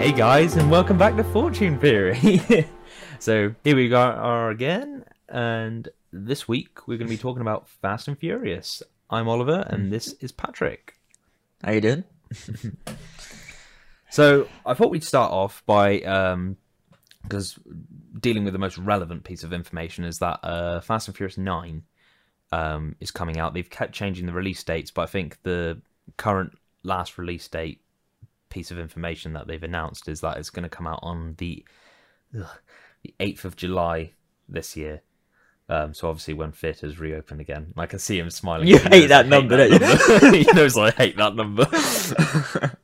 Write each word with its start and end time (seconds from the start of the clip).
Hey 0.00 0.12
guys, 0.12 0.56
and 0.56 0.70
welcome 0.70 0.96
back 0.96 1.14
to 1.16 1.24
Fortune 1.24 1.78
Theory. 1.78 2.66
so 3.18 3.54
here 3.62 3.76
we 3.76 3.92
are 3.92 4.48
again, 4.48 5.04
and 5.28 5.86
this 6.10 6.48
week 6.48 6.88
we're 6.88 6.96
going 6.96 7.06
to 7.06 7.14
be 7.14 7.18
talking 7.18 7.42
about 7.42 7.68
Fast 7.68 8.08
and 8.08 8.18
Furious. 8.18 8.82
I'm 9.10 9.28
Oliver, 9.28 9.62
and 9.66 9.92
this 9.92 10.14
is 10.14 10.32
Patrick. 10.32 10.94
How 11.62 11.72
you 11.72 11.82
doing? 11.82 12.04
So 14.10 14.48
I 14.66 14.74
thought 14.74 14.90
we'd 14.90 15.04
start 15.04 15.30
off 15.32 15.62
by 15.66 16.00
um 16.00 16.56
because 17.22 17.58
dealing 18.18 18.44
with 18.44 18.52
the 18.52 18.58
most 18.58 18.76
relevant 18.78 19.24
piece 19.24 19.44
of 19.44 19.52
information 19.52 20.04
is 20.04 20.18
that 20.18 20.40
uh, 20.42 20.80
Fast 20.80 21.08
and 21.08 21.16
Furious 21.16 21.38
Nine 21.38 21.84
um 22.52 22.96
is 23.00 23.10
coming 23.10 23.38
out. 23.38 23.54
They've 23.54 23.68
kept 23.68 23.92
changing 23.92 24.26
the 24.26 24.32
release 24.32 24.64
dates, 24.64 24.90
but 24.90 25.02
I 25.02 25.06
think 25.06 25.38
the 25.42 25.80
current 26.16 26.58
last 26.82 27.18
release 27.18 27.46
date 27.48 27.82
piece 28.50 28.70
of 28.70 28.78
information 28.78 29.32
that 29.32 29.46
they've 29.46 29.62
announced 29.62 30.08
is 30.08 30.20
that 30.20 30.36
it's 30.36 30.50
going 30.50 30.64
to 30.64 30.68
come 30.68 30.86
out 30.86 31.00
on 31.02 31.34
the 31.38 31.64
ugh, 32.38 32.46
the 33.02 33.14
eighth 33.20 33.44
of 33.44 33.56
July 33.56 34.12
this 34.48 34.76
year. 34.76 35.02
Um, 35.68 35.94
so 35.94 36.08
obviously 36.08 36.34
when 36.34 36.50
Fit 36.52 36.80
has 36.80 36.98
reopened 36.98 37.40
again, 37.40 37.72
I 37.76 37.86
can 37.86 38.00
see 38.00 38.18
him 38.18 38.28
smiling. 38.28 38.66
You 38.66 38.78
hate 38.78 39.06
that 39.06 39.26
I 39.26 39.28
number, 39.28 39.56
that 39.56 39.70
don't 39.78 40.20
number. 40.20 40.36
he 40.36 40.44
knows 40.52 40.76
I 40.76 40.90
hate 40.90 41.16
that 41.16 41.36
number. 41.36 41.66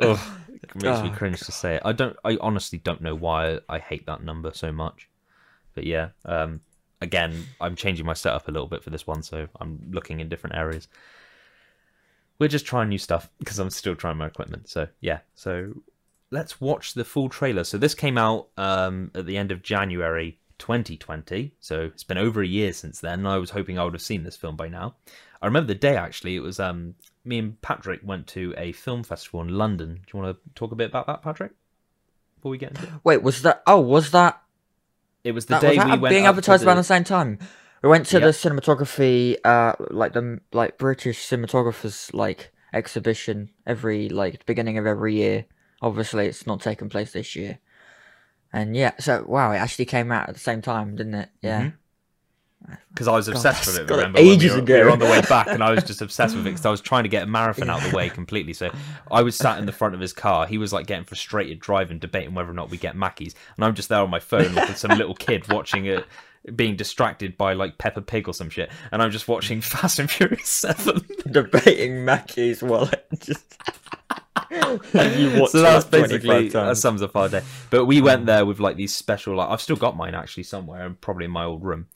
oh, 0.00 0.38
it 0.50 0.74
makes 0.74 1.02
me 1.02 1.10
Oh, 1.10 1.14
cringe 1.14 1.40
to 1.40 1.52
say 1.52 1.76
it. 1.76 1.82
I 1.84 1.92
don't. 1.92 2.16
I 2.24 2.38
honestly 2.40 2.78
don't 2.78 3.02
know 3.02 3.14
why 3.14 3.60
I 3.68 3.78
hate 3.78 4.06
that 4.06 4.22
number 4.22 4.52
so 4.54 4.72
much. 4.72 5.08
But 5.74 5.84
yeah, 5.84 6.08
um, 6.24 6.62
again, 7.02 7.46
I'm 7.60 7.76
changing 7.76 8.06
my 8.06 8.14
setup 8.14 8.48
a 8.48 8.50
little 8.50 8.66
bit 8.66 8.82
for 8.82 8.90
this 8.90 9.06
one, 9.06 9.22
so 9.22 9.46
I'm 9.60 9.78
looking 9.90 10.20
in 10.20 10.28
different 10.28 10.56
areas. 10.56 10.88
We're 12.38 12.48
just 12.48 12.66
trying 12.66 12.88
new 12.88 12.98
stuff 12.98 13.30
because 13.38 13.58
I'm 13.58 13.70
still 13.70 13.96
trying 13.96 14.16
my 14.16 14.26
equipment. 14.26 14.68
So 14.68 14.88
yeah, 15.00 15.20
so 15.34 15.74
let's 16.30 16.60
watch 16.60 16.94
the 16.94 17.04
full 17.04 17.28
trailer. 17.28 17.64
So 17.64 17.78
this 17.78 17.94
came 17.94 18.16
out 18.18 18.48
um, 18.56 19.10
at 19.14 19.26
the 19.26 19.36
end 19.36 19.50
of 19.50 19.62
January 19.62 20.38
2020. 20.58 21.52
So 21.60 21.82
it's 21.82 22.04
been 22.04 22.18
over 22.18 22.42
a 22.42 22.46
year 22.46 22.72
since 22.72 23.00
then. 23.00 23.26
I 23.26 23.38
was 23.38 23.50
hoping 23.50 23.78
I 23.78 23.84
would 23.84 23.94
have 23.94 24.02
seen 24.02 24.22
this 24.22 24.36
film 24.36 24.56
by 24.56 24.68
now. 24.68 24.94
I 25.40 25.46
remember 25.46 25.68
the 25.68 25.74
day 25.78 25.96
actually. 25.96 26.36
It 26.36 26.40
was 26.40 26.60
um, 26.60 26.94
me 27.24 27.38
and 27.38 27.60
Patrick 27.60 28.00
went 28.04 28.26
to 28.28 28.54
a 28.56 28.72
film 28.72 29.02
festival 29.02 29.40
in 29.42 29.48
London. 29.48 29.94
Do 30.06 30.16
you 30.18 30.22
want 30.22 30.36
to 30.36 30.50
talk 30.54 30.72
a 30.72 30.76
bit 30.76 30.90
about 30.90 31.06
that, 31.06 31.22
Patrick? 31.22 31.52
Before 32.36 32.50
we 32.50 32.58
get 32.58 32.70
into 32.70 32.84
it, 32.84 32.90
Wait, 33.02 33.22
was 33.22 33.42
that? 33.42 33.62
Oh, 33.66 33.80
was 33.80 34.12
that? 34.12 34.40
it 35.24 35.32
was 35.32 35.46
the 35.46 35.54
that 35.54 35.60
day 35.60 35.76
was 35.76 35.84
we 35.84 35.90
went 35.98 36.08
being 36.10 36.26
advertised 36.26 36.62
the- 36.62 36.68
around 36.68 36.76
the 36.76 36.84
same 36.84 37.04
time. 37.04 37.38
We 37.82 37.88
went 37.88 38.06
to 38.06 38.18
the 38.20 38.26
cinematography, 38.28 39.36
uh, 39.44 39.74
like 39.90 40.12
the 40.12 40.40
like 40.52 40.78
British 40.78 41.24
cinematographers 41.26 42.12
like 42.12 42.52
exhibition 42.72 43.50
every 43.66 44.08
like 44.08 44.44
beginning 44.46 44.78
of 44.78 44.86
every 44.86 45.14
year. 45.14 45.44
Obviously, 45.80 46.26
it's 46.26 46.46
not 46.46 46.60
taking 46.60 46.88
place 46.88 47.12
this 47.12 47.36
year. 47.36 47.58
And 48.52 48.76
yeah, 48.76 48.92
so 48.98 49.24
wow, 49.28 49.52
it 49.52 49.58
actually 49.58 49.84
came 49.84 50.10
out 50.10 50.28
at 50.28 50.34
the 50.34 50.40
same 50.40 50.62
time, 50.62 50.96
didn't 50.96 51.14
it? 51.14 51.28
Yeah. 51.40 51.62
Mhm. 51.62 51.72
because 52.90 53.06
I 53.06 53.12
was 53.12 53.28
obsessed 53.28 53.66
with 53.68 53.76
it. 53.78 53.88
Remember, 53.88 54.18
when 54.18 54.26
we 54.26 54.32
ages 54.32 54.52
were, 54.52 54.58
ago. 54.58 54.78
we 54.78 54.82
were 54.84 54.90
on 54.90 54.98
the 54.98 55.04
way 55.04 55.20
back, 55.22 55.46
and 55.46 55.62
I 55.62 55.70
was 55.70 55.84
just 55.84 56.02
obsessed 56.06 56.34
with 56.34 56.44
it 56.46 56.50
because 56.50 56.66
I 56.66 56.70
was 56.70 56.80
trying 56.80 57.04
to 57.04 57.08
get 57.08 57.22
a 57.22 57.26
marathon 57.26 57.70
out 57.70 57.84
of 57.84 57.90
the 57.90 57.96
way 57.96 58.08
completely. 58.10 58.52
So 58.52 58.70
I 59.12 59.22
was 59.22 59.36
sat 59.36 59.58
in 59.60 59.66
the 59.66 59.72
front 59.72 59.94
of 59.94 60.00
his 60.00 60.12
car. 60.12 60.46
He 60.46 60.58
was 60.58 60.72
like 60.72 60.86
getting 60.88 61.04
frustrated 61.04 61.60
driving, 61.60 62.00
debating 62.00 62.34
whether 62.34 62.50
or 62.50 62.54
not 62.54 62.70
we 62.70 62.76
get 62.76 62.96
Mackies, 62.96 63.34
and 63.54 63.64
I'm 63.64 63.74
just 63.76 63.88
there 63.88 64.00
on 64.00 64.10
my 64.10 64.18
phone 64.18 64.54
like 64.54 64.76
some 64.76 64.98
little 64.98 65.14
kid 65.14 65.46
watching 65.52 65.86
it, 65.86 66.04
being 66.54 66.76
distracted 66.76 67.36
by 67.36 67.52
like 67.52 67.78
Peppa 67.78 68.02
Pig 68.02 68.28
or 68.28 68.34
some 68.34 68.50
shit, 68.50 68.70
and 68.92 69.02
I'm 69.02 69.10
just 69.10 69.28
watching 69.28 69.60
Fast 69.62 69.98
and 69.98 70.10
Furious 70.10 70.48
Seven. 70.48 71.06
Debating 71.30 72.04
Mackey's 72.04 72.62
wallet. 72.62 73.06
Just. 73.20 73.44
And 74.50 75.20
you 75.20 75.40
watched 75.40 75.52
so 75.52 75.60
that's 75.62 75.84
it 75.86 75.92
like 75.92 76.08
25 76.08 76.22
basically 76.22 76.48
that 76.48 76.76
sums 76.76 77.02
up 77.02 77.14
our 77.16 77.28
day. 77.28 77.42
But 77.70 77.84
we 77.84 78.00
went 78.00 78.24
there 78.26 78.46
with 78.46 78.60
like 78.60 78.76
these 78.76 78.94
special, 78.94 79.36
like 79.36 79.50
I've 79.50 79.60
still 79.60 79.76
got 79.76 79.96
mine 79.96 80.14
actually 80.14 80.44
somewhere, 80.44 80.86
and 80.86 81.00
probably 81.00 81.26
in 81.26 81.30
my 81.30 81.44
old 81.44 81.62
room. 81.64 81.86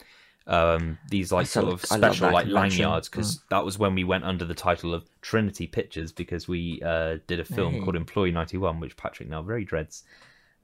Um, 0.47 0.99
these 1.09 1.31
like 1.31 1.47
sort 1.47 1.73
of 1.73 1.85
special 1.85 2.33
like 2.33 2.47
convention. 2.47 2.81
lanyards 2.81 3.09
because 3.09 3.41
that 3.51 3.65
was 3.65 3.79
when 3.79 3.95
we 3.95 4.03
went 4.03 4.25
under 4.25 4.45
the 4.45 4.55
title 4.55 4.93
of 4.93 5.09
Trinity 5.21 5.69
Pictures 5.69 6.11
because 6.11 6.49
we 6.49 6.83
uh, 6.85 7.19
did 7.29 7.39
a 7.39 7.45
film 7.45 7.75
Hey. 7.75 7.81
called 7.81 7.95
Employee 7.97 8.33
Ninety 8.33 8.59
One, 8.59 8.81
which 8.81 8.97
Patrick 8.97 9.29
now 9.29 9.41
very 9.43 9.65
dreads. 9.65 10.03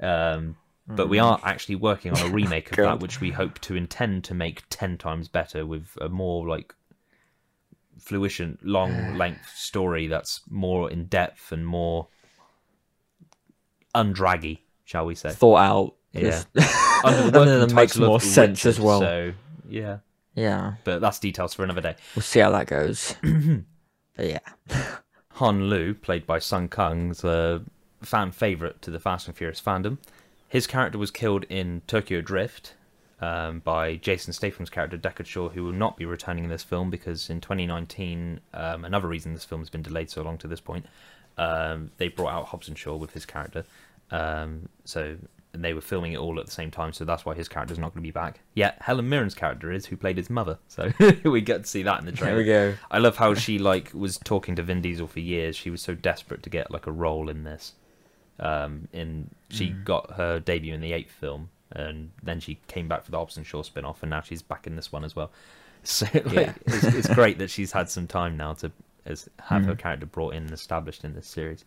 Um, 0.01 0.57
but 0.89 1.07
Mm. 1.07 1.11
we 1.11 1.19
are 1.19 1.39
actually 1.45 1.75
working 1.77 2.13
on 2.13 2.21
a 2.21 2.33
remake 2.33 2.71
of 2.73 2.77
that, 2.77 3.01
which 3.01 3.21
we 3.21 3.31
hope 3.31 3.59
to 3.61 3.77
intend 3.77 4.25
to 4.25 4.35
make 4.35 4.63
ten 4.71 4.97
times 4.99 5.29
better 5.29 5.65
with 5.67 5.97
a 6.01 6.09
more 6.09 6.47
like 6.49 6.75
fruition, 8.01 8.59
long 8.63 9.15
length 9.19 9.49
story 9.57 10.07
that's 10.07 10.41
more 10.49 10.91
in 10.91 11.07
depth 11.07 11.53
and 11.53 11.67
more 11.67 12.09
undraggy, 13.95 14.59
shall 14.85 15.07
we 15.07 15.15
say? 15.15 15.31
thought 15.31 15.57
out. 15.59 15.95
Yeah. 16.13 16.43
And 17.05 17.33
the 17.35 17.45
then 17.45 17.63
it 17.71 17.75
makes 17.75 17.97
more 17.97 18.21
sense 18.21 18.65
as 18.67 18.81
well. 18.81 19.01
So 19.01 19.33
yeah, 19.69 19.99
Yeah, 20.35 20.75
but 20.85 21.01
that's 21.01 21.19
details 21.19 21.55
for 21.55 21.65
another 21.65 21.81
day. 21.83 21.97
we'll 22.17 22.23
see 22.23 22.41
how 22.41 22.51
that 22.53 22.67
goes. 22.67 23.15
but 23.23 24.27
yeah, 24.27 24.39
Han 25.35 25.69
Lue, 25.69 25.95
played 25.95 26.27
by 26.27 26.39
Sung 26.39 26.69
Kang, 26.69 27.11
is 27.11 27.23
a 27.25 27.63
fan 28.03 28.31
favorite 28.33 28.81
to 28.83 28.91
the 28.91 28.99
Fast 28.99 29.27
and 29.29 29.37
Furious 29.37 29.61
fandom. 29.61 29.99
His 30.49 30.67
character 30.67 30.99
was 30.99 31.11
killed 31.11 31.45
in 31.49 31.83
Tokyo 31.87 32.21
Drift 32.21 32.75
um, 33.21 33.61
by 33.61 33.97
Jason 33.97 34.33
Statham's 34.33 34.71
character 34.71 34.97
Deckard 34.97 35.27
Shaw, 35.27 35.51
who 35.51 35.65
will 35.65 35.73
not 35.73 35.97
be 35.97 36.05
returning 36.05 36.45
in 36.45 36.51
this 36.51 36.63
film 36.63 36.91
because 36.91 37.29
in 37.29 37.41
2019, 37.41 38.41
um, 38.55 38.85
another 38.85 39.09
reason 39.09 39.35
this 39.35 39.45
film 39.45 39.61
has 39.61 39.71
been 39.71 39.83
delayed 39.83 40.11
so 40.11 40.23
long 40.23 40.39
to 40.39 40.49
this 40.49 40.61
point, 40.61 40.87
um, 41.37 41.91
they 41.99 42.09
brought 42.09 42.33
out 42.33 42.47
Hobbs 42.47 42.69
and 42.69 42.79
Shaw 42.79 42.97
with 42.97 43.13
his 43.13 43.27
character. 43.27 43.65
Um, 44.11 44.69
so 44.85 45.17
and 45.53 45.65
they 45.65 45.73
were 45.73 45.81
filming 45.81 46.13
it 46.13 46.19
all 46.19 46.39
at 46.39 46.47
the 46.47 46.53
same 46.53 46.71
time, 46.71 46.93
so 46.93 47.05
that's 47.05 47.25
why 47.25 47.35
his 47.35 47.49
character 47.49 47.73
is 47.73 47.79
not 47.79 47.93
going 47.95 48.03
to 48.03 48.07
be 48.07 48.13
back. 48.13 48.41
Yet 48.55 48.77
Helen 48.81 49.09
Mirren's 49.09 49.35
character 49.35 49.73
is, 49.73 49.87
who 49.87 49.97
played 49.97 50.17
his 50.17 50.29
mother. 50.29 50.59
So 50.69 50.93
we 51.25 51.41
get 51.41 51.63
to 51.63 51.69
see 51.69 51.83
that 51.83 52.01
in 52.01 52.07
the 52.07 52.13
trailer. 52.13 52.45
there 52.45 52.69
we 52.69 52.73
go. 52.73 52.79
I 52.91 52.99
love 52.99 53.17
how 53.17 53.35
she 53.35 53.59
like 53.59 53.93
was 53.95 54.19
talking 54.19 54.57
to 54.57 54.63
Vin 54.63 54.83
Diesel 54.83 55.07
for 55.07 55.21
years. 55.21 55.57
She 55.57 55.71
was 55.71 55.83
so 55.83 55.95
desperate 55.95 56.43
to 56.43 56.51
get 56.51 56.71
like 56.71 56.87
a 56.87 56.93
role 56.93 57.29
in 57.29 57.45
this. 57.45 57.73
Um, 58.41 58.89
in 58.93 59.31
she 59.51 59.71
Mm. 59.71 59.85
got 59.85 60.13
her 60.13 60.39
debut 60.41 60.75
in 60.75 60.81
the 60.81 60.93
eighth 60.93 61.11
film, 61.13 61.49
and 61.73 62.11
then 62.23 62.39
she 62.41 62.59
came 62.69 62.87
back 62.89 63.05
for 63.05 63.11
the 63.11 63.19
Hobbs 63.19 63.37
and 63.37 63.45
Shaw 63.47 63.63
spin 63.63 63.85
off, 63.85 64.03
and 64.03 64.11
now 64.11 64.21
she's 64.21 64.43
back 64.43 64.67
in 64.67 64.77
this 64.77 64.93
one 64.93 65.05
as 65.05 65.15
well. 65.17 65.31
So 65.85 66.07
like, 66.13 66.33
Yeah. 66.33 66.55
it's, 66.67 66.85
it's 66.85 67.15
great 67.15 67.39
that 67.39 67.51
she's 67.51 67.73
had 67.73 67.89
some 67.89 68.07
time 68.09 68.37
now 68.37 68.53
to 68.55 68.73
as 69.07 69.29
have 69.45 69.65
her 69.65 69.75
Mhm. 69.75 69.79
character 69.79 70.07
brought 70.07 70.35
in 70.35 70.43
and 70.43 70.53
established 70.53 71.05
in 71.05 71.15
this 71.15 71.27
series. 71.29 71.65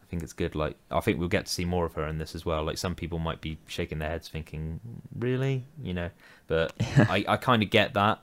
I 0.00 0.06
think 0.06 0.22
it's 0.22 0.32
good. 0.32 0.54
Like 0.54 0.76
I 0.90 1.00
think 1.00 1.18
we'll 1.18 1.28
get 1.28 1.46
to 1.46 1.52
see 1.52 1.64
more 1.64 1.84
of 1.84 1.94
her 1.94 2.06
in 2.06 2.18
this 2.18 2.34
as 2.34 2.44
well. 2.46 2.62
Like 2.64 2.78
some 2.78 2.94
people 2.94 3.18
might 3.18 3.40
be 3.40 3.58
shaking 3.66 3.98
their 3.98 4.08
heads, 4.10 4.28
thinking, 4.28 4.80
"Really?" 5.18 5.64
You 5.82 5.94
know, 5.94 6.10
but 6.46 6.72
I, 6.96 7.24
I 7.28 7.36
kind 7.36 7.62
of 7.62 7.70
get 7.70 7.94
that 7.94 8.20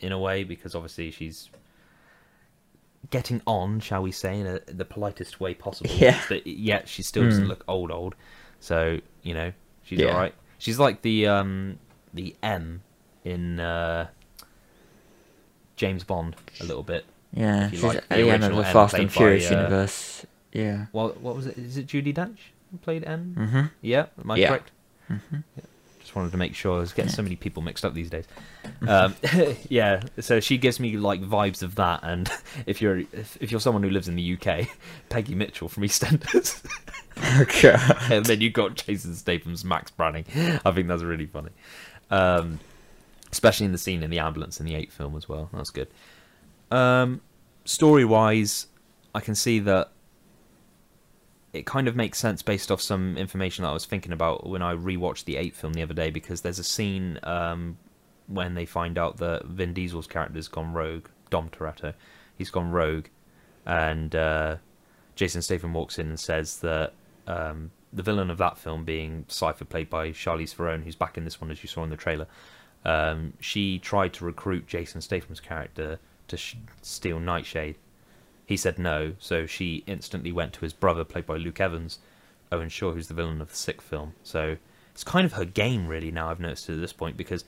in 0.00 0.12
a 0.12 0.18
way 0.18 0.44
because 0.44 0.74
obviously 0.74 1.10
she's 1.10 1.48
getting 3.12 3.40
on, 3.46 3.78
shall 3.78 4.02
we 4.02 4.10
say, 4.10 4.40
in 4.40 4.46
a, 4.48 4.58
the 4.66 4.84
politest 4.84 5.38
way 5.38 5.54
possible. 5.54 5.90
Yeah. 5.94 6.20
But 6.28 6.44
yet 6.46 6.88
she 6.88 7.02
still 7.04 7.22
doesn't 7.24 7.44
Mm. 7.44 7.48
look 7.48 7.62
old, 7.68 7.92
old. 7.92 8.16
So 8.58 8.98
you 9.22 9.34
know 9.34 9.52
she's 9.84 10.00
Yeah. 10.00 10.08
all 10.08 10.18
right. 10.18 10.34
She's 10.58 10.78
like 10.80 11.02
the 11.02 11.28
um 11.28 11.78
the 12.12 12.34
M 12.42 12.82
in 13.24 13.60
uh, 13.60 14.08
James 15.76 16.04
Bond 16.04 16.36
a 16.60 16.64
little 16.64 16.82
bit. 16.82 17.04
Yeah, 17.32 17.70
she's 17.70 17.82
like 17.82 18.06
the 18.08 18.16
the 18.16 18.30
end 18.30 18.44
of 18.44 18.56
the 18.56 18.66
M 18.66 18.72
Fast 18.72 18.90
played 18.94 19.02
and 19.02 19.10
by, 19.10 19.14
Furious 19.16 19.50
uh, 19.50 19.54
universe. 19.54 20.26
Yeah. 20.52 20.86
Well, 20.92 21.16
what 21.20 21.34
was 21.36 21.46
it? 21.46 21.56
Is 21.56 21.76
it 21.78 21.86
Judi 21.86 22.12
Dench 22.14 22.38
who 22.70 22.78
played 22.78 23.04
N? 23.04 23.34
Mm-hmm. 23.38 23.62
Yeah, 23.80 24.06
am 24.22 24.30
I 24.30 24.36
Yeah. 24.36 24.48
correct? 24.48 24.70
Mm-hmm. 25.10 25.36
Just 26.12 26.16
wanted 26.18 26.32
to 26.32 26.36
make 26.36 26.54
sure. 26.54 26.76
I 26.76 26.80
was 26.80 26.92
getting 26.92 27.10
so 27.10 27.22
many 27.22 27.36
people 27.36 27.62
mixed 27.62 27.86
up 27.86 27.94
these 27.94 28.10
days. 28.10 28.26
Um, 28.86 29.14
yeah, 29.70 30.02
so 30.20 30.40
she 30.40 30.58
gives 30.58 30.78
me 30.78 30.98
like 30.98 31.22
vibes 31.22 31.62
of 31.62 31.76
that. 31.76 32.00
And 32.02 32.30
if 32.66 32.82
you're 32.82 32.98
if, 32.98 33.38
if 33.40 33.50
you're 33.50 33.60
someone 33.62 33.82
who 33.82 33.88
lives 33.88 34.08
in 34.08 34.16
the 34.16 34.34
UK, 34.36 34.68
Peggy 35.08 35.34
Mitchell 35.34 35.70
from 35.70 35.84
EastEnders, 35.84 36.62
Okay. 37.40 37.74
and 38.14 38.26
then 38.26 38.42
you 38.42 38.50
got 38.50 38.74
Jason 38.74 39.14
Statham's 39.14 39.64
Max 39.64 39.90
Branning. 39.90 40.26
I 40.66 40.70
think 40.72 40.86
that's 40.86 41.02
really 41.02 41.24
funny, 41.24 41.52
um, 42.10 42.60
especially 43.30 43.64
in 43.64 43.72
the 43.72 43.78
scene 43.78 44.02
in 44.02 44.10
the 44.10 44.18
ambulance 44.18 44.60
in 44.60 44.66
the 44.66 44.74
eighth 44.74 44.92
film 44.92 45.16
as 45.16 45.30
well. 45.30 45.48
That's 45.54 45.70
good. 45.70 45.88
Um, 46.70 47.22
story 47.64 48.04
wise, 48.04 48.66
I 49.14 49.20
can 49.20 49.34
see 49.34 49.60
that 49.60 49.91
it 51.52 51.66
kind 51.66 51.86
of 51.86 51.94
makes 51.94 52.18
sense 52.18 52.42
based 52.42 52.70
off 52.70 52.80
some 52.80 53.16
information 53.18 53.62
that 53.62 53.70
I 53.70 53.74
was 53.74 53.84
thinking 53.84 54.12
about 54.12 54.48
when 54.48 54.62
I 54.62 54.74
rewatched 54.74 55.24
the 55.24 55.36
eighth 55.36 55.56
film 55.56 55.74
the 55.74 55.82
other 55.82 55.94
day 55.94 56.10
because 56.10 56.40
there's 56.40 56.58
a 56.58 56.64
scene 56.64 57.18
um, 57.24 57.76
when 58.26 58.54
they 58.54 58.64
find 58.64 58.96
out 58.96 59.18
that 59.18 59.44
Vin 59.44 59.74
Diesel's 59.74 60.06
character's 60.06 60.48
gone 60.48 60.72
rogue, 60.72 61.08
Dom 61.30 61.50
Toretto, 61.50 61.92
he's 62.36 62.50
gone 62.50 62.70
rogue, 62.70 63.06
and 63.66 64.14
uh, 64.14 64.56
Jason 65.14 65.42
Statham 65.42 65.74
walks 65.74 65.98
in 65.98 66.08
and 66.08 66.18
says 66.18 66.58
that 66.60 66.94
um, 67.26 67.70
the 67.92 68.02
villain 68.02 68.30
of 68.30 68.38
that 68.38 68.56
film, 68.56 68.84
being 68.84 69.26
Cypher, 69.28 69.66
played 69.66 69.90
by 69.90 70.10
Charlize 70.10 70.54
Theron, 70.54 70.82
who's 70.82 70.96
back 70.96 71.18
in 71.18 71.24
this 71.24 71.40
one 71.40 71.50
as 71.50 71.62
you 71.62 71.68
saw 71.68 71.84
in 71.84 71.90
the 71.90 71.96
trailer, 71.96 72.26
um, 72.84 73.34
she 73.40 73.78
tried 73.78 74.14
to 74.14 74.24
recruit 74.24 74.66
Jason 74.66 75.02
Statham's 75.02 75.40
character 75.40 75.98
to 76.28 76.36
sh- 76.36 76.56
steal 76.80 77.20
Nightshade 77.20 77.76
he 78.52 78.56
said 78.56 78.78
no, 78.78 79.14
so 79.18 79.46
she 79.46 79.82
instantly 79.86 80.30
went 80.30 80.52
to 80.54 80.60
his 80.60 80.72
brother, 80.72 81.04
played 81.04 81.26
by 81.26 81.36
Luke 81.36 81.60
Evans, 81.60 81.98
Owen 82.50 82.68
Shaw, 82.68 82.92
who's 82.92 83.08
the 83.08 83.14
villain 83.14 83.40
of 83.40 83.48
the 83.50 83.56
sixth 83.56 83.86
film. 83.86 84.14
So 84.22 84.56
it's 84.92 85.04
kind 85.04 85.24
of 85.24 85.32
her 85.32 85.44
game, 85.44 85.88
really. 85.88 86.10
Now 86.10 86.30
I've 86.30 86.40
noticed 86.40 86.68
at 86.68 86.80
this 86.80 86.92
point 86.92 87.16
because 87.16 87.44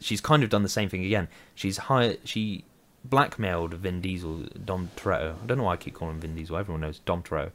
she's 0.00 0.20
kind 0.20 0.42
of 0.42 0.50
done 0.50 0.62
the 0.62 0.68
same 0.68 0.88
thing 0.88 1.04
again. 1.04 1.28
She's 1.54 1.76
hired, 1.76 2.20
she 2.24 2.64
blackmailed 3.04 3.74
Vin 3.74 4.00
Diesel, 4.00 4.46
Dom 4.64 4.90
Toretto. 4.96 5.34
I 5.42 5.46
don't 5.46 5.58
know 5.58 5.64
why 5.64 5.72
I 5.74 5.76
keep 5.76 5.94
calling 5.94 6.14
him 6.14 6.20
Vin 6.20 6.36
Diesel. 6.36 6.56
Everyone 6.56 6.80
knows 6.80 7.00
Dom 7.00 7.22
Toretto. 7.22 7.50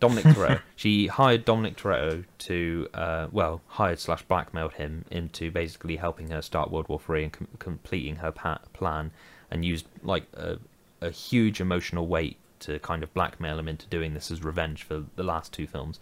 Dominic 0.00 0.24
Toretto. 0.34 0.60
she 0.76 1.08
hired 1.08 1.44
Dominic 1.44 1.76
Toretto 1.76 2.24
to, 2.38 2.88
uh, 2.94 3.26
well, 3.30 3.60
hired 3.66 3.98
slash 3.98 4.22
blackmailed 4.22 4.74
him 4.74 5.04
into 5.10 5.50
basically 5.50 5.96
helping 5.96 6.30
her 6.30 6.40
start 6.40 6.70
World 6.70 6.88
War 6.88 7.00
Three 7.00 7.24
and 7.24 7.32
com- 7.32 7.48
completing 7.58 8.16
her 8.16 8.30
pa- 8.32 8.60
plan, 8.72 9.10
and 9.50 9.64
used 9.64 9.86
like 10.02 10.24
a, 10.34 10.58
a 11.00 11.10
huge 11.10 11.60
emotional 11.60 12.06
weight 12.06 12.36
to 12.60 12.78
kind 12.80 13.02
of 13.02 13.12
blackmail 13.14 13.58
him 13.58 13.68
into 13.68 13.86
doing 13.86 14.14
this 14.14 14.30
as 14.30 14.42
revenge 14.42 14.82
for 14.82 15.04
the 15.16 15.22
last 15.22 15.52
two 15.52 15.66
films. 15.66 16.00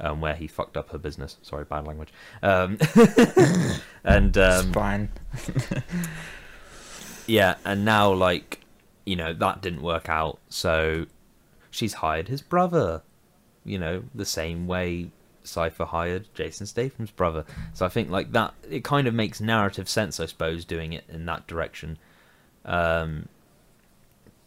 Um, 0.00 0.20
where 0.20 0.34
he 0.34 0.48
fucked 0.48 0.76
up 0.76 0.90
her 0.90 0.98
business. 0.98 1.36
Sorry, 1.42 1.64
bad 1.64 1.86
language. 1.86 2.12
Um, 2.42 2.78
and 4.04 4.36
um, 4.36 4.72
fine. 4.72 5.10
yeah, 7.26 7.54
and 7.64 7.84
now 7.84 8.12
like 8.12 8.60
you 9.04 9.14
know 9.14 9.32
that 9.32 9.62
didn't 9.62 9.82
work 9.82 10.08
out, 10.08 10.40
so 10.48 11.06
she's 11.70 11.94
hired 11.94 12.26
his 12.26 12.40
brother. 12.40 13.02
You 13.64 13.78
know 13.78 14.02
the 14.12 14.24
same 14.24 14.66
way 14.66 15.12
Cypher 15.44 15.84
hired 15.84 16.28
Jason 16.34 16.66
Statham's 16.66 17.10
brother. 17.10 17.44
So 17.74 17.86
I 17.86 17.88
think 17.88 18.10
like 18.10 18.32
that 18.32 18.54
it 18.68 18.84
kind 18.84 19.06
of 19.06 19.14
makes 19.14 19.40
narrative 19.40 19.88
sense, 19.88 20.20
I 20.20 20.26
suppose, 20.26 20.64
doing 20.64 20.92
it 20.92 21.04
in 21.08 21.26
that 21.26 21.46
direction. 21.46 21.98
Um, 22.64 23.28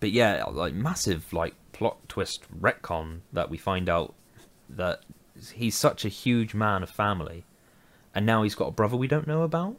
but 0.06 0.12
yeah, 0.12 0.44
like 0.52 0.76
massive 0.76 1.34
like 1.34 1.56
plot 1.72 1.98
twist 2.08 2.44
retcon 2.62 3.22
that 3.34 3.50
we 3.50 3.58
find 3.58 3.90
out 3.90 4.14
that 4.70 5.02
he's 5.56 5.74
such 5.74 6.06
a 6.06 6.10
huge 6.10 6.54
man 6.54 6.84
of 6.84 6.92
family, 6.92 7.44
and 8.14 8.24
now 8.24 8.44
he's 8.44 8.54
got 8.54 8.68
a 8.68 8.72
brother 8.72 8.96
we 8.96 9.08
don't 9.08 9.26
know 9.26 9.42
about 9.42 9.78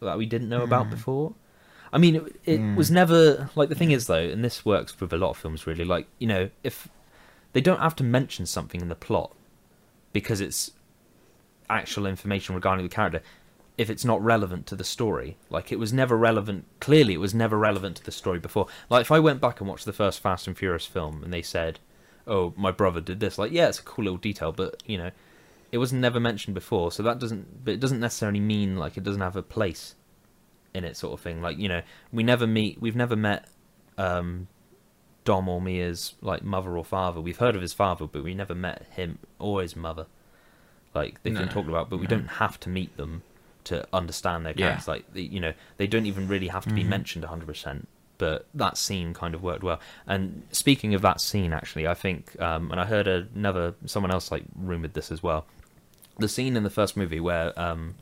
that 0.00 0.16
we 0.16 0.24
didn't 0.24 0.48
know 0.48 0.62
about 0.62 0.84
hmm. 0.86 0.92
before. 0.92 1.34
I 1.92 1.98
mean, 1.98 2.16
it, 2.16 2.40
it 2.46 2.56
hmm. 2.56 2.74
was 2.74 2.90
never 2.90 3.50
like 3.54 3.68
the 3.68 3.74
thing 3.74 3.90
is 3.90 4.06
though, 4.06 4.14
and 4.16 4.42
this 4.42 4.64
works 4.64 4.98
with 4.98 5.12
a 5.12 5.18
lot 5.18 5.28
of 5.28 5.36
films 5.36 5.66
really. 5.66 5.84
Like 5.84 6.06
you 6.18 6.26
know, 6.26 6.48
if 6.62 6.88
they 7.52 7.60
don't 7.60 7.80
have 7.80 7.96
to 7.96 8.02
mention 8.02 8.46
something 8.46 8.80
in 8.80 8.88
the 8.88 8.94
plot 8.94 9.36
because 10.14 10.40
it's 10.40 10.70
actual 11.68 12.06
information 12.06 12.54
regarding 12.54 12.86
the 12.86 12.94
character, 12.94 13.20
if 13.76 13.90
it's 13.90 14.04
not 14.04 14.22
relevant 14.22 14.66
to 14.68 14.76
the 14.76 14.84
story, 14.84 15.36
like 15.50 15.72
it 15.72 15.78
was 15.78 15.92
never 15.92 16.16
relevant. 16.16 16.64
Clearly, 16.80 17.14
it 17.14 17.20
was 17.20 17.34
never 17.34 17.58
relevant 17.58 17.96
to 17.96 18.04
the 18.04 18.12
story 18.12 18.38
before. 18.38 18.66
Like 18.88 19.02
if 19.02 19.10
I 19.10 19.18
went 19.18 19.40
back 19.40 19.60
and 19.60 19.68
watched 19.68 19.84
the 19.84 19.92
first 19.92 20.20
Fast 20.20 20.46
and 20.46 20.56
Furious 20.56 20.86
film 20.86 21.22
and 21.24 21.32
they 21.32 21.42
said, 21.42 21.80
"Oh, 22.26 22.54
my 22.56 22.70
brother 22.70 23.00
did 23.00 23.20
this," 23.20 23.38
like 23.38 23.52
yeah, 23.52 23.68
it's 23.68 23.80
a 23.80 23.82
cool 23.82 24.04
little 24.04 24.18
detail, 24.18 24.52
but 24.52 24.82
you 24.86 24.98
know, 24.98 25.10
it 25.72 25.78
was 25.78 25.92
never 25.92 26.20
mentioned 26.20 26.54
before, 26.54 26.92
so 26.92 27.02
that 27.02 27.18
doesn't. 27.18 27.64
But 27.64 27.74
it 27.74 27.80
doesn't 27.80 28.00
necessarily 28.00 28.40
mean 28.40 28.76
like 28.76 28.96
it 28.96 29.02
doesn't 29.04 29.20
have 29.20 29.36
a 29.36 29.42
place 29.42 29.94
in 30.72 30.84
it 30.84 30.96
sort 30.96 31.12
of 31.12 31.20
thing 31.20 31.40
like 31.40 31.56
you 31.56 31.68
know 31.68 31.80
we 32.12 32.24
never 32.24 32.48
meet 32.48 32.80
we've 32.80 32.96
never 32.96 33.14
met 33.14 33.46
um 33.96 34.48
dom 35.24 35.48
or 35.48 35.60
mia's 35.60 36.14
like 36.20 36.42
mother 36.42 36.76
or 36.76 36.84
father 36.84 37.20
we've 37.20 37.38
heard 37.38 37.54
of 37.54 37.62
his 37.62 37.72
father 37.72 38.08
but 38.08 38.24
we 38.24 38.34
never 38.34 38.56
met 38.56 38.84
him 38.90 39.20
or 39.38 39.62
his 39.62 39.76
mother 39.76 40.06
like 40.92 41.22
they've 41.22 41.32
been 41.32 41.46
No, 41.46 41.48
talked 41.52 41.68
about 41.68 41.88
but 41.88 41.98
we 41.98 42.08
don't 42.08 42.26
have 42.26 42.58
to 42.58 42.68
meet 42.68 42.96
them 42.96 43.22
to 43.64 43.86
understand 43.92 44.44
their 44.46 44.54
Yeah. 44.56 44.66
characters. 44.66 44.88
Like 44.88 45.04
you 45.14 45.40
know 45.40 45.52
they 45.76 45.86
don't 45.86 46.06
even 46.06 46.28
really 46.28 46.48
have 46.48 46.64
to 46.66 46.74
be 46.74 46.84
mentioned 46.84 47.24
100% 47.24 47.86
but 48.16 48.46
that 48.54 48.76
scene 48.78 49.12
kind 49.12 49.34
of 49.34 49.42
worked 49.42 49.64
well. 49.64 49.80
And 50.06 50.44
speaking 50.52 50.94
of 50.94 51.02
that 51.02 51.20
scene 51.20 51.52
actually 51.52 51.88
i 51.88 51.94
think 51.94 52.40
um 52.40 52.70
and 52.70 52.80
i 52.80 52.84
heard 52.84 53.08
another 53.08 53.74
someone 53.86 54.12
else 54.12 54.30
like 54.30 54.44
rumored 54.54 54.94
this 54.94 55.10
as 55.10 55.20
well. 55.22 55.46
The 56.18 56.28
scene 56.28 56.56
in 56.56 56.62
the 56.62 56.70
first 56.70 56.96
movie 56.96 57.18
where 57.18 57.58
um, 57.58 57.96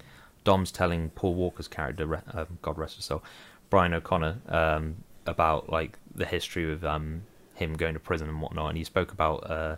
Dom's 0.44 0.70
telling 0.70 1.08
Paul 1.10 1.32
Walker's 1.34 1.66
character, 1.66 2.22
um, 2.34 2.58
God 2.60 2.76
rest 2.76 2.96
his 2.96 3.06
soul, 3.06 3.22
Brian 3.70 3.94
O'Conner, 3.94 4.36
um, 4.48 4.96
about 5.24 5.70
like 5.70 5.98
the 6.14 6.26
history 6.26 6.70
of 6.70 6.84
um, 6.84 7.22
him 7.54 7.72
going 7.74 7.94
to 7.94 8.00
prison 8.00 8.28
and 8.28 8.38
whatnot, 8.42 8.68
and 8.68 8.76
he 8.76 8.84
spoke 8.84 9.12
about 9.12 9.50
uh, 9.50 9.76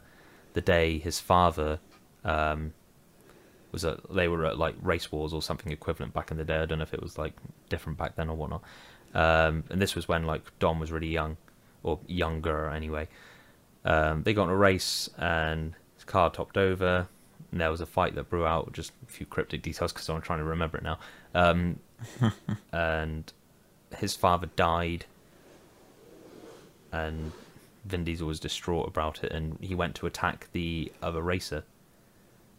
the 0.54 0.60
day 0.60 0.98
his 0.98 1.20
father 1.20 1.78
um, 2.24 2.72
was 3.74 3.84
at 3.84 3.98
they 4.14 4.28
were 4.28 4.46
at 4.46 4.58
like 4.58 4.74
race 4.80 5.12
wars 5.12 5.34
or 5.34 5.42
something 5.42 5.70
equivalent 5.70 6.14
back 6.14 6.30
in 6.30 6.38
the 6.38 6.44
day. 6.44 6.56
I 6.56 6.64
don't 6.66 6.78
know 6.78 6.84
if 6.84 6.94
it 6.94 7.02
was 7.02 7.18
like 7.18 7.34
different 7.68 7.98
back 7.98 8.16
then 8.16 8.30
or 8.30 8.36
whatnot. 8.36 8.62
Um, 9.14 9.64
and 9.68 9.80
this 9.82 9.94
was 9.94 10.08
when 10.08 10.24
like 10.24 10.42
Dom 10.58 10.80
was 10.80 10.90
really 10.90 11.08
young, 11.08 11.36
or 11.82 12.00
younger 12.06 12.70
anyway. 12.70 13.08
Um, 13.84 14.22
they 14.22 14.32
got 14.34 14.44
in 14.44 14.50
a 14.50 14.56
race 14.56 15.08
and 15.18 15.74
his 15.94 16.04
car 16.04 16.30
topped 16.30 16.56
over. 16.56 17.06
And 17.52 17.60
there 17.60 17.70
was 17.70 17.80
a 17.80 17.86
fight 17.86 18.16
that 18.16 18.28
brew 18.28 18.44
out. 18.44 18.72
Just 18.72 18.90
a 19.06 19.12
few 19.12 19.26
cryptic 19.26 19.62
details 19.62 19.92
because 19.92 20.08
I'm 20.08 20.20
trying 20.20 20.40
to 20.40 20.44
remember 20.44 20.78
it 20.78 20.82
now. 20.82 20.98
Um, 21.34 21.78
and 22.72 23.32
his 23.96 24.16
father 24.16 24.48
died, 24.56 25.04
and 26.90 27.30
Vin 27.84 28.04
Diesel 28.04 28.26
was 28.26 28.40
distraught 28.40 28.88
about 28.88 29.22
it, 29.22 29.32
and 29.32 29.56
he 29.60 29.74
went 29.74 29.94
to 29.96 30.06
attack 30.06 30.48
the 30.52 30.90
other 31.00 31.22
racer, 31.22 31.62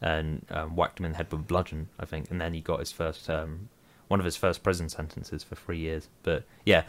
and 0.05 0.45
um, 0.51 0.75
whacked 0.75 0.99
him 0.99 1.05
in 1.05 1.11
the 1.13 1.17
head 1.17 1.31
with 1.31 1.41
a 1.41 1.43
bludgeon, 1.43 1.89
I 1.99 2.05
think, 2.05 2.29
and 2.31 2.39
then 2.39 2.53
he 2.53 2.61
got 2.61 2.79
his 2.79 2.91
first, 2.91 3.29
um, 3.29 3.69
one 4.07 4.19
of 4.19 4.25
his 4.25 4.35
first 4.37 4.61
prison 4.63 4.87
sentences 4.87 5.43
for 5.43 5.55
three 5.55 5.79
years. 5.79 6.07
But 6.23 6.43
yeah, 6.65 6.83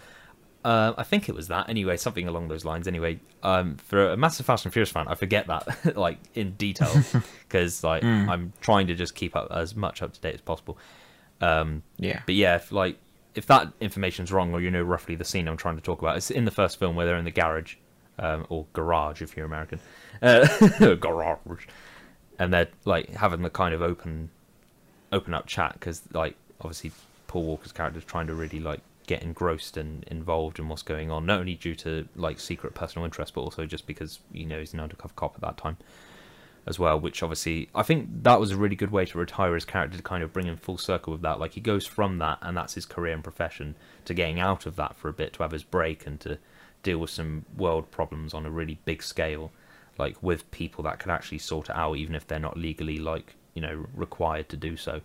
uh, 0.65 0.93
I 0.99 1.03
think 1.03 1.29
it 1.29 1.35
was 1.35 1.49
that 1.49 1.69
anyway, 1.69 1.97
something 1.97 2.29
along 2.29 2.49
those 2.49 2.65
lines. 2.65 2.87
Anyway, 2.87 3.21
um, 3.43 3.77
for 3.77 4.11
a 4.11 4.17
massive 4.17 4.45
Fast 4.47 4.65
and 4.67 4.73
Furious 4.73 4.91
fan, 4.91 5.09
I 5.09 5.15
forget 5.15 5.47
that 5.47 5.97
like 5.97 6.19
in 6.35 6.53
detail 6.53 6.93
because 7.49 7.83
like 7.83 8.05
I'm 8.05 8.53
trying 8.61 8.87
to 8.89 8.95
just 8.95 9.15
keep 9.15 9.35
up 9.35 9.49
as 9.51 9.75
much 9.75 10.03
up 10.03 10.13
to 10.13 10.21
date 10.21 10.35
as 10.35 10.41
possible. 10.43 10.77
Um, 11.41 11.83
Yeah. 11.99 12.21
but 12.27 12.35
yeah, 12.35 12.57
if 12.57 12.71
like 12.71 12.99
if 13.35 13.47
that 13.47 13.73
information's 13.81 14.33
wrong 14.33 14.53
or 14.55 14.61
you 14.61 14.71
know 14.71 14.83
roughly 14.83 15.15
the 15.15 15.25
scene 15.25 15.47
I'm 15.49 15.57
trying 15.57 15.77
to 15.77 15.83
talk 15.83 16.01
about, 16.03 16.17
it's 16.17 16.31
in 16.31 16.45
the 16.45 16.51
first 16.51 16.79
film 16.79 16.97
where 16.97 17.07
they're 17.07 17.17
in 17.19 17.25
the 17.25 17.31
garage 17.31 17.77
um, 18.19 18.47
or 18.49 18.67
garage 18.73 19.23
if 19.23 19.37
you're 19.37 19.47
American, 19.47 19.79
uh, 20.23 20.95
garage, 20.97 21.67
and 22.39 22.53
they're 22.53 22.69
like 22.85 23.11
having 23.11 23.43
the 23.43 23.51
kind 23.51 23.75
of 23.75 23.83
open, 23.83 24.31
open 25.13 25.35
up 25.35 25.47
chat 25.47 25.75
because 25.75 26.03
like 26.13 26.37
obviously 26.61 26.93
Paul 27.27 27.45
Walker's 27.45 27.73
character 27.73 27.99
is 27.99 28.05
trying 28.05 28.27
to 28.27 28.35
really 28.35 28.61
like 28.61 28.81
get 29.07 29.23
engrossed 29.23 29.77
and 29.77 30.05
involved 30.05 30.59
in 30.59 30.69
what's 30.69 30.83
going 30.83 31.11
on, 31.11 31.27
not 31.27 31.41
only 31.41 31.55
due 31.55 31.75
to 31.77 32.09
like 32.17 32.41
secret 32.41 32.75
personal 32.75 33.05
interest, 33.05 33.35
but 33.35 33.43
also 33.43 33.67
just 33.67 33.87
because 33.87 34.21
you 34.33 34.47
know 34.47 34.59
he's 34.59 34.75
an 34.75 34.81
undercover 34.81 35.15
cop 35.15 35.35
at 35.37 35.41
that 35.41 35.57
time 35.57 35.77
as 36.67 36.79
well, 36.79 36.99
which 36.99 37.23
obviously 37.23 37.69
I 37.75 37.83
think 37.83 38.09
that 38.25 38.41
was 38.41 38.51
a 38.51 38.57
really 38.57 38.75
good 38.75 38.91
way 38.91 39.07
to 39.07 39.19
retire 39.19 39.55
his 39.55 39.65
character 39.65 39.97
to 39.97 40.03
kind 40.03 40.23
of 40.23 40.33
bring 40.33 40.47
him 40.47 40.57
full 40.57 40.79
circle 40.79 41.13
with 41.13 41.23
that. 41.23 41.39
Like 41.39 41.53
he 41.53 41.61
goes 41.61 41.87
from 41.87 42.19
that 42.19 42.39
and 42.43 42.57
that's 42.57 42.75
his 42.75 42.85
career 42.85 43.15
and 43.15 43.23
profession 43.23 43.77
to 44.05 44.15
getting 44.15 44.41
out 44.41 44.67
of 44.67 44.75
that 44.77 44.97
for 44.97 45.09
a 45.09 45.13
bit 45.13 45.33
to 45.35 45.43
have 45.43 45.53
his 45.53 45.63
break 45.63 46.07
and 46.07 46.19
to 46.21 46.39
deal 46.83 46.99
with 46.99 47.11
some 47.11 47.45
world 47.57 47.91
problems 47.91 48.35
on 48.35 48.45
a 48.45 48.51
really 48.51 48.79
big 48.85 49.03
scale, 49.03 49.53
like 49.99 50.23
with 50.23 50.51
people 50.51 50.85
that 50.85 50.99
could 50.99 51.11
actually 51.11 51.39
sort 51.39 51.69
it 51.69 51.77
out 51.77 51.97
even 51.97 52.15
if 52.15 52.27
they're 52.27 52.39
not 52.39 52.57
legally 52.57 52.99
like, 52.99 53.35
you 53.55 53.63
know, 53.63 53.87
required 53.95 54.49
to 54.51 54.57
do 54.57 54.77
so. 54.77 55.01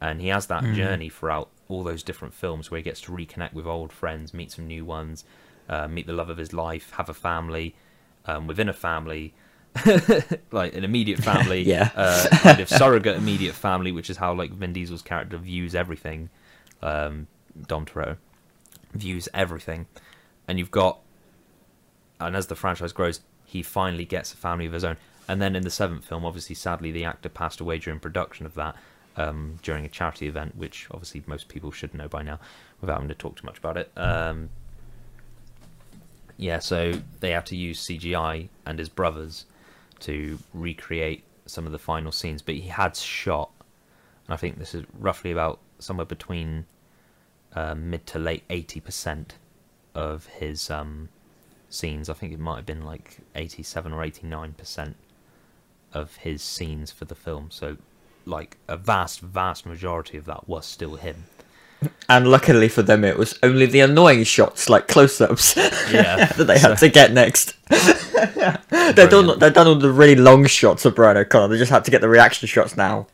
And 0.00 0.20
he 0.20 0.28
has 0.28 0.46
that 0.46 0.64
journey 0.74 1.08
throughout 1.08 1.48
all 1.68 1.84
those 1.84 2.02
different 2.02 2.34
films 2.34 2.70
where 2.70 2.78
he 2.78 2.82
gets 2.82 3.00
to 3.02 3.12
reconnect 3.12 3.52
with 3.52 3.66
old 3.66 3.92
friends, 3.92 4.34
meet 4.34 4.50
some 4.50 4.66
new 4.66 4.84
ones, 4.84 5.24
uh, 5.68 5.86
meet 5.86 6.06
the 6.08 6.12
love 6.12 6.28
of 6.28 6.38
his 6.38 6.52
life, 6.52 6.90
have 6.96 7.08
a 7.08 7.14
family, 7.14 7.74
um, 8.26 8.46
within 8.48 8.68
a 8.68 8.72
family, 8.72 9.32
like 10.50 10.74
an 10.74 10.84
immediate 10.84 11.18
family, 11.24 11.62
Yeah. 11.62 11.90
uh, 11.94 12.26
kind 12.30 12.60
of 12.60 12.68
surrogate 12.68 13.16
immediate 13.16 13.54
family, 13.54 13.92
which 13.92 14.10
is 14.10 14.16
how 14.16 14.34
like 14.34 14.50
Vin 14.52 14.72
Diesel's 14.72 15.02
character 15.02 15.38
views 15.38 15.74
everything. 15.74 16.28
Um, 16.82 17.28
Dom 17.68 17.86
Toretto 17.86 18.16
views 18.92 19.28
everything, 19.32 19.86
and 20.48 20.58
you've 20.58 20.70
got, 20.70 20.98
and 22.26 22.36
as 22.36 22.46
the 22.46 22.54
franchise 22.54 22.92
grows, 22.92 23.20
he 23.44 23.62
finally 23.62 24.04
gets 24.04 24.32
a 24.32 24.36
family 24.36 24.66
of 24.66 24.72
his 24.72 24.84
own. 24.84 24.96
And 25.28 25.40
then 25.40 25.54
in 25.54 25.62
the 25.62 25.70
seventh 25.70 26.04
film, 26.04 26.24
obviously, 26.24 26.54
sadly, 26.54 26.90
the 26.90 27.04
actor 27.04 27.28
passed 27.28 27.60
away 27.60 27.78
during 27.78 28.00
production 28.00 28.46
of 28.46 28.54
that 28.54 28.76
um, 29.16 29.58
during 29.62 29.84
a 29.84 29.88
charity 29.88 30.26
event, 30.26 30.56
which 30.56 30.86
obviously 30.90 31.22
most 31.26 31.48
people 31.48 31.70
should 31.70 31.94
know 31.94 32.08
by 32.08 32.22
now, 32.22 32.38
without 32.80 32.94
having 32.94 33.08
to 33.08 33.14
talk 33.14 33.36
too 33.36 33.46
much 33.46 33.58
about 33.58 33.76
it. 33.76 33.90
Um, 33.96 34.48
yeah, 36.36 36.58
so 36.58 37.00
they 37.20 37.30
had 37.30 37.46
to 37.46 37.56
use 37.56 37.86
CGI 37.86 38.48
and 38.66 38.78
his 38.78 38.88
brothers 38.88 39.46
to 40.00 40.38
recreate 40.52 41.24
some 41.46 41.66
of 41.66 41.72
the 41.72 41.78
final 41.78 42.10
scenes, 42.10 42.42
but 42.42 42.54
he 42.54 42.62
had 42.62 42.96
shot, 42.96 43.50
and 44.26 44.34
I 44.34 44.36
think 44.36 44.58
this 44.58 44.74
is 44.74 44.84
roughly 44.98 45.30
about 45.30 45.60
somewhere 45.78 46.06
between 46.06 46.66
uh, 47.54 47.74
mid 47.74 48.06
to 48.06 48.18
late 48.18 48.44
eighty 48.48 48.80
percent 48.80 49.34
of 49.94 50.26
his 50.26 50.70
um, 50.70 51.10
scenes. 51.72 52.08
I 52.08 52.14
think 52.14 52.32
it 52.32 52.38
might 52.38 52.56
have 52.56 52.66
been 52.66 52.84
like 52.84 53.18
eighty-seven 53.34 53.92
or 53.92 54.02
eighty-nine 54.04 54.52
percent 54.54 54.96
of 55.92 56.16
his 56.16 56.42
scenes 56.42 56.90
for 56.90 57.04
the 57.04 57.14
film. 57.14 57.48
So, 57.50 57.76
like 58.26 58.56
a 58.68 58.76
vast, 58.76 59.20
vast 59.20 59.66
majority 59.66 60.16
of 60.16 60.24
that 60.26 60.48
was 60.48 60.66
still 60.66 60.96
him. 60.96 61.24
And 62.08 62.28
luckily 62.30 62.68
for 62.68 62.82
them, 62.82 63.02
it 63.04 63.18
was 63.18 63.36
only 63.42 63.66
the 63.66 63.80
annoying 63.80 64.22
shots, 64.22 64.68
like 64.68 64.86
close-ups, 64.86 65.56
Yeah, 65.56 66.26
that 66.36 66.44
they 66.46 66.56
had 66.58 66.78
so- 66.78 66.86
to 66.86 66.92
get 66.92 67.12
next. 67.12 67.54
they've 67.68 69.10
done 69.10 69.36
they've 69.38 69.52
done 69.52 69.66
all 69.66 69.74
the 69.74 69.90
really 69.90 70.14
long 70.14 70.46
shots 70.46 70.84
of 70.84 70.94
Brian 70.94 71.16
O'Conner. 71.16 71.48
They 71.48 71.58
just 71.58 71.72
had 71.72 71.84
to 71.86 71.90
get 71.90 72.00
the 72.00 72.08
reaction 72.08 72.46
shots 72.46 72.76
now. 72.76 73.08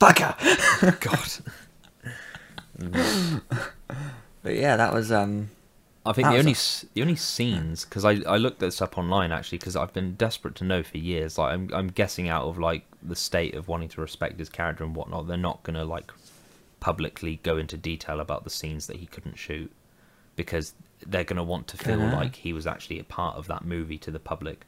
Like, 0.00 0.16
Bugger. 0.16 1.00
God. 1.00 1.28
But 4.42 4.54
yeah, 4.54 4.76
that 4.76 4.92
was 4.92 5.12
um. 5.12 5.50
I 6.08 6.12
think 6.14 6.26
That 6.26 6.32
the 6.32 6.38
only 6.38 6.52
a- 6.52 6.86
the 6.94 7.02
only 7.02 7.16
scenes 7.16 7.84
because 7.84 8.04
I, 8.04 8.12
I 8.26 8.36
looked 8.36 8.60
this 8.60 8.80
up 8.80 8.96
online 8.98 9.30
actually 9.32 9.58
because 9.58 9.76
I've 9.76 9.92
been 9.92 10.14
desperate 10.14 10.54
to 10.56 10.64
know 10.64 10.82
for 10.82 10.98
years. 10.98 11.38
Like 11.38 11.52
I'm 11.54 11.70
I'm 11.72 11.88
guessing 11.88 12.28
out 12.28 12.44
of 12.46 12.58
like 12.58 12.84
the 13.02 13.16
state 13.16 13.54
of 13.54 13.68
wanting 13.68 13.88
to 13.90 14.00
respect 14.00 14.38
his 14.38 14.48
character 14.48 14.84
and 14.84 14.94
whatnot, 14.96 15.26
they're 15.28 15.36
not 15.36 15.62
gonna 15.62 15.84
like 15.84 16.10
publicly 16.80 17.40
go 17.42 17.56
into 17.56 17.76
detail 17.76 18.20
about 18.20 18.44
the 18.44 18.50
scenes 18.50 18.86
that 18.86 18.96
he 18.96 19.06
couldn't 19.06 19.36
shoot 19.36 19.70
because 20.36 20.74
they're 21.06 21.24
gonna 21.24 21.42
want 21.44 21.66
to 21.68 21.76
feel 21.76 21.98
like 21.98 22.36
he 22.36 22.52
was 22.52 22.66
actually 22.66 22.98
a 22.98 23.04
part 23.04 23.36
of 23.36 23.46
that 23.48 23.64
movie 23.64 23.98
to 23.98 24.10
the 24.10 24.20
public. 24.20 24.64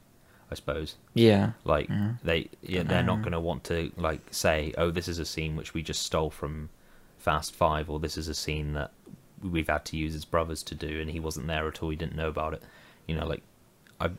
I 0.51 0.55
suppose 0.55 0.95
Yeah. 1.13 1.51
like 1.63 1.87
Yeah. 1.87 2.13
they 2.23 2.49
yeah, 2.61 2.83
they're 2.83 3.03
not 3.03 3.19
uh. 3.19 3.21
going 3.21 3.31
to 3.31 3.39
want 3.39 3.63
to 3.65 3.89
like 3.95 4.19
say 4.31 4.73
oh 4.77 4.91
this 4.91 5.07
is 5.07 5.17
a 5.17 5.25
scene 5.25 5.55
which 5.55 5.73
we 5.73 5.81
just 5.81 6.01
stole 6.03 6.29
from 6.29 6.69
fast 7.17 7.55
five 7.55 7.89
or 7.89 7.99
this 8.01 8.17
is 8.17 8.27
a 8.27 8.33
scene 8.33 8.73
that 8.73 8.91
we've 9.43 9.67
had 9.67 9.83
to 9.85 9.97
use 9.97 10.13
his 10.13 10.25
brothers 10.25 10.63
to 10.63 10.75
do 10.75 10.99
and 11.01 11.09
he 11.11 11.19
wasn't 11.19 11.45
there 11.47 11.67
at 11.67 11.81
all 11.81 11.89
he 11.89 11.95
didn't 11.95 12.15
know 12.15 12.27
about 12.29 12.53
it 12.53 12.63
you 13.07 13.15
know 13.15 13.25
like 13.25 13.41
i 13.99 14.09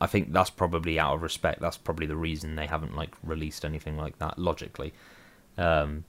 i 0.00 0.06
think 0.06 0.32
that's 0.32 0.50
probably 0.50 0.98
out 0.98 1.14
of 1.14 1.22
respect 1.22 1.60
that's 1.60 1.76
probably 1.76 2.06
the 2.06 2.16
reason 2.16 2.54
they 2.56 2.66
haven't 2.66 2.94
like 2.96 3.14
released 3.22 3.64
anything 3.64 3.96
like 3.96 4.18
that 4.18 4.38
logically 4.38 4.92
um 5.58 6.04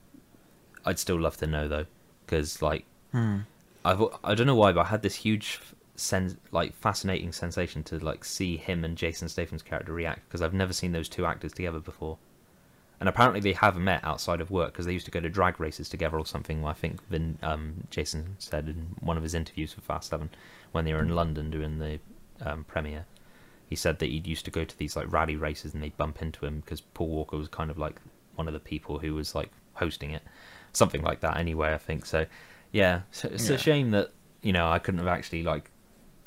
i'd 0.84 0.98
still 0.98 1.18
love 1.20 1.36
to 1.36 1.46
know 1.46 1.68
though 1.68 1.86
because 2.24 2.60
like 2.62 2.84
Hmm. 3.12 3.38
I've 3.84 4.02
I 4.22 4.34
don't 4.34 4.46
know 4.46 4.54
why, 4.54 4.72
but 4.72 4.82
I 4.82 4.88
had 4.88 5.02
this 5.02 5.14
huge 5.14 5.60
sen- 5.96 6.36
like 6.52 6.74
fascinating 6.74 7.32
sensation 7.32 7.82
to 7.84 7.98
like 7.98 8.24
see 8.24 8.56
him 8.58 8.84
and 8.84 8.96
Jason 8.98 9.28
Statham's 9.28 9.62
character 9.62 9.92
react 9.94 10.28
because 10.28 10.42
I've 10.42 10.52
never 10.52 10.72
seen 10.74 10.92
those 10.92 11.08
two 11.08 11.24
actors 11.24 11.52
together 11.52 11.78
before. 11.80 12.18
And 13.00 13.08
apparently 13.08 13.40
they 13.40 13.52
have 13.52 13.76
met 13.76 14.02
outside 14.02 14.40
of 14.40 14.50
work 14.50 14.72
because 14.72 14.86
they 14.86 14.92
used 14.92 15.04
to 15.04 15.12
go 15.12 15.20
to 15.20 15.28
drag 15.28 15.60
races 15.60 15.88
together 15.88 16.18
or 16.18 16.26
something. 16.26 16.64
I 16.64 16.72
think 16.72 17.00
Vin, 17.08 17.38
um, 17.42 17.86
Jason 17.90 18.34
said 18.38 18.68
in 18.68 18.96
one 19.00 19.16
of 19.16 19.22
his 19.22 19.34
interviews 19.34 19.72
for 19.72 19.80
Fast 19.82 20.10
Seven 20.10 20.30
when 20.72 20.84
they 20.84 20.92
were 20.92 21.02
in 21.02 21.14
London 21.14 21.50
doing 21.50 21.78
the 21.78 22.00
um, 22.40 22.64
premiere. 22.64 23.06
He 23.66 23.76
said 23.76 23.98
that 24.00 24.06
he 24.06 24.18
used 24.24 24.44
to 24.46 24.50
go 24.50 24.64
to 24.64 24.78
these 24.78 24.96
like 24.96 25.12
rally 25.12 25.36
races 25.36 25.74
and 25.74 25.82
they'd 25.82 25.96
bump 25.96 26.20
into 26.22 26.44
him 26.44 26.60
because 26.60 26.80
Paul 26.80 27.08
Walker 27.08 27.36
was 27.36 27.48
kind 27.48 27.70
of 27.70 27.78
like 27.78 28.00
one 28.34 28.48
of 28.48 28.54
the 28.54 28.60
people 28.60 28.98
who 28.98 29.14
was 29.14 29.34
like 29.34 29.50
hosting 29.74 30.10
it, 30.10 30.22
something 30.72 31.02
like 31.02 31.20
that. 31.20 31.36
Anyway, 31.36 31.72
I 31.72 31.78
think 31.78 32.04
so. 32.04 32.26
Yeah, 32.72 33.02
so 33.12 33.28
it's 33.28 33.48
Yeah. 33.48 33.54
a 33.56 33.58
shame 33.58 33.90
that 33.92 34.10
you 34.42 34.52
know 34.52 34.68
I 34.68 34.78
couldn't 34.80 34.98
have 34.98 35.08
actually 35.08 35.42
like 35.44 35.70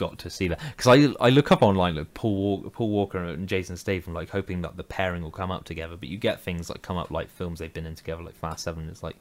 got 0.02 0.18
to 0.18 0.30
see 0.30 0.48
that 0.48 0.60
because 0.76 0.88
I 0.88 1.26
I 1.28 1.30
look 1.30 1.52
up 1.52 1.62
online 1.62 1.96
like 1.96 2.14
Paul 2.16 2.36
Walker, 2.36 2.70
Paul 2.72 2.90
Walker 2.90 3.20
and 3.24 3.48
Jason 3.48 3.78
Statham 3.78 4.14
like 4.16 4.30
hoping 4.30 4.62
that 4.64 4.76
the 4.76 4.84
pairing 4.84 5.22
will 5.22 5.32
come 5.42 5.52
up 5.52 5.64
together, 5.64 5.96
but 5.96 6.10
you 6.10 6.18
get 6.18 6.42
things 6.42 6.70
like 6.70 6.82
come 6.82 6.98
up 6.98 7.12
like 7.12 7.30
films 7.30 7.60
they've 7.60 7.72
been 7.80 7.86
in 7.86 7.96
together 7.96 8.24
like 8.24 8.36
Fast 8.36 8.64
Seven. 8.64 8.90
It's 8.90 9.04
like 9.04 9.16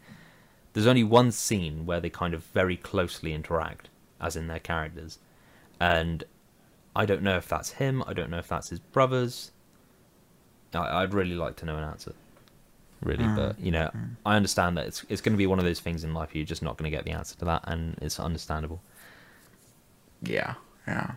there's 0.73 0.87
only 0.87 1.05
one 1.05 1.33
scene 1.33 1.85
where 1.85 2.01
they 2.01 2.11
kind 2.11 2.33
of 2.35 2.43
very 2.55 2.77
closely 2.77 3.33
interact, 3.35 3.91
as 4.21 4.37
in 4.37 4.47
their 4.47 4.59
characters, 4.59 5.19
and 5.79 6.25
I 6.97 7.05
don't 7.07 7.23
know 7.23 7.37
if 7.37 7.47
that's 7.49 7.73
him. 7.73 8.03
I 8.07 8.13
don't 8.15 8.31
know 8.31 8.39
if 8.39 8.49
that's 8.49 8.71
his 8.71 8.81
brothers. 8.81 9.53
I, 10.75 11.03
I'd 11.03 11.13
really 11.15 11.37
like 11.37 11.57
to 11.57 11.67
know 11.67 11.77
an 11.77 11.85
answer, 11.85 12.15
really. 13.03 13.25
Mm, 13.25 13.37
But 13.37 13.61
you 13.61 13.71
know, 13.71 13.91
I 14.25 14.37
understand 14.37 14.77
that 14.79 14.87
it's 14.87 15.05
it's 15.11 15.21
going 15.21 15.35
to 15.35 15.39
be 15.39 15.47
one 15.47 15.59
of 15.59 15.65
those 15.67 15.81
things 15.81 16.05
in 16.05 16.15
life 16.15 16.35
you're 16.35 16.45
just 16.55 16.63
not 16.63 16.79
going 16.79 16.91
to 16.91 16.97
get 16.97 17.05
the 17.05 17.13
answer 17.13 17.37
to 17.41 17.45
that, 17.47 17.63
and 17.67 17.99
it's 18.01 18.19
understandable. 18.19 18.81
Yeah. 20.23 20.55
Yeah. 20.87 21.13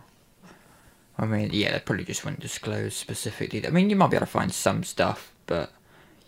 I 1.18 1.26
mean, 1.26 1.50
yeah, 1.52 1.72
they 1.72 1.78
probably 1.78 2.04
just 2.04 2.24
wouldn't 2.24 2.42
disclose 2.42 2.94
specifically. 2.94 3.66
I 3.66 3.70
mean, 3.70 3.88
you 3.88 3.96
might 3.96 4.10
be 4.10 4.16
able 4.16 4.26
to 4.26 4.32
find 4.32 4.52
some 4.52 4.82
stuff, 4.82 5.32
but 5.46 5.70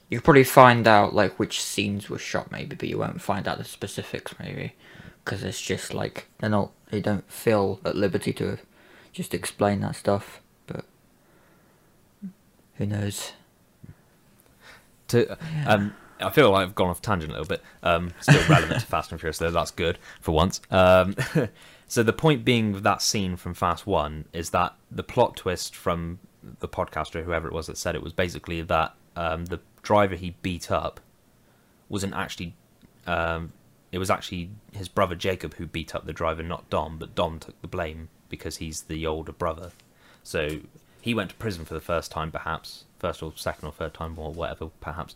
you 0.08 0.18
could 0.18 0.24
probably 0.24 0.44
find 0.44 0.86
out 0.86 1.14
like 1.14 1.38
which 1.38 1.60
scenes 1.60 2.08
were 2.08 2.18
shot, 2.18 2.52
maybe, 2.52 2.76
but 2.76 2.88
you 2.88 2.98
won't 2.98 3.20
find 3.20 3.48
out 3.48 3.58
the 3.58 3.64
specifics, 3.64 4.34
maybe, 4.38 4.74
because 5.24 5.42
it's 5.42 5.60
just 5.60 5.92
like 5.92 6.28
they're 6.38 6.50
not, 6.50 6.70
they 6.90 7.00
don't 7.00 7.30
feel 7.30 7.80
at 7.84 7.96
liberty 7.96 8.32
to 8.34 8.58
just 9.12 9.34
explain 9.34 9.80
that 9.80 9.96
stuff. 9.96 10.40
But 10.68 10.84
who 12.74 12.86
knows? 12.86 13.32
to 15.08 15.36
um 15.66 15.94
I 16.20 16.30
feel 16.30 16.50
like 16.50 16.62
I've 16.62 16.74
gone 16.74 16.88
off 16.88 17.02
tangent 17.02 17.30
a 17.30 17.34
little 17.34 17.46
bit. 17.46 17.62
Um, 17.82 18.10
still 18.20 18.42
relevant 18.48 18.80
to 18.80 18.86
Fast 18.86 19.12
and 19.12 19.20
Furious, 19.20 19.36
though. 19.36 19.50
That's 19.50 19.70
good 19.70 19.98
for 20.22 20.32
once. 20.32 20.62
Um, 20.70 21.14
so 21.88 22.02
the 22.02 22.12
point 22.12 22.44
being 22.44 22.72
with 22.72 22.82
that 22.82 23.02
scene 23.02 23.36
from 23.36 23.54
Fast 23.54 23.86
One 23.86 24.26
is 24.32 24.50
that 24.50 24.74
the 24.90 25.02
plot 25.02 25.36
twist 25.36 25.74
from 25.74 26.18
the 26.60 26.68
podcaster, 26.68 27.24
whoever 27.24 27.46
it 27.46 27.52
was 27.52 27.66
that 27.66 27.78
said 27.78 27.94
it, 27.94 28.02
was 28.02 28.12
basically 28.12 28.62
that 28.62 28.94
um, 29.14 29.46
the 29.46 29.60
driver 29.82 30.14
he 30.14 30.36
beat 30.42 30.70
up 30.70 31.00
wasn't 31.88 32.14
actually. 32.14 32.54
Um, 33.06 33.52
it 33.92 33.98
was 33.98 34.10
actually 34.10 34.50
his 34.72 34.88
brother 34.88 35.14
Jacob 35.14 35.54
who 35.54 35.66
beat 35.66 35.94
up 35.94 36.06
the 36.06 36.12
driver, 36.12 36.42
not 36.42 36.68
Dom. 36.70 36.98
But 36.98 37.14
Dom 37.14 37.38
took 37.38 37.60
the 37.62 37.68
blame 37.68 38.08
because 38.28 38.56
he's 38.56 38.82
the 38.82 39.06
older 39.06 39.32
brother. 39.32 39.70
So 40.24 40.60
he 41.00 41.14
went 41.14 41.30
to 41.30 41.36
prison 41.36 41.64
for 41.64 41.74
the 41.74 41.80
first 41.80 42.10
time, 42.10 42.32
perhaps 42.32 42.84
first 42.98 43.22
or 43.22 43.32
second 43.36 43.68
or 43.68 43.72
third 43.72 43.94
time 43.94 44.18
or 44.18 44.32
whatever, 44.32 44.70
perhaps 44.80 45.14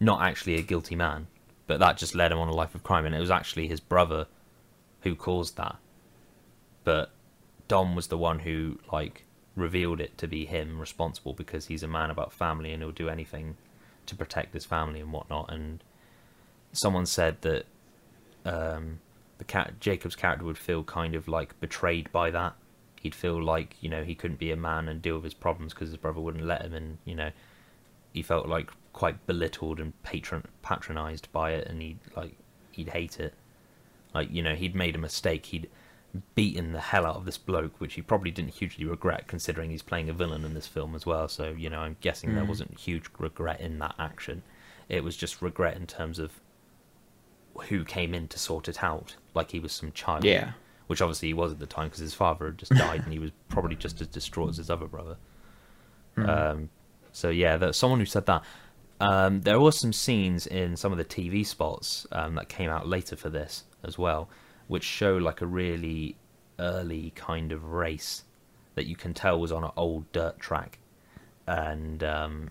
not 0.00 0.22
actually 0.22 0.56
a 0.56 0.62
guilty 0.62 0.96
man, 0.96 1.26
but 1.66 1.78
that 1.78 1.98
just 1.98 2.14
led 2.14 2.32
him 2.32 2.38
on 2.38 2.48
a 2.48 2.54
life 2.54 2.74
of 2.74 2.82
crime, 2.82 3.04
and 3.04 3.14
it 3.14 3.20
was 3.20 3.30
actually 3.30 3.68
his 3.68 3.80
brother 3.80 4.26
who 5.02 5.14
caused 5.14 5.56
that. 5.58 5.76
But 6.84 7.10
Dom 7.68 7.94
was 7.94 8.08
the 8.08 8.18
one 8.18 8.40
who 8.40 8.78
like 8.92 9.24
revealed 9.56 10.00
it 10.00 10.16
to 10.18 10.26
be 10.26 10.46
him 10.46 10.80
responsible 10.80 11.32
because 11.32 11.66
he's 11.66 11.82
a 11.82 11.88
man 11.88 12.10
about 12.10 12.32
family 12.32 12.72
and 12.72 12.82
he'll 12.82 12.92
do 12.92 13.08
anything 13.08 13.56
to 14.06 14.14
protect 14.16 14.54
his 14.54 14.64
family 14.64 15.00
and 15.00 15.12
whatnot. 15.12 15.52
And 15.52 15.82
someone 16.72 17.06
said 17.06 17.42
that 17.42 17.66
um, 18.44 19.00
the 19.38 19.44
cat 19.44 19.80
Jacob's 19.80 20.16
character 20.16 20.44
would 20.44 20.58
feel 20.58 20.84
kind 20.84 21.14
of 21.14 21.28
like 21.28 21.58
betrayed 21.60 22.10
by 22.12 22.30
that. 22.30 22.54
He'd 23.00 23.14
feel 23.14 23.42
like 23.42 23.76
you 23.80 23.88
know 23.88 24.04
he 24.04 24.14
couldn't 24.14 24.38
be 24.38 24.50
a 24.50 24.56
man 24.56 24.88
and 24.88 25.00
deal 25.00 25.14
with 25.16 25.24
his 25.24 25.34
problems 25.34 25.72
because 25.72 25.88
his 25.88 25.96
brother 25.96 26.20
wouldn't 26.20 26.44
let 26.44 26.62
him, 26.62 26.74
and 26.74 26.98
you 27.04 27.14
know 27.14 27.30
he 28.12 28.22
felt 28.22 28.46
like 28.48 28.70
quite 28.92 29.26
belittled 29.26 29.80
and 29.80 30.00
patron 30.02 30.44
patronized 30.62 31.30
by 31.32 31.52
it, 31.52 31.66
and 31.66 31.80
he 31.80 31.96
like 32.16 32.36
he'd 32.72 32.90
hate 32.90 33.18
it. 33.18 33.34
Like 34.14 34.30
you 34.30 34.42
know 34.42 34.54
he'd 34.54 34.74
made 34.74 34.94
a 34.94 34.98
mistake. 34.98 35.46
He'd 35.46 35.70
beaten 36.34 36.72
the 36.72 36.80
hell 36.80 37.06
out 37.06 37.16
of 37.16 37.24
this 37.24 37.38
bloke, 37.38 37.80
which 37.80 37.94
he 37.94 38.02
probably 38.02 38.30
didn't 38.30 38.54
hugely 38.54 38.84
regret, 38.84 39.26
considering 39.28 39.70
he's 39.70 39.82
playing 39.82 40.08
a 40.08 40.12
villain 40.12 40.44
in 40.44 40.54
this 40.54 40.66
film 40.66 40.94
as 40.94 41.06
well. 41.06 41.28
So 41.28 41.50
you 41.50 41.70
know 41.70 41.80
I'm 41.80 41.96
guessing 42.00 42.34
there 42.34 42.44
Mm. 42.44 42.48
wasn't 42.48 42.78
huge 42.78 43.06
regret 43.18 43.60
in 43.60 43.78
that 43.78 43.94
action. 43.98 44.42
It 44.88 45.04
was 45.04 45.16
just 45.16 45.40
regret 45.40 45.76
in 45.76 45.86
terms 45.86 46.18
of 46.18 46.40
who 47.68 47.84
came 47.84 48.14
in 48.14 48.26
to 48.28 48.38
sort 48.38 48.68
it 48.68 48.82
out, 48.82 49.16
like 49.34 49.50
he 49.52 49.60
was 49.60 49.72
some 49.72 49.92
child. 49.92 50.24
Yeah. 50.24 50.52
Which 50.86 51.00
obviously 51.00 51.28
he 51.28 51.34
was 51.34 51.52
at 51.52 51.60
the 51.60 51.66
time 51.66 51.86
because 51.86 52.00
his 52.00 52.14
father 52.14 52.46
had 52.46 52.58
just 52.58 52.72
died 52.72 53.02
and 53.04 53.12
he 53.12 53.20
was 53.20 53.30
probably 53.48 53.76
just 53.76 54.00
as 54.00 54.08
distraught 54.08 54.50
as 54.50 54.56
his 54.56 54.70
other 54.70 54.86
brother. 54.86 55.16
Um, 56.16 56.68
so 57.12 57.30
yeah, 57.30 57.56
there's 57.56 57.76
someone 57.76 58.00
who 58.00 58.06
said 58.06 58.26
that. 58.26 58.42
Um, 59.00 59.40
there 59.42 59.58
were 59.60 59.72
some 59.72 59.92
scenes 59.92 60.46
in 60.46 60.76
some 60.76 60.92
of 60.92 60.98
the 60.98 61.04
TV 61.04 61.46
spots 61.46 62.06
um, 62.12 62.34
that 62.34 62.48
came 62.48 62.68
out 62.68 62.86
later 62.86 63.16
for 63.16 63.30
this 63.30 63.64
as 63.82 63.96
well, 63.96 64.28
which 64.70 64.84
show 64.84 65.16
like 65.16 65.40
a 65.40 65.46
really 65.46 66.14
early 66.60 67.12
kind 67.16 67.50
of 67.50 67.72
race 67.72 68.22
that 68.76 68.86
you 68.86 68.94
can 68.94 69.12
tell 69.12 69.40
was 69.40 69.50
on 69.50 69.64
an 69.64 69.72
old 69.76 70.10
dirt 70.12 70.38
track, 70.38 70.78
and 71.48 72.04
um, 72.04 72.50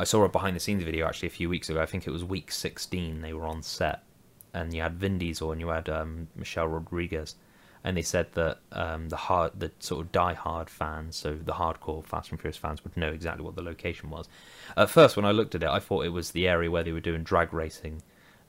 I 0.00 0.02
saw 0.02 0.24
a 0.24 0.28
behind 0.28 0.56
the 0.56 0.60
scenes 0.60 0.82
video 0.82 1.06
actually 1.06 1.28
a 1.28 1.30
few 1.30 1.48
weeks 1.48 1.70
ago. 1.70 1.80
I 1.80 1.86
think 1.86 2.08
it 2.08 2.10
was 2.10 2.24
week 2.24 2.50
16. 2.50 3.20
They 3.20 3.32
were 3.32 3.46
on 3.46 3.62
set, 3.62 4.02
and 4.52 4.74
you 4.74 4.82
had 4.82 4.96
Vin 4.96 5.18
Diesel 5.18 5.52
and 5.52 5.60
you 5.60 5.68
had 5.68 5.88
um, 5.88 6.26
Michelle 6.34 6.66
Rodriguez, 6.66 7.36
and 7.84 7.96
they 7.96 8.02
said 8.02 8.26
that 8.34 8.58
um, 8.72 9.08
the 9.08 9.16
hard, 9.16 9.52
the 9.60 9.70
sort 9.78 10.04
of 10.04 10.10
die-hard 10.10 10.68
fans, 10.68 11.14
so 11.14 11.36
the 11.36 11.52
hardcore 11.52 12.04
Fast 12.04 12.32
and 12.32 12.40
Furious 12.40 12.56
fans, 12.56 12.82
would 12.82 12.96
know 12.96 13.12
exactly 13.12 13.44
what 13.44 13.54
the 13.54 13.62
location 13.62 14.10
was. 14.10 14.28
At 14.76 14.90
first, 14.90 15.14
when 15.14 15.24
I 15.24 15.30
looked 15.30 15.54
at 15.54 15.62
it, 15.62 15.68
I 15.68 15.78
thought 15.78 16.04
it 16.04 16.08
was 16.08 16.32
the 16.32 16.48
area 16.48 16.72
where 16.72 16.82
they 16.82 16.90
were 16.90 16.98
doing 16.98 17.22
drag 17.22 17.54
racing 17.54 18.02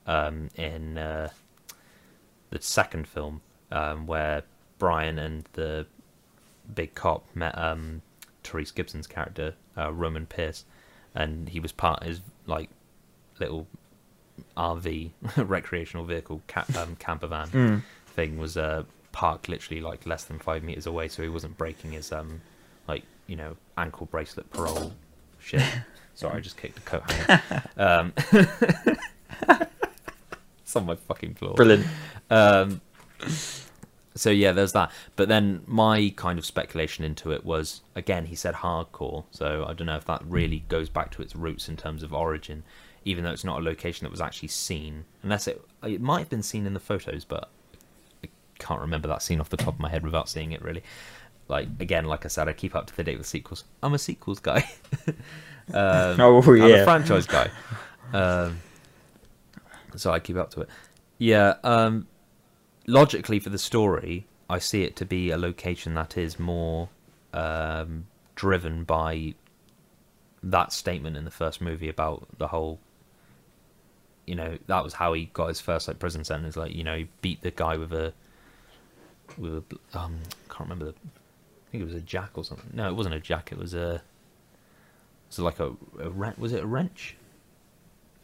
um, 0.08 0.48
in 0.56 0.98
uh, 0.98 1.28
the 2.50 2.60
second 2.62 3.06
film, 3.08 3.40
um, 3.70 4.06
where 4.06 4.42
Brian 4.78 5.18
and 5.18 5.44
the 5.54 5.86
big 6.74 6.94
cop 6.94 7.24
met 7.34 7.56
um, 7.58 8.02
Tyrese 8.44 8.74
Gibson's 8.74 9.06
character, 9.06 9.54
uh, 9.76 9.92
Roman 9.92 10.26
Pierce, 10.26 10.64
and 11.14 11.48
he 11.48 11.60
was 11.60 11.72
part 11.72 12.00
of 12.02 12.06
his 12.08 12.20
like 12.46 12.70
little 13.40 13.66
RV 14.56 15.10
recreational 15.36 16.04
vehicle 16.04 16.42
ca- 16.48 16.64
um, 16.78 16.96
camper 16.98 17.26
van 17.26 17.48
Mm. 17.48 17.82
thing 18.06 18.38
was 18.38 18.56
uh, 18.56 18.84
parked 19.12 19.48
literally 19.48 19.80
like 19.80 20.06
less 20.06 20.24
than 20.24 20.38
five 20.38 20.62
meters 20.62 20.86
away, 20.86 21.08
so 21.08 21.22
he 21.22 21.28
wasn't 21.28 21.56
breaking 21.58 21.92
his 21.92 22.12
um 22.12 22.40
like 22.86 23.02
you 23.26 23.36
know 23.36 23.56
ankle 23.76 24.06
bracelet 24.06 24.48
parole 24.50 24.92
shit. 25.38 25.62
Sorry, 26.14 26.36
I 26.36 26.40
just 26.40 26.56
kicked 26.56 26.78
a 26.78 26.80
coat 26.82 27.08
hanger. 27.08 27.62
um, 27.76 28.12
it's 30.68 30.76
on 30.76 30.84
my 30.84 30.96
fucking 30.96 31.32
floor. 31.32 31.54
Brilliant. 31.54 31.86
Um, 32.28 32.82
so 34.14 34.28
yeah, 34.28 34.52
there's 34.52 34.72
that. 34.72 34.92
But 35.16 35.28
then 35.28 35.62
my 35.66 36.12
kind 36.14 36.38
of 36.38 36.44
speculation 36.44 37.06
into 37.06 37.32
it 37.32 37.42
was 37.42 37.80
again, 37.96 38.26
he 38.26 38.34
said 38.34 38.56
hardcore, 38.56 39.24
so 39.30 39.64
I 39.66 39.72
don't 39.72 39.86
know 39.86 39.96
if 39.96 40.04
that 40.04 40.22
really 40.26 40.64
goes 40.68 40.90
back 40.90 41.10
to 41.12 41.22
its 41.22 41.34
roots 41.34 41.70
in 41.70 41.78
terms 41.78 42.02
of 42.02 42.12
origin, 42.12 42.64
even 43.06 43.24
though 43.24 43.30
it's 43.30 43.44
not 43.44 43.58
a 43.60 43.62
location 43.62 44.04
that 44.04 44.10
was 44.10 44.20
actually 44.20 44.48
seen, 44.48 45.06
unless 45.22 45.48
it 45.48 45.62
it 45.82 46.02
might 46.02 46.18
have 46.18 46.28
been 46.28 46.42
seen 46.42 46.66
in 46.66 46.74
the 46.74 46.80
photos, 46.80 47.24
but 47.24 47.48
I 48.22 48.28
can't 48.58 48.82
remember 48.82 49.08
that 49.08 49.22
scene 49.22 49.40
off 49.40 49.48
the 49.48 49.56
top 49.56 49.72
of 49.74 49.80
my 49.80 49.88
head 49.88 50.04
without 50.04 50.28
seeing 50.28 50.52
it 50.52 50.60
really. 50.60 50.82
Like 51.48 51.68
again, 51.80 52.04
like 52.04 52.26
I 52.26 52.28
said, 52.28 52.46
I 52.46 52.52
keep 52.52 52.74
up 52.74 52.88
to 52.88 52.94
the 52.94 53.04
date 53.04 53.16
with 53.16 53.26
sequels. 53.26 53.64
I'm 53.82 53.94
a 53.94 53.98
sequels 53.98 54.38
guy. 54.38 54.68
um, 55.72 56.20
Oh, 56.20 56.42
I'm 56.42 56.60
a 56.62 56.68
yeah. 56.68 56.84
franchise 56.84 57.26
guy. 57.26 57.50
Um, 58.12 58.58
so 59.96 60.12
I 60.12 60.18
keep 60.18 60.36
up 60.36 60.50
to 60.50 60.62
it. 60.62 60.68
Yeah. 61.18 61.54
Um, 61.64 62.06
logically, 62.86 63.38
for 63.38 63.50
the 63.50 63.58
story, 63.58 64.26
I 64.48 64.58
see 64.58 64.82
it 64.82 64.96
to 64.96 65.04
be 65.04 65.30
a 65.30 65.36
location 65.36 65.94
that 65.94 66.16
is 66.16 66.38
more 66.38 66.88
um, 67.32 68.06
driven 68.34 68.84
by 68.84 69.34
that 70.42 70.72
statement 70.72 71.16
in 71.16 71.24
the 71.24 71.30
first 71.30 71.60
movie 71.60 71.88
about 71.88 72.26
the 72.38 72.48
whole. 72.48 72.78
You 74.26 74.34
know, 74.34 74.58
that 74.66 74.84
was 74.84 74.92
how 74.92 75.14
he 75.14 75.26
got 75.32 75.48
his 75.48 75.60
first 75.60 75.88
like 75.88 75.98
prison 75.98 76.22
sentence. 76.24 76.56
Like, 76.56 76.74
you 76.74 76.84
know, 76.84 76.96
he 76.96 77.08
beat 77.22 77.40
the 77.40 77.50
guy 77.50 77.76
with 77.76 77.92
a 77.92 78.12
with 79.36 79.54
a 79.54 79.98
um, 79.98 80.18
can't 80.48 80.68
remember 80.68 80.86
the. 80.86 80.90
I 80.90 81.70
think 81.70 81.82
it 81.82 81.86
was 81.86 81.94
a 81.94 82.00
jack 82.00 82.30
or 82.34 82.44
something. 82.44 82.70
No, 82.72 82.88
it 82.88 82.94
wasn't 82.94 83.14
a 83.14 83.20
jack. 83.20 83.52
It 83.52 83.58
was 83.58 83.74
a. 83.74 84.02
It 85.30 85.38
like 85.38 85.60
a, 85.60 85.72
a 86.00 86.08
wrench. 86.08 86.38
Was 86.38 86.52
it 86.52 86.62
a 86.62 86.66
wrench? 86.66 87.16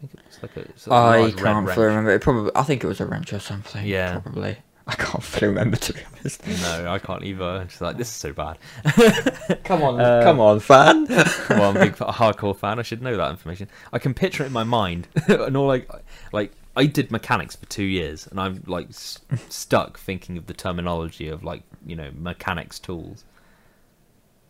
I 0.04 0.06
think 0.06 0.20
it 0.20 0.26
was 0.26 0.42
like 0.42 0.56
a. 0.56 0.60
it's 0.70 0.86
a 0.86 0.92
I 0.92 1.18
large 1.20 1.36
can't 1.36 1.66
wrench. 1.66 1.74
fully 1.74 1.86
remember. 1.86 2.10
It 2.12 2.20
probably. 2.22 2.50
I 2.54 2.62
think 2.62 2.84
it 2.84 2.86
was 2.86 3.00
a 3.00 3.06
wrench 3.06 3.32
or 3.32 3.38
something. 3.40 3.84
Yeah. 3.86 4.20
Probably. 4.20 4.56
I 4.86 4.94
can't 4.96 5.22
fully 5.22 5.48
remember 5.48 5.78
to 5.78 5.92
be 5.94 6.00
honest. 6.20 6.46
No, 6.46 6.92
I 6.92 6.98
can't 6.98 7.24
either. 7.24 7.42
I'm 7.44 7.68
like, 7.80 7.96
this 7.96 8.08
is 8.08 8.14
so 8.14 8.32
bad. 8.34 8.58
Come 9.64 9.82
on, 9.82 9.98
Uh, 9.98 10.22
come 10.22 10.40
on, 10.40 10.60
fan. 10.60 11.06
well, 11.08 11.70
I'm 11.70 11.76
a 11.78 11.80
big 11.80 11.96
fa- 12.00 12.04
hardcore 12.06 12.54
fan. 12.54 12.78
I 12.78 12.82
should 12.82 13.00
know 13.00 13.16
that 13.16 13.30
information. 13.30 13.68
I 13.94 13.98
can 13.98 14.12
picture 14.12 14.42
it 14.42 14.48
in 14.48 14.52
my 14.52 14.64
mind, 14.64 15.08
and 15.26 15.56
all 15.56 15.66
like, 15.66 15.88
like 16.32 16.52
I 16.76 16.84
did 16.84 17.10
mechanics 17.10 17.56
for 17.56 17.64
two 17.66 17.84
years, 17.84 18.26
and 18.26 18.38
I'm 18.38 18.62
like 18.66 18.90
s- 18.90 19.20
stuck 19.48 19.98
thinking 19.98 20.36
of 20.36 20.46
the 20.48 20.54
terminology 20.54 21.28
of 21.28 21.42
like 21.42 21.62
you 21.86 21.96
know 21.96 22.10
mechanics 22.14 22.78
tools. 22.78 23.24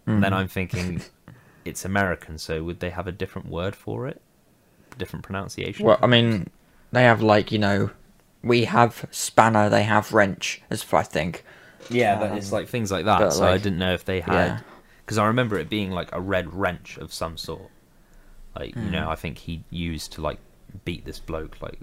And 0.06 0.22
then 0.22 0.32
Mhm. 0.32 0.36
I'm 0.36 0.48
thinking, 0.48 1.00
it's 1.64 1.84
American, 1.84 2.38
so 2.38 2.62
would 2.64 2.80
they 2.80 2.90
have 2.90 3.06
a 3.06 3.12
different 3.12 3.48
word 3.48 3.76
for 3.76 4.06
it? 4.08 4.20
Different 4.98 5.24
pronunciation? 5.24 5.86
Well, 5.86 5.98
I 6.02 6.06
mean, 6.06 6.48
they 6.92 7.02
have 7.02 7.22
like 7.22 7.50
you 7.52 7.58
know, 7.58 7.90
we 8.42 8.64
have 8.64 9.06
spanner, 9.10 9.68
they 9.68 9.82
have 9.84 10.12
wrench, 10.12 10.60
as 10.70 10.82
far 10.82 11.00
I 11.00 11.02
think. 11.04 11.44
yeah, 11.90 12.18
but 12.18 12.36
it's 12.36 12.52
um, 12.52 12.58
like 12.58 12.68
things 12.68 12.90
like 12.92 13.04
that. 13.06 13.18
but, 13.18 13.30
So 13.32 13.44
I 13.46 13.58
didn't 13.58 13.78
know 13.78 13.92
if 13.94 14.04
they 14.04 14.20
had, 14.20 14.62
because 15.04 15.18
I 15.18 15.26
remember 15.26 15.58
it 15.58 15.68
being 15.68 15.90
like 15.90 16.10
a 16.12 16.20
red 16.20 16.52
wrench 16.54 16.96
of 16.98 17.12
some 17.12 17.36
sort. 17.36 17.70
Like 18.54 18.76
you 18.76 18.82
know, 18.90 19.06
Mhm. 19.06 19.08
I 19.08 19.14
think 19.16 19.38
he 19.38 19.64
used 19.70 20.12
to 20.12 20.20
like 20.22 20.38
beat 20.84 21.04
this 21.04 21.18
bloke, 21.18 21.60
like 21.60 21.78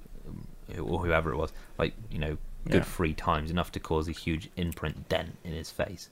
or 0.79 0.99
whoever 1.05 1.33
it 1.33 1.37
was, 1.37 1.51
like 1.77 1.93
you 2.09 2.17
know, 2.19 2.37
good 2.65 2.75
Yeah. 2.75 2.83
three 2.83 3.13
times, 3.13 3.51
enough 3.51 3.71
to 3.73 3.79
cause 3.81 4.07
a 4.07 4.13
huge 4.13 4.49
imprint 4.55 5.09
dent 5.09 5.37
in 5.43 5.51
his 5.51 5.69
face. 5.69 6.09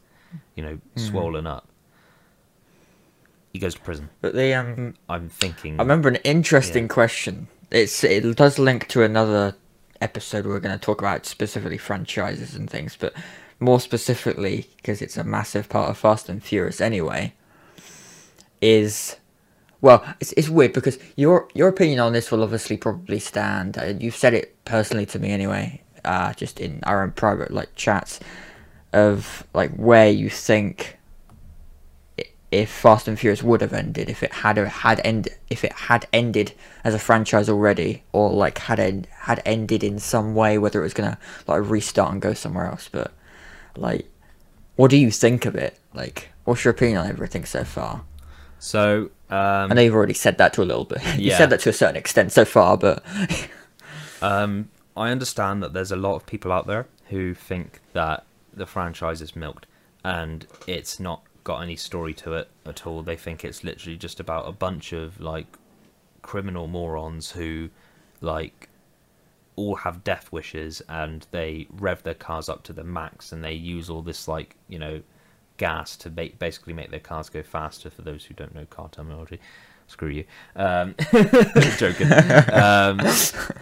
You 0.55 0.63
know, 0.63 0.79
Mhm. 0.97 1.09
swollen 1.09 1.47
up. 1.47 1.68
He 3.53 3.59
goes 3.59 3.75
to 3.75 3.81
prison. 3.81 4.09
But 4.21 4.35
the 4.35 4.53
um, 4.53 4.95
I'm 5.09 5.29
thinking. 5.29 5.79
I 5.79 5.83
remember 5.83 6.09
an 6.09 6.17
interesting 6.17 6.83
Yeah. 6.83 6.89
question. 6.89 7.47
It's 7.71 8.03
it 8.03 8.35
does 8.35 8.59
link 8.59 8.87
to 8.89 9.03
another 9.03 9.55
episode 10.01 10.45
we're 10.45 10.59
going 10.59 10.77
to 10.77 10.83
talk 10.83 11.01
about 11.01 11.25
specifically 11.25 11.77
franchises 11.77 12.55
and 12.55 12.69
things, 12.69 12.95
but 12.99 13.13
more 13.59 13.79
specifically 13.79 14.69
because 14.77 15.01
it's 15.01 15.17
a 15.17 15.23
massive 15.23 15.67
part 15.67 15.89
of 15.89 15.97
Fast 15.97 16.29
and 16.29 16.43
Furious 16.43 16.79
anyway. 16.79 17.33
Is 18.61 19.15
well, 19.81 20.03
it's 20.19 20.33
it's 20.33 20.49
weird 20.49 20.73
because 20.73 20.99
your 21.15 21.47
your 21.53 21.69
opinion 21.69 21.99
on 21.99 22.13
this 22.13 22.29
will 22.31 22.43
obviously 22.43 22.77
probably 22.77 23.19
stand. 23.19 23.77
Uh, 23.77 23.93
you've 23.99 24.15
said 24.15 24.33
it 24.33 24.63
personally 24.65 25.05
to 25.07 25.17
me 25.19 25.31
anyway, 25.31 25.81
uh, 26.03 26.33
just 26.33 26.59
in 26.59 26.81
our 26.83 27.01
own 27.01 27.11
private 27.11 27.51
like 27.51 27.73
chats 27.75 28.19
of 28.91 29.45
like 29.53 29.71
where 29.75 30.09
you 30.09 30.29
think 30.29 30.98
if 32.51 32.69
Fast 32.69 33.07
and 33.07 33.19
Furious 33.19 33.43
would 33.43 33.61
have 33.61 33.73
ended, 33.73 34.09
if 34.09 34.23
it 34.23 34.33
had 34.33 34.57
had 34.57 35.01
end, 35.03 35.29
if 35.49 35.63
it 35.63 35.73
had 35.73 36.07
ended 36.11 36.53
as 36.83 36.93
a 36.93 36.99
franchise 36.99 37.47
already, 37.49 38.03
or 38.11 38.31
like 38.31 38.57
had 38.59 38.79
end, 38.79 39.07
had 39.11 39.41
ended 39.45 39.83
in 39.83 39.99
some 39.99 40.33
way, 40.35 40.57
whether 40.57 40.79
it 40.79 40.83
was 40.83 40.93
gonna 40.93 41.17
like 41.47 41.61
restart 41.69 42.11
and 42.11 42.21
go 42.21 42.33
somewhere 42.33 42.65
else. 42.65 42.89
But 42.91 43.11
like, 43.75 44.07
what 44.75 44.89
do 44.91 44.97
you 44.97 45.11
think 45.11 45.45
of 45.45 45.55
it? 45.55 45.77
Like, 45.93 46.29
what's 46.45 46.63
your 46.65 46.71
opinion 46.73 46.99
on 46.99 47.07
everything 47.07 47.45
so 47.45 47.63
far? 47.63 48.03
so 48.61 49.09
um, 49.29 49.71
I 49.71 49.73
know 49.73 49.81
you've 49.81 49.93
already 49.95 50.13
said 50.13 50.37
that 50.39 50.51
to 50.53 50.61
a 50.61 50.65
little 50.65 50.83
bit. 50.85 51.01
you 51.17 51.29
Yeah. 51.29 51.37
said 51.37 51.49
that 51.51 51.61
to 51.61 51.69
a 51.69 51.73
certain 51.73 51.95
extent 51.95 52.31
so 52.33 52.43
far, 52.45 52.77
but 52.77 53.03
Um, 54.21 54.69
I 54.97 55.11
understand 55.11 55.63
that 55.63 55.73
there's 55.73 55.91
a 55.91 55.95
lot 55.95 56.15
of 56.15 56.25
people 56.25 56.51
out 56.51 56.67
there 56.67 56.87
who 57.09 57.33
think 57.33 57.79
that 57.93 58.25
the 58.53 58.65
franchise 58.65 59.21
is 59.21 59.35
milked 59.35 59.65
and 60.03 60.45
it's 60.67 60.99
not 60.99 61.21
got 61.49 61.63
any 61.63 61.75
story 61.75 62.13
to 62.13 62.33
it 62.33 62.47
at 62.63 62.85
all. 62.85 63.01
They 63.01 63.15
think 63.15 63.43
it's 63.43 63.63
literally 63.63 63.97
just 63.97 64.19
about 64.19 64.47
a 64.47 64.51
bunch 64.51 64.93
of 64.93 65.19
like 65.19 65.47
criminal 66.21 66.67
morons 66.67 67.31
who 67.31 67.71
like 68.21 68.69
all 69.55 69.73
have 69.77 70.03
death 70.03 70.31
wishes 70.31 70.79
and 70.87 71.25
they 71.31 71.65
rev 71.71 72.03
their 72.03 72.13
cars 72.13 72.49
up 72.49 72.61
to 72.65 72.71
the 72.71 72.83
max 72.83 73.31
and 73.31 73.43
they 73.43 73.53
use 73.53 73.89
all 73.89 74.03
this 74.03 74.27
like 74.27 74.57
you 74.67 74.77
know 74.77 75.01
gas 75.57 75.97
to 75.97 76.11
ba- 76.11 76.29
basically 76.37 76.71
make 76.71 76.91
their 76.91 76.99
cars 76.99 77.29
go 77.29 77.41
faster 77.41 77.89
for 77.89 78.03
those 78.03 78.25
who 78.25 78.35
don't 78.35 78.53
know 78.53 78.65
car 78.65 78.87
terminology 78.91 79.39
screw 79.89 80.09
you. 80.09 80.25
Um 80.55 80.95
joking. 81.77 82.11
Um 82.51 83.01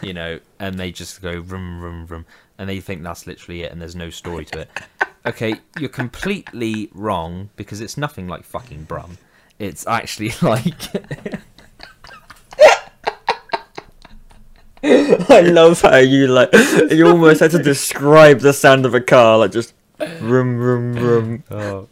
you 0.01 0.13
know 0.13 0.39
and 0.59 0.79
they 0.79 0.91
just 0.91 1.21
go 1.21 1.39
rum 1.39 1.81
rum 1.81 2.05
rum 2.07 2.25
and 2.57 2.69
they 2.69 2.79
think 2.79 3.03
that's 3.03 3.27
literally 3.27 3.63
it 3.63 3.71
and 3.71 3.81
there's 3.81 3.95
no 3.95 4.09
story 4.09 4.45
to 4.45 4.61
it. 4.61 4.69
Okay 5.25 5.55
you're 5.79 5.89
completely 5.89 6.89
wrong 6.93 7.49
because 7.55 7.81
it's 7.81 7.97
nothing 7.97 8.27
like 8.27 8.43
fucking 8.43 8.83
brum. 8.83 9.17
It's 9.59 9.87
actually 9.87 10.33
like 10.41 10.91
I 14.83 15.41
love 15.41 15.81
how 15.81 15.97
you 15.97 16.27
like 16.27 16.49
you 16.91 17.07
almost 17.07 17.39
had 17.39 17.51
to 17.51 17.61
describe 17.61 18.39
the 18.39 18.53
sound 18.53 18.85
of 18.85 18.93
a 18.93 19.01
car, 19.01 19.39
like 19.39 19.51
just 19.51 19.73
rum 20.21 20.59
rum 20.59 20.93
rum. 20.95 21.43
Oh. 21.49 21.87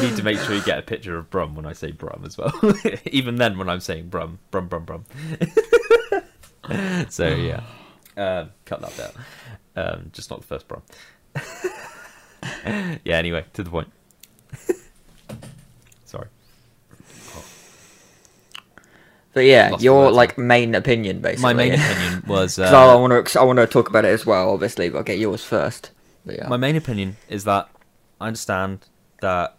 Need 0.00 0.16
to 0.16 0.22
make 0.22 0.38
sure 0.38 0.54
you 0.54 0.62
get 0.62 0.78
a 0.78 0.82
picture 0.82 1.16
of 1.18 1.30
Brum 1.30 1.54
when 1.54 1.66
I 1.66 1.72
say 1.72 1.92
Brum 1.92 2.22
as 2.24 2.36
well. 2.38 2.52
Even 3.06 3.36
then, 3.36 3.58
when 3.58 3.68
I'm 3.68 3.80
saying 3.80 4.08
Brum, 4.08 4.38
Brum, 4.50 4.68
Brum, 4.68 4.84
Brum. 4.84 5.04
so 7.10 7.28
yeah, 7.28 7.62
um, 8.16 8.50
cut 8.64 8.80
that 8.80 9.00
out. 9.00 9.14
Um, 9.94 10.10
just 10.12 10.30
not 10.30 10.40
the 10.40 10.46
first 10.46 10.66
Brum. 10.68 10.82
yeah. 13.04 13.16
Anyway, 13.16 13.44
to 13.54 13.62
the 13.62 13.70
point. 13.70 13.88
Sorry. 16.04 16.26
But 19.32 19.44
yeah, 19.44 19.70
Lost 19.70 19.84
your 19.84 20.10
like 20.10 20.36
main 20.38 20.74
opinion, 20.74 21.20
basically. 21.20 21.42
My 21.42 21.52
main 21.54 21.74
opinion 21.74 22.24
was. 22.26 22.56
'Cause 22.56 22.72
I 22.72 22.92
Uh, 22.94 22.98
want 22.98 23.28
to 23.28 23.40
I 23.40 23.44
want 23.44 23.58
to 23.58 23.66
talk 23.66 23.88
about 23.88 24.04
it 24.04 24.08
as 24.08 24.26
well, 24.26 24.50
obviously, 24.50 24.88
but 24.88 24.98
I'll 24.98 25.04
get 25.04 25.18
yours 25.18 25.44
first. 25.44 25.90
But 26.26 26.36
yeah. 26.36 26.48
My 26.48 26.56
main 26.56 26.74
opinion 26.76 27.16
is 27.28 27.44
that 27.44 27.68
I 28.20 28.26
understand 28.26 28.86
that 29.20 29.56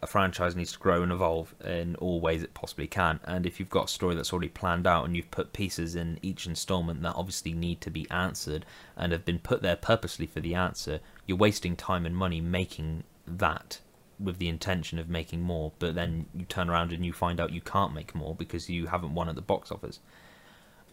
a 0.00 0.06
franchise 0.06 0.54
needs 0.54 0.72
to 0.72 0.78
grow 0.78 1.02
and 1.02 1.10
evolve 1.10 1.54
in 1.64 1.96
all 1.96 2.20
ways 2.20 2.42
it 2.42 2.54
possibly 2.54 2.86
can. 2.86 3.20
And 3.24 3.44
if 3.44 3.58
you've 3.58 3.70
got 3.70 3.86
a 3.86 3.92
story 3.92 4.14
that's 4.14 4.32
already 4.32 4.48
planned 4.48 4.86
out 4.86 5.04
and 5.04 5.16
you've 5.16 5.30
put 5.30 5.52
pieces 5.52 5.96
in 5.96 6.18
each 6.22 6.46
installment 6.46 7.02
that 7.02 7.16
obviously 7.16 7.52
need 7.52 7.80
to 7.80 7.90
be 7.90 8.08
answered 8.10 8.64
and 8.96 9.12
have 9.12 9.24
been 9.24 9.38
put 9.40 9.62
there 9.62 9.76
purposely 9.76 10.26
for 10.26 10.40
the 10.40 10.54
answer, 10.54 11.00
you're 11.26 11.36
wasting 11.36 11.74
time 11.74 12.06
and 12.06 12.16
money 12.16 12.40
making 12.40 13.04
that 13.26 13.80
with 14.20 14.38
the 14.38 14.48
intention 14.48 14.98
of 14.98 15.08
making 15.08 15.42
more. 15.42 15.72
But 15.78 15.94
then 15.94 16.26
you 16.34 16.44
turn 16.44 16.70
around 16.70 16.92
and 16.92 17.04
you 17.04 17.12
find 17.12 17.40
out 17.40 17.52
you 17.52 17.60
can't 17.60 17.94
make 17.94 18.14
more 18.14 18.34
because 18.34 18.70
you 18.70 18.86
haven't 18.86 19.14
won 19.14 19.28
at 19.28 19.34
the 19.34 19.42
box 19.42 19.72
office. 19.72 19.98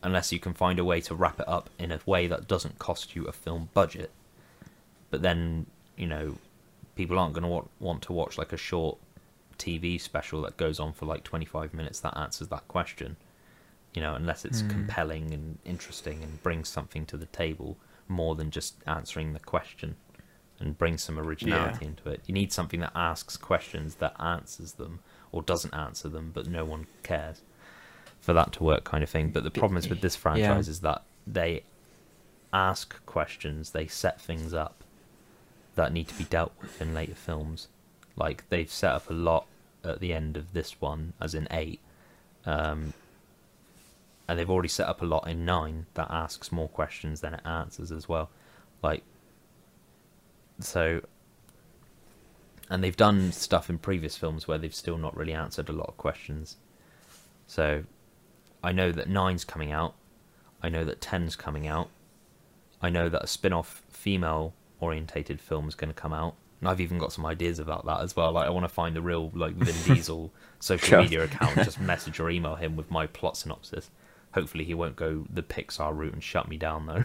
Unless 0.01 0.31
you 0.31 0.39
can 0.39 0.53
find 0.53 0.79
a 0.79 0.85
way 0.85 1.01
to 1.01 1.15
wrap 1.15 1.39
it 1.39 1.47
up 1.47 1.69
in 1.77 1.91
a 1.91 1.99
way 2.05 2.27
that 2.27 2.47
doesn't 2.47 2.79
cost 2.79 3.15
you 3.15 3.25
a 3.25 3.31
film 3.31 3.69
budget 3.73 4.11
but 5.15 5.21
then 5.21 5.65
you 5.95 6.05
know 6.05 6.35
people 6.95 7.19
aren't 7.19 7.33
going 7.33 7.43
to 7.43 7.49
want, 7.49 7.69
want 7.79 8.01
to 8.03 8.13
watch 8.13 8.37
like 8.37 8.53
a 8.53 8.57
short 8.57 8.97
TV 9.57 9.99
special 9.99 10.41
that 10.41 10.57
goes 10.57 10.79
on 10.79 10.93
for 10.93 11.05
like 11.05 11.23
25 11.23 11.73
minutes 11.73 11.99
that 12.01 12.17
answers 12.17 12.49
that 12.49 12.67
question 12.67 13.15
you 13.93 14.01
know 14.01 14.13
unless 14.15 14.43
it's 14.43 14.61
Hmm. 14.61 14.67
compelling 14.69 15.33
and 15.33 15.57
interesting 15.63 16.23
and 16.23 16.43
brings 16.43 16.67
something 16.67 17.05
to 17.05 17.15
the 17.17 17.25
table 17.27 17.77
more 18.07 18.35
than 18.35 18.51
just 18.51 18.75
answering 18.85 19.33
the 19.33 19.39
question 19.39 19.95
and 20.59 20.77
brings 20.77 21.03
some 21.03 21.17
originality 21.17 21.79
Yeah. 21.85 21.89
into 21.89 22.09
it 22.09 22.21
you 22.25 22.33
need 22.33 22.51
something 22.51 22.81
that 22.81 22.91
asks 22.95 23.37
questions 23.37 23.95
that 23.95 24.13
answers 24.19 24.73
them 24.73 24.99
or 25.31 25.41
doesn't 25.41 25.73
answer 25.73 26.09
them 26.09 26.31
but 26.33 26.47
no 26.47 26.65
one 26.65 26.87
cares 27.03 27.41
for 28.19 28.33
that 28.33 28.51
to 28.53 28.63
work 28.63 28.83
kind 28.83 29.03
of 29.03 29.09
thing 29.09 29.29
but 29.29 29.43
the 29.43 29.51
problem 29.51 29.77
is 29.77 29.89
with 29.89 30.01
this 30.01 30.15
franchise 30.15 30.67
is 30.67 30.81
that 30.81 31.03
they 31.27 31.63
ask 32.53 33.05
questions, 33.05 33.71
they 33.71 33.85
set 33.87 34.21
things 34.21 34.53
up 34.53 34.83
that 35.75 35.93
need 35.93 36.07
to 36.07 36.15
be 36.15 36.23
dealt 36.25 36.53
with 36.61 36.81
in 36.81 36.93
later 36.93 37.15
films. 37.15 37.67
Like 38.15 38.47
they've 38.49 38.71
set 38.71 38.93
up 38.93 39.09
a 39.09 39.13
lot 39.13 39.45
at 39.83 39.99
the 39.99 40.13
end 40.13 40.37
of 40.37 40.53
this 40.53 40.79
one, 40.81 41.13
as 41.21 41.35
in 41.35 41.47
eight, 41.51 41.79
um, 42.45 42.93
and 44.27 44.39
they've 44.39 44.49
already 44.49 44.69
set 44.69 44.87
up 44.87 45.01
a 45.01 45.05
lot 45.05 45.27
in 45.27 45.45
nine 45.45 45.85
that 45.93 46.09
asks 46.09 46.51
more 46.51 46.69
questions 46.69 47.21
than 47.21 47.35
it 47.35 47.41
answers 47.45 47.91
as 47.91 48.09
well. 48.09 48.29
Like 48.81 49.03
so, 50.59 51.01
and 52.69 52.83
they've 52.83 52.95
done 52.95 53.31
stuff 53.31 53.69
in 53.69 53.77
previous 53.77 54.17
films 54.17 54.47
where 54.47 54.57
they've 54.57 54.73
still 54.73 54.97
not 54.97 55.15
really 55.15 55.33
answered 55.33 55.69
a 55.69 55.73
lot 55.73 55.87
of 55.87 55.97
questions. 55.97 56.57
So, 57.47 57.83
I 58.63 58.71
know 58.71 58.91
that 58.91 59.07
nine's 59.07 59.43
coming 59.43 59.71
out. 59.71 59.93
I 60.63 60.69
know 60.69 60.83
that 60.85 61.01
ten's 61.01 61.35
coming 61.35 61.67
out. 61.67 61.89
I 62.81 62.89
know 62.89 63.07
that 63.09 63.23
a 63.23 63.27
spin-off 63.27 63.83
female 63.89 64.53
orientated 64.85 65.41
film's 65.41 65.75
going 65.75 65.89
to 65.89 65.99
come 65.99 66.13
out. 66.13 66.35
And 66.61 66.69
I've 66.69 66.79
even 66.79 66.97
got 66.97 67.11
some 67.11 67.25
ideas 67.25 67.59
about 67.59 67.85
that 67.85 68.01
as 68.01 68.15
well. 68.15 68.31
Like 68.31 68.47
I 68.47 68.49
want 68.49 68.63
to 68.63 68.69
find 68.69 68.95
the 68.95 69.01
real 69.01 69.31
like 69.35 69.55
Vin 69.55 69.75
Diesel 69.95 70.31
social 70.59 71.01
media 71.01 71.23
account, 71.25 71.55
just 71.57 71.79
message 71.93 72.19
or 72.19 72.29
email 72.29 72.55
him 72.55 72.75
with 72.75 72.89
my 72.89 73.07
plot 73.07 73.35
synopsis. 73.37 73.89
Hopefully 74.33 74.63
he 74.65 74.73
won't 74.73 74.95
go 74.95 75.25
the 75.29 75.43
Pixar 75.43 75.95
route 75.95 76.13
and 76.13 76.23
shut 76.23 76.47
me 76.47 76.57
down 76.57 76.85
though. 76.87 77.03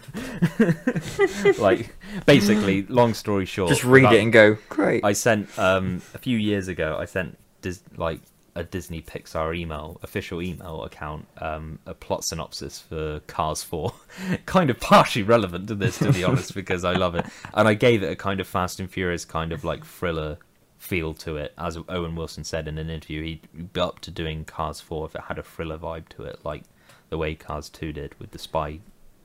like 1.59 1.95
basically, 2.27 2.83
long 2.87 3.15
story 3.15 3.45
short, 3.45 3.71
Just 3.71 3.85
read 3.85 4.13
it 4.13 4.21
and 4.21 4.33
go, 4.33 4.57
great. 4.69 5.05
I 5.05 5.13
sent 5.13 5.57
um 5.59 6.03
a 6.15 6.19
few 6.19 6.39
years 6.39 6.69
ago. 6.69 6.97
I 6.99 7.05
sent 7.05 7.39
Dis- 7.63 7.83
like 7.97 8.21
a 8.61 8.65
Disney 8.65 9.01
Pixar 9.01 9.57
email, 9.57 9.99
official 10.03 10.43
email 10.43 10.85
account, 10.85 11.27
um, 11.39 11.79
a 11.87 11.95
plot 11.95 12.25
synopsis 12.25 12.79
for 12.79 13.21
Cars 13.21 13.63
Four, 13.63 13.95
kind 14.47 14.69
of 14.69 14.79
partially 14.79 15.23
relevant 15.23 15.69
to 15.69 15.75
this, 15.75 15.99
to 15.99 16.13
be 16.13 16.23
honest, 16.25 16.55
because 16.55 16.85
I 16.85 16.93
love 16.93 17.15
it, 17.15 17.27
and 17.55 17.67
I 17.67 17.75
gave 17.75 18.03
it 18.03 18.13
a 18.13 18.17
kind 18.17 18.39
of 18.39 18.47
Fast 18.47 18.79
and 18.79 18.91
Furious 18.91 19.25
kind 19.25 19.53
of 19.53 19.65
like 19.65 19.85
thriller 19.85 20.39
feel 20.77 21.15
to 21.15 21.37
it, 21.37 21.55
as 21.59 21.79
Owen 21.89 22.15
Wilson 22.15 22.45
said 22.45 22.69
in 22.69 22.77
an 22.79 22.91
interview. 22.91 23.23
He'd 23.23 23.73
be 23.73 23.81
up 23.81 24.01
to 24.01 24.11
doing 24.11 24.45
Cars 24.45 24.81
Four 24.81 25.07
if 25.07 25.15
it 25.15 25.23
had 25.23 25.39
a 25.39 25.43
thriller 25.43 25.79
vibe 25.79 26.09
to 26.11 26.25
it, 26.25 26.41
like 26.45 26.65
the 27.09 27.19
way 27.19 27.35
Cars 27.35 27.71
Two 27.71 27.93
did 27.93 28.19
with 28.21 28.31
the 28.33 28.39
spy 28.39 28.81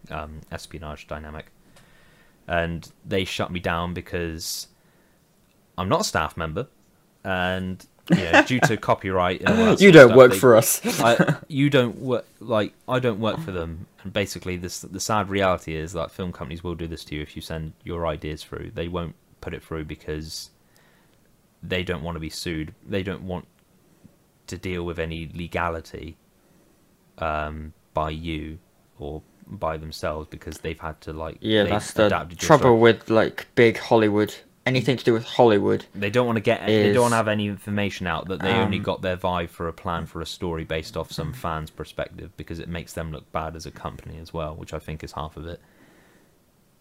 um, 0.10 0.42
espionage 0.50 1.08
dynamic. 1.08 1.48
And 2.48 2.90
they 3.04 3.26
shut 3.26 3.52
me 3.52 3.60
down 3.60 3.94
because 3.94 4.68
I'm 5.78 5.90
not 5.90 6.02
a 6.02 6.06
staff 6.06 6.38
member, 6.38 6.68
and 7.24 7.86
know, 8.10 8.44
due 8.44 8.60
to 8.62 8.78
copyright, 8.78 9.42
you 9.80 9.92
don't 9.92 10.10
stuff, 10.10 10.16
work 10.16 10.32
they- 10.32 10.38
for 10.38 10.56
us. 10.56 10.82
I, 11.00 11.38
you 11.48 11.70
don't 11.70 11.98
work 12.00 12.26
like 12.40 12.74
I 12.88 13.00
don't 13.00 13.20
work 13.20 13.40
for 13.40 13.52
them, 13.52 13.88
and 14.04 14.14
basically, 14.14 14.58
this 14.58 14.80
the 14.80 15.00
sad 15.00 15.30
reality 15.30 15.76
is 15.76 15.94
that 15.94 16.12
film 16.12 16.32
companies 16.32 16.64
will 16.64 16.76
do 16.76 16.88
this 16.88 17.04
to 17.06 17.16
you 17.16 17.22
if 17.22 17.36
you 17.36 17.42
send 17.42 17.74
your 17.84 18.06
ideas 18.08 18.44
through. 18.44 18.72
They 18.74 18.88
won't 18.88 19.16
put 19.42 19.54
it 19.54 19.64
through 19.64 19.86
because 19.86 20.52
they 21.64 21.84
don't 21.84 22.04
want 22.04 22.16
to 22.16 22.20
be 22.20 22.30
sued. 22.30 22.74
They 22.86 23.04
don't 23.04 23.24
want 23.24 23.48
to 24.48 24.58
deal 24.58 24.84
with 24.84 25.00
any 25.00 25.30
legality 25.34 26.18
um, 27.18 27.74
by 27.94 28.12
you 28.12 28.60
or 29.00 29.22
by 29.48 29.78
themselves 29.78 30.28
because 30.30 30.60
they've 30.60 30.80
had 30.80 31.00
to 31.02 31.14
like 31.14 31.38
yeah, 31.40 31.64
that's 31.64 31.94
the 31.94 32.10
trouble 32.38 32.80
with 32.80 33.10
like 33.10 33.48
big 33.56 33.78
Hollywood. 33.78 34.36
Anything 34.66 34.98
to 34.98 35.04
do 35.04 35.14
with 35.14 35.26
Hollywood. 35.26 35.86
They 35.94 36.10
don't 36.10 36.26
want 36.26 36.38
to 36.38 36.42
get. 36.42 36.66
They 36.66 36.92
don't 36.92 37.12
have 37.12 37.28
any 37.28 37.46
information 37.48 38.08
out 38.08 38.28
that 38.30 38.42
they 38.42 38.50
only 38.52 38.78
Um, 38.78 38.84
got 38.84 39.02
their 39.04 39.16
vibe 39.16 39.50
for 39.50 39.68
a 39.68 39.74
plan 39.74 40.08
for 40.08 40.22
a 40.22 40.26
story 40.26 40.64
based 40.64 40.98
off 40.98 41.12
some 41.12 41.34
fans' 41.34 41.70
perspective 41.70 42.32
because 42.36 42.58
it 42.58 42.68
makes 42.68 42.94
them 42.94 43.12
look 43.12 43.32
bad 43.32 43.56
as 43.56 43.68
a 43.68 43.72
company 43.72 44.18
as 44.20 44.34
well, 44.34 44.56
which 44.56 44.74
I 44.74 44.80
think 44.80 45.04
is 45.04 45.12
half 45.12 45.38
of 45.38 45.46
it. 45.46 45.62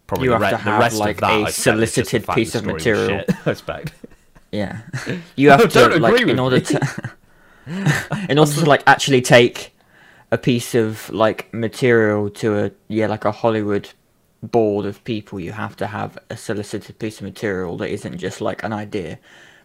Probably 0.07 0.25
You 0.25 0.31
the, 0.31 0.37
have 0.39 0.41
re- 0.41 0.49
to 0.51 0.57
have, 0.57 0.79
rest 0.79 0.97
like, 0.97 1.15
of 1.17 1.21
that, 1.21 1.29
a 1.29 1.33
I 1.33 1.41
expect, 1.41 1.55
the 1.55 1.61
solicited 1.87 2.27
piece 2.29 2.55
of 2.55 2.65
material. 2.65 3.07
shit, 3.07 3.29
I 3.45 3.51
expect. 3.51 3.93
Yeah, 4.51 4.81
you 5.35 5.49
have 5.49 5.69
to 5.73 5.99
like 5.99 6.21
in 6.21 6.39
order 6.39 6.61
to 6.61 7.11
in 8.29 8.39
order 8.39 8.51
to 8.53 8.65
like 8.65 8.83
actually 8.87 9.21
take 9.21 9.75
a 10.31 10.37
piece 10.37 10.73
of 10.75 11.09
like 11.09 11.53
material 11.53 12.29
to 12.29 12.57
a 12.65 12.71
yeah 12.87 13.07
like 13.07 13.25
a 13.25 13.31
Hollywood 13.33 13.89
board 14.45 14.85
of 14.85 15.03
people. 15.03 15.39
You 15.39 15.51
have 15.53 15.75
to 15.77 15.87
have 15.87 16.17
a 16.29 16.37
solicited 16.37 16.99
piece 16.99 17.17
of 17.17 17.23
material 17.23 17.77
that 17.77 17.89
isn't 17.89 18.17
just 18.17 18.41
like 18.41 18.63
an 18.63 18.73
idea, 18.73 19.19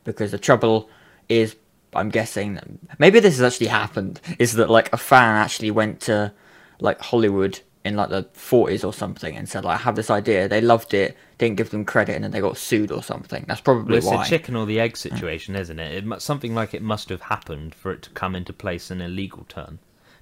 because 0.05 0.31
the 0.31 0.39
trouble 0.39 0.89
is, 1.29 1.57
I'm 1.95 2.09
guessing 2.11 2.59
maybe 2.99 3.21
this 3.21 3.39
has 3.39 3.53
actually 3.55 3.69
happened. 3.69 4.21
Is 4.39 4.55
that 4.55 4.71
like 4.71 4.93
a 4.93 4.97
fan 4.97 5.37
actually 5.37 5.71
went 5.71 6.01
to 6.03 6.33
like 6.81 7.01
Hollywood 7.01 7.61
in 7.85 7.97
like 7.97 8.11
the 8.11 8.25
40s 8.35 8.85
or 8.85 8.93
something 8.93 9.35
and 9.35 9.49
said 9.49 9.65
like 9.65 9.77
I 9.81 9.83
have 9.83 9.97
this 9.97 10.11
idea. 10.11 10.49
They 10.49 10.61
loved 10.61 10.93
it, 10.93 11.17
didn't 11.39 11.57
give 11.57 11.71
them 11.71 11.85
credit, 11.87 12.15
and 12.15 12.25
then 12.25 12.31
they 12.31 12.41
got 12.41 12.59
sued 12.59 12.91
or 12.93 13.03
something. 13.03 13.45
That's 13.49 13.61
probably 13.63 13.93
Well, 13.93 13.99
it's 13.99 14.07
why. 14.07 14.23
a 14.25 14.29
chicken 14.29 14.55
or 14.55 14.67
the 14.67 14.79
egg 14.81 14.97
situation, 14.99 15.57
isn't 15.57 15.79
it? 15.79 16.05
it? 16.05 16.23
Something 16.23 16.55
like 16.55 16.75
it 16.75 16.83
must 16.83 17.09
have 17.09 17.23
happened 17.23 17.75
for 17.75 17.91
it 17.93 18.03
to 18.03 18.11
come 18.11 18.35
into 18.37 18.53
place 18.53 18.91
in 18.91 19.01
a 19.01 19.09
legal 19.09 19.45
term, 19.49 19.79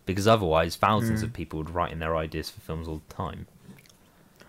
because 0.06 0.28
otherwise, 0.28 0.76
thousands 0.76 1.20
Hmm. 1.20 1.26
of 1.26 1.32
people 1.32 1.58
would 1.58 1.70
write 1.70 1.92
in 1.92 1.98
their 1.98 2.16
ideas 2.16 2.48
for 2.50 2.60
films 2.60 2.86
all 2.86 3.02
the 3.08 3.14
time. 3.14 3.46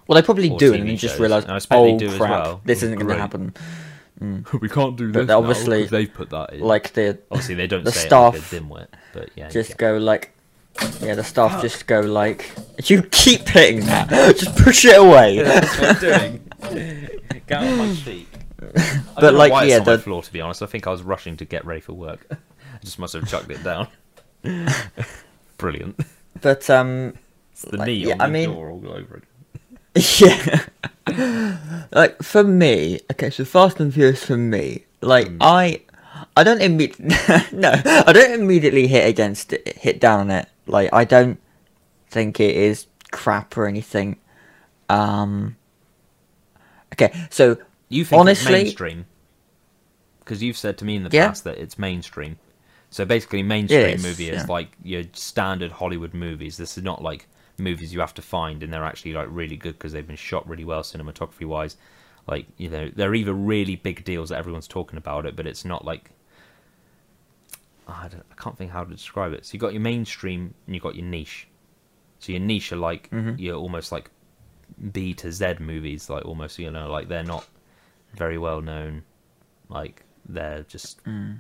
Well, 0.10 0.16
they 0.16 0.26
probably 0.26 0.50
do, 0.50 0.74
and 0.74 0.90
then 0.90 0.98
just 0.98 1.20
realize, 1.20 1.44
And 1.44 1.52
I 1.54 1.58
expect 1.58 1.84
they 1.84 1.94
oh 1.94 2.00
do 2.00 2.08
as 2.08 2.18
crap, 2.18 2.30
well. 2.32 2.62
this 2.66 2.82
isn't 2.82 2.96
going 2.98 3.10
to 3.10 3.16
happen. 3.16 3.54
we 4.60 4.68
can't 4.68 4.98
do 4.98 5.12
But 5.12 5.28
this 5.28 5.68
now 5.68 5.86
they've 5.88 6.12
put 6.12 6.32
that 6.32 6.54
in. 6.54 6.62
Like 6.62 6.94
the 6.94 7.20
Obviously, 7.30 7.54
they 7.54 7.68
don't 7.68 7.84
the 7.84 7.92
say 7.92 8.08
it 8.08 8.12
like 8.12 8.36
staff 8.38 8.52
dimwit, 8.52 8.88
but 9.14 9.30
yeah. 9.36 9.50
just 9.50 9.78
go 9.78 9.98
like, 9.98 10.34
yeah, 11.00 11.14
the 11.14 11.24
staff 11.24 11.62
just 11.62 11.86
go 11.86 12.00
like, 12.02 12.50
you 12.86 13.04
keep 13.04 13.48
hitting 13.48 13.86
that, 13.86 14.10
just 14.36 14.58
push 14.58 14.84
it 14.84 14.98
away. 14.98 15.38
That's 15.44 15.80
what 15.80 16.04
I'm 16.04 16.40
doing. 16.72 17.10
Get 17.46 17.52
out 17.52 17.72
of 17.72 17.78
my. 17.78 18.26
I 19.16 19.22
But, 19.22 19.36
like, 19.36 19.70
yeah, 19.70 19.78
the- 19.78 20.00
floor. 20.00 20.24
To 20.24 20.34
be 20.34 20.42
honest, 20.42 20.64
I 20.64 20.66
think 20.66 20.88
I 20.88 20.90
was 20.90 21.04
rushing 21.04 21.38
to 21.38 21.46
get 21.46 21.66
ready 21.66 21.82
for 21.82 21.94
work. 21.94 22.26
I 22.32 22.38
just 22.84 22.98
must 22.98 23.14
have 23.14 23.30
chucked 23.30 23.52
it 23.52 23.64
down. 23.64 23.88
Brilliant. 25.58 26.00
But 26.42 26.68
um, 26.72 27.14
It's 27.52 27.62
the 27.62 27.78
Like, 27.78 27.86
knee 27.88 27.94
yeah, 27.94 28.14
on 28.16 28.22
I 28.22 28.26
the 28.26 28.32
mean- 28.34 28.50
door 28.50 28.72
all 28.72 28.88
over 28.90 29.16
again. 29.18 29.26
yeah, 30.20 30.66
like 31.92 32.22
for 32.22 32.44
me, 32.44 33.00
okay, 33.12 33.30
so 33.30 33.44
Fast 33.46 33.80
and 33.80 33.94
Furious 33.94 34.24
for 34.26 34.38
me, 34.38 34.86
like 35.02 35.28
Hmm. 35.28 35.38
I, 35.42 35.82
I 36.38 36.44
don't 36.44 36.62
immediately, 36.62 37.08
no, 37.52 37.72
I 37.86 38.14
don't 38.14 38.40
immediately 38.40 38.88
hit 38.88 39.08
against 39.08 39.54
it, 39.54 39.78
hit 39.78 40.00
down 40.00 40.20
on 40.22 40.32
it. 40.32 40.48
Like 40.68 40.90
I 40.94 41.04
don't 41.06 41.40
think 42.10 42.40
it 42.40 42.56
is 42.56 42.86
crap 43.12 43.58
or 43.58 43.66
anything. 43.66 44.18
Um. 44.90 45.56
Okay, 46.94 47.14
so 47.30 47.58
You 47.90 48.04
think 48.06 48.20
Honestly- 48.20 48.54
it's 48.54 48.64
mainstream? 48.64 49.06
Because 50.20 50.44
you've 50.44 50.58
said 50.58 50.78
to 50.80 50.86
me 50.86 50.96
in 50.96 51.04
the 51.04 51.10
Yeah. 51.12 51.28
past 51.30 51.44
that 51.46 51.58
it's 51.58 51.80
mainstream. 51.80 52.38
So 52.92 53.04
basically, 53.06 53.42
mainstream 53.42 53.96
is, 53.96 54.04
movie 54.04 54.30
is 54.30 54.42
yeah. 54.44 54.46
like 54.48 54.70
your 54.84 55.04
standard 55.14 55.72
Hollywood 55.72 56.14
movies. 56.14 56.58
This 56.58 56.78
is 56.78 56.84
not 56.84 57.02
like 57.02 57.28
movies 57.60 57.94
you 57.94 58.00
have 58.00 58.14
to 58.16 58.22
find, 58.22 58.64
and 58.64 58.74
they're 58.74 58.84
actually 58.84 59.14
like 59.14 59.28
really 59.30 59.58
good 59.58 59.74
because 59.74 59.92
they've 59.92 60.06
been 60.08 60.16
shot 60.16 60.48
really 60.48 60.66
well 60.66 60.82
cinematography 60.82 61.46
wise. 61.46 61.78
Like 62.28 62.46
you 62.58 62.70
know, 62.70 62.90
they're 62.96 63.16
either 63.16 63.34
really 63.34 63.76
big 63.76 64.04
deals 64.04 64.30
that 64.30 64.38
everyone's 64.38 64.68
talking 64.68 64.98
about 64.98 65.26
it, 65.26 65.36
but 65.36 65.48
it's 65.48 65.66
not 65.66 65.84
like 65.86 66.12
I, 67.88 68.08
don't, 68.08 68.26
I 68.32 68.42
can't 68.42 68.58
think 68.58 68.72
how 68.72 68.84
to 68.84 68.92
describe 68.92 69.34
it. 69.34 69.46
So 69.46 69.54
you 69.54 69.60
got 69.60 69.74
your 69.74 69.82
mainstream 69.82 70.54
and 70.66 70.76
you 70.76 70.82
got 70.82 70.96
your 70.96 71.06
niche. 71.06 71.48
So 72.20 72.32
your 72.32 72.42
niche 72.42 72.72
are 72.72 72.78
like 72.78 73.10
Mhm. 73.10 73.40
you're 73.40 73.56
almost 73.56 73.92
like 73.92 74.12
B 74.92 75.14
to 75.16 75.32
Z 75.32 75.56
movies, 75.60 76.10
like 76.10 76.26
almost 76.26 76.60
you 76.60 76.70
know, 76.70 76.92
like 76.92 77.08
they're 77.08 77.24
not 77.24 77.48
very 78.14 78.38
well 78.38 78.62
known. 78.62 79.04
Like 79.70 80.04
they're 80.28 80.64
just 80.64 81.04
mm, 81.06 81.40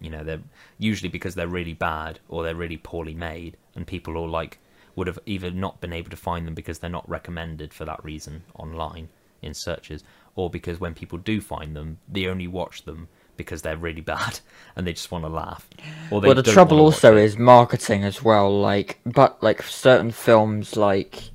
you 0.00 0.10
know 0.10 0.22
they're 0.24 0.42
usually 0.78 1.08
because 1.08 1.34
they're 1.34 1.48
really 1.48 1.74
bad 1.74 2.20
or 2.28 2.42
they're 2.42 2.54
really 2.54 2.76
poorly 2.76 3.14
made, 3.14 3.56
and 3.74 3.86
people 3.86 4.16
all 4.16 4.28
like 4.28 4.58
would 5.00 5.06
have 5.06 5.18
either 5.24 5.50
not 5.50 5.80
been 5.80 5.94
able 5.94 6.10
to 6.10 6.16
find 6.16 6.46
them 6.46 6.52
because 6.52 6.78
they're 6.78 6.90
not 6.90 7.08
recommended 7.08 7.72
for 7.72 7.86
that 7.86 8.04
reason 8.04 8.42
online 8.54 9.08
in 9.40 9.54
searches, 9.54 10.04
or 10.36 10.50
because 10.50 10.78
when 10.78 10.92
people 10.92 11.16
do 11.16 11.40
find 11.40 11.74
them, 11.74 11.96
they 12.06 12.26
only 12.26 12.46
watch 12.46 12.82
them 12.82 13.08
because 13.38 13.62
they're 13.62 13.78
really 13.78 14.00
bad 14.16 14.40
and 14.76 14.86
they 14.86 14.92
just 14.92 15.10
want 15.10 15.24
to 15.24 15.30
laugh. 15.30 15.66
Well, 16.10 16.20
the 16.20 16.42
trouble 16.42 16.80
also 16.80 17.16
is 17.16 17.38
marketing 17.38 18.04
as 18.04 18.22
well. 18.22 18.60
Like, 18.60 19.00
but 19.06 19.42
like 19.42 19.62
certain 19.62 20.10
films, 20.10 20.76
like, 20.76 21.30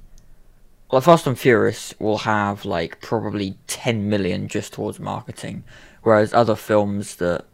like 0.92 1.02
Fast 1.02 1.26
and 1.26 1.38
Furious, 1.38 1.96
will 1.98 2.20
have 2.20 2.66
like 2.66 3.02
probably 3.02 3.58
ten 3.66 4.08
million 4.08 4.48
just 4.48 4.74
towards 4.74 5.00
marketing, 5.00 5.64
whereas 6.04 6.36
other 6.36 6.56
films 6.56 7.16
that 7.16 7.46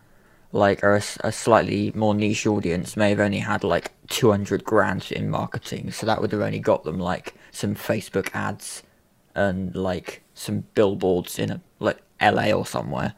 like 0.51 0.83
are 0.83 1.01
a 1.23 1.31
slightly 1.31 1.93
more 1.95 2.13
niche 2.13 2.45
audience 2.45 2.97
may 2.97 3.11
have 3.11 3.21
only 3.21 3.39
had 3.39 3.63
like 3.63 3.93
two 4.11 4.31
hundred 4.31 4.63
grand 4.63 5.11
in 5.11 5.29
marketing. 5.29 5.91
So 5.91 6.05
that 6.05 6.21
would 6.21 6.31
have 6.31 6.41
only 6.41 6.59
got 6.59 6.83
them 6.83 6.99
like 6.99 7.33
some 7.51 7.75
Facebook 7.75 8.29
ads 8.33 8.83
and 9.35 9.75
like 9.75 10.21
some 10.33 10.65
billboards 10.75 11.39
in 11.39 11.51
a, 11.51 11.61
like 11.79 11.99
LA 12.21 12.51
or 12.51 12.65
somewhere. 12.65 13.13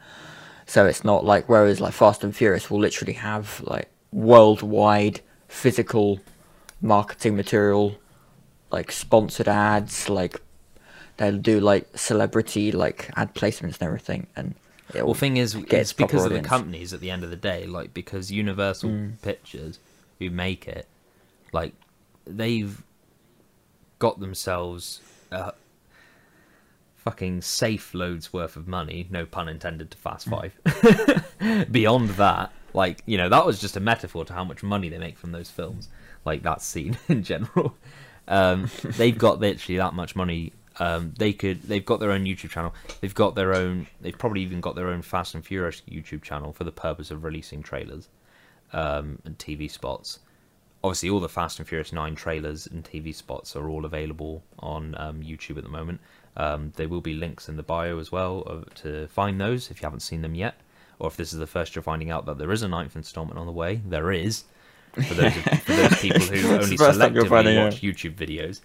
So 0.66 0.86
it's 0.86 1.04
not 1.04 1.24
like 1.24 1.48
whereas 1.48 1.80
like 1.80 1.92
Fast 1.92 2.24
and 2.24 2.34
Furious 2.34 2.70
will 2.70 2.80
literally 2.80 3.12
have 3.14 3.60
like 3.64 3.90
worldwide 4.12 5.20
physical 5.48 6.20
marketing 6.80 7.36
material 7.36 7.96
like 8.74 8.90
sponsored 8.90 9.48
ads, 9.48 10.08
like 10.08 10.40
they'll 11.16 11.38
do 11.38 11.60
like 11.60 11.86
celebrity 11.96 12.72
like 12.72 13.10
ad 13.16 13.34
placements 13.34 13.74
and 13.74 13.82
everything, 13.82 14.26
and 14.36 14.54
Well, 14.92 15.14
thing 15.14 15.36
is, 15.36 15.54
it's 15.54 15.92
because 15.92 16.24
of 16.24 16.32
the 16.32 16.40
companies 16.40 16.92
at 16.92 17.00
the 17.00 17.10
end 17.10 17.22
of 17.24 17.30
the 17.30 17.36
day, 17.36 17.66
like 17.66 17.94
because 17.94 18.30
Universal 18.32 18.90
Mm. 18.90 19.22
Pictures, 19.22 19.78
who 20.18 20.30
make 20.30 20.66
it, 20.68 20.86
like 21.52 21.72
they've 22.26 22.82
got 23.98 24.20
themselves 24.20 25.00
uh, 25.32 25.52
fucking 26.96 27.42
safe 27.42 27.94
loads 27.94 28.32
worth 28.32 28.56
of 28.56 28.66
money. 28.66 29.06
No 29.10 29.26
pun 29.26 29.48
intended 29.48 29.90
to 29.90 29.98
Fast 29.98 30.28
Mm. 30.28 30.52
Five. 31.36 31.72
Beyond 31.72 32.10
that, 32.10 32.52
like 32.72 33.02
you 33.06 33.18
know, 33.18 33.28
that 33.28 33.44
was 33.44 33.60
just 33.60 33.76
a 33.76 33.80
metaphor 33.80 34.24
to 34.24 34.32
how 34.32 34.44
much 34.44 34.62
money 34.62 34.88
they 34.88 34.98
make 34.98 35.18
from 35.18 35.32
those 35.32 35.50
films. 35.50 35.88
Like 36.24 36.42
that 36.42 36.62
scene 36.62 36.96
in 37.08 37.22
general, 37.22 37.76
um, 38.28 38.70
they've 38.82 39.16
got 39.16 39.40
literally 39.40 39.78
that 39.78 39.94
much 39.94 40.16
money. 40.16 40.52
Um, 40.80 41.14
they 41.18 41.32
could. 41.32 41.62
They've 41.62 41.84
got 41.84 42.00
their 42.00 42.10
own 42.10 42.24
YouTube 42.24 42.50
channel. 42.50 42.74
They've 43.00 43.14
got 43.14 43.34
their 43.36 43.54
own. 43.54 43.86
They've 44.00 44.18
probably 44.18 44.40
even 44.42 44.60
got 44.60 44.74
their 44.74 44.88
own 44.88 45.02
Fast 45.02 45.34
and 45.34 45.44
Furious 45.44 45.82
YouTube 45.88 46.22
channel 46.22 46.52
for 46.52 46.64
the 46.64 46.72
purpose 46.72 47.10
of 47.10 47.22
releasing 47.22 47.62
trailers 47.62 48.08
um, 48.74 49.18
and 49.24 49.38
TV 49.38 49.70
spots. 49.70 50.18
Obviously, 50.82 51.08
all 51.08 51.20
the 51.20 51.30
Fast 51.30 51.58
and 51.58 51.66
Furious 51.66 51.92
Nine 51.92 52.14
trailers 52.14 52.66
and 52.66 52.84
TV 52.84 53.14
spots 53.14 53.56
are 53.56 53.70
all 53.70 53.86
available 53.86 54.42
on 54.58 54.94
um, 54.98 55.22
YouTube 55.22 55.56
at 55.56 55.62
the 55.62 55.70
moment. 55.70 56.00
Um, 56.36 56.72
there 56.76 56.88
will 56.88 57.00
be 57.00 57.14
links 57.14 57.48
in 57.48 57.56
the 57.56 57.62
bio 57.62 57.98
as 57.98 58.12
well 58.12 58.64
to 58.76 59.06
find 59.06 59.40
those 59.40 59.70
if 59.70 59.80
you 59.80 59.86
haven't 59.86 60.00
seen 60.00 60.20
them 60.20 60.34
yet, 60.34 60.56
or 60.98 61.06
if 61.06 61.16
this 61.16 61.32
is 61.32 61.38
the 61.38 61.46
first 61.46 61.74
you're 61.74 61.82
finding 61.82 62.10
out 62.10 62.26
that 62.26 62.36
there 62.36 62.52
is 62.52 62.62
a 62.62 62.68
ninth 62.68 62.96
installment 62.96 63.38
on 63.38 63.46
the 63.46 63.52
way. 63.52 63.80
There 63.86 64.12
is 64.12 64.44
for 64.92 65.14
those 65.14 65.32
for 65.32 65.72
those 65.72 66.00
people 66.00 66.20
who 66.20 66.48
only 66.54 66.66
the 66.66 66.76
first 66.76 67.00
time 67.00 67.14
selectively 67.14 67.28
finding 67.28 67.56
watch 67.56 67.74
out. 67.74 67.80
YouTube 67.80 68.14
videos, 68.16 68.60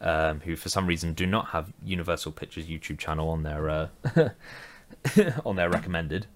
um, 0.00 0.40
who 0.40 0.54
for 0.54 0.68
some 0.68 0.86
reason 0.86 1.14
do 1.14 1.26
not 1.26 1.48
have 1.48 1.72
Universal 1.84 2.32
Pictures 2.32 2.66
YouTube 2.66 2.98
channel 2.98 3.28
on 3.30 3.42
their 3.42 3.68
uh, 3.68 3.88
on 5.44 5.56
their 5.56 5.70
recommended. 5.70 6.26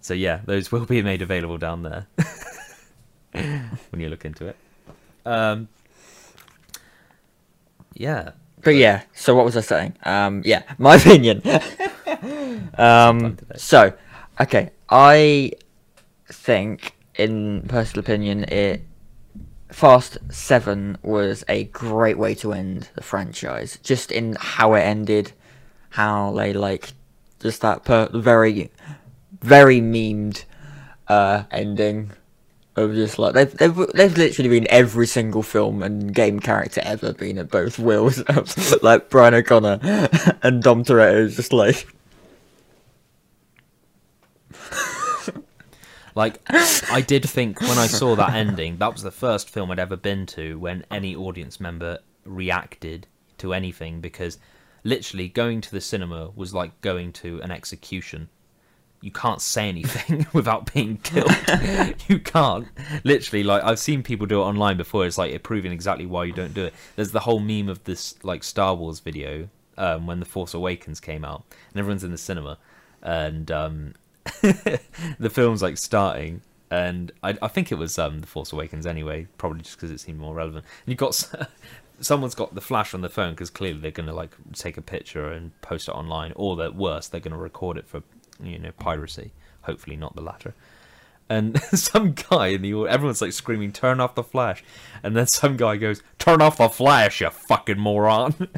So 0.00 0.14
yeah, 0.14 0.40
those 0.44 0.72
will 0.72 0.86
be 0.86 1.02
made 1.02 1.22
available 1.22 1.58
down 1.58 1.82
there 1.82 2.06
when 3.32 4.00
you 4.00 4.08
look 4.08 4.24
into 4.24 4.46
it. 4.46 4.56
Um, 5.26 5.68
yeah, 7.94 8.30
But 8.62 8.76
yeah, 8.76 9.02
so 9.14 9.34
what 9.34 9.44
was 9.44 9.56
I 9.56 9.60
saying? 9.60 9.94
Um, 10.04 10.42
yeah, 10.44 10.62
my 10.78 10.96
opinion. 10.96 11.42
um, 12.78 13.36
so, 13.56 13.92
okay, 14.40 14.70
I 14.88 15.52
think, 16.28 16.94
in 17.16 17.62
personal 17.68 18.00
opinion, 18.00 18.44
it 18.44 18.82
Fast 19.70 20.18
Seven 20.30 20.98
was 21.02 21.44
a 21.48 21.64
great 21.64 22.18
way 22.18 22.34
to 22.36 22.52
end 22.52 22.88
the 22.94 23.02
franchise. 23.02 23.78
Just 23.82 24.10
in 24.10 24.36
how 24.40 24.74
it 24.74 24.80
ended, 24.80 25.32
how 25.90 26.32
they 26.32 26.52
like, 26.52 26.92
just 27.38 27.60
that 27.60 27.84
per- 27.84 28.08
very, 28.12 28.70
very 29.40 29.80
memed 29.80 30.44
uh, 31.08 31.44
ending 31.50 32.10
of 32.76 32.94
just 32.94 33.18
like 33.18 33.34
they've, 33.34 33.52
they've 33.56 33.76
they've 33.94 34.16
literally 34.16 34.48
been 34.48 34.66
every 34.70 35.06
single 35.06 35.42
film 35.42 35.82
and 35.82 36.14
game 36.14 36.38
character 36.38 36.80
ever 36.84 37.12
been 37.12 37.36
at 37.38 37.50
both 37.50 37.78
wills 37.78 38.22
like 38.82 39.10
Brian 39.10 39.34
O'Conner 39.34 39.78
and 40.42 40.62
Dom 40.62 40.84
Toretto 40.84 41.34
just 41.34 41.52
like 41.52 41.86
Like, 46.14 46.40
I 46.90 47.02
did 47.06 47.28
think 47.28 47.60
when 47.60 47.78
I 47.78 47.86
saw 47.86 48.14
that 48.16 48.34
ending, 48.34 48.78
that 48.78 48.92
was 48.92 49.02
the 49.02 49.10
first 49.10 49.48
film 49.48 49.70
I'd 49.70 49.78
ever 49.78 49.96
been 49.96 50.26
to 50.26 50.58
when 50.58 50.84
any 50.90 51.14
audience 51.14 51.60
member 51.60 52.00
reacted 52.24 53.06
to 53.38 53.54
anything 53.54 54.00
because 54.00 54.38
literally 54.84 55.28
going 55.28 55.60
to 55.60 55.70
the 55.70 55.80
cinema 55.80 56.30
was 56.34 56.52
like 56.52 56.78
going 56.80 57.12
to 57.14 57.40
an 57.42 57.50
execution. 57.50 58.28
You 59.00 59.10
can't 59.10 59.40
say 59.40 59.68
anything 59.68 60.26
without 60.32 60.72
being 60.72 60.98
killed. 60.98 61.34
you 62.08 62.18
can't. 62.18 62.68
Literally, 63.02 63.42
like, 63.42 63.62
I've 63.64 63.78
seen 63.78 64.02
people 64.02 64.26
do 64.26 64.40
it 64.40 64.44
online 64.44 64.76
before. 64.76 65.06
It's 65.06 65.16
like 65.18 65.32
it 65.32 65.42
proving 65.42 65.72
exactly 65.72 66.06
why 66.06 66.24
you 66.24 66.32
don't 66.32 66.52
do 66.52 66.66
it. 66.66 66.74
There's 66.96 67.12
the 67.12 67.20
whole 67.20 67.40
meme 67.40 67.68
of 67.68 67.84
this, 67.84 68.22
like, 68.22 68.44
Star 68.44 68.74
Wars 68.74 69.00
video 69.00 69.48
um, 69.78 70.06
when 70.06 70.20
The 70.20 70.26
Force 70.26 70.52
Awakens 70.54 71.00
came 71.00 71.24
out 71.24 71.44
and 71.72 71.80
everyone's 71.80 72.04
in 72.04 72.10
the 72.10 72.18
cinema. 72.18 72.58
And 73.02 73.50
um, 73.50 73.94
the 74.42 75.30
film's 75.30 75.62
like 75.62 75.78
starting, 75.78 76.42
and 76.70 77.10
I, 77.22 77.36
I 77.40 77.48
think 77.48 77.72
it 77.72 77.76
was 77.76 77.98
um, 77.98 78.20
The 78.20 78.26
Force 78.26 78.52
Awakens 78.52 78.86
anyway, 78.86 79.26
probably 79.38 79.62
just 79.62 79.76
because 79.76 79.90
it 79.90 80.00
seemed 80.00 80.18
more 80.18 80.34
relevant. 80.34 80.64
And 80.84 80.92
you 80.92 80.96
got 80.96 81.24
someone's 82.00 82.34
got 82.34 82.54
the 82.54 82.60
flash 82.60 82.94
on 82.94 83.00
the 83.00 83.08
phone 83.08 83.32
because 83.32 83.50
clearly 83.50 83.80
they're 83.80 83.90
going 83.90 84.08
to 84.08 84.14
like 84.14 84.34
take 84.54 84.76
a 84.76 84.82
picture 84.82 85.30
and 85.30 85.58
post 85.62 85.88
it 85.88 85.92
online, 85.92 86.32
or 86.36 86.56
the 86.56 86.70
worse, 86.70 87.08
they're 87.08 87.20
going 87.20 87.32
to 87.32 87.38
record 87.38 87.78
it 87.78 87.88
for 87.88 88.02
you 88.42 88.58
know 88.58 88.72
piracy. 88.72 89.32
Hopefully 89.62 89.96
not 89.96 90.14
the 90.14 90.22
latter. 90.22 90.54
And 91.28 91.60
some 91.72 92.12
guy 92.12 92.48
in 92.48 92.62
the 92.62 92.86
everyone's 92.88 93.22
like 93.22 93.32
screaming, 93.32 93.72
"Turn 93.72 94.00
off 94.00 94.14
the 94.14 94.22
flash!" 94.22 94.64
And 95.02 95.16
then 95.16 95.26
some 95.26 95.56
guy 95.56 95.76
goes, 95.76 96.02
"Turn 96.18 96.42
off 96.42 96.58
the 96.58 96.68
flash, 96.68 97.20
you 97.20 97.30
fucking 97.30 97.78
moron!" 97.78 98.48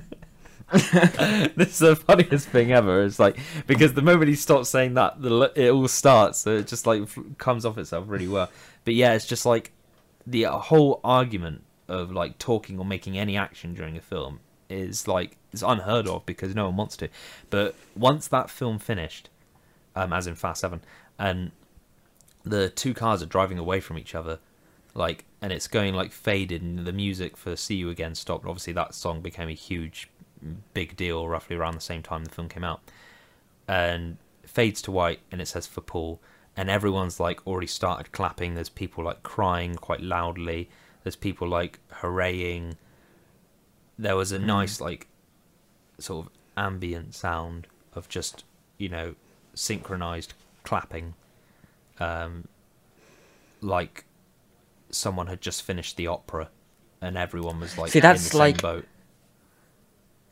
this 0.73 1.68
is 1.68 1.79
the 1.81 1.97
funniest 1.97 2.49
thing 2.49 2.73
ever. 2.73 3.05
It's 3.05 3.18
like 3.18 3.38
because 3.66 3.92
the 3.92 4.01
moment 4.01 4.31
he 4.31 4.35
stops 4.35 4.71
saying 4.71 4.95
that, 4.95 5.21
the 5.21 5.53
it 5.55 5.71
all 5.71 5.87
starts. 5.87 6.38
So 6.38 6.57
it 6.57 6.66
just 6.66 6.87
like 6.87 7.03
comes 7.37 7.66
off 7.66 7.77
itself 7.77 8.07
really 8.09 8.29
well. 8.29 8.51
But 8.85 8.95
yeah, 8.95 9.12
it's 9.12 9.27
just 9.27 9.45
like 9.45 9.73
the 10.27 10.45
whole 10.45 11.01
argument 11.05 11.64
of 11.88 12.11
like 12.11 12.38
talking 12.38 12.79
or 12.79 12.87
making 12.87 13.18
any 13.18 13.37
action 13.37 13.75
during 13.75 13.99
a 13.99 14.01
film 14.01 14.40
is 14.71 15.07
like 15.07 15.37
it's 15.53 15.62
unheard 15.62 16.09
of 16.09 16.25
because 16.25 16.55
no 16.55 16.66
one 16.66 16.77
wants 16.77 16.97
to. 16.97 17.09
But 17.51 17.75
once 17.95 18.29
that 18.29 18.49
film 18.49 18.79
finished, 18.79 19.29
um, 19.94 20.12
as 20.12 20.26
in 20.26 20.35
Fast 20.35 20.61
Seven, 20.61 20.81
and 21.18 21.52
the 22.44 22.70
two 22.70 22.94
cars 22.94 23.22
are 23.22 23.26
driving 23.26 23.59
away 23.59 23.81
from 23.81 23.98
each 23.98 24.14
other, 24.14 24.38
like, 24.94 25.24
and 25.40 25.52
it's 25.52 25.68
going 25.68 25.94
like 25.94 26.12
faded, 26.12 26.62
and 26.62 26.87
the 26.87 26.92
music 26.92 27.37
for 27.37 27.57
"See 27.57 27.76
You 27.76 27.90
Again" 27.90 28.14
stopped. 28.14 28.46
Obviously, 28.46 28.72
that 28.74 28.94
song 28.94 29.20
became 29.20 29.48
a 29.48 29.55
huge, 29.55 30.09
big 30.74 30.96
deal 30.96 31.28
roughly 31.28 31.57
around 31.57 31.74
the 31.74 31.81
same 31.81 32.02
time 32.02 32.24
the 32.24 32.31
film 32.31 32.48
came 32.48 32.64
out, 32.64 32.81
and 33.68 34.16
fades 34.44 34.83
to 34.83 34.90
white, 34.90 35.20
and 35.31 35.40
it 35.40 35.46
says 35.46 35.66
"For 35.66 35.81
Paul," 35.81 36.20
and 36.57 36.68
everyone's 36.68 37.20
like 37.20 37.46
already 37.46 37.66
started 37.66 38.12
clapping. 38.12 38.55
There's 38.55 38.68
people 38.68 39.05
like 39.05 39.22
crying 39.22 39.74
quite 39.76 40.00
loudly. 40.00 40.68
There's 41.02 41.16
people 41.16 41.48
like 41.48 41.81
hooraying. 41.90 42.76
There 43.98 44.16
was 44.16 44.33
a 44.33 44.38
nice 44.38 44.81
like 44.81 45.07
sort 45.98 46.26
of 46.26 46.33
ambient 46.57 47.14
sound 47.14 47.66
of 47.94 48.09
just 48.09 48.44
you 48.78 48.88
know 48.88 49.14
synchronized 49.54 50.34
clapping 50.64 51.14
um 52.00 52.46
like 53.60 54.04
someone 54.90 55.26
had 55.26 55.40
just 55.40 55.62
finished 55.62 55.96
the 55.96 56.06
opera 56.06 56.48
and 57.00 57.16
everyone 57.16 57.58
was 57.60 57.76
like 57.78 57.90
See, 57.90 58.00
that's 58.00 58.34
like- 58.34 58.60
boat. 58.62 58.86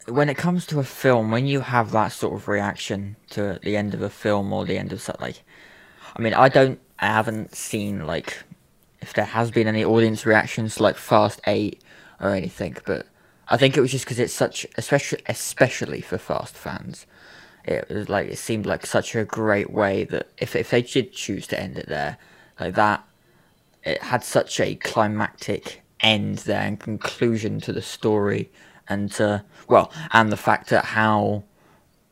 when 0.07 0.29
it 0.29 0.37
comes 0.37 0.67
to 0.67 0.79
a 0.81 0.85
film, 0.85 1.31
when 1.31 1.47
you 1.47 1.61
have 1.61 1.91
that 1.93 2.09
sort 2.13 2.35
of 2.35 2.49
reaction 2.49 3.17
to 3.31 3.59
the 3.63 3.77
end 3.77 3.95
of 3.95 4.03
a 4.03 4.11
film 4.11 4.53
or 4.53 4.65
the 4.65 4.79
end 4.79 4.93
of 4.93 5.01
something, 5.01 5.21
like, 5.27 5.43
I 6.17 6.23
mean, 6.23 6.35
I 6.35 6.49
don't, 6.49 6.81
I 6.99 7.07
haven't 7.07 7.55
seen 7.55 8.07
like 8.07 8.43
if 9.01 9.13
there 9.15 9.25
has 9.25 9.51
been 9.51 9.67
any 9.67 9.85
audience 9.85 10.27
reactions 10.27 10.77
to, 10.77 10.83
like 10.83 10.97
Fast 10.97 11.41
Eight 11.47 11.83
or 12.21 12.31
anything, 12.31 12.77
but 12.85 13.07
I 13.49 13.57
think 13.57 13.77
it 13.77 13.81
was 13.81 13.91
just 13.91 14.05
because 14.05 14.19
it's 14.19 14.33
such, 14.33 14.67
especially 14.77 15.23
especially 15.27 16.01
for 16.03 16.19
Fast 16.19 16.55
fans, 16.57 17.07
it 17.65 17.89
was 17.89 18.09
like 18.09 18.29
it 18.29 18.39
seemed 18.39 18.67
like 18.67 18.87
such 18.87 19.15
a 19.15 19.25
great 19.25 19.71
way 19.71 20.05
that 20.05 20.29
if 20.39 20.57
if 20.57 20.71
they 20.71 20.83
did 20.83 21.13
choose 21.13 21.47
to 21.49 21.61
end 21.61 21.77
it 21.79 21.89
there, 21.89 22.19
like 22.59 22.75
that, 22.75 23.05
it 23.85 24.03
had 24.03 24.25
such 24.25 24.61
a 24.61 24.75
climactic 24.77 25.83
end 26.01 26.39
there 26.39 26.63
and 26.63 26.81
conclusion 26.81 27.61
to 27.61 27.73
the 27.73 27.83
story 27.83 28.51
and 28.89 29.13
to 29.13 29.45
well 29.69 29.93
and 30.13 30.33
the 30.33 30.37
fact 30.37 30.71
that 30.71 30.85
how 30.85 31.43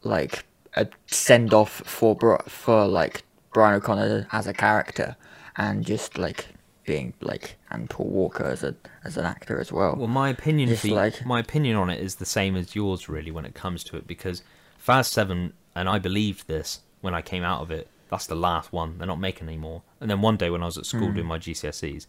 like 0.02 0.44
a 0.76 0.86
send 1.06 1.52
off 1.54 1.70
for 1.86 2.38
for 2.46 2.86
like 2.86 3.22
Brian 3.52 3.74
O'Conner 3.74 4.26
as 4.32 4.46
a 4.46 4.52
character 4.52 5.16
and 5.56 5.84
just 5.84 6.18
like 6.18 6.46
being 6.84 7.12
like 7.20 7.56
and 7.70 7.88
Paul 7.90 8.06
Walker 8.08 8.44
as 8.44 8.62
a 8.62 8.74
as 9.04 9.16
an 9.16 9.24
actor 9.24 9.58
as 9.58 9.72
well. 9.72 9.96
well 9.96 10.06
my 10.06 10.28
opinion 10.28 10.74
for, 10.76 10.88
like- 10.88 11.24
my 11.26 11.40
opinion 11.40 11.76
on 11.76 11.90
it 11.90 12.00
is 12.00 12.16
the 12.16 12.26
same 12.26 12.56
as 12.56 12.74
yours 12.74 13.08
really 13.08 13.30
when 13.30 13.44
it 13.44 13.54
comes 13.54 13.82
to 13.84 13.96
it 13.96 14.06
because 14.06 14.42
Fast 14.88 15.12
7 15.12 15.52
and 15.74 15.86
I 15.86 15.98
believed 15.98 16.48
this 16.48 16.80
when 17.02 17.12
I 17.12 17.20
came 17.20 17.42
out 17.42 17.60
of 17.60 17.70
it. 17.70 17.88
That's 18.08 18.26
the 18.26 18.34
last 18.34 18.72
one. 18.72 18.96
They're 18.96 19.06
not 19.06 19.20
making 19.20 19.46
anymore 19.46 19.82
and 20.00 20.10
then 20.10 20.22
one 20.22 20.38
day 20.38 20.48
when 20.48 20.62
I 20.62 20.64
was 20.64 20.78
at 20.78 20.86
school 20.86 21.12
doing 21.12 21.26
my 21.26 21.38
GCSEs 21.38 22.06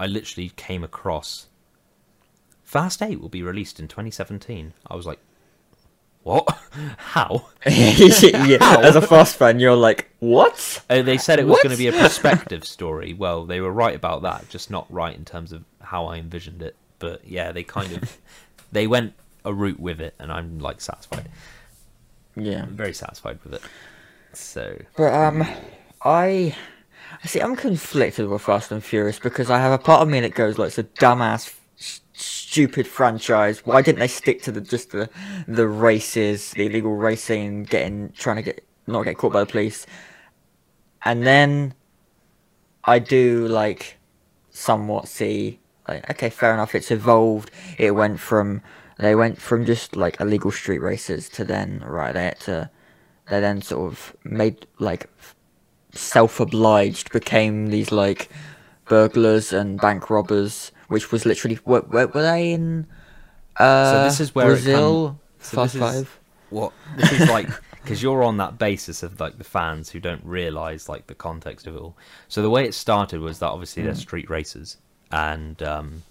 I 0.00 0.08
literally 0.08 0.48
came 0.56 0.82
across 0.82 1.46
Fast 2.64 3.02
8 3.02 3.20
will 3.20 3.28
be 3.28 3.44
released 3.44 3.78
in 3.78 3.86
2017 3.86 4.72
I 4.84 4.96
was 4.96 5.06
like 5.06 5.20
what? 6.24 6.48
How? 6.96 7.46
Yeah, 7.66 8.78
as 8.80 8.96
a 8.96 9.02
Fast 9.02 9.36
fan, 9.36 9.60
you're 9.60 9.76
like, 9.76 10.10
what? 10.18 10.82
Uh, 10.90 11.02
they 11.02 11.18
said 11.18 11.38
it 11.38 11.46
was 11.46 11.58
going 11.62 11.70
to 11.70 11.78
be 11.78 11.86
a 11.86 11.92
perspective 11.92 12.64
story. 12.64 13.12
Well, 13.12 13.44
they 13.44 13.60
were 13.60 13.72
right 13.72 13.94
about 13.94 14.22
that, 14.22 14.48
just 14.48 14.70
not 14.70 14.92
right 14.92 15.16
in 15.16 15.24
terms 15.24 15.52
of 15.52 15.64
how 15.80 16.06
I 16.06 16.16
envisioned 16.16 16.62
it. 16.62 16.74
But 16.98 17.26
yeah, 17.28 17.52
they 17.52 17.62
kind 17.62 17.92
of 17.92 18.18
they 18.72 18.88
went 18.88 19.14
a 19.44 19.52
route 19.52 19.80
with 19.80 20.00
it, 20.00 20.14
and 20.18 20.32
I'm 20.32 20.58
like 20.58 20.80
satisfied. 20.80 21.28
Yeah. 22.36 22.62
I'm 22.62 22.76
very 22.76 22.94
satisfied 22.94 23.38
with 23.44 23.54
it. 23.54 23.62
So 24.32 24.80
But 24.96 25.12
um, 25.12 25.46
I 26.02 26.56
see. 27.24 27.40
I'm 27.40 27.56
conflicted 27.56 28.28
with 28.28 28.42
Fast 28.42 28.72
and 28.72 28.82
Furious 28.82 29.18
because 29.18 29.50
I 29.50 29.58
have 29.58 29.72
a 29.72 29.82
part 29.82 30.02
of 30.02 30.08
me 30.08 30.20
that 30.20 30.34
goes 30.34 30.58
like, 30.58 30.68
"It's 30.68 30.78
a 30.78 30.84
dumbass, 30.84 31.54
stupid 32.12 32.86
franchise. 32.86 33.66
Why 33.66 33.82
didn't 33.82 33.98
they 33.98 34.08
stick 34.08 34.42
to 34.42 34.52
the 34.52 34.62
just 34.62 34.90
the 34.90 35.10
the 35.46 35.68
races, 35.68 36.52
the 36.52 36.66
illegal 36.66 36.96
racing, 36.96 37.64
getting 37.64 38.12
trying 38.12 38.36
to 38.36 38.42
get 38.42 38.64
not 38.86 39.02
get 39.02 39.18
caught 39.18 39.34
by 39.34 39.40
the 39.40 39.46
police?" 39.46 39.86
And 41.04 41.26
then 41.26 41.74
I 42.84 42.98
do 42.98 43.48
like 43.48 43.98
somewhat 44.50 45.08
see 45.08 45.60
like, 45.88 46.08
okay, 46.10 46.30
fair 46.30 46.54
enough. 46.54 46.74
It's 46.74 46.90
evolved. 46.90 47.50
It 47.78 47.92
went 47.92 48.20
from 48.20 48.62
they 49.02 49.14
went 49.14 49.40
from 49.40 49.64
just 49.64 49.96
like 49.96 50.20
illegal 50.20 50.50
street 50.50 50.80
races 50.80 51.28
to 51.28 51.44
then 51.44 51.82
right 51.86 52.12
there 52.14 52.34
to 52.40 52.70
they 53.28 53.40
then 53.40 53.60
sort 53.62 53.90
of 53.92 54.16
made 54.24 54.66
like 54.78 55.08
self-obliged 55.92 57.12
became 57.12 57.68
these 57.68 57.92
like 57.92 58.28
burglars 58.86 59.52
and 59.52 59.80
bank 59.80 60.10
robbers 60.10 60.72
which 60.88 61.12
was 61.12 61.24
literally 61.24 61.58
were, 61.64 61.80
were, 61.82 62.06
were 62.08 62.22
they 62.22 62.52
in 62.52 62.86
uh 63.56 63.92
so 63.92 64.04
this 64.04 64.20
is 64.20 64.34
where 64.34 64.46
it 64.46 64.54
brazil? 64.54 65.06
come- 65.08 65.18
so 65.40 65.56
fast 65.56 65.74
this 65.74 65.82
is- 65.82 65.94
five 65.94 66.20
what 66.50 66.72
this 66.96 67.12
is 67.12 67.28
like 67.28 67.48
because 67.82 68.02
you're 68.02 68.22
on 68.22 68.36
that 68.36 68.58
basis 68.58 69.02
of 69.02 69.18
like 69.18 69.38
the 69.38 69.44
fans 69.44 69.90
who 69.90 69.98
don't 69.98 70.24
realize 70.24 70.88
like 70.88 71.06
the 71.08 71.14
context 71.14 71.66
of 71.66 71.74
it 71.74 71.80
all. 71.80 71.96
So 72.28 72.40
the 72.42 72.50
way 72.50 72.64
it 72.64 72.74
started 72.74 73.20
was 73.20 73.40
that 73.40 73.48
obviously 73.48 73.82
they're 73.82 73.94
street 73.96 74.30
racers, 74.30 74.76
and 75.10 75.60
um, 75.64 76.02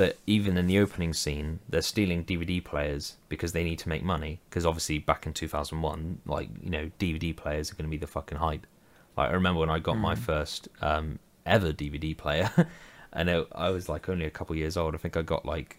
that 0.00 0.16
even 0.26 0.56
in 0.56 0.66
the 0.66 0.78
opening 0.78 1.12
scene 1.12 1.58
they're 1.68 1.82
stealing 1.82 2.24
DVD 2.24 2.64
players 2.64 3.18
because 3.28 3.52
they 3.52 3.62
need 3.62 3.78
to 3.80 3.88
make 3.88 4.02
money. 4.02 4.40
Because 4.48 4.64
obviously 4.64 4.98
back 4.98 5.26
in 5.26 5.34
2001, 5.34 6.22
like 6.24 6.48
you 6.62 6.70
know 6.70 6.90
DVD 6.98 7.36
players 7.36 7.70
are 7.70 7.74
going 7.74 7.84
to 7.84 7.90
be 7.90 7.98
the 7.98 8.06
fucking 8.06 8.38
hype. 8.38 8.66
Like 9.14 9.28
I 9.28 9.32
remember 9.34 9.60
when 9.60 9.68
I 9.68 9.78
got 9.78 9.98
my 9.98 10.14
first 10.14 10.68
um, 10.80 11.18
ever 11.44 11.70
DVD 11.70 12.16
player, 12.16 12.50
and 13.12 13.28
it, 13.28 13.46
I 13.52 13.68
was 13.68 13.90
like 13.90 14.08
only 14.08 14.24
a 14.24 14.30
couple 14.30 14.56
years 14.56 14.78
old. 14.78 14.94
I 14.94 14.98
think 14.98 15.18
I 15.18 15.22
got 15.22 15.44
like 15.44 15.76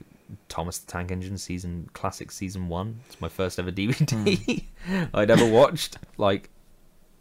Thomas 0.50 0.78
the 0.78 0.92
Tank 0.92 1.10
Engine 1.10 1.40
season 1.40 1.90
classic 1.94 2.32
season 2.32 2.70
one. 2.70 3.00
It's 3.08 3.20
my 3.20 3.30
first 3.30 3.58
ever 3.58 3.72
DVD 3.72 4.66
I'd 5.16 5.32
ever 5.32 5.50
watched. 5.50 5.98
Like, 6.18 6.52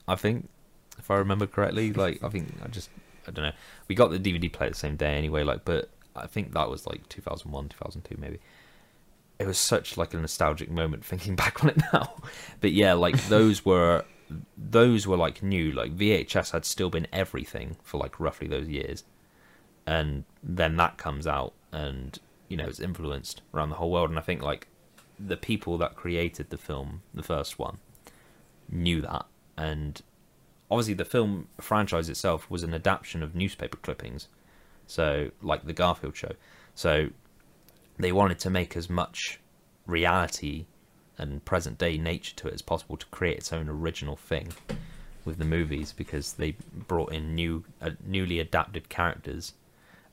I 0.07 0.17
think 0.17 0.51
if 0.99 1.11
I 1.11 1.17
remember 1.17 1.47
correctly, 1.47 1.95
like 1.95 2.23
I 2.23 2.29
think 2.29 2.53
I 2.63 2.69
just 2.69 2.91
I 3.27 3.31
don't 3.31 3.47
know. 3.47 3.53
We 3.89 3.95
got 3.95 4.11
the 4.11 4.19
DVD 4.19 4.53
player 4.53 4.69
the 4.69 4.77
same 4.77 4.97
day 4.97 5.15
anyway. 5.17 5.45
Like, 5.45 5.65
but 5.65 5.89
I 6.15 6.27
think 6.27 6.53
that 6.53 6.69
was 6.69 6.87
like 6.87 7.09
2001, 7.09 7.69
2002 7.71 8.17
maybe. 8.21 8.41
It 9.39 9.47
was 9.47 9.59
such 9.59 9.97
like 9.97 10.13
a 10.13 10.19
nostalgic 10.19 10.71
moment 10.71 11.05
thinking 11.05 11.35
back 11.43 11.63
on 11.63 11.71
it 11.71 11.81
now. 11.93 12.15
But 12.61 12.73
yeah, 12.73 12.95
like 12.95 13.17
those 13.29 13.65
were 13.65 14.05
those 14.57 15.07
were 15.07 15.17
like 15.17 15.43
new. 15.43 15.73
Like 15.73 15.97
VHS 15.97 16.53
had 16.53 16.65
still 16.65 16.91
been 16.91 17.07
everything 17.13 17.77
for 17.83 17.99
like 17.99 18.21
roughly 18.21 18.49
those 18.49 18.69
years, 18.69 19.05
and 19.87 20.25
then 20.43 20.77
that 20.77 20.99
comes 20.99 21.27
out 21.27 21.53
and 21.73 22.19
you 22.49 22.57
know 22.57 22.67
it's 22.67 22.81
influenced 22.81 23.43
around 23.55 23.71
the 23.71 23.77
whole 23.77 23.91
world. 23.91 24.11
And 24.11 24.19
I 24.19 24.23
think 24.23 24.43
like 24.43 24.69
the 25.19 25.37
people 25.37 25.79
that 25.79 25.97
created 25.97 26.51
the 26.51 26.59
film, 26.59 27.03
the 27.13 27.23
first 27.23 27.59
one, 27.59 27.79
knew 28.69 29.01
that, 29.03 29.27
and 29.57 30.03
obviously 30.71 30.95
the 30.95 31.05
film 31.05 31.49
franchise 31.61 32.09
itself 32.09 32.51
was 32.51 32.63
an 32.63 32.73
adaptation 32.73 33.23
of 33.23 33.35
newspaper 33.35 33.77
clippings, 33.79 34.29
so 34.91 35.31
like 35.41 35.65
the 35.65 35.73
Garfield 35.73 36.17
show. 36.17 36.33
So 36.75 37.11
they 37.99 38.13
wanted 38.13 38.39
to 38.41 38.51
make 38.51 38.77
as 38.77 38.91
much 38.91 39.39
reality 39.87 40.67
and 41.17 41.45
present 41.45 41.79
day 41.79 41.97
nature 41.97 42.35
to 42.37 42.49
it 42.49 42.55
as 42.55 42.63
possible 42.63 42.97
to 42.97 43.07
create 43.07 43.39
its 43.39 43.53
own 43.53 43.69
original 43.69 44.17
thing 44.17 44.49
with 45.25 45.39
the 45.39 45.45
movies 45.45 45.93
because 45.93 46.35
they 46.35 46.57
brought 46.89 47.13
in 47.13 47.35
new 47.35 47.65
uh, 47.81 47.91
newly 48.05 48.41
adapted 48.41 48.89
characters 48.89 49.53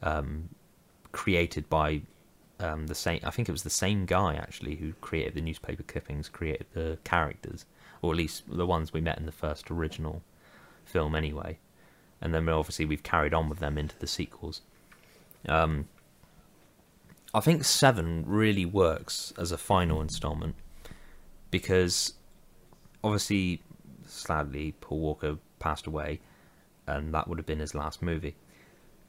um, 0.04 0.50
created 1.12 1.70
by 1.70 2.02
um, 2.60 2.88
the 2.88 2.96
same 2.96 3.20
I 3.24 3.32
think 3.32 3.48
it 3.48 3.54
was 3.54 3.64
the 3.64 3.70
same 3.70 4.06
guy 4.06 4.36
actually 4.36 4.76
who 4.76 4.94
created 5.00 5.34
the 5.34 5.42
newspaper 5.42 5.84
clippings 5.84 6.28
created 6.28 6.68
the 6.74 6.98
characters 7.04 7.66
or 8.02 8.12
at 8.12 8.18
least 8.18 8.44
the 8.48 8.66
ones 8.66 8.92
we 8.92 9.02
met 9.02 9.18
in 9.18 9.26
the 9.26 9.32
first 9.32 9.72
original 9.72 10.22
film 10.84 11.16
anyway 11.16 11.58
and 12.22 12.34
then 12.34 12.48
obviously 12.50 12.86
we've 12.86 13.04
carried 13.04 13.34
on 13.34 13.50
with 13.50 13.60
them 13.60 13.78
into 13.78 13.98
the 14.00 14.08
sequels 14.08 14.62
um, 15.48 15.88
I 17.34 17.40
think 17.40 17.64
seven 17.64 18.24
really 18.26 18.66
works 18.66 19.34
as 19.38 19.52
a 19.52 19.58
final 19.58 20.02
installment 20.02 20.56
because 21.52 22.14
obviously, 23.04 23.62
sadly, 24.06 24.74
Paul 24.82 25.00
Walker 25.00 25.38
passed 25.60 25.88
away, 25.88 26.20
and 26.86 27.14
that 27.14 27.28
would 27.28 27.38
have 27.38 27.46
been 27.46 27.60
his 27.60 27.76
last 27.76 28.02
movie. 28.02 28.36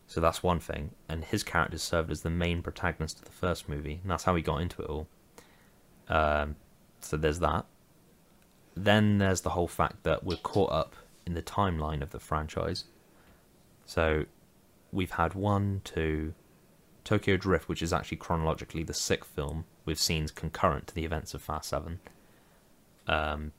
So 0.07 0.21
that's 0.21 0.42
one 0.42 0.61
thing, 0.61 0.90
and 1.09 1.25
his 1.25 1.42
character 1.42 1.79
served 1.79 2.11
as 2.11 2.23
the 2.23 2.31
main 2.31 2.62
protagonist 2.62 3.18
of 3.18 3.25
the 3.27 3.33
first 3.33 3.68
movie, 3.68 4.01
and 4.03 4.11
that's 4.11 4.25
how 4.25 4.35
he 4.35 4.42
got 4.42 4.62
into 4.62 4.83
it 4.83 4.88
all. 4.88 5.07
Um, 6.09 6.57
so 7.01 7.16
there's 7.16 7.40
that. 7.40 7.66
Then 8.75 9.18
there's 9.18 9.42
the 9.42 9.51
whole 9.51 9.68
fact 9.68 10.05
that 10.05 10.25
we're 10.25 10.37
caught 10.37 10.73
up 10.73 10.97
in 11.27 11.35
the 11.35 11.42
timeline 11.42 12.03
of 12.03 12.11
the 12.11 12.21
franchise. 12.21 12.85
So 13.88 14.27
we've 14.92 15.12
had 15.12 15.33
one, 15.33 15.81
two, 15.83 16.35
Tokyo 17.05 17.38
Drift, 17.38 17.70
which 17.70 17.81
is 17.81 17.90
actually 17.90 18.18
chronologically 18.18 18.83
the 18.83 18.92
sixth 18.92 19.31
film 19.31 19.64
with 19.87 19.98
scenes 19.98 20.31
concurrent 20.31 20.88
to 20.88 20.94
the 20.94 21.07
events 21.07 21.33
of 21.33 21.40
Fast 21.40 21.70
Seven. 21.70 21.98
Um, 23.07 23.53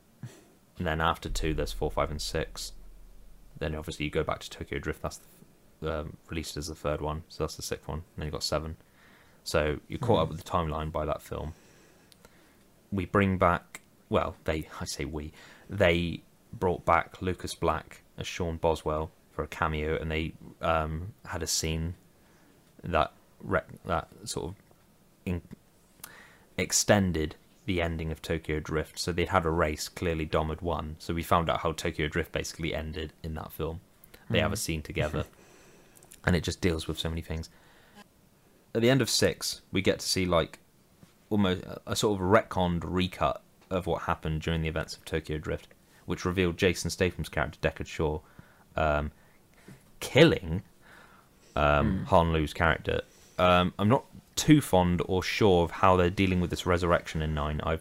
and 0.77 0.85
then 0.85 1.01
after 1.01 1.29
two, 1.29 1.55
there's 1.55 1.73
four, 1.73 1.89
five, 1.89 2.11
and 2.11 2.21
six. 2.21 2.73
Then 3.57 3.73
obviously 3.73 4.05
you 4.05 4.11
go 4.11 4.23
back 4.23 4.37
to 4.41 4.49
Tokyo 4.51 4.77
Drift. 4.77 5.01
That's 5.01 5.19
the, 5.81 6.01
um, 6.01 6.17
released 6.29 6.57
as 6.57 6.67
the 6.67 6.75
third 6.75 7.01
one, 7.01 7.23
so 7.27 7.43
that's 7.43 7.55
the 7.55 7.63
sixth 7.63 7.87
one. 7.87 7.97
And 7.97 8.05
then 8.17 8.25
you've 8.27 8.33
got 8.33 8.43
seven. 8.43 8.77
So 9.43 9.79
you're 9.87 9.97
caught 9.97 10.21
up 10.21 10.29
with 10.29 10.43
the 10.43 10.49
timeline 10.49 10.91
by 10.91 11.05
that 11.05 11.23
film. 11.23 11.53
We 12.91 13.05
bring 13.05 13.39
back, 13.39 13.81
well, 14.09 14.35
they, 14.43 14.67
I 14.79 14.85
say 14.85 15.05
we, 15.05 15.31
they 15.67 16.21
brought 16.53 16.85
back 16.85 17.19
Lucas 17.19 17.55
Black 17.55 18.03
as 18.15 18.27
Sean 18.27 18.57
Boswell 18.57 19.09
for 19.39 19.43
a 19.43 19.47
cameo, 19.47 19.95
and 19.95 20.11
they 20.11 20.33
um, 20.61 21.13
had 21.25 21.41
a 21.41 21.47
scene 21.47 21.93
that 22.83 23.13
rec- 23.41 23.81
that 23.85 24.09
sort 24.25 24.49
of 24.49 24.55
in- 25.25 25.41
extended 26.57 27.37
the 27.65 27.81
ending 27.81 28.11
of 28.11 28.21
Tokyo 28.21 28.59
Drift. 28.59 28.99
So 28.99 29.13
they 29.13 29.23
had 29.23 29.45
a 29.45 29.49
race. 29.49 29.87
Clearly, 29.87 30.25
Dom 30.25 30.49
had 30.49 30.59
won. 30.59 30.97
So 30.99 31.13
we 31.13 31.23
found 31.23 31.49
out 31.49 31.61
how 31.61 31.71
Tokyo 31.71 32.09
Drift 32.09 32.33
basically 32.33 32.75
ended 32.75 33.13
in 33.23 33.33
that 33.35 33.53
film. 33.53 33.79
They 34.29 34.41
have 34.41 34.51
a 34.51 34.57
scene 34.57 34.81
together, 34.81 35.23
and 36.25 36.35
it 36.35 36.43
just 36.43 36.59
deals 36.59 36.85
with 36.85 36.99
so 36.99 37.07
many 37.07 37.21
things. 37.21 37.49
At 38.75 38.81
the 38.81 38.89
end 38.89 39.01
of 39.01 39.09
six, 39.09 39.61
we 39.71 39.81
get 39.81 39.99
to 39.99 40.05
see 40.05 40.25
like 40.25 40.59
almost 41.29 41.63
a 41.87 41.95
sort 41.95 42.19
of 42.19 42.27
retconned 42.27 42.81
recut 42.83 43.41
of 43.69 43.87
what 43.87 44.01
happened 44.01 44.41
during 44.41 44.63
the 44.63 44.67
events 44.67 44.97
of 44.97 45.05
Tokyo 45.05 45.37
Drift, 45.37 45.69
which 46.05 46.25
revealed 46.25 46.57
Jason 46.57 46.89
Statham's 46.89 47.29
character 47.29 47.57
Deckard 47.61 47.87
Shaw 47.87 48.19
um, 48.75 49.11
killing 49.99 50.63
um, 51.55 52.05
Han 52.05 52.33
Lue's 52.33 52.53
character. 52.53 53.01
Um, 53.37 53.73
I'm 53.79 53.89
not 53.89 54.05
too 54.35 54.61
fond 54.61 55.01
or 55.05 55.21
sure 55.21 55.63
of 55.63 55.71
how 55.71 55.97
they're 55.97 56.09
dealing 56.09 56.39
with 56.39 56.49
this 56.49 56.65
resurrection 56.65 57.21
in 57.21 57.33
Nine. 57.33 57.61
I 57.63 57.79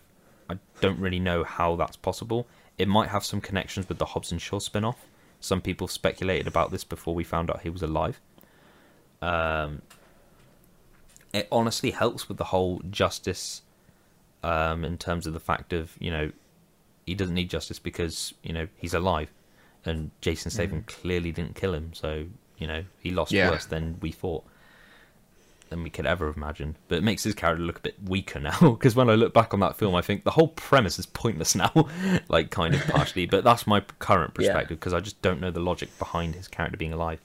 I 0.50 0.59
don't 0.81 0.98
really 0.98 1.20
know 1.20 1.44
how 1.44 1.76
that's 1.76 1.96
possible. 1.96 2.46
It 2.78 2.88
might 2.88 3.11
have 3.11 3.24
some 3.24 3.40
connections 3.40 3.88
with 3.88 3.98
the 3.98 4.07
Hobbs 4.07 4.33
and 4.33 4.40
Shaw 4.40 4.61
spin-off. 4.61 5.04
Some 5.40 5.61
people 5.61 5.88
speculated 5.88 6.46
about 6.46 6.70
this 6.70 6.85
before 6.85 7.14
we 7.14 7.22
found 7.24 7.50
out 7.50 7.61
he 7.61 7.70
was 7.70 7.83
alive. 7.83 8.20
Um, 9.20 9.83
it 11.33 11.48
honestly 11.52 11.90
helps 11.90 12.29
with 12.29 12.38
the 12.38 12.44
whole 12.44 12.81
justice 12.90 13.62
um, 14.42 14.85
in 14.85 14.96
terms 14.96 15.27
of 15.27 15.33
the 15.33 15.40
fact 15.40 15.73
of 15.73 15.96
you 15.98 16.10
know 16.10 16.33
he 17.06 17.14
doesn't 17.14 17.35
need 17.35 17.50
justice 17.50 17.79
because 17.79 18.35
you 18.42 18.52
know 18.52 18.69
he's 18.77 18.94
alive, 18.94 19.33
and 19.85 20.10
Jason 20.20 20.50
Statham 20.50 20.83
clearly 20.87 21.33
didn't 21.33 21.54
kill 21.56 21.74
him, 21.74 21.92
so 21.94 22.26
you 22.58 22.66
know 22.66 22.85
he 22.98 23.10
lost 23.10 23.33
Yeah. 23.33 23.50
worse 23.50 23.64
than 23.66 23.98
we 24.00 24.10
thought 24.12 24.44
than 25.70 25.83
we 25.83 25.90
could 25.90 26.06
ever 26.06 26.26
have 26.29 26.37
imagined. 26.37 26.76
But 26.88 26.98
it 26.98 27.04
makes 27.04 27.22
his 27.24 27.35
character 27.35 27.62
look 27.62 27.79
a 27.79 27.83
bit 27.83 27.96
weaker 28.02 28.40
now 28.50 28.58
because 28.58 28.94
when 28.96 29.10
I 29.10 29.14
look 29.14 29.35
back 29.35 29.52
on 29.52 29.60
that 29.60 29.76
film, 29.76 29.94
I 29.94 30.00
think 30.02 30.24
the 30.24 30.31
whole 30.31 30.48
premise 30.48 30.98
is 30.98 31.06
pointless 31.06 31.54
now, 31.54 31.88
like 32.29 32.50
kind 32.50 32.74
of 32.74 32.81
partially. 32.87 33.26
But 33.26 33.44
that's 33.44 33.66
my 33.66 33.81
current 33.98 34.35
perspective 34.35 34.79
because 34.81 34.94
I 34.94 35.00
just 35.00 35.20
don't 35.22 35.40
know 35.40 35.50
the 35.50 35.60
logic 35.60 35.96
behind 35.98 36.35
his 36.35 36.48
character 36.48 36.76
being 36.79 36.92
alive 36.92 37.20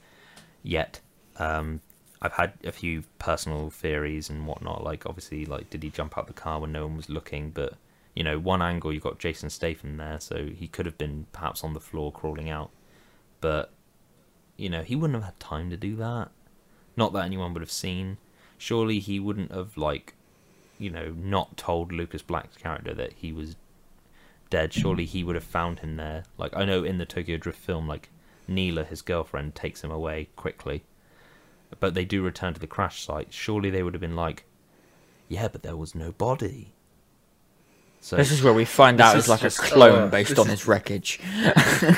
yet. 0.62 1.00
Um, 1.38 1.80
I've 2.22 2.34
had 2.34 2.54
a 2.64 2.72
few 2.72 3.04
personal 3.20 3.70
theories 3.70 4.30
and 4.30 4.46
whatnot. 4.48 4.84
Like 4.84 5.06
obviously, 5.06 5.46
like 5.46 5.70
did 5.70 5.82
he 5.84 5.90
jump 5.90 6.18
out 6.18 6.28
the 6.28 6.34
car 6.34 6.60
when 6.60 6.72
no 6.74 6.86
one 6.88 6.98
was 6.98 7.10
looking? 7.10 7.50
But 7.52 7.74
you 8.16 8.24
know, 8.24 8.40
one 8.40 8.62
angle 8.62 8.94
you've 8.94 9.04
got 9.04 9.20
Jason 9.20 9.50
Statham 9.50 9.98
there, 9.98 10.20
so 10.20 10.48
he 10.48 10.68
could 10.68 10.86
have 10.86 10.98
been 10.98 11.26
perhaps 11.32 11.64
on 11.64 11.74
the 11.74 11.80
floor 11.80 12.12
crawling 12.12 12.50
out. 12.50 12.72
But 13.42 13.72
you 14.58 14.70
know, 14.70 14.84
he 14.84 14.96
wouldn't 14.96 15.16
have 15.16 15.26
had 15.26 15.40
time 15.40 15.70
to 15.70 15.78
do 15.78 15.96
that. 15.98 16.30
Not 16.96 17.14
that 17.14 17.26
anyone 17.26 17.54
would 17.54 17.62
have 17.62 17.72
seen. 17.72 18.18
surely 18.58 19.00
he 19.00 19.20
wouldn't 19.20 19.52
have 19.52 19.78
like, 19.78 20.14
you 20.78 20.90
know, 20.90 21.14
not 21.18 21.58
told 21.58 21.92
Lucas 21.92 22.22
Black's 22.22 22.58
character 22.58 22.94
that 22.94 23.14
he 23.14 23.34
was 23.34 23.56
dead. 24.50 24.74
Surely 24.74 25.06
he 25.06 25.24
would 25.24 25.36
have 25.36 25.44
found 25.44 25.80
him 25.80 25.96
there. 25.96 26.24
Like 26.38 26.56
I 26.56 26.66
know 26.66 26.84
in 26.84 27.00
the 27.00 27.06
Tokyo 27.06 27.38
Drift 27.38 27.60
film, 27.60 27.88
like 27.88 28.10
Neela, 28.48 28.84
his 28.84 29.02
girlfriend, 29.02 29.56
takes 29.56 29.84
him 29.84 29.92
away 29.92 30.30
quickly, 30.36 30.84
but 31.80 31.96
they 31.96 32.06
do 32.06 32.22
return 32.22 32.54
to 32.54 32.60
the 32.60 32.68
crash 32.68 33.04
site. 33.04 33.34
Surely 33.34 33.70
they 33.70 33.82
would 33.82 33.94
have 33.96 34.02
been 34.02 34.16
like, 34.16 34.46
yeah, 35.28 35.48
but 35.48 35.64
there 35.64 35.78
was 35.78 35.96
no 35.96 36.12
body. 36.12 36.73
So 38.04 38.18
This 38.18 38.32
is 38.32 38.44
where 38.44 38.52
we 38.52 38.66
find 38.66 39.00
out 39.00 39.16
it's 39.16 39.30
like 39.30 39.44
a 39.44 39.50
clone 39.50 40.04
uh, 40.04 40.08
based 40.08 40.38
on 40.38 40.48
is- 40.48 40.52
his 40.52 40.68
wreckage. 40.68 41.22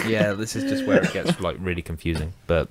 yeah, 0.06 0.34
this 0.34 0.56
is 0.56 0.64
just 0.64 0.86
where 0.86 1.04
it 1.04 1.12
gets 1.12 1.40
like 1.42 1.58
really 1.60 1.82
confusing. 1.82 2.34
But 2.46 2.70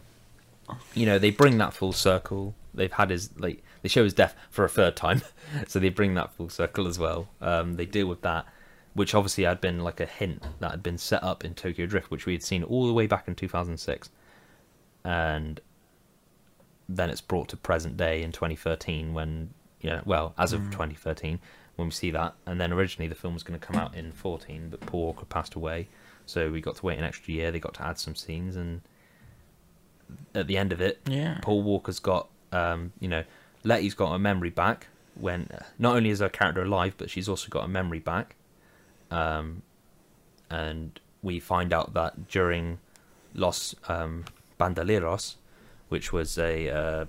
you 0.95 1.05
know, 1.05 1.19
they 1.19 1.31
bring 1.31 1.59
that 1.59 1.75
full 1.75 1.93
circle. 1.93 2.55
They've 2.73 2.93
had 2.93 3.11
his 3.11 3.31
like 3.37 3.65
they 3.83 3.89
show 3.89 4.05
his 4.05 4.15
death 4.15 4.37
for 4.51 4.65
a 4.65 4.69
third 4.69 4.95
time, 4.95 5.23
so 5.67 5.81
they 5.81 5.89
bring 5.89 6.15
that 6.15 6.33
full 6.35 6.49
circle 6.49 6.87
as 6.87 6.97
well. 6.97 7.27
Um, 7.41 7.75
they 7.75 7.87
deal 7.87 8.07
with 8.07 8.21
that, 8.23 8.47
which 8.93 9.17
obviously 9.17 9.43
had 9.43 9.61
been 9.61 9.83
like 9.83 9.99
a 9.99 10.07
hint 10.07 10.47
that 10.61 10.71
had 10.71 10.85
been 10.85 10.97
set 10.97 11.25
up 11.25 11.45
in 11.45 11.55
Tokyo 11.55 11.87
Drift, 11.87 12.13
which 12.13 12.27
we 12.27 12.35
had 12.35 12.43
seen 12.45 12.63
all 12.63 12.87
the 12.87 12.93
way 12.93 13.09
back 13.09 13.27
in 13.27 13.35
2006, 13.35 14.11
and 15.03 15.61
then 16.89 17.11
it's 17.11 17.21
brought 17.21 17.49
to 17.49 17.57
present 17.57 17.97
day 17.97 18.23
in 18.23 18.31
2013 18.31 19.13
when 19.13 19.51
you 19.81 19.91
know, 19.91 20.03
well, 20.05 20.35
as 20.39 20.53
of 20.53 20.61
2013 20.71 21.41
when 21.77 21.89
we 21.89 21.93
see 21.93 22.11
that, 22.13 22.35
and 22.47 22.61
then 22.61 22.73
originally 22.73 23.09
the 23.09 23.15
film 23.15 23.35
was 23.35 23.43
going 23.43 23.59
to 23.59 23.65
come 23.67 23.77
out 23.77 23.95
in 23.95 24.13
14, 24.13 24.69
but 24.71 24.81
Paul 24.81 25.07
Walker 25.07 25.25
passed 25.25 25.55
away, 25.55 25.89
so 26.27 26.51
we 26.51 26.61
got 26.61 26.77
to 26.77 26.87
wait 26.87 26.99
an 26.99 27.05
extra 27.05 27.33
year. 27.35 27.51
They 27.51 27.59
got 27.61 27.75
to 27.75 27.87
add 27.87 27.99
some 27.99 28.15
scenes, 28.15 28.57
and 28.57 28.81
at 30.35 30.47
the 30.47 30.57
end 30.57 30.73
of 30.73 30.81
it, 30.81 31.01
Yeah. 31.07 31.39
Paul 31.43 31.63
Walker's 31.63 31.99
got, 31.99 32.29
um, 32.53 32.93
you 33.01 33.09
know, 33.09 33.25
Letty's 33.65 33.95
got 33.95 34.13
a 34.13 34.19
memory 34.19 34.51
back. 34.51 34.89
When 35.15 35.49
not 35.79 35.97
only 35.97 36.11
is 36.11 36.21
her 36.21 36.29
character 36.29 36.63
alive, 36.63 36.95
but 36.99 37.09
she's 37.09 37.29
also 37.29 37.49
got 37.49 37.65
a 37.65 37.69
memory 37.69 38.01
back. 38.01 38.35
Um, 39.11 39.63
and 40.51 40.99
we 41.23 41.41
find 41.41 41.73
out 41.73 41.95
that 41.95 42.29
during 42.29 42.79
Los 43.33 43.75
um, 43.89 44.25
Bandoleros, 44.61 45.37
which 45.89 46.13
was 46.13 46.37
a 46.37 46.69
uh, 46.69 47.05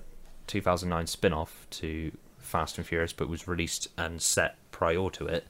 2009 0.48 1.08
spin-off 1.08 1.68
to 1.72 2.12
Fast 2.56 2.78
and 2.78 2.88
Furious, 2.88 3.12
but 3.12 3.28
was 3.28 3.50
released 3.50 3.90
and 3.98 4.22
set 4.22 4.56
prior 4.72 5.10
to 5.10 5.28
it. 5.28 5.46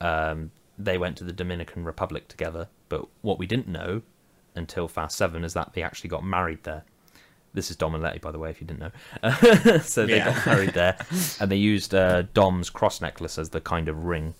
Um, 0.00 0.50
they 0.76 0.98
went 0.98 1.16
to 1.18 1.24
the 1.24 1.32
Dominican 1.32 1.84
Republic 1.84 2.26
together, 2.26 2.66
but 2.88 3.06
what 3.20 3.38
we 3.38 3.46
didn't 3.46 3.68
know 3.68 4.02
until 4.56 4.88
Fast 4.88 5.16
Seven 5.16 5.44
is 5.44 5.54
that 5.54 5.74
they 5.74 5.84
actually 5.84 6.10
got 6.10 6.24
married 6.24 6.64
there. 6.64 6.82
This 7.54 7.70
is 7.70 7.76
Dom 7.76 7.94
and 7.94 8.02
Letty, 8.02 8.18
by 8.18 8.32
the 8.32 8.40
way, 8.40 8.50
if 8.50 8.60
you 8.60 8.66
didn't 8.66 8.80
know. 8.80 9.78
so 9.82 10.04
they 10.04 10.16
Yeah. 10.16 10.34
got 10.34 10.46
married 10.46 10.74
there, 10.74 10.96
and 11.38 11.48
they 11.48 11.56
used 11.56 11.94
uh, 11.94 12.22
Dom's 12.34 12.70
cross 12.70 13.00
necklace 13.00 13.38
as 13.38 13.50
the 13.50 13.60
kind 13.60 13.88
of 13.88 14.04
ring, 14.06 14.34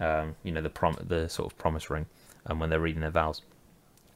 um, 0.00 0.36
you 0.42 0.52
know, 0.52 0.62
the 0.62 0.70
prom- 0.70 1.04
the 1.06 1.28
sort 1.28 1.52
of 1.52 1.58
promise 1.58 1.90
ring, 1.90 2.06
um, 2.46 2.60
when 2.60 2.70
they're 2.70 2.80
reading 2.80 3.02
their 3.02 3.10
vows. 3.10 3.42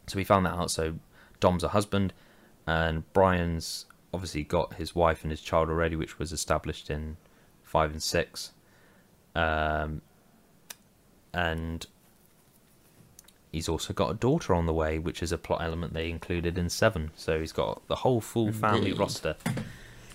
So 0.06 0.16
we 0.16 0.24
found 0.24 0.46
that 0.46 0.54
out. 0.54 0.70
So 0.70 0.94
Dom's 1.40 1.64
a 1.64 1.68
husband, 1.68 2.14
and 2.66 3.12
Brian's 3.12 3.84
obviously 4.14 4.42
got 4.44 4.74
his 4.74 4.94
wife 4.94 5.22
and 5.22 5.30
his 5.30 5.42
child 5.42 5.68
already, 5.68 5.96
which 5.96 6.18
was 6.18 6.32
established 6.32 6.88
in 6.88 7.18
five 7.76 7.90
and 7.90 8.02
six. 8.02 8.52
Um, 9.34 10.00
and 11.34 11.86
he's 13.52 13.68
also 13.68 13.92
got 13.92 14.10
a 14.10 14.14
daughter 14.14 14.54
on 14.54 14.64
the 14.64 14.72
way, 14.72 14.98
which 14.98 15.22
is 15.22 15.30
a 15.30 15.36
plot 15.36 15.60
element 15.62 15.92
they 15.92 16.08
included 16.08 16.56
in 16.56 16.70
seven. 16.70 17.10
So 17.16 17.38
he's 17.38 17.52
got 17.52 17.86
the 17.86 17.96
whole 17.96 18.22
full 18.22 18.50
family 18.50 18.92
Indeed. 18.92 18.98
roster, 18.98 19.36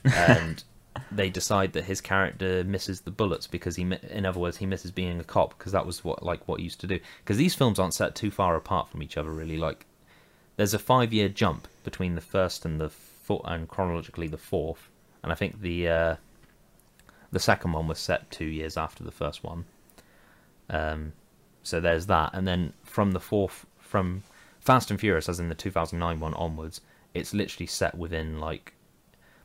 and 0.04 0.64
they 1.12 1.30
decide 1.30 1.74
that 1.74 1.84
his 1.84 2.02
character 2.02 2.64
misses 2.64 3.02
the 3.02 3.12
bullets 3.12 3.46
because 3.46 3.76
he, 3.76 3.84
in 4.10 4.26
other 4.26 4.40
words, 4.40 4.58
he 4.58 4.66
misses 4.66 4.90
being 4.90 5.20
a 5.20 5.24
cop 5.24 5.56
because 5.56 5.72
that 5.72 5.86
was 5.86 6.04
what 6.04 6.24
like 6.24 6.48
what 6.48 6.60
he 6.60 6.64
used 6.64 6.82
to 6.82 6.88
do. 6.88 7.00
Because 7.20 7.38
these 7.38 7.54
films 7.54 7.78
aren't 7.78 7.94
set 7.94 8.16
too 8.16 8.32
far 8.32 8.56
apart 8.56 8.90
from 8.90 9.04
each 9.04 9.18
other, 9.18 9.30
really. 9.30 9.58
Like 9.60 9.86
there's 10.58 10.74
a 10.74 10.80
five 10.80 11.14
year 11.14 11.30
jump 11.30 11.68
between 11.84 12.16
the 12.16 12.22
first 12.22 12.66
and 12.66 12.82
the 12.82 12.90
fourth, 12.90 13.44
and 13.46 13.68
chronologically 13.68 14.28
the 14.28 14.40
fourth, 14.40 14.90
and 15.22 15.32
I 15.32 15.36
think 15.36 15.62
the 15.62 15.88
uh, 15.88 16.16
the 17.32 17.40
second 17.40 17.72
one 17.72 17.88
was 17.88 18.00
set 18.00 18.30
two 18.32 18.46
years 18.46 18.78
after 18.78 19.04
the 19.04 19.12
first 19.12 19.44
one. 19.44 19.66
Um, 20.70 21.14
so 21.64 21.80
there's 21.80 22.08
that, 22.08 22.32
and 22.34 22.48
then 22.48 22.74
from 22.84 23.12
the 23.12 23.20
fourth, 23.20 23.66
from 23.80 24.24
Fast 24.60 24.90
and 24.92 25.00
Furious, 25.00 25.30
as 25.30 25.40
in 25.40 25.50
the 25.50 25.56
2009 25.56 26.20
one 26.20 26.34
onwards, 26.34 26.82
it's 27.14 27.34
literally 27.34 27.68
set 27.68 27.96
within 27.98 28.40
like 28.40 28.74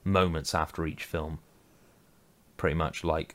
moments 0.05 0.55
after 0.55 0.87
each 0.87 1.05
film. 1.05 1.39
Pretty 2.57 2.75
much 2.75 3.05
like 3.05 3.35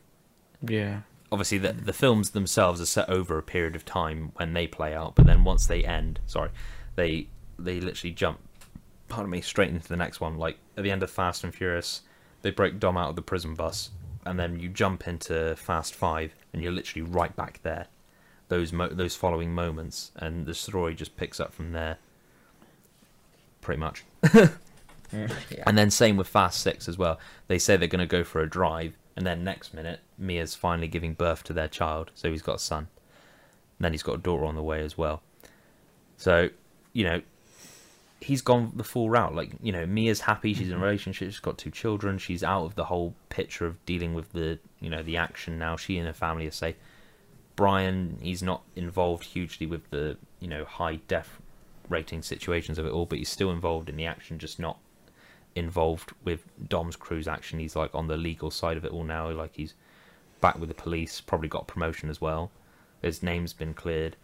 Yeah. 0.62 1.02
obviously 1.32 1.58
the 1.60 1.74
the 1.74 1.94
films 1.94 2.32
themselves 2.32 2.82
are 2.82 2.86
set 2.86 3.08
over 3.10 3.38
a 3.38 3.44
period 3.44 3.76
of 3.76 3.86
time 3.86 4.32
when 4.36 4.54
they 4.54 4.68
play 4.68 4.94
out, 4.96 5.16
but 5.16 5.26
then 5.26 5.44
once 5.44 5.68
they 5.68 5.84
end, 5.84 6.20
sorry, 6.26 6.50
they 6.96 7.28
they 7.60 7.80
literally 7.80 8.14
jump, 8.14 8.40
pardon 9.10 9.30
me, 9.30 9.42
straight 9.42 9.70
into 9.70 9.88
the 9.88 9.98
next 9.98 10.20
one. 10.22 10.38
Like 10.38 10.58
at 10.78 10.84
the 10.84 10.90
end 10.92 11.04
of 11.04 11.12
Fast 11.12 11.44
and 11.44 11.54
Furious, 11.54 12.02
they 12.42 12.50
break 12.52 12.80
Dom 12.80 12.98
out 12.98 13.10
of 13.10 13.16
the 13.16 13.22
prison 13.22 13.54
bus, 13.54 13.92
and 14.26 14.40
then 14.40 14.60
you 14.60 14.70
jump 14.70 15.08
into 15.08 15.56
Fast 15.56 15.94
Five, 15.96 16.34
and 16.54 16.62
you're 16.62 16.72
literally 16.72 17.08
right 17.08 17.36
back 17.36 17.60
there. 17.64 17.88
Those 18.48 18.74
mo- 18.74 18.90
those 18.90 19.16
following 19.16 19.54
moments, 19.54 20.12
and 20.16 20.46
the 20.46 20.54
story 20.54 20.94
just 20.96 21.16
picks 21.18 21.40
up 21.40 21.54
from 21.54 21.72
there. 21.72 21.98
Pretty 23.62 23.80
much. 23.80 24.04
Yeah. 25.14 25.64
And 25.68 25.78
then 25.78 25.92
same 25.92 26.16
with 26.16 26.28
Fast 26.28 26.62
Six 26.62 26.88
as 26.88 26.98
well. 26.98 27.20
They 27.48 27.60
say 27.60 27.76
they're 27.76 27.90
going 27.90 28.00
to 28.00 28.06
go 28.06 28.24
for 28.24 28.40
a 28.42 28.50
drive, 28.50 28.96
and 29.16 29.26
then 29.26 29.44
next 29.44 29.74
minute, 29.74 30.00
Mia's 30.18 30.56
finally 30.56 30.88
giving 30.88 31.14
birth 31.14 31.44
to 31.44 31.54
their 31.54 31.68
child, 31.68 32.12
so 32.16 32.32
he's 32.32 32.42
got 32.42 32.56
a 32.56 32.60
son. 32.60 32.88
And 33.78 33.84
then 33.86 33.92
he's 33.92 34.04
got 34.04 34.16
a 34.16 34.20
daughter 34.20 34.46
on 34.46 34.56
the 34.56 34.64
way 34.64 34.82
as 34.82 34.98
well. 34.98 35.22
So, 36.16 36.50
you 36.94 37.04
know, 37.04 37.22
he's 38.22 38.42
gone 38.42 38.72
the 38.76 38.84
full 38.84 39.10
route. 39.10 39.36
Like, 39.36 39.52
you 39.62 39.72
know, 39.72 39.86
Mia's 39.86 40.22
happy. 40.22 40.54
She's 40.54 40.68
in 40.68 40.74
a 40.74 40.76
mm-hmm. 40.76 40.84
relationship. 40.84 41.30
She's 41.30 41.40
got 41.40 41.58
two 41.58 41.72
children. 41.72 42.20
She's 42.20 42.44
out 42.44 42.66
of 42.66 42.76
the 42.76 42.86
whole 42.86 43.16
picture 43.30 43.66
of 43.66 43.84
dealing 43.86 44.14
with 44.14 44.32
the, 44.32 44.60
you 44.80 44.90
know, 44.90 45.02
the 45.02 45.18
action 45.18 45.58
now. 45.58 45.76
She 45.76 45.98
and 45.98 46.08
her 46.08 46.14
family 46.14 46.48
are 46.48 46.52
safe. 46.52 46.76
Brian, 47.56 48.20
he's 48.22 48.44
not 48.44 48.64
involved 48.76 49.26
hugely 49.26 49.66
with 49.66 49.90
the, 49.90 50.18
you 50.40 50.48
know, 50.48 50.64
high 50.66 50.96
death 51.08 51.42
rating 51.90 52.22
situations 52.22 52.78
of 52.78 52.86
it 52.86 52.92
all, 52.92 53.06
but 53.06 53.18
he's 53.18 53.30
still 53.30 53.52
involved 53.52 53.90
in 53.90 53.98
the 53.98 54.06
action, 54.06 54.40
just 54.40 54.60
not 54.60 54.78
involved 55.56 56.14
with 56.24 56.46
Dom's 56.70 56.96
crew's 56.96 57.28
action. 57.28 57.60
He's 57.60 57.76
like 57.76 57.94
on 57.94 58.08
the 58.08 58.18
legal 58.18 58.52
side 58.52 58.78
of 58.78 58.86
it 58.86 58.92
all 58.92 59.04
now. 59.04 59.30
Like 59.32 59.56
he's 59.56 59.74
back 60.40 60.60
with 60.60 60.70
the 60.70 60.76
police, 60.76 61.20
probably 61.22 61.50
got 61.50 61.68
promotion 61.68 62.10
as 62.10 62.22
well. 62.22 62.52
His 63.02 63.24
name's 63.24 63.54
been 63.54 63.74
cleared. 63.74 64.16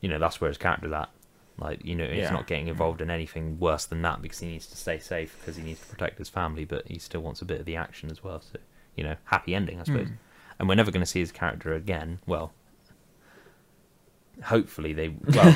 You 0.00 0.08
know, 0.08 0.18
that's 0.18 0.40
where 0.40 0.48
his 0.48 0.58
character's 0.58 0.92
at. 0.92 1.10
Like, 1.58 1.84
you 1.84 1.94
know, 1.94 2.06
he's 2.06 2.22
Yeah. 2.24 2.30
not 2.32 2.46
getting 2.46 2.66
involved 2.68 3.00
in 3.00 3.10
anything 3.10 3.58
worse 3.60 3.84
than 3.86 4.02
that 4.02 4.20
because 4.22 4.40
he 4.40 4.48
needs 4.48 4.66
to 4.66 4.76
stay 4.76 4.98
safe 4.98 5.36
because 5.40 5.56
he 5.56 5.62
needs 5.62 5.80
to 5.80 5.86
protect 5.86 6.18
his 6.18 6.28
family, 6.28 6.64
but 6.64 6.86
he 6.88 6.98
still 6.98 7.20
wants 7.22 7.40
a 7.42 7.44
bit 7.44 7.60
of 7.60 7.66
the 7.66 7.76
action 7.76 8.10
as 8.10 8.24
well. 8.24 8.40
So, 8.40 8.58
you 8.96 9.04
know, 9.04 9.16
happy 9.24 9.54
ending, 9.54 9.80
I 9.80 9.84
suppose. 9.84 10.08
Hmm. 10.08 10.14
And 10.58 10.68
we're 10.68 10.74
never 10.74 10.90
going 10.90 11.00
to 11.02 11.06
see 11.06 11.20
his 11.20 11.32
character 11.32 11.72
again. 11.74 12.18
Well, 12.26 12.52
hopefully 14.42 14.92
they 14.92 15.08
well 15.34 15.52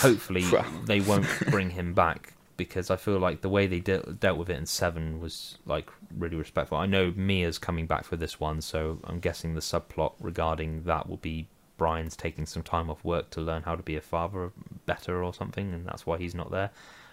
hopefully 0.00 0.44
they 0.86 1.00
won't 1.00 1.26
bring 1.50 1.70
him 1.70 1.92
back 1.92 2.32
because 2.56 2.90
I 2.90 2.96
feel 2.96 3.18
like 3.18 3.40
the 3.40 3.48
way 3.48 3.66
they 3.66 3.80
de- 3.80 4.12
dealt 4.12 4.38
with 4.38 4.48
it 4.50 4.56
in 4.56 4.66
Seven 4.66 5.20
was 5.20 5.58
like 5.66 5.90
really 6.16 6.36
respectful. 6.36 6.78
I 6.78 6.86
know 6.86 7.12
Mia's 7.16 7.58
coming 7.58 7.86
back 7.86 8.04
for 8.04 8.16
this 8.16 8.38
one, 8.38 8.60
so 8.60 9.00
I'm 9.04 9.20
guessing 9.20 9.54
the 9.54 9.60
subplot 9.60 10.12
regarding 10.20 10.84
that 10.84 11.08
will 11.08 11.16
be 11.16 11.48
Brian's 11.76 12.16
taking 12.16 12.46
some 12.46 12.62
time 12.62 12.90
off 12.90 13.04
work 13.04 13.30
to 13.30 13.40
learn 13.40 13.62
how 13.62 13.74
to 13.74 13.82
be 13.82 13.96
a 13.96 14.00
father 14.00 14.52
better 14.86 15.22
or 15.22 15.34
something, 15.34 15.72
and 15.72 15.86
that's 15.86 16.06
why 16.06 16.18
he's 16.18 16.34
not 16.34 16.50
there. 16.50 16.70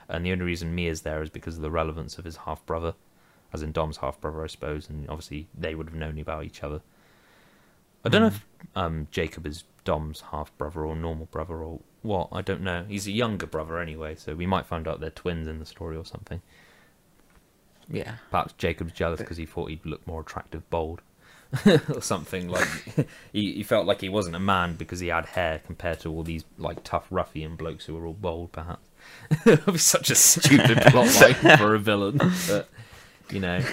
And 0.08 0.26
the 0.26 0.32
only 0.32 0.46
reason 0.46 0.76
Mia's 0.76 1.02
there 1.02 1.22
is 1.22 1.30
because 1.30 1.56
of 1.56 1.62
the 1.62 1.72
relevance 1.72 2.18
of 2.18 2.26
his 2.26 2.38
half 2.38 2.66
brother, 2.66 2.94
as 3.54 3.62
in 3.62 3.72
Dom's 3.72 3.98
half 3.98 4.20
brother, 4.20 4.44
I 4.44 4.48
suppose, 4.48 4.90
and 4.90 5.10
obviously 5.10 5.48
they 5.58 5.76
would 5.76 5.88
have 5.88 5.96
known 5.96 6.20
about 6.20 6.44
each 6.44 6.64
other. 6.64 6.82
I 8.04 8.10
don't 8.10 8.22
know 8.22 8.28
if 8.28 8.46
um, 8.76 9.08
Jacob 9.12 9.46
is 9.46 9.66
Dom's 9.84 10.22
half 10.32 10.56
brother 10.58 10.86
or 10.86 10.96
normal 10.96 11.26
brother 11.26 11.56
or 11.56 11.80
what. 12.02 12.30
I 12.32 12.42
don't 12.42 12.62
know. 12.62 12.86
He's 12.88 13.08
a 13.08 13.12
younger 13.12 13.46
brother 13.46 13.80
anyway, 13.80 14.16
so 14.16 14.36
we 14.36 14.46
might 14.46 14.66
find 14.66 14.88
out 14.88 15.00
they're 15.00 15.10
twins 15.10 15.48
in 15.48 15.60
the 15.60 15.66
story 15.66 15.98
or 15.98 16.06
something. 16.06 16.42
Yeah. 17.90 18.16
Perhaps 18.32 18.54
Jacob's 18.54 18.94
jealous 18.94 19.20
because 19.20 19.38
he 19.38 19.46
thought 19.46 19.70
he'd 19.70 19.86
look 19.86 20.06
more 20.08 20.22
attractive 20.22 20.70
bald. 20.70 21.02
or 21.94 22.02
something 22.02 22.48
like 22.48 22.68
he, 23.34 23.54
he 23.54 23.64
felt 23.64 23.88
like 23.88 24.02
he 24.02 24.10
wasn't 24.10 24.36
a 24.36 24.40
man 24.40 24.76
because 24.76 25.00
he 25.00 25.08
had 25.08 25.26
hair 25.26 25.62
compared 25.66 26.00
to 26.00 26.10
all 26.10 26.24
these 26.24 26.44
like 26.58 26.84
tough 26.84 27.08
ruffian 27.10 27.56
blokes 27.56 27.86
who 27.86 27.96
were 27.96 28.06
all 28.06 28.14
bald 28.14 28.52
perhaps 28.52 28.88
that'd 29.46 29.66
be 29.66 29.78
such 29.78 30.10
a 30.12 30.16
stupid 30.16 30.80
plot 30.88 31.08
line 31.22 31.58
for 31.58 31.74
a 31.74 31.80
villain 31.80 32.20
but 32.48 32.70
you 33.32 33.40
know 33.40 33.64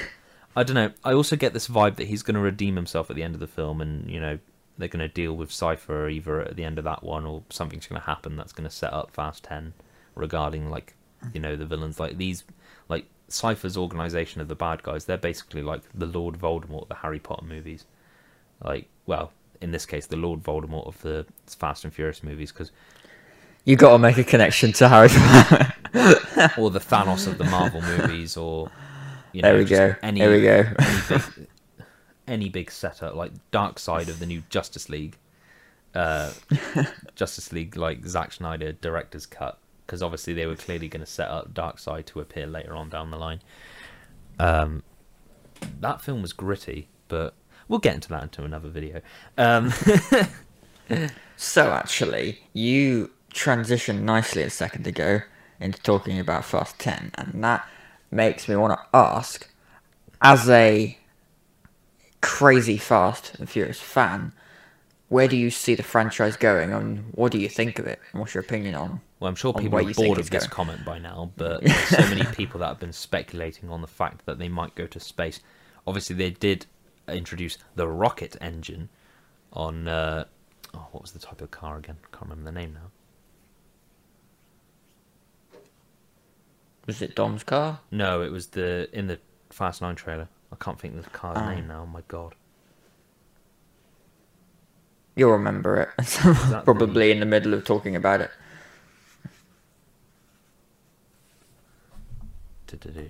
i 0.54 0.62
don't 0.62 0.74
know 0.74 0.90
i 1.04 1.12
also 1.12 1.36
get 1.36 1.52
this 1.52 1.68
vibe 1.68 1.96
that 1.96 2.06
he's 2.06 2.22
going 2.22 2.34
to 2.34 2.40
redeem 2.40 2.76
himself 2.76 3.10
at 3.10 3.16
the 3.16 3.22
end 3.22 3.34
of 3.34 3.40
the 3.40 3.46
film 3.46 3.80
and 3.80 4.10
you 4.10 4.18
know 4.18 4.38
they're 4.78 4.88
going 4.88 5.06
to 5.06 5.12
deal 5.12 5.34
with 5.34 5.52
cypher 5.52 6.08
either 6.08 6.40
at 6.40 6.56
the 6.56 6.64
end 6.64 6.78
of 6.78 6.84
that 6.84 7.02
one 7.02 7.26
or 7.26 7.42
something's 7.50 7.86
going 7.86 8.00
to 8.00 8.06
happen 8.06 8.36
that's 8.36 8.52
going 8.52 8.68
to 8.68 8.74
set 8.74 8.92
up 8.92 9.10
fast 9.10 9.44
10 9.44 9.74
regarding 10.14 10.70
like 10.70 10.94
you 11.32 11.40
know, 11.40 11.56
the 11.56 11.66
villains. 11.66 11.98
Like 12.00 12.16
these, 12.18 12.44
like 12.88 13.06
Cypher's 13.28 13.76
organization 13.76 14.40
of 14.40 14.48
the 14.48 14.54
bad 14.54 14.82
guys. 14.82 15.04
They're 15.04 15.16
basically 15.16 15.62
like 15.62 15.82
the 15.94 16.06
Lord 16.06 16.38
Voldemort, 16.38 16.82
of 16.82 16.88
the 16.88 16.94
Harry 16.96 17.18
Potter 17.18 17.44
movies. 17.44 17.84
Like, 18.62 18.88
well, 19.06 19.32
in 19.60 19.72
this 19.72 19.86
case, 19.86 20.06
the 20.06 20.16
Lord 20.16 20.42
Voldemort 20.42 20.86
of 20.86 21.00
the 21.02 21.26
Fast 21.46 21.84
and 21.84 21.92
Furious 21.92 22.22
movies, 22.22 22.52
because 22.52 22.70
You 23.64 23.76
got 23.76 23.92
to 23.92 23.98
make 23.98 24.18
a 24.18 24.24
connection 24.24 24.72
to 24.74 24.88
Harry 24.88 25.08
Potter. 25.08 25.72
or 26.58 26.70
the 26.70 26.80
Thanos 26.80 27.26
of 27.26 27.38
the 27.38 27.44
Marvel 27.44 27.82
movies, 27.82 28.36
or 28.36 28.70
you 29.32 29.42
There 29.42 29.56
we 29.56 29.64
go. 29.64 29.94
Any, 30.02 30.20
There 30.20 30.30
we 30.30 30.42
go. 30.42 30.64
Any 30.78 31.00
big, 31.08 31.48
any 32.26 32.48
big 32.48 32.70
setup 32.70 33.14
like 33.14 33.32
Darkseid 33.52 34.08
of 34.08 34.18
the 34.18 34.26
new 34.26 34.42
Justice 34.50 34.88
League, 34.88 35.16
uh, 35.94 36.32
Justice 37.14 37.52
League 37.52 37.76
like 37.76 38.04
Zack 38.04 38.32
Snyder 38.32 38.72
director's 38.72 39.26
cut, 39.26 39.58
because 39.87 40.03
obviously 40.03 40.34
they 40.34 40.47
were 40.47 40.57
clearly 40.57 40.89
going 40.89 41.05
to 41.05 41.11
set 41.11 41.28
up 41.28 41.55
Darkseid 41.55 42.07
to 42.07 42.20
appear 42.20 42.47
later 42.47 42.74
on 42.74 42.89
down 42.89 43.11
the 43.11 43.16
line. 43.16 43.41
Um, 44.39 44.82
that 45.80 46.03
film 46.03 46.22
was 46.22 46.32
gritty, 46.32 46.89
but 47.09 47.34
we'll 47.68 47.78
get 47.78 47.95
into 47.95 48.09
that 48.11 48.24
into 48.24 48.45
another 48.45 48.68
video. 48.68 49.01
Um, 49.39 49.72
So 51.37 51.70
actually, 51.72 52.41
you 52.55 53.11
transitioned 53.34 54.01
nicely 54.01 54.43
a 54.43 54.51
second 54.51 54.87
ago 54.87 55.20
into 55.61 55.80
talking 55.82 56.18
about 56.18 56.47
Fast 56.47 56.78
10, 56.78 57.12
and 57.14 57.45
that 57.45 57.68
makes 58.11 58.49
me 58.49 58.57
want 58.57 58.78
to 58.78 58.97
ask, 58.97 59.49
as 60.22 60.49
a 60.49 60.97
crazy 62.22 62.78
Fast 62.78 63.34
and 63.39 63.51
Furious 63.51 63.80
fan, 63.80 64.32
where 65.09 65.28
do 65.28 65.36
you 65.36 65.50
see 65.50 65.74
the 65.74 65.82
franchise 65.82 66.36
going, 66.36 66.72
and 66.72 67.12
what 67.14 67.32
do 67.32 67.38
you 67.38 67.48
think 67.48 67.78
of 67.78 67.86
it? 67.86 68.00
And 68.12 68.20
what's 68.20 68.34
your 68.34 68.42
opinion 68.42 68.74
on? 68.74 69.00
Well, 69.20 69.28
I'm 69.28 69.34
sure 69.36 69.52
people 69.54 69.78
are 69.78 69.94
bored 69.94 70.18
of 70.18 70.28
this 70.30 70.44
going. 70.46 70.50
comment 70.50 70.84
by 70.84 70.98
now, 70.98 71.30
but 71.36 71.62
there's 71.62 71.88
so 71.88 72.02
many 72.09 72.24
people 72.32 72.61
that 72.61 72.66
have 72.68 72.80
been 72.80 72.92
speculating 72.92 73.70
on 73.70 73.80
the 73.80 73.86
fact 73.86 74.26
that 74.26 74.38
they 74.38 74.48
might 74.48 74.74
go 74.74 74.86
to 74.86 75.00
space. 75.00 75.40
Obviously, 75.86 76.16
they 76.16 76.30
did 76.30 76.66
introduce 77.09 77.57
the 77.76 77.86
rocket 77.88 78.36
engine 78.40 78.88
on. 79.52 79.86
Uh, 79.88 80.24
oh, 80.74 80.86
what 80.92 81.02
was 81.02 81.12
the 81.12 81.18
type 81.20 81.40
of 81.40 81.50
car 81.50 81.78
again? 81.78 81.96
Can't 82.12 82.28
remember 82.28 82.50
the 82.50 82.59
name 82.59 82.74
now. 82.74 82.90
Was 86.86 87.02
it 87.02 87.14
Dom's 87.16 87.42
car? 87.42 87.80
No, 87.90 88.22
it 88.22 88.30
was 88.30 88.48
the 88.48 88.88
in 88.92 89.07
the 89.09 89.18
Fast 89.50 89.82
Nine 89.82 89.94
trailer. 89.96 90.28
I 90.52 90.57
can't 90.57 90.78
think 90.78 90.96
of 90.96 91.04
the 91.04 91.11
car's 91.11 91.36
Ah. 91.38 91.50
name 91.54 91.66
now. 91.68 91.82
Oh 91.82 91.86
my 91.86 92.02
god. 92.09 92.34
You'll 95.16 95.32
remember 95.32 95.76
it. 95.80 95.88
that 95.98 96.62
Probably 96.64 97.10
in 97.10 97.20
the 97.20 97.26
middle 97.26 97.54
of 97.54 97.64
talking 97.64 97.96
about 97.96 98.20
it. 98.20 98.30
Du-du-du. 102.66 103.08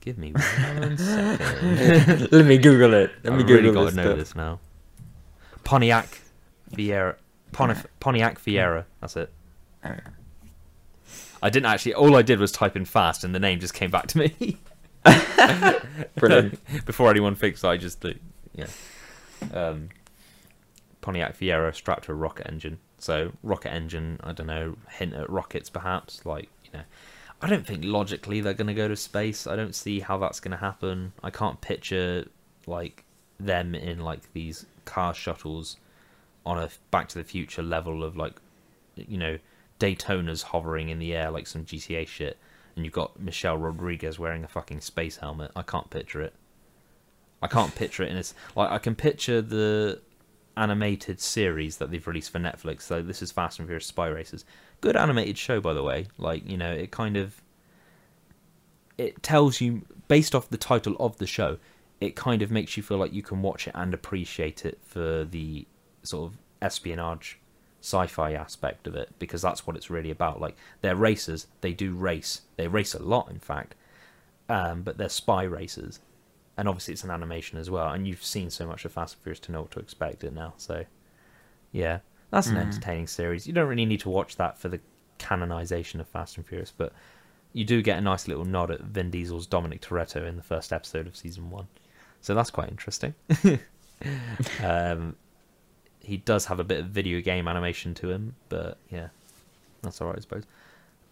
Give 0.00 0.18
me 0.18 0.32
one 0.32 0.96
second. 0.98 2.32
Let 2.32 2.46
me 2.46 2.58
Google 2.58 2.94
it. 2.94 3.10
Let 3.22 3.32
me 3.34 3.40
I've 3.40 3.46
Google 3.46 3.56
really 3.56 3.72
got 3.72 3.84
this 3.84 3.90
to 3.94 3.96
know 3.96 4.02
stuff. 4.04 4.18
this 4.18 4.36
now. 4.36 4.60
Pontiac. 5.64 6.20
Ponif- 6.72 7.86
Pontiac 8.00 8.38
Fiero. 8.40 8.84
That's 9.00 9.16
it. 9.16 9.30
I 11.42 11.50
didn't 11.50 11.66
actually. 11.66 11.94
All 11.94 12.16
I 12.16 12.22
did 12.22 12.38
was 12.38 12.52
type 12.52 12.76
in 12.76 12.84
fast, 12.84 13.24
and 13.24 13.34
the 13.34 13.38
name 13.40 13.60
just 13.60 13.74
came 13.74 13.90
back 13.90 14.06
to 14.08 14.18
me. 14.18 14.58
Brilliant. 16.16 16.84
Before 16.86 17.10
anyone 17.10 17.34
thinks 17.34 17.64
I 17.64 17.76
just 17.76 18.00
do. 18.00 18.14
Yeah. 18.54 18.66
Um, 19.52 19.88
Pontiac 21.10 21.36
Fiero 21.36 21.74
strapped 21.74 22.04
to 22.04 22.12
a 22.12 22.14
rocket 22.14 22.46
engine. 22.48 22.78
So 22.98 23.32
rocket 23.42 23.72
engine. 23.72 24.20
I 24.22 24.30
don't 24.30 24.46
know. 24.46 24.76
Hint 24.90 25.12
at 25.12 25.28
rockets, 25.28 25.68
perhaps. 25.68 26.24
Like 26.24 26.48
you 26.64 26.70
know. 26.72 26.84
I 27.42 27.48
don't 27.48 27.66
think 27.66 27.84
logically 27.84 28.40
they're 28.40 28.54
going 28.54 28.68
to 28.68 28.74
go 28.74 28.86
to 28.86 28.94
space. 28.94 29.44
I 29.44 29.56
don't 29.56 29.74
see 29.74 29.98
how 29.98 30.18
that's 30.18 30.38
going 30.38 30.52
to 30.52 30.58
happen. 30.58 31.12
I 31.24 31.30
can't 31.30 31.60
picture 31.60 32.28
like 32.68 33.04
them 33.40 33.74
in 33.74 33.98
like 34.00 34.32
these 34.34 34.66
car 34.84 35.12
shuttles 35.12 35.78
on 36.46 36.58
a 36.58 36.68
Back 36.92 37.08
to 37.08 37.18
the 37.18 37.24
Future 37.24 37.62
level 37.62 38.04
of 38.04 38.16
like 38.16 38.34
you 38.94 39.18
know 39.18 39.38
Daytona's 39.80 40.42
hovering 40.42 40.90
in 40.90 41.00
the 41.00 41.12
air 41.12 41.32
like 41.32 41.48
some 41.48 41.64
GTA 41.64 42.06
shit, 42.06 42.38
and 42.76 42.84
you've 42.84 42.94
got 42.94 43.18
Michelle 43.18 43.56
Rodriguez 43.56 44.16
wearing 44.16 44.44
a 44.44 44.48
fucking 44.48 44.80
space 44.80 45.16
helmet. 45.16 45.50
I 45.56 45.62
can't 45.62 45.90
picture 45.90 46.20
it. 46.20 46.34
I 47.42 47.48
can't 47.48 47.74
picture 47.74 48.04
it 48.04 48.10
in 48.10 48.16
this. 48.16 48.32
Like 48.54 48.70
I 48.70 48.78
can 48.78 48.94
picture 48.94 49.42
the 49.42 50.02
animated 50.60 51.20
series 51.20 51.78
that 51.78 51.90
they've 51.90 52.06
released 52.06 52.30
for 52.30 52.38
Netflix. 52.38 52.82
So 52.82 53.02
this 53.02 53.22
is 53.22 53.32
Fast 53.32 53.58
and 53.58 53.66
Furious 53.66 53.86
Spy 53.86 54.08
Racers. 54.08 54.44
Good 54.80 54.94
animated 54.94 55.38
show, 55.38 55.60
by 55.60 55.72
the 55.72 55.82
way. 55.82 56.06
Like 56.18 56.48
you 56.48 56.56
know, 56.56 56.70
it 56.70 56.90
kind 56.90 57.16
of 57.16 57.40
it 58.98 59.22
tells 59.22 59.60
you 59.60 59.82
based 60.06 60.34
off 60.34 60.50
the 60.50 60.58
title 60.58 60.96
of 61.00 61.16
the 61.16 61.26
show. 61.26 61.58
It 62.00 62.14
kind 62.16 62.42
of 62.42 62.50
makes 62.50 62.76
you 62.76 62.82
feel 62.82 62.98
like 62.98 63.12
you 63.12 63.22
can 63.22 63.42
watch 63.42 63.66
it 63.66 63.74
and 63.74 63.92
appreciate 63.92 64.64
it 64.64 64.78
for 64.82 65.24
the 65.24 65.66
sort 66.02 66.32
of 66.32 66.38
espionage 66.62 67.38
sci-fi 67.82 68.32
aspect 68.32 68.86
of 68.86 68.94
it 68.94 69.10
because 69.18 69.40
that's 69.40 69.66
what 69.66 69.74
it's 69.74 69.88
really 69.88 70.10
about 70.10 70.38
like 70.38 70.54
they're 70.82 70.94
racers 70.94 71.46
they 71.62 71.72
do 71.72 71.94
race 71.94 72.42
they 72.56 72.68
race 72.68 72.94
a 72.94 73.02
lot 73.02 73.30
in 73.30 73.38
fact 73.38 73.74
um, 74.50 74.82
but 74.82 74.98
they're 74.98 75.08
spy 75.08 75.42
racers 75.42 75.98
and 76.60 76.68
obviously 76.68 76.92
it's 76.92 77.02
an 77.02 77.10
animation 77.10 77.58
as 77.58 77.68
well 77.70 77.88
and 77.92 78.06
you've 78.06 78.22
seen 78.22 78.50
so 78.50 78.66
much 78.66 78.84
of 78.84 78.92
fast 78.92 79.14
and 79.14 79.22
furious 79.22 79.40
to 79.40 79.50
know 79.50 79.62
what 79.62 79.70
to 79.72 79.80
expect 79.80 80.22
it 80.22 80.32
now 80.32 80.52
so 80.58 80.84
yeah 81.72 81.98
that's 82.30 82.46
an 82.48 82.56
Mm. 82.56 82.60
entertaining 82.60 83.06
series 83.08 83.46
you 83.46 83.52
don't 83.52 83.66
really 83.68 83.86
need 83.86 84.00
to 84.00 84.10
watch 84.10 84.36
that 84.36 84.58
for 84.58 84.68
the 84.68 84.78
canonization 85.18 86.00
of 86.00 86.06
fast 86.08 86.36
and 86.36 86.46
furious 86.46 86.72
but 86.76 86.92
you 87.52 87.64
do 87.64 87.82
get 87.82 87.98
a 87.98 88.00
nice 88.00 88.28
little 88.28 88.44
nod 88.44 88.70
at 88.70 88.80
vin 88.82 89.10
diesel's 89.10 89.46
dominic 89.46 89.80
toretto 89.80 90.26
in 90.28 90.36
the 90.36 90.42
first 90.42 90.72
episode 90.72 91.06
of 91.06 91.16
season 91.16 91.50
one 91.50 91.66
so 92.20 92.34
that's 92.34 92.50
quite 92.50 92.68
interesting 92.68 93.14
um, 94.62 95.16
he 96.00 96.16
does 96.18 96.46
have 96.46 96.60
a 96.60 96.64
bit 96.64 96.80
of 96.80 96.86
video 96.86 97.20
game 97.20 97.46
animation 97.46 97.94
to 97.94 98.10
him, 98.10 98.34
but 98.48 98.78
yeah, 98.90 99.08
that's 99.82 100.00
alright, 100.00 100.16
I 100.16 100.20
suppose. 100.20 100.44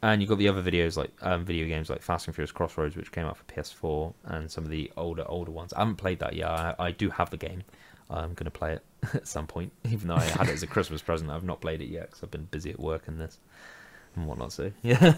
And 0.00 0.20
you've 0.22 0.28
got 0.28 0.38
the 0.38 0.48
other 0.48 0.62
videos 0.62 0.96
like 0.96 1.10
um, 1.22 1.44
video 1.44 1.66
games 1.66 1.90
like 1.90 2.02
Fast 2.02 2.28
and 2.28 2.34
Furious 2.34 2.52
Crossroads, 2.52 2.96
which 2.96 3.10
came 3.10 3.26
out 3.26 3.36
for 3.36 3.44
PS4, 3.44 4.14
and 4.26 4.50
some 4.50 4.64
of 4.64 4.70
the 4.70 4.92
older 4.96 5.24
older 5.26 5.50
ones. 5.50 5.72
I 5.72 5.80
haven't 5.80 5.96
played 5.96 6.20
that 6.20 6.34
yet. 6.34 6.48
I, 6.48 6.74
I 6.78 6.90
do 6.92 7.10
have 7.10 7.30
the 7.30 7.36
game. 7.36 7.62
I'm 8.08 8.34
gonna 8.34 8.50
play 8.50 8.74
it 8.74 8.84
at 9.14 9.26
some 9.26 9.46
point, 9.46 9.72
even 9.90 10.08
though 10.08 10.14
I 10.14 10.24
had 10.24 10.48
it 10.48 10.52
as 10.52 10.62
a 10.62 10.68
Christmas 10.68 11.02
present. 11.02 11.30
I've 11.30 11.44
not 11.44 11.60
played 11.60 11.80
it 11.80 11.88
yet 11.88 12.06
because 12.06 12.22
I've 12.22 12.30
been 12.30 12.44
busy 12.44 12.70
at 12.70 12.78
work 12.78 13.08
and 13.08 13.20
this 13.20 13.38
and 14.14 14.26
whatnot. 14.26 14.52
So 14.52 14.70
yeah. 14.82 15.14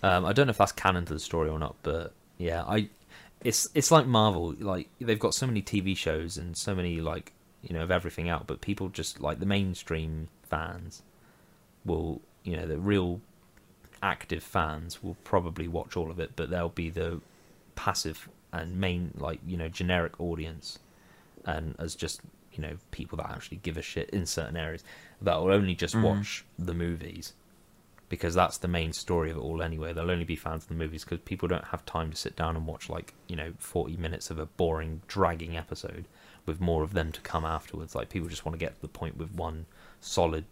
Um, 0.00 0.24
I 0.24 0.32
don't 0.32 0.46
know 0.46 0.52
if 0.52 0.58
that's 0.58 0.72
canon 0.72 1.04
to 1.06 1.14
the 1.14 1.20
story 1.20 1.48
or 1.48 1.58
not, 1.58 1.74
but 1.82 2.14
yeah, 2.36 2.62
I 2.62 2.90
it's 3.42 3.68
it's 3.74 3.90
like 3.90 4.06
Marvel. 4.06 4.54
Like 4.58 4.88
they've 5.00 5.18
got 5.18 5.34
so 5.34 5.46
many 5.46 5.62
TV 5.62 5.96
shows 5.96 6.36
and 6.36 6.56
so 6.56 6.74
many 6.74 7.00
like 7.00 7.32
you 7.62 7.74
know 7.74 7.82
of 7.82 7.90
everything 7.90 8.28
out, 8.28 8.46
but 8.46 8.60
people 8.60 8.88
just 8.88 9.20
like 9.20 9.40
the 9.40 9.46
mainstream 9.46 10.28
fans 10.42 11.02
will 11.84 12.20
you 12.44 12.56
know 12.56 12.66
the 12.66 12.78
real 12.78 13.20
active 14.02 14.42
fans 14.42 15.02
will 15.02 15.16
probably 15.24 15.68
watch 15.68 15.96
all 15.96 16.10
of 16.10 16.18
it, 16.20 16.32
but 16.36 16.50
they'll 16.50 16.68
be 16.68 16.90
the 16.90 17.20
passive 17.74 18.28
and 18.52 18.76
main 18.80 19.12
like 19.16 19.40
you 19.46 19.56
know 19.56 19.68
generic 19.68 20.18
audience, 20.20 20.78
and 21.44 21.74
as 21.78 21.94
just 21.94 22.20
you 22.52 22.62
know 22.62 22.76
people 22.90 23.16
that 23.18 23.30
actually 23.30 23.58
give 23.58 23.76
a 23.76 23.82
shit 23.82 24.08
in 24.10 24.26
certain 24.26 24.56
areas 24.56 24.82
that 25.22 25.36
will 25.36 25.50
only 25.52 25.74
just 25.74 25.94
Mhm. 25.94 26.02
watch 26.02 26.44
the 26.58 26.74
movies 26.74 27.34
because 28.08 28.34
that's 28.34 28.56
the 28.58 28.68
main 28.68 28.92
story 28.92 29.30
of 29.30 29.36
it 29.36 29.40
all 29.40 29.60
anyway. 29.62 29.92
They'll 29.92 30.10
only 30.10 30.24
be 30.24 30.34
fans 30.36 30.62
of 30.62 30.68
the 30.70 30.74
movies 30.74 31.04
because 31.04 31.20
people 31.20 31.46
don't 31.46 31.66
have 31.66 31.84
time 31.84 32.10
to 32.10 32.16
sit 32.16 32.34
down 32.36 32.56
and 32.56 32.66
watch 32.66 32.88
like 32.88 33.14
you 33.26 33.36
know 33.36 33.52
forty 33.58 33.96
minutes 33.96 34.30
of 34.30 34.38
a 34.38 34.46
boring, 34.46 35.02
dragging 35.06 35.56
episode 35.56 36.06
with 36.46 36.60
more 36.60 36.82
of 36.82 36.94
them 36.94 37.12
to 37.12 37.20
come 37.20 37.44
afterwards. 37.44 37.94
Like 37.94 38.08
people 38.08 38.28
just 38.28 38.46
want 38.46 38.54
to 38.54 38.58
get 38.64 38.76
to 38.76 38.80
the 38.80 38.88
point 38.88 39.18
with 39.18 39.34
one 39.34 39.66
solid, 40.00 40.46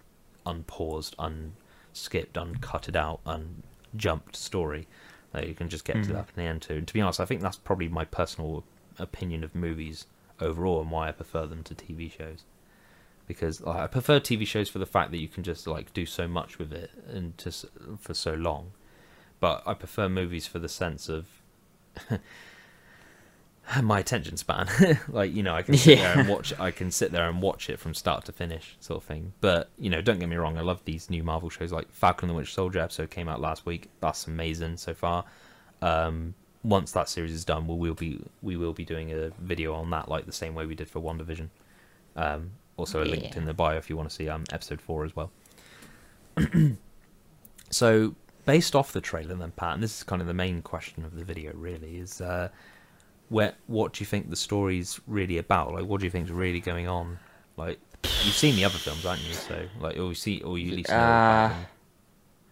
unpaused, 0.44 1.14
unskipped, 1.96 2.34
uncutted 2.34 2.94
out, 2.94 3.20
and 3.24 3.62
jumped 3.96 4.36
story 4.36 4.86
that 5.32 5.48
you 5.48 5.54
can 5.54 5.68
just 5.68 5.84
get 5.84 5.94
to 6.04 6.10
Mhm. 6.10 6.12
that 6.14 6.28
in 6.28 6.34
the 6.36 6.42
end 6.42 6.62
too. 6.62 6.74
And 6.74 6.88
to 6.88 6.92
be 6.94 7.00
honest, 7.00 7.20
I 7.20 7.24
think 7.24 7.40
that's 7.40 7.56
probably 7.56 7.88
my 7.88 8.04
personal 8.04 8.64
opinion 8.98 9.42
of 9.42 9.54
movies 9.54 10.06
overall 10.38 10.82
and 10.82 10.90
why 10.90 11.08
I 11.08 11.12
prefer 11.12 11.46
them 11.46 11.62
to 11.64 11.74
TV 11.74 12.10
shows 12.10 12.44
because 13.26 13.60
like, 13.62 13.76
I 13.76 13.86
prefer 13.86 14.20
TV 14.20 14.46
shows 14.46 14.68
for 14.68 14.78
the 14.78 14.86
fact 14.86 15.10
that 15.10 15.18
you 15.18 15.28
can 15.28 15.42
just 15.42 15.66
like 15.66 15.92
do 15.94 16.04
so 16.06 16.28
much 16.28 16.58
with 16.58 16.72
it 16.72 16.90
and 17.08 17.36
just 17.38 17.64
for 17.98 18.12
so 18.14 18.34
long. 18.34 18.72
But 19.40 19.62
I 19.66 19.74
prefer 19.74 20.08
movies 20.08 20.46
for 20.46 20.58
the 20.58 20.68
sense 20.68 21.08
of 21.08 21.26
my 23.82 23.98
attention 24.00 24.36
span. 24.36 24.68
like 25.08 25.34
you 25.34 25.42
know, 25.42 25.54
I 25.54 25.62
can 25.62 25.76
sit 25.76 25.98
there 25.98 26.18
and 26.18 26.28
watch. 26.28 26.52
I 26.58 26.70
can 26.70 26.90
sit 26.90 27.12
there 27.12 27.28
and 27.28 27.42
watch 27.42 27.68
it 27.70 27.78
from 27.78 27.94
start 27.94 28.24
to 28.26 28.32
finish, 28.32 28.76
sort 28.80 28.98
of 29.02 29.04
thing. 29.04 29.32
But 29.40 29.70
you 29.78 29.90
know, 29.90 30.00
don't 30.02 30.18
get 30.18 30.28
me 30.28 30.36
wrong. 30.36 30.56
I 30.58 30.62
love 30.62 30.82
these 30.84 31.10
new 31.10 31.22
Marvel 31.22 31.50
shows. 31.50 31.72
Like 31.72 31.90
Falcon 31.92 32.28
and 32.28 32.30
the 32.30 32.36
Winter 32.36 32.50
Soldier 32.50 32.78
episode 32.80 33.10
came 33.10 33.28
out 33.28 33.40
last 33.40 33.66
week. 33.66 33.88
That's 34.00 34.26
amazing 34.26 34.76
so 34.76 34.94
far. 34.94 35.24
Um, 35.82 36.34
once 36.62 36.92
that 36.92 37.08
series 37.08 37.32
is 37.32 37.44
done, 37.44 37.66
we 37.66 37.74
will 37.74 37.94
be 37.94 38.20
we 38.42 38.56
will 38.56 38.72
be 38.72 38.84
doing 38.84 39.12
a 39.12 39.30
video 39.40 39.74
on 39.74 39.90
that, 39.90 40.08
like 40.08 40.26
the 40.26 40.32
same 40.32 40.54
way 40.54 40.66
we 40.66 40.74
did 40.74 40.88
for 40.88 41.00
WandaVision. 41.00 41.48
Um, 42.16 42.50
also 42.76 43.04
linked 43.04 43.34
Yeah. 43.34 43.38
in 43.38 43.44
the 43.46 43.54
bio 43.54 43.76
if 43.76 43.88
you 43.90 43.96
want 43.96 44.08
to 44.08 44.14
see 44.14 44.28
um, 44.28 44.44
episode 44.52 44.80
four 44.80 45.04
as 45.04 45.14
well. 45.16 45.30
So, 47.70 48.14
based 48.44 48.76
off 48.76 48.92
the 48.92 49.00
trailer, 49.00 49.34
then 49.34 49.50
Pat, 49.50 49.74
and 49.74 49.82
this 49.82 49.96
is 49.98 50.02
kind 50.04 50.22
of 50.22 50.28
the 50.28 50.34
main 50.34 50.62
question 50.62 51.04
of 51.04 51.16
the 51.16 51.24
video, 51.24 51.52
really, 51.54 51.96
is 51.96 52.20
uh, 52.20 52.48
where 53.28 53.54
what 53.66 53.92
do 53.94 54.02
you 54.02 54.06
think 54.06 54.30
the 54.30 54.36
story's 54.36 55.00
really 55.06 55.38
about? 55.38 55.72
Like, 55.72 55.84
what 55.84 56.00
do 56.00 56.06
you 56.06 56.10
think's 56.10 56.30
really 56.30 56.60
going 56.60 56.88
on? 56.88 57.18
Like, 57.56 57.78
you've 58.02 58.34
seen 58.34 58.56
the 58.56 58.64
other 58.64 58.78
films, 58.78 59.02
haven't 59.02 59.24
you? 59.24 59.34
So, 59.34 59.66
like, 59.80 59.96
or 59.96 60.08
you 60.08 60.14
see, 60.14 60.40
or 60.42 60.58
you 60.58 60.70
at 60.70 60.76
least 60.76 60.90
know 60.90 60.96
Uh. 60.96 61.54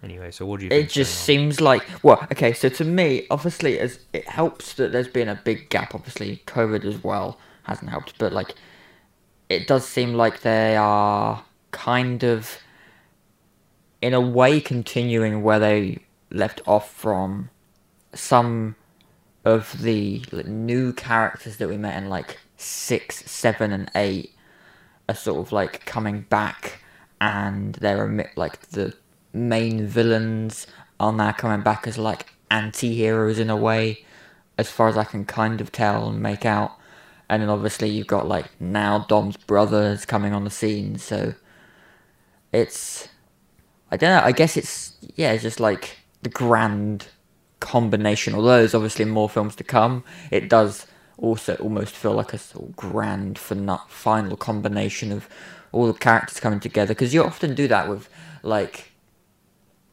Anyway, 0.02 0.30
so 0.30 0.44
what 0.44 0.60
do 0.60 0.66
you? 0.66 0.72
It 0.72 0.90
just 0.90 1.20
seems 1.20 1.62
like 1.62 1.82
well, 2.02 2.26
okay. 2.30 2.52
So 2.52 2.68
to 2.68 2.84
me, 2.84 3.26
obviously, 3.30 3.78
as 3.78 4.00
it 4.12 4.28
helps 4.28 4.74
that 4.74 4.92
there's 4.92 5.08
been 5.08 5.28
a 5.28 5.40
big 5.44 5.70
gap. 5.70 5.94
Obviously, 5.94 6.42
COVID 6.46 6.84
as 6.84 7.02
well 7.02 7.38
hasn't 7.62 7.90
helped, 7.90 8.18
but 8.18 8.30
like, 8.30 8.54
it 9.48 9.66
does 9.66 9.86
seem 9.88 10.12
like 10.12 10.42
they 10.42 10.76
are 10.76 11.42
kind 11.70 12.22
of, 12.22 12.58
in 14.02 14.12
a 14.12 14.20
way, 14.20 14.60
continuing 14.60 15.42
where 15.42 15.58
they 15.58 16.00
left 16.30 16.60
off 16.66 16.92
from 16.92 17.48
some 18.12 18.76
of 19.44 19.82
the 19.82 20.24
like, 20.32 20.46
new 20.46 20.92
characters 20.92 21.58
that 21.58 21.68
we 21.68 21.76
met 21.76 21.96
in 22.02 22.08
like 22.08 22.38
six, 22.56 23.30
seven, 23.30 23.72
and 23.72 23.90
eight 23.94 24.34
are 25.08 25.14
sort 25.14 25.46
of 25.46 25.52
like 25.52 25.84
coming 25.84 26.22
back, 26.22 26.80
and 27.20 27.74
they're 27.76 28.32
like 28.36 28.60
the 28.70 28.94
main 29.32 29.86
villains 29.86 30.66
are 31.00 31.12
now 31.12 31.32
coming 31.32 31.62
back 31.62 31.86
as 31.86 31.98
like 31.98 32.32
anti-heroes 32.50 33.38
in 33.38 33.50
a 33.50 33.56
way, 33.56 34.04
as 34.56 34.70
far 34.70 34.88
as 34.88 34.96
I 34.96 35.04
can 35.04 35.24
kind 35.24 35.60
of 35.60 35.72
tell 35.72 36.08
and 36.08 36.22
make 36.22 36.46
out. 36.46 36.72
And 37.28 37.42
then 37.42 37.48
obviously 37.48 37.88
you've 37.88 38.06
got 38.06 38.28
like 38.28 38.46
now 38.60 39.06
Dom's 39.08 39.36
brother 39.36 39.90
is 39.92 40.06
coming 40.06 40.32
on 40.32 40.44
the 40.44 40.50
scene, 40.50 40.98
so 40.98 41.34
it's 42.52 43.08
I 43.90 43.96
don't 43.96 44.10
know. 44.10 44.26
I 44.26 44.32
guess 44.32 44.56
it's 44.56 44.96
yeah, 45.16 45.32
it's 45.32 45.42
just 45.42 45.60
like 45.60 45.98
the 46.22 46.28
grand 46.28 47.08
combination. 47.64 48.34
Although 48.34 48.58
there's 48.58 48.74
obviously 48.74 49.06
more 49.06 49.28
films 49.28 49.56
to 49.56 49.64
come, 49.64 50.04
it 50.30 50.48
does 50.50 50.86
also 51.16 51.54
almost 51.56 51.94
feel 51.94 52.12
like 52.12 52.34
a 52.34 52.38
sort 52.38 52.68
of 52.68 52.76
grand 52.76 53.38
fina- 53.38 53.80
final 53.88 54.36
combination 54.36 55.10
of 55.10 55.28
all 55.72 55.86
the 55.86 55.98
characters 55.98 56.40
coming 56.40 56.60
together. 56.60 56.92
Because 56.92 57.14
you 57.14 57.24
often 57.24 57.54
do 57.54 57.66
that 57.68 57.88
with 57.88 58.08
like 58.42 58.92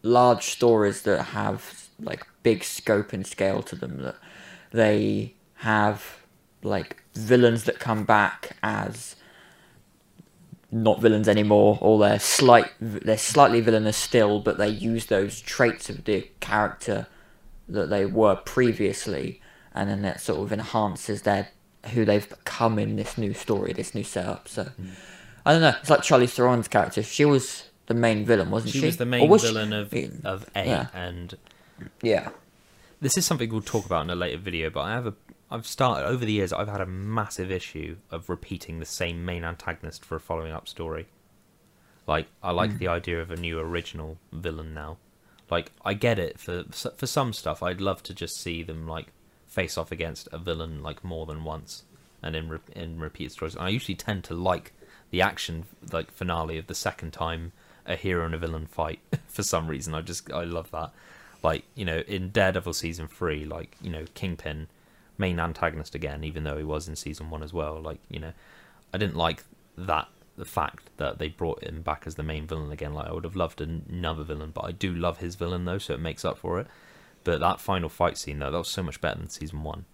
large 0.03 0.43
stories 0.43 1.03
that 1.03 1.23
have 1.27 1.87
like 1.99 2.27
big 2.43 2.63
scope 2.63 3.13
and 3.13 3.25
scale 3.25 3.63
to 3.63 3.75
them. 3.75 4.01
That 4.01 4.15
they 4.71 5.33
have 5.55 6.17
like 6.63 7.01
villains 7.13 7.63
that 7.63 7.79
come 7.79 8.03
back 8.03 8.57
as 8.61 9.15
not 10.73 11.01
villains 11.01 11.27
anymore, 11.29 11.77
or 11.81 11.99
they're 11.99 12.19
slight 12.19 12.71
they're 12.81 13.17
slightly 13.17 13.61
villainous 13.61 13.97
still, 13.97 14.39
but 14.39 14.57
they 14.57 14.69
use 14.69 15.05
those 15.05 15.39
traits 15.39 15.89
of 15.89 16.03
the 16.03 16.29
character 16.41 17.07
that 17.71 17.89
they 17.89 18.05
were 18.05 18.35
previously, 18.35 19.41
and 19.73 19.89
then 19.89 20.01
that 20.03 20.21
sort 20.21 20.39
of 20.39 20.51
enhances 20.51 21.23
their 21.23 21.49
who 21.93 22.05
they've 22.05 22.27
become 22.29 22.77
in 22.77 22.95
this 22.95 23.17
new 23.17 23.33
story, 23.33 23.73
this 23.73 23.95
new 23.95 24.03
setup. 24.03 24.47
So 24.47 24.65
hmm. 24.65 24.89
I 25.45 25.53
don't 25.53 25.61
know. 25.61 25.73
It's 25.79 25.89
like 25.89 26.01
Charlize 26.01 26.33
Theron's 26.35 26.67
character. 26.67 27.01
She 27.01 27.25
was 27.25 27.69
the 27.87 27.93
main 27.93 28.25
villain, 28.25 28.51
wasn't 28.51 28.73
she? 28.73 28.79
She 28.79 28.85
was 28.85 28.97
the 28.97 29.05
main 29.05 29.27
was 29.29 29.41
she- 29.41 29.47
villain 29.47 29.73
of 29.73 29.93
of 30.23 30.49
A, 30.55 30.65
Yeah. 30.65 30.87
and 30.93 31.37
Yeah. 32.01 32.29
this 32.99 33.17
is 33.17 33.25
something 33.25 33.49
we'll 33.49 33.61
talk 33.61 33.85
about 33.85 34.03
in 34.03 34.09
a 34.09 34.15
later 34.15 34.37
video. 34.37 34.69
But 34.69 34.81
I 34.81 34.91
have 34.91 35.07
a, 35.07 35.13
I've 35.49 35.65
started 35.65 36.07
over 36.07 36.23
the 36.23 36.33
years. 36.33 36.53
I've 36.53 36.67
had 36.67 36.81
a 36.81 36.85
massive 36.85 37.51
issue 37.51 37.97
of 38.11 38.29
repeating 38.29 38.79
the 38.79 38.85
same 38.85 39.25
main 39.25 39.43
antagonist 39.43 40.05
for 40.05 40.15
a 40.15 40.19
following 40.19 40.51
up 40.51 40.67
story. 40.67 41.07
Like 42.07 42.27
I 42.43 42.51
like 42.51 42.71
hmm. 42.71 42.77
the 42.77 42.87
idea 42.87 43.21
of 43.21 43.31
a 43.31 43.35
new 43.35 43.59
original 43.59 44.17
villain 44.31 44.73
now. 44.73 44.97
Like 45.51 45.71
I 45.83 45.93
get 45.93 46.17
it 46.17 46.39
for 46.39 46.63
for 46.71 47.05
some 47.05 47.33
stuff. 47.33 47.61
I'd 47.61 47.81
love 47.81 48.01
to 48.03 48.13
just 48.13 48.37
see 48.37 48.63
them 48.63 48.87
like 48.87 49.07
face 49.45 49.77
off 49.77 49.91
against 49.91 50.29
a 50.31 50.37
villain 50.37 50.81
like 50.81 51.03
more 51.03 51.25
than 51.25 51.43
once, 51.43 51.83
and 52.23 52.35
in 52.35 52.47
re- 52.49 52.59
in 52.73 52.99
repeat 52.99 53.33
stories. 53.33 53.57
I 53.57 53.67
usually 53.67 53.95
tend 53.95 54.23
to 54.25 54.33
like 54.33 54.71
the 55.11 55.21
action 55.21 55.65
like 55.91 56.09
finale 56.09 56.57
of 56.57 56.67
the 56.67 56.75
second 56.75 57.11
time 57.11 57.51
a 57.85 57.95
hero 57.95 58.25
and 58.25 58.33
a 58.33 58.37
villain 58.37 58.65
fight 58.65 58.99
for 59.27 59.43
some 59.43 59.67
reason. 59.67 59.93
I 59.93 60.01
just 60.01 60.31
I 60.31 60.45
love 60.45 60.71
that. 60.71 60.91
Like 61.43 61.65
you 61.75 61.83
know 61.83 61.99
in 62.07 62.29
Daredevil 62.29 62.73
season 62.73 63.09
three, 63.09 63.43
like 63.43 63.75
you 63.81 63.89
know 63.89 64.05
Kingpin, 64.13 64.67
main 65.17 65.37
antagonist 65.37 65.95
again, 65.95 66.23
even 66.23 66.45
though 66.45 66.57
he 66.57 66.63
was 66.63 66.87
in 66.87 66.95
season 66.95 67.29
one 67.29 67.43
as 67.43 67.51
well. 67.51 67.81
Like 67.81 67.99
you 68.09 68.19
know, 68.19 68.31
I 68.93 68.97
didn't 68.97 69.17
like 69.17 69.43
that 69.77 70.07
the 70.37 70.45
fact 70.45 70.89
that 70.97 71.19
they 71.19 71.27
brought 71.27 71.63
him 71.63 71.81
back 71.81 72.03
as 72.05 72.15
the 72.15 72.23
main 72.23 72.47
villain 72.47 72.71
again. 72.71 72.93
Like 72.93 73.07
I 73.07 73.13
would 73.13 73.23
have 73.23 73.35
loved 73.35 73.61
another 73.61 74.23
villain, 74.23 74.51
but 74.53 74.65
I 74.65 74.71
do 74.71 74.93
love 74.93 75.17
his 75.17 75.35
villain 75.35 75.65
though, 75.65 75.77
so 75.77 75.93
it 75.93 75.99
makes 75.99 76.25
up 76.25 76.37
for 76.37 76.59
it. 76.59 76.67
But 77.23 77.39
that 77.39 77.59
final 77.59 77.89
fight 77.89 78.17
scene 78.17 78.39
though, 78.39 78.51
that 78.51 78.57
was 78.57 78.69
so 78.69 78.83
much 78.83 79.01
better 79.01 79.19
than 79.19 79.29
season 79.29 79.63
one. 79.63 79.85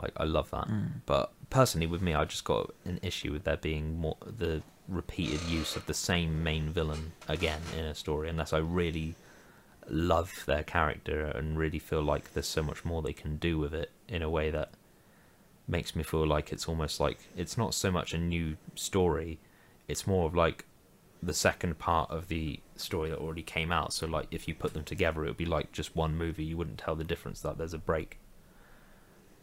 Like 0.00 0.12
I 0.16 0.24
love 0.24 0.50
that. 0.50 0.68
Mm. 0.68 1.02
But 1.06 1.32
personally, 1.50 1.86
with 1.86 2.00
me, 2.00 2.14
I 2.14 2.24
just 2.24 2.44
got 2.44 2.72
an 2.84 3.00
issue 3.02 3.32
with 3.32 3.44
there 3.44 3.56
being 3.56 3.98
more 3.98 4.16
the 4.24 4.62
repeated 4.88 5.42
use 5.42 5.76
of 5.76 5.86
the 5.86 5.94
same 5.94 6.42
main 6.42 6.70
villain 6.70 7.12
again 7.28 7.60
in 7.78 7.84
a 7.84 7.94
story, 7.94 8.28
unless 8.28 8.52
I 8.52 8.58
really 8.58 9.14
love 9.88 10.44
their 10.46 10.62
character 10.62 11.26
and 11.26 11.58
really 11.58 11.78
feel 11.78 12.02
like 12.02 12.32
there's 12.32 12.46
so 12.46 12.62
much 12.62 12.84
more 12.84 13.02
they 13.02 13.12
can 13.12 13.36
do 13.36 13.58
with 13.58 13.74
it 13.74 13.90
in 14.08 14.22
a 14.22 14.30
way 14.30 14.50
that 14.50 14.70
makes 15.66 15.94
me 15.94 16.02
feel 16.02 16.26
like 16.26 16.52
it's 16.52 16.68
almost 16.68 17.00
like 17.00 17.18
it's 17.36 17.56
not 17.56 17.74
so 17.74 17.90
much 17.90 18.12
a 18.12 18.18
new 18.18 18.56
story 18.74 19.38
it's 19.90 20.06
more 20.06 20.26
of 20.26 20.34
like 20.34 20.64
the 21.22 21.34
second 21.34 21.78
part 21.78 22.10
of 22.10 22.28
the 22.28 22.58
story 22.76 23.10
that 23.10 23.18
already 23.18 23.42
came 23.42 23.70
out 23.70 23.92
so 23.92 24.06
like 24.06 24.26
if 24.30 24.48
you 24.48 24.54
put 24.54 24.72
them 24.72 24.84
together 24.84 25.24
it 25.24 25.28
would 25.28 25.36
be 25.36 25.44
like 25.44 25.70
just 25.70 25.94
one 25.94 26.16
movie 26.16 26.44
you 26.44 26.56
wouldn't 26.56 26.78
tell 26.78 26.96
the 26.96 27.04
difference 27.04 27.40
that 27.42 27.58
there's 27.58 27.74
a 27.74 27.78
break 27.78 28.18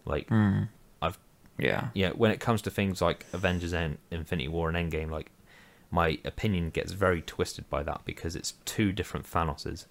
like 0.06 0.28
hmm. 0.30 0.64
i've 1.02 1.20
Yeah. 1.60 1.90
yeah, 1.94 2.10
when 2.12 2.32
it 2.32 2.40
comes 2.40 2.62
to 2.64 2.70
things 2.70 3.02
like 3.02 3.26
Avengers 3.34 3.74
and 3.74 3.98
Infinity 4.12 4.48
War 4.48 4.70
and 4.70 4.78
Endgame, 4.78 5.10
like 5.10 5.32
my 5.90 6.20
opinion 6.24 6.70
gets 6.70 6.92
very 6.92 7.22
twisted 7.22 7.70
by 7.70 7.84
that 7.84 8.02
because 8.06 8.36
it's 8.36 8.54
two 8.66 8.92
different 8.92 9.26
Thanoses. 9.26 9.86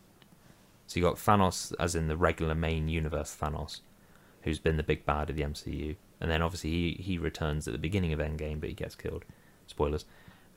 So 0.86 1.00
you 1.00 1.04
got 1.04 1.16
Thanos 1.16 1.74
as 1.80 1.94
in 1.96 2.06
the 2.06 2.16
regular 2.16 2.54
main 2.54 2.88
universe 2.88 3.36
Thanos, 3.36 3.80
who's 4.42 4.60
been 4.60 4.76
the 4.76 4.84
big 4.84 5.04
bad 5.04 5.30
of 5.30 5.36
the 5.36 5.42
MCU, 5.42 5.96
and 6.20 6.30
then 6.30 6.42
obviously 6.42 6.70
he 6.70 7.02
he 7.02 7.18
returns 7.18 7.66
at 7.66 7.72
the 7.72 7.78
beginning 7.78 8.12
of 8.12 8.20
Endgame, 8.20 8.60
but 8.60 8.68
he 8.68 8.74
gets 8.74 8.94
killed. 8.94 9.24
Spoilers. 9.66 10.04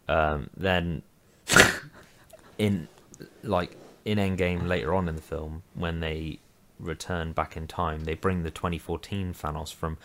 Um, 0.10 0.50
then 0.58 1.04
in 2.58 2.88
like 3.44 3.78
in 4.06 4.18
Endgame 4.18 4.68
later 4.68 4.94
on 4.94 5.08
in 5.08 5.16
the 5.16 5.22
film, 5.22 5.62
when 5.76 6.00
they 6.00 6.40
return 6.80 7.32
back 7.32 7.56
in 7.56 7.68
time, 7.68 8.06
they 8.06 8.16
bring 8.16 8.42
the 8.44 8.50
2014 8.50 9.34
Thanos 9.34 9.74
from 9.74 9.98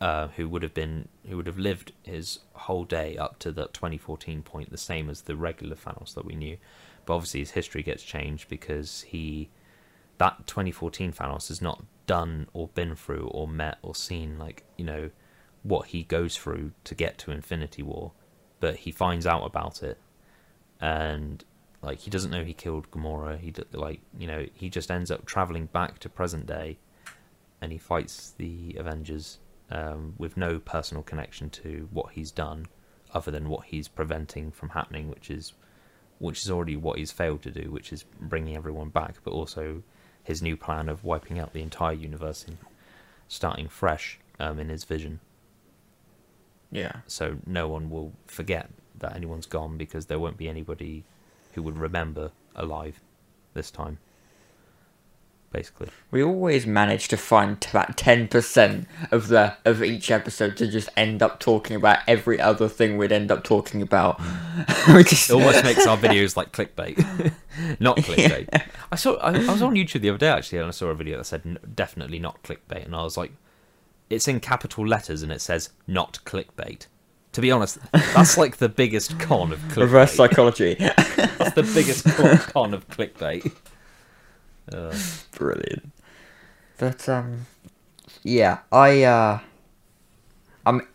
uh, 0.00 0.28
who 0.36 0.48
would 0.48 0.64
have 0.64 0.74
been 0.74 1.08
who 1.28 1.36
would 1.36 1.46
have 1.46 1.58
lived 1.58 1.92
his 2.02 2.40
whole 2.54 2.84
day 2.84 3.16
up 3.16 3.38
to 3.38 3.52
that 3.52 3.72
2014 3.72 4.42
point, 4.42 4.70
the 4.70 4.76
same 4.76 5.08
as 5.08 5.22
the 5.22 5.36
regular 5.36 5.76
Thanos 5.76 6.12
that 6.14 6.24
we 6.24 6.34
knew. 6.34 6.56
But 7.06 7.14
obviously, 7.14 7.40
his 7.40 7.52
history 7.52 7.84
gets 7.84 8.02
changed 8.02 8.48
because 8.48 9.02
he 9.02 9.48
that 10.18 10.46
2014 10.48 11.12
Thanos 11.12 11.48
has 11.48 11.62
not 11.62 11.84
done 12.08 12.48
or 12.52 12.66
been 12.68 12.96
through 12.96 13.28
or 13.28 13.46
met 13.46 13.78
or 13.80 13.94
seen 13.94 14.38
like 14.38 14.64
you 14.76 14.84
know 14.84 15.10
what 15.62 15.88
he 15.88 16.02
goes 16.02 16.36
through 16.36 16.72
to 16.82 16.96
get 16.96 17.16
to 17.18 17.30
Infinity 17.30 17.84
War, 17.84 18.10
but 18.62 18.76
he 18.76 18.92
finds 18.92 19.26
out 19.26 19.44
about 19.44 19.82
it, 19.82 19.98
and 20.80 21.44
like 21.82 21.98
he 21.98 22.10
doesn't 22.10 22.30
know 22.30 22.44
he 22.44 22.54
killed 22.54 22.88
Gamora. 22.92 23.36
He 23.36 23.52
like 23.72 24.00
you 24.16 24.28
know 24.28 24.46
he 24.54 24.70
just 24.70 24.88
ends 24.88 25.10
up 25.10 25.26
traveling 25.26 25.66
back 25.66 25.98
to 25.98 26.08
present 26.08 26.46
day, 26.46 26.78
and 27.60 27.72
he 27.72 27.78
fights 27.78 28.34
the 28.38 28.76
Avengers 28.78 29.40
um, 29.72 30.14
with 30.16 30.36
no 30.36 30.60
personal 30.60 31.02
connection 31.02 31.50
to 31.50 31.88
what 31.90 32.12
he's 32.12 32.30
done, 32.30 32.66
other 33.12 33.32
than 33.32 33.48
what 33.48 33.64
he's 33.64 33.88
preventing 33.88 34.52
from 34.52 34.68
happening, 34.68 35.10
which 35.10 35.28
is 35.28 35.54
which 36.20 36.42
is 36.42 36.48
already 36.48 36.76
what 36.76 36.98
he's 36.98 37.10
failed 37.10 37.42
to 37.42 37.50
do, 37.50 37.68
which 37.68 37.92
is 37.92 38.04
bringing 38.20 38.56
everyone 38.56 38.90
back, 38.90 39.16
but 39.24 39.32
also 39.32 39.82
his 40.22 40.40
new 40.40 40.56
plan 40.56 40.88
of 40.88 41.02
wiping 41.02 41.40
out 41.40 41.52
the 41.52 41.62
entire 41.62 41.94
universe 41.94 42.44
and 42.46 42.58
starting 43.26 43.66
fresh 43.66 44.20
um, 44.38 44.60
in 44.60 44.68
his 44.68 44.84
vision. 44.84 45.18
Yeah. 46.72 46.92
So 47.06 47.36
no 47.46 47.68
one 47.68 47.90
will 47.90 48.12
forget 48.26 48.70
that 48.98 49.14
anyone's 49.14 49.46
gone 49.46 49.76
because 49.76 50.06
there 50.06 50.18
won't 50.18 50.38
be 50.38 50.48
anybody 50.48 51.04
who 51.52 51.62
would 51.62 51.76
remember 51.76 52.32
alive 52.56 53.00
this 53.54 53.70
time. 53.70 53.98
Basically, 55.52 55.88
We 56.10 56.22
always 56.22 56.66
manage 56.66 57.08
to 57.08 57.18
find 57.18 57.62
about 57.68 57.98
ten 57.98 58.26
percent 58.26 58.88
of 59.10 59.28
the 59.28 59.54
of 59.66 59.82
each 59.82 60.10
episode 60.10 60.56
to 60.56 60.66
just 60.66 60.88
end 60.96 61.22
up 61.22 61.40
talking 61.40 61.76
about 61.76 61.98
every 62.08 62.40
other 62.40 62.70
thing 62.70 62.96
we'd 62.96 63.12
end 63.12 63.30
up 63.30 63.44
talking 63.44 63.82
about. 63.82 64.18
we 64.94 65.04
just 65.04 65.28
it 65.28 65.34
almost 65.34 65.62
makes 65.62 65.86
our 65.86 65.98
videos 65.98 66.38
like 66.38 66.52
clickbait, 66.52 66.96
not 67.80 67.96
clickbait. 67.98 68.62
I 68.90 68.96
saw 68.96 69.16
I, 69.16 69.32
I 69.32 69.52
was 69.52 69.60
on 69.60 69.74
YouTube 69.74 70.00
the 70.00 70.08
other 70.08 70.16
day 70.16 70.28
actually, 70.28 70.56
and 70.56 70.68
I 70.68 70.70
saw 70.70 70.86
a 70.86 70.94
video 70.94 71.18
that 71.18 71.24
said 71.24 71.58
definitely 71.76 72.18
not 72.18 72.42
clickbait, 72.42 72.86
and 72.86 72.96
I 72.96 73.02
was 73.02 73.18
like, 73.18 73.32
it's 74.12 74.28
in 74.28 74.40
capital 74.40 74.86
letters 74.86 75.22
and 75.22 75.32
it 75.32 75.40
says 75.40 75.70
not 75.86 76.18
clickbait. 76.24 76.86
To 77.32 77.40
be 77.40 77.50
honest, 77.50 77.78
that's 77.92 78.36
like 78.36 78.58
the 78.58 78.68
biggest 78.68 79.18
con 79.18 79.52
of 79.52 79.58
clickbait. 79.60 79.76
reverse 79.76 80.12
psychology. 80.12 80.74
That's 80.78 81.54
the 81.54 81.62
biggest 81.62 82.04
con, 82.04 82.36
con 82.36 82.74
of 82.74 82.86
clickbait. 82.88 83.50
Uh, 84.70 84.94
Brilliant. 85.38 85.92
But 86.76 87.08
um, 87.08 87.46
yeah, 88.22 88.58
I 88.70 89.04
uh, 89.04 89.40
I'm. 90.66 90.86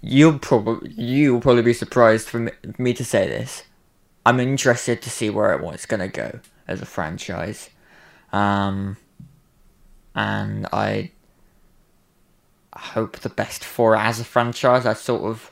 You'll 0.00 0.38
probably 0.38 0.92
you'll 0.92 1.40
probably 1.40 1.62
be 1.62 1.72
surprised 1.72 2.28
for 2.28 2.38
me, 2.38 2.52
me 2.78 2.94
to 2.94 3.04
say 3.04 3.26
this. 3.26 3.64
I'm 4.24 4.38
interested 4.38 5.02
to 5.02 5.10
see 5.10 5.28
where 5.28 5.54
it, 5.54 5.74
it's 5.74 5.86
gonna 5.86 6.06
go 6.06 6.38
as 6.68 6.80
a 6.80 6.86
franchise, 6.86 7.70
um, 8.32 8.96
and 10.14 10.68
I 10.72 11.10
hope 12.78 13.18
the 13.18 13.28
best 13.28 13.64
for 13.64 13.94
it 13.94 14.00
as 14.00 14.20
a 14.20 14.24
franchise. 14.24 14.86
I 14.86 14.92
sort 14.94 15.22
of. 15.22 15.50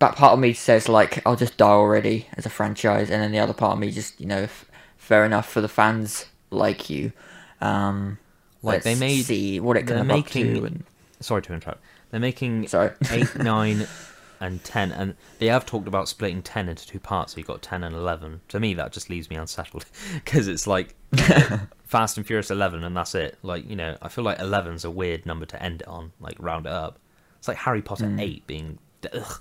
That 0.00 0.14
part 0.14 0.32
of 0.32 0.38
me 0.38 0.52
says 0.52 0.88
like 0.88 1.20
I'll 1.26 1.34
just 1.36 1.56
die 1.56 1.66
already 1.66 2.28
as 2.36 2.46
a 2.46 2.50
franchise, 2.50 3.10
and 3.10 3.20
then 3.22 3.32
the 3.32 3.40
other 3.40 3.52
part 3.52 3.72
of 3.72 3.78
me 3.80 3.90
just 3.90 4.20
you 4.20 4.26
know, 4.26 4.42
f- 4.42 4.64
fair 4.96 5.24
enough 5.24 5.48
for 5.50 5.60
the 5.60 5.68
fans 5.68 6.26
like 6.50 6.88
you. 6.88 7.12
Um, 7.60 8.18
Like, 8.62 8.82
they 8.84 8.94
made- 8.94 9.24
see 9.24 9.58
what 9.60 9.76
it 9.76 9.86
can 9.86 10.06
live 10.06 10.18
up 10.20 10.26
to. 10.28 10.64
And, 10.64 10.84
sorry 11.20 11.42
to 11.42 11.52
interrupt. 11.52 11.80
They're 12.10 12.20
making 12.20 12.68
sorry. 12.68 12.92
eight, 13.10 13.34
nine, 13.36 13.86
and 14.40 14.62
ten, 14.64 14.92
and 14.92 15.14
they 15.38 15.46
have 15.46 15.66
talked 15.66 15.88
about 15.88 16.08
splitting 16.08 16.42
ten 16.42 16.68
into 16.68 16.86
two 16.86 17.00
parts. 17.00 17.32
So 17.32 17.38
you 17.38 17.42
have 17.42 17.48
got 17.48 17.62
ten 17.62 17.84
and 17.84 17.94
eleven. 17.94 18.40
To 18.48 18.60
me, 18.60 18.74
that 18.74 18.92
just 18.92 19.10
leaves 19.10 19.30
me 19.30 19.36
unsettled 19.36 19.86
because 20.14 20.48
it's 20.48 20.66
like 20.66 20.94
Fast 21.84 22.16
and 22.16 22.26
Furious 22.26 22.50
eleven, 22.50 22.84
and 22.84 22.96
that's 22.96 23.14
it. 23.14 23.38
Like 23.42 23.68
you 23.68 23.76
know, 23.76 23.96
I 24.02 24.08
feel 24.08 24.24
like 24.24 24.38
11's 24.38 24.84
a 24.84 24.90
weird 24.90 25.26
number 25.26 25.46
to 25.46 25.62
end 25.62 25.82
it 25.82 25.88
on. 25.88 26.12
Like 26.20 26.36
round 26.38 26.66
it 26.66 26.72
up. 26.72 26.98
It's 27.38 27.48
like 27.48 27.58
Harry 27.58 27.82
Potter 27.82 28.06
hmm. 28.06 28.20
eight 28.20 28.46
being 28.46 28.78
ugh, 29.12 29.40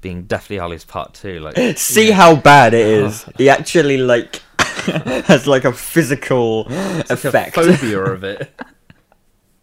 being 0.00 0.24
Deathly 0.24 0.56
Hallows 0.56 0.84
Part 0.84 1.14
two. 1.14 1.40
Like 1.40 1.56
see 1.78 2.10
how 2.10 2.36
bad 2.36 2.74
it 2.74 2.86
is. 2.86 3.24
He 3.36 3.48
actually 3.48 3.98
like 3.98 4.42
has 4.58 5.46
like 5.46 5.64
a 5.64 5.72
physical 5.72 6.66
it's 6.70 7.10
like 7.10 7.24
a 7.24 7.28
effect 7.28 7.54
phobia 7.54 8.00
of 8.00 8.24
it. 8.24 8.50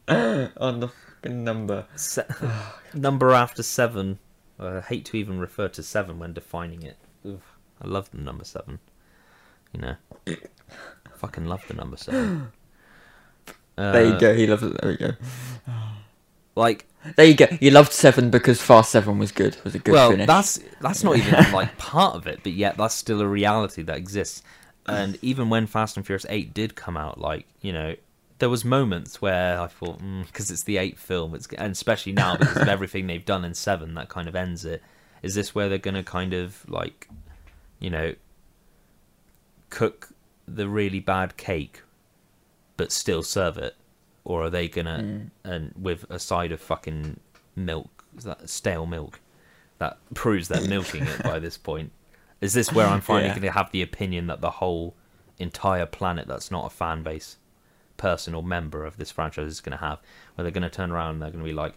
on 0.07 0.79
the 0.79 0.91
number. 1.29 1.85
Se- 1.95 2.25
number 2.93 3.31
after 3.31 3.63
seven. 3.63 4.19
I 4.59 4.79
hate 4.81 5.05
to 5.05 5.17
even 5.17 5.39
refer 5.39 5.67
to 5.69 5.83
seven 5.83 6.19
when 6.19 6.33
defining 6.33 6.83
it. 6.83 6.97
Ugh, 7.27 7.41
I 7.81 7.87
love 7.87 8.09
the 8.11 8.17
number 8.17 8.45
seven. 8.45 8.79
You 9.73 9.81
know, 9.81 9.95
fucking 11.15 11.45
love 11.45 11.63
the 11.67 11.73
number 11.73 11.97
seven. 11.97 12.51
Uh, 13.77 13.91
There 13.91 14.05
you 14.05 14.19
go. 14.19 14.33
He 14.35 14.47
loves 14.47 14.63
it. 14.63 14.79
There 14.81 14.91
you 14.91 14.97
go. 14.97 15.11
Like, 16.55 16.85
There 17.17 17.25
you 17.25 17.35
go. 17.35 17.47
You 17.59 17.71
loved 17.71 17.91
Seven 17.91 18.29
because 18.29 18.61
Fast 18.61 18.91
Seven 18.91 19.19
was 19.19 19.33
good. 19.33 19.57
Was 19.65 19.75
a 19.75 19.79
good 19.79 19.91
well, 19.91 20.11
finish. 20.11 20.27
that's 20.27 20.59
that's 20.79 21.03
not 21.03 21.17
even 21.17 21.33
like 21.51 21.77
part 21.77 22.15
of 22.15 22.25
it, 22.27 22.39
but 22.43 22.53
yet 22.53 22.77
that's 22.77 22.95
still 22.95 23.19
a 23.21 23.27
reality 23.27 23.81
that 23.83 23.97
exists. 23.97 24.41
And 24.87 25.17
even 25.21 25.49
when 25.49 25.65
Fast 25.67 25.97
and 25.97 26.05
Furious 26.05 26.25
Eight 26.29 26.53
did 26.53 26.75
come 26.75 26.95
out, 26.95 27.19
like 27.19 27.45
you 27.61 27.73
know, 27.73 27.95
there 28.39 28.49
was 28.49 28.65
moments 28.65 29.21
where 29.21 29.59
I 29.59 29.67
thought, 29.67 29.99
mm, 30.01 30.25
because 30.25 30.51
it's 30.51 30.63
the 30.63 30.77
eighth 30.77 30.99
film, 30.99 31.33
it's 31.33 31.47
and 31.57 31.71
especially 31.71 32.11
now 32.11 32.35
because 32.35 32.57
of 32.57 32.67
everything 32.67 33.07
they've 33.07 33.23
done 33.23 33.45
in 33.45 33.53
Seven, 33.53 33.93
that 33.95 34.09
kind 34.09 34.27
of 34.27 34.35
ends 34.35 34.65
it. 34.65 34.83
Is 35.21 35.35
this 35.35 35.55
where 35.55 35.69
they're 35.69 35.77
going 35.77 35.95
to 35.95 36.03
kind 36.03 36.33
of 36.33 36.69
like, 36.69 37.07
you 37.79 37.89
know, 37.89 38.13
cook 39.69 40.09
the 40.47 40.67
really 40.67 40.99
bad 40.99 41.37
cake, 41.37 41.81
but 42.77 42.91
still 42.91 43.23
serve 43.23 43.57
it, 43.57 43.75
or 44.23 44.43
are 44.43 44.49
they 44.49 44.67
gonna 44.67 45.01
hmm. 45.01 45.49
and 45.49 45.73
with 45.79 46.05
a 46.09 46.19
side 46.19 46.51
of 46.51 46.59
fucking 46.59 47.19
milk, 47.55 48.05
is 48.17 48.25
that 48.25 48.49
stale 48.49 48.85
milk, 48.85 49.19
that 49.79 49.97
proves 50.13 50.49
they're 50.49 50.67
milking 50.67 51.03
it 51.03 51.23
by 51.23 51.39
this 51.39 51.57
point? 51.57 51.91
Is 52.41 52.53
this 52.53 52.71
where 52.71 52.85
I'm 52.85 53.01
finally 53.01 53.27
Yeah. 53.27 53.33
going 53.35 53.41
to 53.43 53.51
have 53.51 53.71
the 53.71 53.81
opinion 53.81 54.27
that 54.27 54.41
the 54.41 54.51
whole 54.51 54.93
entire 55.39 55.85
planet 55.85 56.27
that's 56.27 56.51
not 56.51 56.65
a 56.65 56.69
fan 56.69 57.01
base 57.01 57.37
person 57.97 58.33
or 58.33 58.43
member 58.43 58.85
of 58.85 58.97
this 58.97 59.11
franchise 59.11 59.47
is 59.47 59.61
going 59.61 59.77
to 59.77 59.83
have, 59.83 59.99
where 60.35 60.43
they're 60.43 60.51
going 60.51 60.63
to 60.63 60.69
turn 60.69 60.91
around 60.91 61.13
and 61.13 61.21
they're 61.21 61.31
going 61.31 61.43
to 61.43 61.49
be 61.49 61.53
like, 61.53 61.73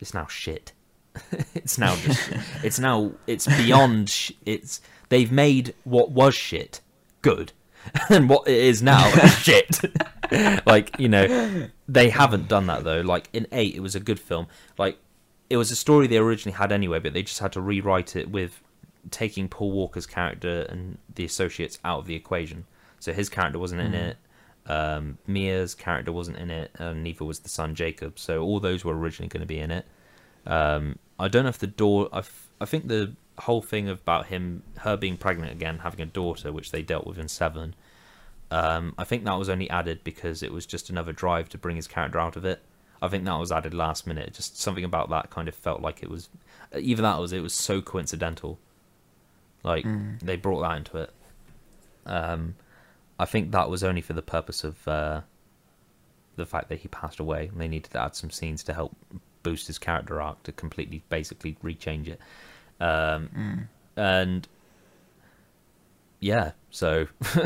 it's 0.00 0.14
now 0.14 0.26
shit. 0.26 0.72
it's 1.54 1.78
now 1.78 1.94
just, 1.96 2.30
it's 2.62 2.78
now, 2.78 3.12
it's 3.26 3.46
beyond, 3.46 4.10
sh- 4.10 4.32
it's, 4.44 4.80
they've 5.08 5.30
made 5.30 5.74
what 5.84 6.10
was 6.10 6.34
shit 6.34 6.80
good. 7.22 7.52
And 8.08 8.30
what 8.30 8.48
it 8.48 8.56
is 8.56 8.82
now 8.82 9.06
is 9.08 9.30
shit. 9.38 9.78
like, 10.66 10.98
you 10.98 11.06
know, 11.06 11.68
they 11.86 12.08
haven't 12.08 12.48
done 12.48 12.66
that 12.68 12.82
though. 12.82 13.02
Like 13.02 13.28
in 13.34 13.46
8, 13.52 13.74
it 13.74 13.80
was 13.80 13.94
a 13.94 14.00
good 14.00 14.18
film. 14.18 14.46
Like, 14.78 14.98
it 15.50 15.58
was 15.58 15.70
a 15.70 15.76
story 15.76 16.06
they 16.06 16.16
originally 16.16 16.56
had 16.56 16.72
anyway, 16.72 16.98
but 16.98 17.12
they 17.12 17.22
just 17.22 17.40
had 17.40 17.52
to 17.52 17.60
rewrite 17.60 18.16
it 18.16 18.30
with 18.30 18.62
taking 19.10 19.48
Paul 19.48 19.72
Walker's 19.72 20.06
character 20.06 20.62
and 20.70 20.98
the 21.14 21.24
associates 21.24 21.78
out 21.84 21.98
of 21.98 22.06
the 22.06 22.14
equation. 22.14 22.64
So 23.00 23.12
his 23.12 23.28
character 23.28 23.58
wasn't 23.58 23.82
in 23.82 23.88
hmm. 23.88 23.96
it. 23.96 24.16
Um, 24.66 25.18
Mia's 25.26 25.74
character 25.74 26.12
wasn't 26.12 26.38
in 26.38 26.50
it, 26.50 26.70
and 26.78 27.04
neither 27.04 27.24
was 27.24 27.40
the 27.40 27.48
son 27.48 27.74
Jacob. 27.74 28.18
So 28.18 28.42
all 28.42 28.60
those 28.60 28.84
were 28.84 28.96
originally 28.96 29.28
going 29.28 29.42
to 29.42 29.46
be 29.46 29.58
in 29.58 29.70
it. 29.70 29.86
Um, 30.46 30.98
I 31.18 31.28
don't 31.28 31.44
know 31.44 31.50
if 31.50 31.58
the 31.58 31.66
door. 31.66 32.08
I 32.12 32.18
f- 32.18 32.48
I 32.60 32.64
think 32.64 32.88
the 32.88 33.14
whole 33.38 33.62
thing 33.62 33.88
about 33.88 34.26
him, 34.26 34.62
her 34.78 34.96
being 34.96 35.16
pregnant 35.16 35.52
again, 35.52 35.78
having 35.80 36.00
a 36.00 36.06
daughter, 36.06 36.52
which 36.52 36.70
they 36.70 36.82
dealt 36.82 37.06
with 37.06 37.18
in 37.18 37.28
Seven. 37.28 37.74
Um, 38.50 38.94
I 38.96 39.04
think 39.04 39.24
that 39.24 39.38
was 39.38 39.48
only 39.48 39.68
added 39.70 40.04
because 40.04 40.42
it 40.42 40.52
was 40.52 40.64
just 40.66 40.88
another 40.88 41.12
drive 41.12 41.48
to 41.50 41.58
bring 41.58 41.76
his 41.76 41.88
character 41.88 42.20
out 42.20 42.36
of 42.36 42.44
it. 42.44 42.62
I 43.02 43.08
think 43.08 43.24
that 43.24 43.38
was 43.38 43.52
added 43.52 43.74
last 43.74 44.06
minute. 44.06 44.32
Just 44.32 44.58
something 44.58 44.84
about 44.84 45.10
that 45.10 45.30
kind 45.30 45.48
of 45.48 45.54
felt 45.54 45.82
like 45.82 46.02
it 46.02 46.08
was. 46.08 46.28
Even 46.78 47.02
that 47.02 47.18
was 47.18 47.32
it 47.32 47.42
was 47.42 47.54
so 47.54 47.82
coincidental. 47.82 48.58
Like 49.62 49.84
they 50.22 50.36
brought 50.36 50.62
that 50.62 50.76
into 50.76 50.98
it. 50.98 51.10
Um, 52.06 52.54
I 53.18 53.24
think 53.24 53.52
that 53.52 53.68
was 53.70 53.84
only 53.84 54.00
for 54.00 54.12
the 54.12 54.22
purpose 54.22 54.64
of 54.64 54.86
uh, 54.88 55.20
the 56.36 56.46
fact 56.46 56.68
that 56.68 56.80
he 56.80 56.88
passed 56.88 57.20
away. 57.20 57.48
and 57.52 57.60
They 57.60 57.68
needed 57.68 57.90
to 57.92 58.00
add 58.00 58.16
some 58.16 58.30
scenes 58.30 58.62
to 58.64 58.74
help 58.74 58.96
boost 59.42 59.66
his 59.66 59.78
character 59.78 60.20
arc 60.20 60.42
to 60.44 60.52
completely, 60.52 61.02
basically, 61.08 61.56
rechange 61.62 62.08
it. 62.08 62.20
Um, 62.80 63.68
And 63.96 64.48
yeah, 66.20 66.52
so 66.70 67.06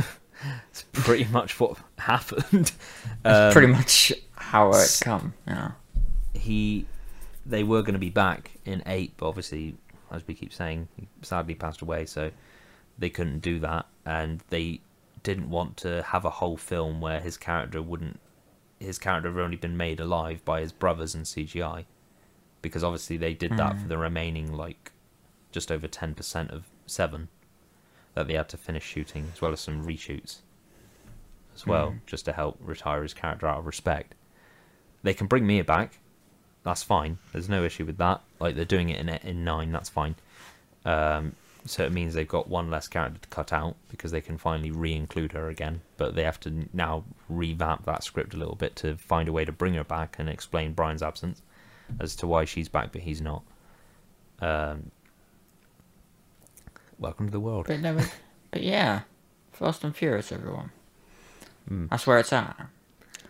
it's 0.70 0.84
pretty 0.92 1.24
much 1.24 1.58
what 1.60 1.76
happened. 1.98 2.72
Um, 3.24 3.52
pretty 3.52 3.66
much 3.66 4.12
how 4.36 4.70
it 4.70 5.00
come. 5.02 5.34
Yeah. 5.46 5.72
he 6.32 6.86
they 7.44 7.62
were 7.64 7.82
going 7.82 7.94
to 7.94 7.98
be 7.98 8.10
back 8.10 8.52
in 8.64 8.82
eight, 8.86 9.12
but 9.16 9.26
obviously, 9.28 9.74
as 10.10 10.26
we 10.26 10.34
keep 10.34 10.52
saying, 10.52 10.88
he 10.96 11.08
sadly 11.22 11.54
passed 11.54 11.82
away, 11.82 12.06
so 12.06 12.30
they 12.98 13.10
couldn't 13.10 13.40
do 13.40 13.58
that, 13.60 13.86
and 14.06 14.42
they 14.50 14.80
didn't 15.22 15.50
want 15.50 15.76
to 15.78 16.02
have 16.02 16.24
a 16.24 16.30
whole 16.30 16.56
film 16.56 17.00
where 17.00 17.20
his 17.20 17.36
character 17.36 17.82
wouldn't 17.82 18.20
his 18.78 18.98
character 18.98 19.30
had 19.30 19.40
only 19.40 19.56
been 19.56 19.76
made 19.76 19.98
alive 19.98 20.44
by 20.44 20.60
his 20.60 20.70
brothers 20.70 21.14
in 21.14 21.22
CGI, 21.22 21.84
because 22.62 22.84
obviously 22.84 23.16
they 23.16 23.34
did 23.34 23.56
that 23.56 23.78
for 23.80 23.88
the 23.88 23.98
remaining 23.98 24.52
like 24.52 24.92
just 25.50 25.72
over 25.72 25.88
ten 25.88 26.14
percent 26.14 26.50
of 26.50 26.68
seven 26.86 27.28
that 28.14 28.28
they 28.28 28.34
had 28.34 28.48
to 28.50 28.56
finish 28.56 28.84
shooting, 28.84 29.30
as 29.32 29.40
well 29.40 29.52
as 29.52 29.60
some 29.60 29.84
reshoots 29.84 30.38
as 31.54 31.66
well, 31.66 31.94
just 32.06 32.24
to 32.24 32.32
help 32.32 32.56
retire 32.60 33.02
his 33.02 33.14
character 33.14 33.46
out 33.46 33.58
of 33.58 33.66
respect. 33.66 34.14
They 35.02 35.14
can 35.14 35.26
bring 35.26 35.46
Mia 35.46 35.64
back, 35.64 35.98
that's 36.62 36.82
fine. 36.82 37.18
There's 37.32 37.48
no 37.48 37.64
issue 37.64 37.84
with 37.84 37.98
that. 37.98 38.20
Like 38.38 38.54
they're 38.54 38.64
doing 38.64 38.90
it 38.90 39.00
in 39.00 39.08
in 39.08 39.44
nine, 39.44 39.72
that's 39.72 39.88
fine. 39.88 40.16
Um, 40.84 41.34
so 41.68 41.84
it 41.84 41.92
means 41.92 42.14
they've 42.14 42.26
got 42.26 42.48
one 42.48 42.70
less 42.70 42.88
character 42.88 43.18
to 43.20 43.28
cut 43.28 43.52
out 43.52 43.76
because 43.90 44.10
they 44.10 44.20
can 44.20 44.38
finally 44.38 44.70
re-include 44.70 45.32
her 45.32 45.48
again. 45.48 45.82
But 45.96 46.14
they 46.14 46.24
have 46.24 46.40
to 46.40 46.68
now 46.72 47.04
revamp 47.28 47.84
that 47.86 48.02
script 48.02 48.34
a 48.34 48.36
little 48.36 48.54
bit 48.54 48.74
to 48.76 48.96
find 48.96 49.28
a 49.28 49.32
way 49.32 49.44
to 49.44 49.52
bring 49.52 49.74
her 49.74 49.84
back 49.84 50.16
and 50.18 50.28
explain 50.28 50.72
Brian's 50.72 51.02
absence 51.02 51.42
as 52.00 52.14
to 52.16 52.26
why 52.26 52.44
she's 52.44 52.68
back 52.68 52.92
but 52.92 53.02
he's 53.02 53.20
not. 53.20 53.42
Um, 54.40 54.90
welcome 56.98 57.26
to 57.26 57.32
the 57.32 57.40
world. 57.40 57.66
But 57.66 57.80
no, 57.80 57.94
but, 57.94 58.14
but 58.50 58.62
yeah, 58.62 59.02
Fast 59.52 59.84
and 59.84 59.94
Furious, 59.94 60.32
everyone. 60.32 60.70
Mm. 61.70 61.90
That's 61.90 62.06
where 62.06 62.18
it's 62.18 62.32
at. 62.32 62.56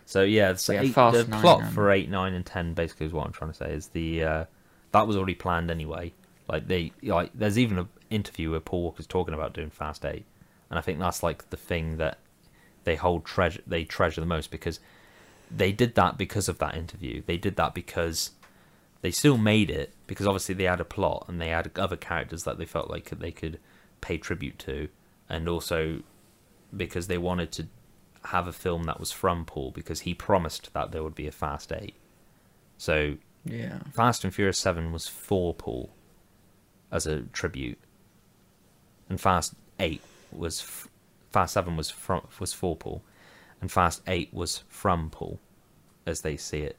So 0.05 0.22
yeah, 0.22 0.55
so 0.55 0.72
eight, 0.74 0.93
Fast 0.95 1.28
the 1.28 1.36
plot 1.36 1.62
and- 1.62 1.72
for 1.74 1.91
eight, 1.91 2.09
nine, 2.09 2.34
and 2.34 2.45
ten 2.47 2.74
basically 2.74 3.07
is 3.07 3.12
what 3.12 3.26
I'm 3.26 3.32
trying 3.32 3.51
to 3.51 3.57
say. 3.57 3.72
Is 3.72 3.89
the 3.89 4.22
uh, 4.24 4.45
that 4.93 5.07
was 5.07 5.16
already 5.16 5.34
planned 5.34 5.70
anyway. 5.70 6.12
Like 6.49 6.67
they 6.67 6.93
like 7.03 7.31
there's 7.35 7.59
even 7.59 7.79
an 7.79 7.89
interview 8.11 8.53
where 8.53 8.61
Paul 8.61 8.83
Walker's 8.85 9.07
talking 9.07 9.35
about 9.35 9.53
doing 9.53 9.71
Fast 9.71 10.05
Eight, 10.05 10.25
and 10.71 10.79
I 10.79 10.83
think 10.83 10.99
that's 10.99 11.23
like 11.23 11.51
the 11.51 11.57
thing 11.57 11.99
that 11.99 12.19
they 12.85 12.97
hold 12.97 13.25
treasure 13.25 13.61
they 13.67 13.85
treasure 13.85 14.21
the 14.21 14.27
most 14.27 14.51
because 14.51 14.81
they 15.51 15.73
did 15.73 15.95
that 15.95 16.17
because 16.17 16.49
of 16.49 16.59
that 16.59 16.75
interview. 16.75 17.23
They 17.27 17.37
did 17.37 17.57
that 17.57 17.75
because 17.75 18.33
they 19.03 19.11
still 19.11 19.37
made 19.37 19.71
it 19.71 19.93
because 20.07 20.27
obviously 20.27 20.55
they 20.55 20.65
had 20.65 20.81
a 20.81 20.85
plot 20.85 21.27
and 21.29 21.41
they 21.41 21.49
had 21.49 21.71
other 21.79 21.97
characters 21.97 22.45
that 22.45 22.59
they 22.59 22.65
felt 22.65 22.91
like 22.91 23.11
they 23.11 23.31
could 23.31 23.59
pay 24.01 24.17
tribute 24.17 24.59
to, 24.61 24.89
and 25.29 25.49
also 25.49 26.03
because 26.75 27.07
they 27.09 27.19
wanted 27.19 27.53
to 27.53 27.67
have 28.25 28.47
a 28.47 28.53
film 28.53 28.85
that 28.85 29.01
was 29.01 29.13
from 29.13 29.45
Paul 29.45 29.71
because 29.71 30.01
he 30.01 30.15
promised 30.15 30.73
that 30.73 30.93
there 30.93 31.03
would 31.03 31.15
be 31.15 31.27
a 31.27 31.33
Fast 31.33 31.73
Eight. 31.73 31.95
So 32.79 33.17
Yeah. 33.45 33.81
Fast 33.93 34.25
and 34.25 34.35
Furious 34.35 34.59
Seven 34.59 34.93
was 34.93 35.09
for 35.09 35.55
Paul 35.55 35.91
as 36.93 37.07
a 37.07 37.22
tribute, 37.32 37.78
and 39.09 39.20
Fast 39.20 39.55
Eight 39.80 40.03
was 40.30 40.61
f- 40.62 40.89
Fast 41.30 41.55
Seven 41.55 41.76
was 41.76 41.91
from 41.91 42.26
was 42.39 42.53
for 42.53 42.76
Paul, 42.76 43.03
and 43.61 43.70
Fast 43.70 44.03
Eight 44.07 44.32
was 44.32 44.64
from 44.68 45.11
Paul, 45.11 45.41
as 46.07 46.22
they 46.22 46.36
see 46.36 46.61
it. 46.61 46.76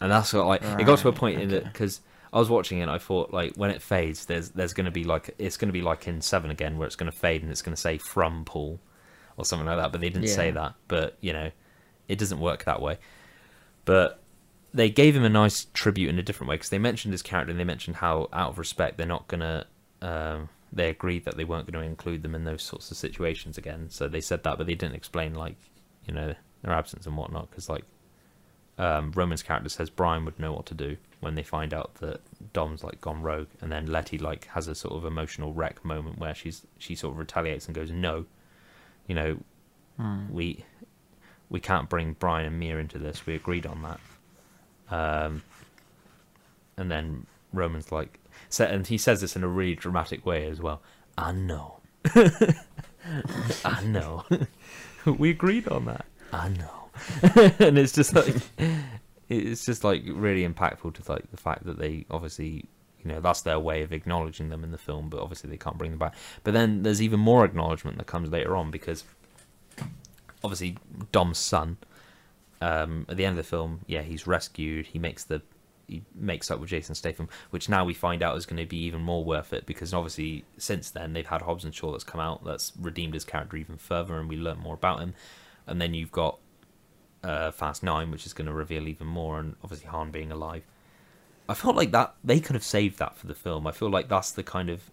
And 0.00 0.10
that's 0.12 0.32
what 0.32 0.46
like 0.46 0.62
it 0.78 0.84
got 0.84 0.98
to 1.00 1.08
a 1.08 1.12
Right, 1.12 1.14
point 1.14 1.40
in 1.40 1.52
it 1.52 1.64
because 1.72 2.00
I 2.32 2.38
was 2.38 2.50
watching 2.50 2.78
it. 2.78 2.82
and 2.82 2.90
I 2.90 2.98
thought 2.98 3.32
like 3.32 3.54
when 3.56 3.70
it 3.70 3.82
fades, 3.82 4.26
there's 4.26 4.50
there's 4.50 4.74
going 4.74 4.86
to 4.86 4.90
be 4.92 5.04
like 5.04 5.34
it's 5.38 5.56
going 5.56 5.68
to 5.68 5.72
be 5.74 5.82
like 5.82 6.08
in 6.08 6.20
Seven 6.20 6.50
again, 6.50 6.78
where 6.78 6.86
it's 6.86 6.96
going 6.96 7.10
to 7.10 7.16
fade 7.16 7.42
and 7.42 7.50
it's 7.50 7.62
going 7.62 7.74
to 7.76 7.80
say 7.80 7.98
from 7.98 8.44
Paul, 8.44 8.80
or 9.36 9.44
something 9.44 9.66
like 9.66 9.78
that. 9.78 9.92
But 9.92 10.00
they 10.00 10.10
didn't 10.10 10.28
say 10.28 10.50
that. 10.52 10.74
But 10.88 11.16
you 11.20 11.32
know, 11.32 11.50
it 12.08 12.18
doesn't 12.18 12.40
work 12.40 12.64
that 12.64 12.82
way. 12.82 12.98
But 13.84 14.23
they 14.74 14.90
gave 14.90 15.16
him 15.16 15.24
a 15.24 15.30
nice 15.30 15.66
tribute 15.72 16.10
in 16.10 16.18
a 16.18 16.22
different 16.22 16.48
way 16.50 16.56
because 16.56 16.68
they 16.68 16.78
mentioned 16.78 17.12
his 17.12 17.22
character 17.22 17.50
and 17.50 17.58
they 17.60 17.64
mentioned 17.64 17.96
how 17.96 18.28
out 18.32 18.50
of 18.50 18.58
respect 18.58 18.98
they're 18.98 19.06
not 19.06 19.28
gonna 19.28 19.66
um, 20.02 20.48
they 20.72 20.90
agreed 20.90 21.24
that 21.24 21.36
they 21.36 21.44
weren't 21.44 21.70
going 21.70 21.80
to 21.82 21.88
include 21.88 22.22
them 22.22 22.34
in 22.34 22.44
those 22.44 22.62
sorts 22.62 22.90
of 22.90 22.96
situations 22.96 23.56
again. 23.56 23.86
So 23.88 24.08
they 24.08 24.20
said 24.20 24.42
that 24.42 24.58
but 24.58 24.66
they 24.66 24.74
didn't 24.74 24.96
explain 24.96 25.34
like 25.34 25.56
you 26.06 26.12
know 26.12 26.34
their 26.62 26.72
absence 26.72 27.06
and 27.06 27.16
whatnot 27.16 27.48
because 27.50 27.68
like 27.68 27.84
um, 28.76 29.12
roman's 29.14 29.42
character 29.42 29.68
says 29.68 29.88
brian 29.88 30.24
would 30.24 30.38
know 30.38 30.52
what 30.52 30.66
to 30.66 30.74
do 30.74 30.96
when 31.20 31.36
they 31.36 31.44
find 31.44 31.72
out 31.72 31.94
that 32.00 32.20
dom's 32.52 32.82
like 32.82 33.00
gone 33.00 33.22
rogue 33.22 33.46
and 33.60 33.70
then 33.70 33.86
letty 33.86 34.18
like 34.18 34.46
has 34.48 34.66
a 34.66 34.74
sort 34.74 34.94
of 34.94 35.04
emotional 35.04 35.52
wreck 35.52 35.84
moment 35.84 36.18
where 36.18 36.34
she's 36.34 36.66
she 36.76 36.96
sort 36.96 37.12
of 37.12 37.18
retaliates 37.18 37.66
and 37.66 37.74
goes 37.76 37.92
no 37.92 38.26
you 39.06 39.14
know 39.14 39.38
Hmm. 39.96 40.32
we 40.32 40.64
we 41.48 41.60
can't 41.60 41.88
bring 41.88 42.14
brian 42.14 42.46
and 42.46 42.58
mia 42.58 42.78
into 42.78 42.98
this. 42.98 43.26
We 43.26 43.34
agreed 43.34 43.64
on 43.66 43.82
that 43.82 44.00
um, 44.90 45.42
and 46.76 46.90
then 46.90 47.26
Roman's 47.52 47.92
like, 47.92 48.18
and 48.58 48.86
he 48.86 48.98
says 48.98 49.20
this 49.20 49.36
in 49.36 49.44
a 49.44 49.48
really 49.48 49.74
dramatic 49.74 50.24
way 50.26 50.46
as 50.46 50.60
well. 50.60 50.82
I 51.16 51.32
know. 51.32 51.80
I 53.64 53.82
know. 53.84 54.24
we 55.06 55.30
agreed 55.30 55.68
on 55.68 55.86
that. 55.86 56.06
I 56.32 56.48
know. 56.48 56.88
and 57.58 57.78
it's 57.78 57.92
just 57.92 58.14
like, 58.14 58.34
it's 59.28 59.64
just 59.64 59.84
like 59.84 60.02
really 60.06 60.46
impactful 60.46 60.94
to 60.94 61.12
like 61.12 61.30
the 61.30 61.36
fact 61.36 61.64
that 61.64 61.78
they 61.78 62.06
obviously, 62.10 62.64
you 63.02 63.10
know, 63.10 63.20
that's 63.20 63.42
their 63.42 63.58
way 63.58 63.82
of 63.82 63.92
acknowledging 63.92 64.48
them 64.48 64.64
in 64.64 64.70
the 64.70 64.78
film, 64.78 65.08
but 65.08 65.20
obviously 65.20 65.50
they 65.50 65.56
can't 65.56 65.78
bring 65.78 65.90
them 65.90 65.98
back. 65.98 66.14
But 66.42 66.54
then 66.54 66.82
there's 66.82 67.02
even 67.02 67.20
more 67.20 67.44
acknowledgement 67.44 67.98
that 67.98 68.06
comes 68.06 68.30
later 68.30 68.56
on 68.56 68.70
because 68.70 69.04
obviously 70.42 70.76
Dom's 71.12 71.38
son 71.38 71.78
um, 72.60 73.06
at 73.08 73.16
the 73.16 73.24
end 73.24 73.38
of 73.38 73.44
the 73.44 73.48
film, 73.48 73.80
yeah, 73.86 74.02
he's 74.02 74.26
rescued. 74.26 74.86
He 74.86 74.98
makes 74.98 75.24
the 75.24 75.42
he 75.86 76.02
makes 76.14 76.50
up 76.50 76.60
with 76.60 76.70
Jason 76.70 76.94
Statham, 76.94 77.28
which 77.50 77.68
now 77.68 77.84
we 77.84 77.92
find 77.92 78.22
out 78.22 78.36
is 78.38 78.46
going 78.46 78.62
to 78.62 78.66
be 78.66 78.78
even 78.78 79.02
more 79.02 79.22
worth 79.22 79.52
it 79.52 79.66
because 79.66 79.92
obviously 79.92 80.44
since 80.56 80.90
then 80.90 81.12
they've 81.12 81.26
had 81.26 81.42
Hobbs 81.42 81.62
and 81.64 81.74
Shaw 81.74 81.92
that's 81.92 82.04
come 82.04 82.22
out 82.22 82.42
that's 82.42 82.72
redeemed 82.80 83.12
his 83.12 83.24
character 83.24 83.56
even 83.56 83.76
further, 83.76 84.18
and 84.18 84.28
we 84.28 84.36
learn 84.36 84.58
more 84.58 84.74
about 84.74 85.00
him. 85.00 85.14
And 85.66 85.80
then 85.80 85.94
you've 85.94 86.12
got 86.12 86.38
uh, 87.22 87.50
Fast 87.50 87.82
Nine, 87.82 88.10
which 88.10 88.26
is 88.26 88.32
going 88.32 88.46
to 88.46 88.52
reveal 88.52 88.88
even 88.88 89.06
more, 89.06 89.38
and 89.38 89.56
obviously 89.62 89.88
Han 89.88 90.10
being 90.10 90.32
alive. 90.32 90.64
I 91.48 91.54
felt 91.54 91.76
like 91.76 91.92
that 91.92 92.14
they 92.24 92.40
could 92.40 92.54
have 92.54 92.64
saved 92.64 92.98
that 92.98 93.16
for 93.16 93.26
the 93.26 93.34
film. 93.34 93.66
I 93.66 93.72
feel 93.72 93.90
like 93.90 94.08
that's 94.08 94.30
the 94.30 94.42
kind 94.42 94.70
of 94.70 94.90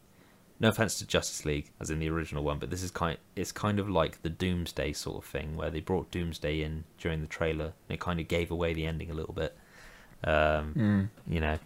no 0.61 0.69
offense 0.69 0.97
to 0.99 1.07
Justice 1.07 1.43
League 1.43 1.71
as 1.81 1.89
in 1.89 1.97
the 1.99 2.07
original 2.09 2.43
one, 2.43 2.59
but 2.59 2.69
this 2.69 2.83
is 2.83 2.91
kind 2.91 3.17
it's 3.35 3.51
kind 3.51 3.79
of 3.79 3.89
like 3.89 4.21
the 4.21 4.29
Doomsday 4.29 4.93
sort 4.93 5.17
of 5.23 5.29
thing 5.29 5.57
where 5.57 5.71
they 5.71 5.79
brought 5.81 6.11
Doomsday 6.11 6.61
in 6.61 6.83
during 6.99 7.19
the 7.21 7.27
trailer 7.27 7.65
and 7.65 7.89
it 7.95 7.99
kind 7.99 8.19
of 8.19 8.27
gave 8.27 8.51
away 8.51 8.73
the 8.73 8.85
ending 8.85 9.09
a 9.09 9.13
little 9.13 9.33
bit. 9.33 9.57
Um, 10.23 10.73
Mm. 10.77 11.09
you 11.27 11.39
know, 11.41 11.57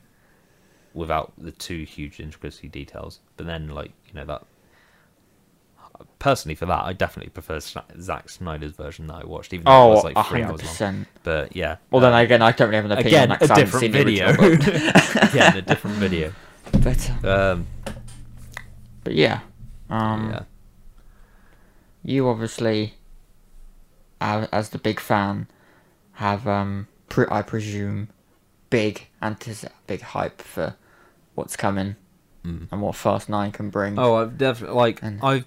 without 0.93 1.33
the 1.37 1.51
two 1.51 1.83
huge 1.83 2.21
intricacy 2.21 2.69
details. 2.69 3.19
But 3.35 3.45
then 3.47 3.67
like, 3.67 3.91
you 4.07 4.13
know, 4.13 4.23
that 4.25 4.43
personally 6.19 6.55
for 6.55 6.65
that 6.65 6.83
I 6.85 6.93
definitely 6.93 7.29
prefer 7.31 7.59
Zack 7.59 8.29
Snyder's 8.29 8.71
version 8.73 9.07
that 9.07 9.15
I 9.15 9.25
watched 9.25 9.53
even 9.53 9.65
though 9.65 9.71
it 9.71 9.75
Oh, 9.75 9.87
was 9.89 10.03
like 10.05 10.17
a 10.17 10.23
3 10.23 10.41
hundred 10.41 10.51
hours 10.53 10.61
long. 10.63 10.69
percent. 10.69 11.07
But 11.23 11.55
yeah. 11.55 11.77
Well, 11.91 12.01
then 12.01 12.13
um, 12.13 12.19
again, 12.19 12.41
I 12.41 12.51
don't 12.53 12.67
really 12.69 12.77
have 12.77 12.85
an 12.85 12.91
opinion 12.93 13.07
again 13.07 13.23
on 13.23 13.29
that 13.29 13.35
a 13.35 13.39
'cause 13.39 13.51
I 13.51 13.59
haven't 13.59 13.91
different 13.91 13.93
video. 13.93 14.29
again, 15.29 15.57
a 15.57 15.61
different 15.61 15.97
video. 15.97 16.31
But, 16.83 17.11
uh, 17.23 17.53
Um, 17.53 17.67
but 19.05 19.13
yeah, 19.13 19.39
um, 19.89 20.31
yeah. 20.31 20.43
you 22.03 22.27
obviously, 22.27 22.95
as 24.19 24.69
the 24.69 24.77
big 24.77 24.99
fan, 24.99 25.47
have 26.13 26.47
um, 26.47 26.87
pre- 27.09 27.25
I 27.31 27.41
presume, 27.41 28.09
big 28.69 29.07
antici- 29.21 29.69
big 29.87 30.01
hype 30.01 30.41
for 30.41 30.75
what's 31.35 31.55
coming 31.55 31.95
Mm. 32.45 32.67
and 32.71 32.79
what 32.81 32.95
Fast 32.95 33.27
Nine 33.27 33.51
can 33.51 33.71
bring. 33.71 33.97
Oh, 33.97 34.13
I've 34.15 34.37
definitely 34.37 34.75
like 34.75 35.01
And- 35.01 35.19
I've, 35.23 35.45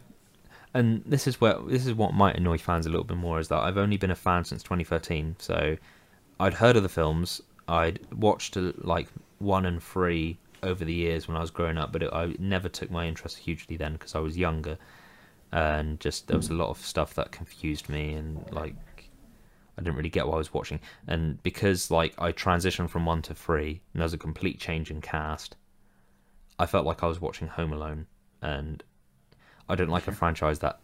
and 0.75 1.03
this 1.07 1.29
is 1.29 1.41
where 1.41 1.55
this 1.69 1.87
is 1.87 1.95
what 1.95 2.13
might 2.13 2.37
annoy 2.37 2.59
fans 2.59 2.87
a 2.87 2.89
little 2.91 3.05
bit 3.05 3.17
more 3.17 3.39
is 3.39 3.47
that 3.49 3.59
I've 3.61 3.77
only 3.79 3.97
been 3.97 4.11
a 4.11 4.17
fan 4.17 4.45
since 4.45 4.65
2013. 4.65 5.37
So 5.39 5.77
I'd 6.41 6.55
heard 6.55 6.75
of 6.77 6.83
the 6.83 6.89
films, 6.89 7.41
I'd 7.69 8.01
watched 8.13 8.57
like 8.57 9.07
one 9.39 9.65
and 9.65 9.81
three 9.81 10.39
over 10.63 10.85
the 10.85 10.95
years 10.95 11.29
when 11.29 11.37
I 11.37 11.41
was 11.41 11.51
growing 11.51 11.79
up, 11.79 11.93
but 11.93 12.03
it, 12.03 12.13
I 12.13 12.35
never 12.39 12.69
took 12.69 12.91
my 12.91 13.07
interest 13.07 13.39
hugely 13.39 13.77
then 13.77 13.93
because 13.95 14.15
I 14.15 14.21
was 14.21 14.37
younger, 14.37 14.79
and 15.53 15.99
just 16.01 16.29
there 16.29 16.37
was 16.37 16.51
a 16.51 16.55
lot 16.55 16.69
of 16.69 16.79
stuff 16.79 17.15
that 17.15 17.33
confused 17.33 17.89
me 17.89 18.13
and 18.13 18.45
like 18.53 18.75
I 19.79 19.81
didn't 19.81 19.97
really 19.97 20.09
get 20.09 20.27
what 20.27 20.35
I 20.35 20.39
was 20.39 20.53
watching. 20.53 20.81
And 21.07 21.41
because 21.43 21.91
like 21.91 22.15
I 22.19 22.33
transitioned 22.33 22.91
from 22.91 23.07
one 23.07 23.23
to 23.23 23.35
three, 23.35 23.81
and 23.93 24.01
there 24.01 24.05
was 24.05 24.13
a 24.13 24.19
complete 24.19 24.59
change 24.59 24.91
in 24.91 25.01
cast, 25.01 25.55
I 26.59 26.67
felt 26.67 26.85
like 26.85 27.03
I 27.03 27.07
was 27.07 27.21
watching 27.21 27.47
Home 27.47 27.73
Alone, 27.73 28.07
and 28.43 28.83
I 29.69 29.77
don't 29.77 29.89
like 29.89 30.09
a 30.09 30.13
franchise 30.13 30.59
that. 30.59 30.81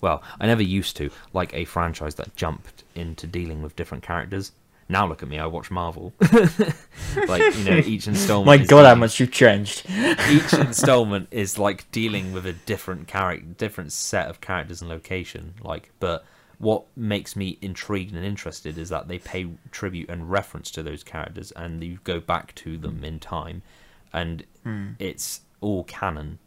Well, 0.00 0.22
I 0.40 0.46
never 0.46 0.62
used 0.62 0.96
to 0.96 1.10
like 1.32 1.54
a 1.54 1.64
franchise 1.64 2.14
that 2.16 2.34
jumped 2.36 2.84
into 2.94 3.26
dealing 3.26 3.62
with 3.62 3.76
different 3.76 4.02
characters. 4.02 4.52
Now 4.88 5.06
look 5.06 5.22
at 5.22 5.28
me, 5.28 5.38
I 5.38 5.46
watch 5.46 5.70
Marvel. 5.70 6.12
like 6.20 7.56
you 7.56 7.64
know, 7.64 7.76
each 7.84 8.06
installment. 8.06 8.46
My 8.46 8.62
is 8.62 8.68
God, 8.68 8.84
how 8.84 8.94
much 8.94 9.18
you've 9.18 9.32
changed. 9.32 9.86
each 10.30 10.52
installment 10.52 11.28
is 11.30 11.58
like 11.58 11.90
dealing 11.90 12.32
with 12.32 12.46
a 12.46 12.52
different 12.52 13.08
character, 13.08 13.46
different 13.56 13.92
set 13.92 14.28
of 14.28 14.40
characters 14.40 14.82
and 14.82 14.90
location. 14.90 15.54
Like, 15.62 15.90
but 16.00 16.24
what 16.58 16.84
makes 16.96 17.34
me 17.34 17.58
intrigued 17.60 18.14
and 18.14 18.24
interested 18.24 18.78
is 18.78 18.88
that 18.90 19.08
they 19.08 19.18
pay 19.18 19.48
tribute 19.70 20.08
and 20.08 20.30
reference 20.30 20.70
to 20.72 20.82
those 20.82 21.02
characters, 21.02 21.50
and 21.52 21.82
you 21.82 21.98
go 22.04 22.20
back 22.20 22.54
to 22.56 22.76
them 22.76 23.04
in 23.04 23.18
time, 23.18 23.62
and 24.12 24.44
it's 24.98 25.40
all 25.60 25.84
canon. 25.84 26.38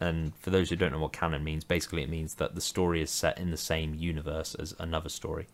And 0.00 0.34
for 0.36 0.50
those 0.50 0.70
who 0.70 0.76
don't 0.76 0.90
know 0.90 0.98
what 0.98 1.12
canon 1.12 1.44
means, 1.44 1.62
basically 1.62 2.02
it 2.02 2.10
means 2.10 2.34
that 2.34 2.56
the 2.56 2.60
story 2.60 3.00
is 3.00 3.10
set 3.10 3.38
in 3.38 3.50
the 3.50 3.56
same 3.56 3.94
universe 3.94 4.56
as 4.56 4.74
another 4.80 5.08
story, 5.08 5.46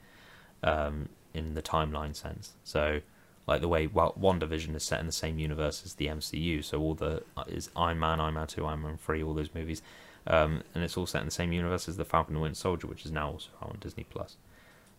um, 0.63 1.11
in 1.47 1.55
the 1.55 1.63
timeline 1.63 2.15
sense. 2.15 2.53
So, 2.65 3.01
like 3.47 3.61
the 3.61 3.69
way 3.69 3.87
well, 3.87 4.15
WandaVision 4.21 4.75
is 4.75 4.83
set 4.83 5.01
in 5.01 5.07
the 5.07 5.13
same 5.13 5.39
universe 5.39 5.83
as 5.85 5.95
the 5.95 6.09
MCU, 6.09 6.63
so 6.63 6.81
all 6.81 6.95
the 6.95 7.23
uh, 7.37 7.45
is 7.47 7.71
Iron 7.77 7.99
Man, 7.99 8.21
Iron 8.21 8.35
Man 8.35 8.47
Two, 8.47 8.67
Iron 8.67 8.83
Man 8.83 8.99
Three, 8.99 9.23
all 9.23 9.35
those 9.35 9.55
movies, 9.55 9.83
um, 10.27 10.63
and 10.75 10.85
it's 10.85 10.97
all 10.97 11.07
set 11.07 11.21
in 11.21 11.27
the 11.27 11.33
same 11.33 11.53
universe 11.53 11.89
as 11.89 11.97
the 11.97 12.05
Falcon 12.05 12.35
and 12.35 12.43
Winter 12.43 12.57
Soldier, 12.57 12.87
which 12.87 13.07
is 13.07 13.13
now 13.13 13.31
also 13.31 13.49
on 13.63 13.79
Disney 13.81 14.05
Plus, 14.11 14.37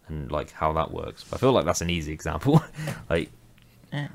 and 0.08 0.32
like 0.32 0.52
how 0.52 0.74
that 0.74 0.92
works. 0.92 1.24
But 1.24 1.38
I 1.38 1.40
feel 1.40 1.52
like 1.52 1.66
that's 1.66 1.82
an 1.82 1.90
easy 1.90 2.12
example. 2.12 2.64
like, 3.10 3.30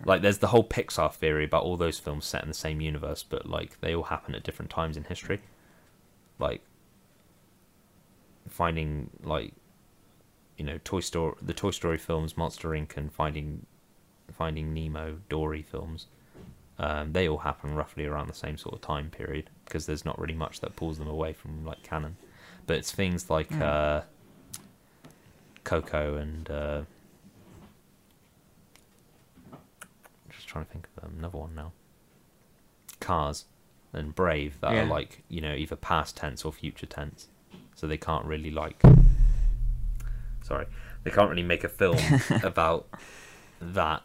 like 0.04 0.22
there's 0.22 0.38
the 0.38 0.48
whole 0.48 0.64
Pixar 0.64 1.12
theory 1.14 1.44
about 1.44 1.62
all 1.62 1.76
those 1.76 1.98
films 1.98 2.24
set 2.24 2.42
in 2.42 2.48
the 2.48 2.54
same 2.54 2.80
universe, 2.80 3.22
but 3.22 3.46
like 3.46 3.80
they 3.80 3.94
all 3.94 4.04
happen 4.04 4.34
at 4.34 4.42
different 4.42 4.70
times 4.70 4.96
in 4.96 5.04
history. 5.04 5.40
Like 6.38 6.60
finding 8.48 9.10
like 9.22 9.52
you 10.56 10.64
know 10.64 10.78
Toy 10.84 11.00
Story, 11.00 11.34
the 11.42 11.52
Toy 11.54 11.70
Story 11.70 11.98
films, 11.98 12.36
Monster 12.36 12.68
Inc., 12.70 12.96
and 12.96 13.12
finding 13.12 13.66
finding 14.32 14.72
Nemo, 14.74 15.18
Dory 15.28 15.62
films. 15.62 16.06
Um, 16.78 17.12
they 17.12 17.28
all 17.28 17.38
happen 17.38 17.74
roughly 17.74 18.04
around 18.04 18.26
the 18.28 18.34
same 18.34 18.56
sort 18.58 18.74
of 18.74 18.80
time 18.80 19.08
period 19.10 19.48
because 19.64 19.86
there's 19.86 20.04
not 20.04 20.18
really 20.18 20.34
much 20.34 20.60
that 20.60 20.74
pulls 20.74 20.98
them 20.98 21.06
away 21.08 21.32
from 21.32 21.64
like 21.64 21.82
canon. 21.84 22.16
But 22.66 22.76
it's 22.78 22.90
things 22.92 23.30
like 23.30 23.48
Mm. 23.50 23.62
uh, 23.62 24.02
Coco 25.62 26.16
and 26.16 26.50
uh, 26.50 26.82
just 30.30 30.48
trying 30.48 30.64
to 30.64 30.70
think 30.70 30.88
of 31.02 31.10
another 31.16 31.38
one 31.38 31.54
now. 31.54 31.72
Cars 33.00 33.44
and 33.92 34.14
Brave 34.14 34.60
that 34.60 34.72
Yeah. 34.72 34.82
are 34.82 34.86
like 34.86 35.22
you 35.28 35.40
know 35.40 35.54
either 35.54 35.76
past 35.76 36.16
tense 36.16 36.44
or 36.44 36.52
future 36.52 36.86
tense, 36.86 37.28
so 37.74 37.86
they 37.86 37.96
can't 37.98 38.24
really 38.24 38.50
like. 38.50 38.82
Sorry, 40.44 40.66
they 41.02 41.10
can't 41.10 41.28
really 41.28 41.42
make 41.42 41.64
a 41.64 41.68
film 41.68 41.98
about 42.44 42.86
that 43.60 44.02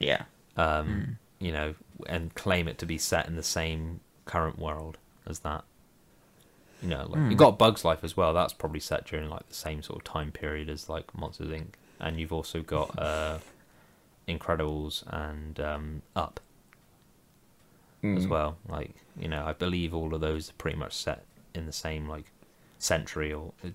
Yeah. 0.00 0.24
um, 0.56 1.18
you 1.38 1.52
know, 1.52 1.74
and 2.08 2.34
claim 2.34 2.66
it 2.68 2.78
to 2.78 2.86
be 2.86 2.98
set 2.98 3.26
in 3.28 3.36
the 3.36 3.42
same 3.42 4.00
current 4.24 4.58
world 4.58 4.98
as 5.26 5.40
that. 5.40 5.62
You 6.82 6.88
know, 6.88 7.04
like 7.08 7.20
Hmm. 7.20 7.30
you've 7.30 7.38
got 7.38 7.58
Bugs 7.58 7.84
Life 7.84 8.02
as 8.02 8.16
well. 8.16 8.32
That's 8.32 8.52
probably 8.54 8.80
set 8.80 9.04
during 9.04 9.28
like 9.28 9.46
the 9.48 9.54
same 9.54 9.82
sort 9.82 9.98
of 10.00 10.04
time 10.04 10.32
period 10.32 10.68
as 10.70 10.88
like 10.88 11.14
Monsters 11.14 11.48
Inc. 11.48 11.74
And 12.00 12.18
you've 12.18 12.32
also 12.32 12.62
got 12.62 12.98
uh, 12.98 13.38
Incredibles 14.26 15.04
and 15.06 15.60
um, 15.60 16.02
Up 16.16 16.40
as 18.02 18.24
Mm. 18.26 18.30
well. 18.30 18.56
Like 18.66 18.94
you 19.18 19.28
know, 19.28 19.44
I 19.44 19.52
believe 19.52 19.92
all 19.94 20.14
of 20.14 20.22
those 20.22 20.48
are 20.48 20.54
pretty 20.54 20.78
much 20.78 20.94
set 20.94 21.24
in 21.54 21.66
the 21.66 21.72
same 21.72 22.08
like 22.08 22.24
century 22.82 23.32
or 23.32 23.52
uh, 23.64 23.68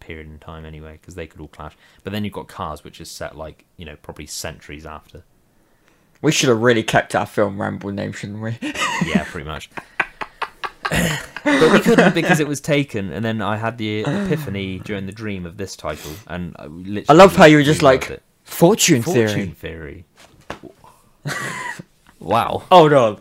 period 0.00 0.26
in 0.26 0.38
time 0.38 0.64
anyway, 0.64 0.92
because 1.00 1.14
they 1.14 1.26
could 1.26 1.40
all 1.40 1.48
clash. 1.48 1.76
But 2.04 2.12
then 2.12 2.24
you've 2.24 2.32
got 2.32 2.48
Cars, 2.48 2.84
which 2.84 3.00
is 3.00 3.10
set 3.10 3.36
like 3.36 3.64
you 3.76 3.84
know 3.84 3.96
probably 3.96 4.26
centuries 4.26 4.86
after. 4.86 5.24
We 6.20 6.32
should 6.32 6.48
have 6.48 6.60
really 6.60 6.82
kept 6.82 7.14
our 7.14 7.26
film 7.26 7.60
Ramble 7.60 7.92
name, 7.92 8.12
shouldn't 8.12 8.42
we? 8.42 8.58
Yeah, 9.06 9.22
pretty 9.24 9.46
much. 9.46 9.70
but 10.90 11.72
we 11.72 11.78
couldn't 11.80 12.14
because 12.14 12.40
it 12.40 12.48
was 12.48 12.60
taken, 12.60 13.12
and 13.12 13.24
then 13.24 13.40
I 13.40 13.56
had 13.56 13.78
the 13.78 14.00
epiphany 14.00 14.80
during 14.80 15.06
the 15.06 15.12
dream 15.12 15.46
of 15.46 15.56
this 15.56 15.76
title, 15.76 16.10
and 16.26 16.56
I, 16.58 16.66
literally 16.66 17.08
I 17.08 17.12
love 17.12 17.36
how 17.36 17.44
you 17.44 17.58
were 17.58 17.62
just 17.62 17.82
like. 17.82 18.20
Fortune, 18.42 19.02
Fortune 19.02 19.52
Theory. 19.52 20.06
Fortune 20.48 20.74
theory. 21.26 21.34
wow. 22.18 22.62
Hold 22.72 22.92
on. 22.94 23.16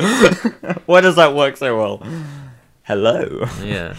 Why 0.86 1.02
does 1.02 1.18
that 1.18 1.36
work 1.36 1.58
so 1.58 1.78
well? 1.78 2.04
Hello. 2.84 3.46
Yeah. 3.62 3.96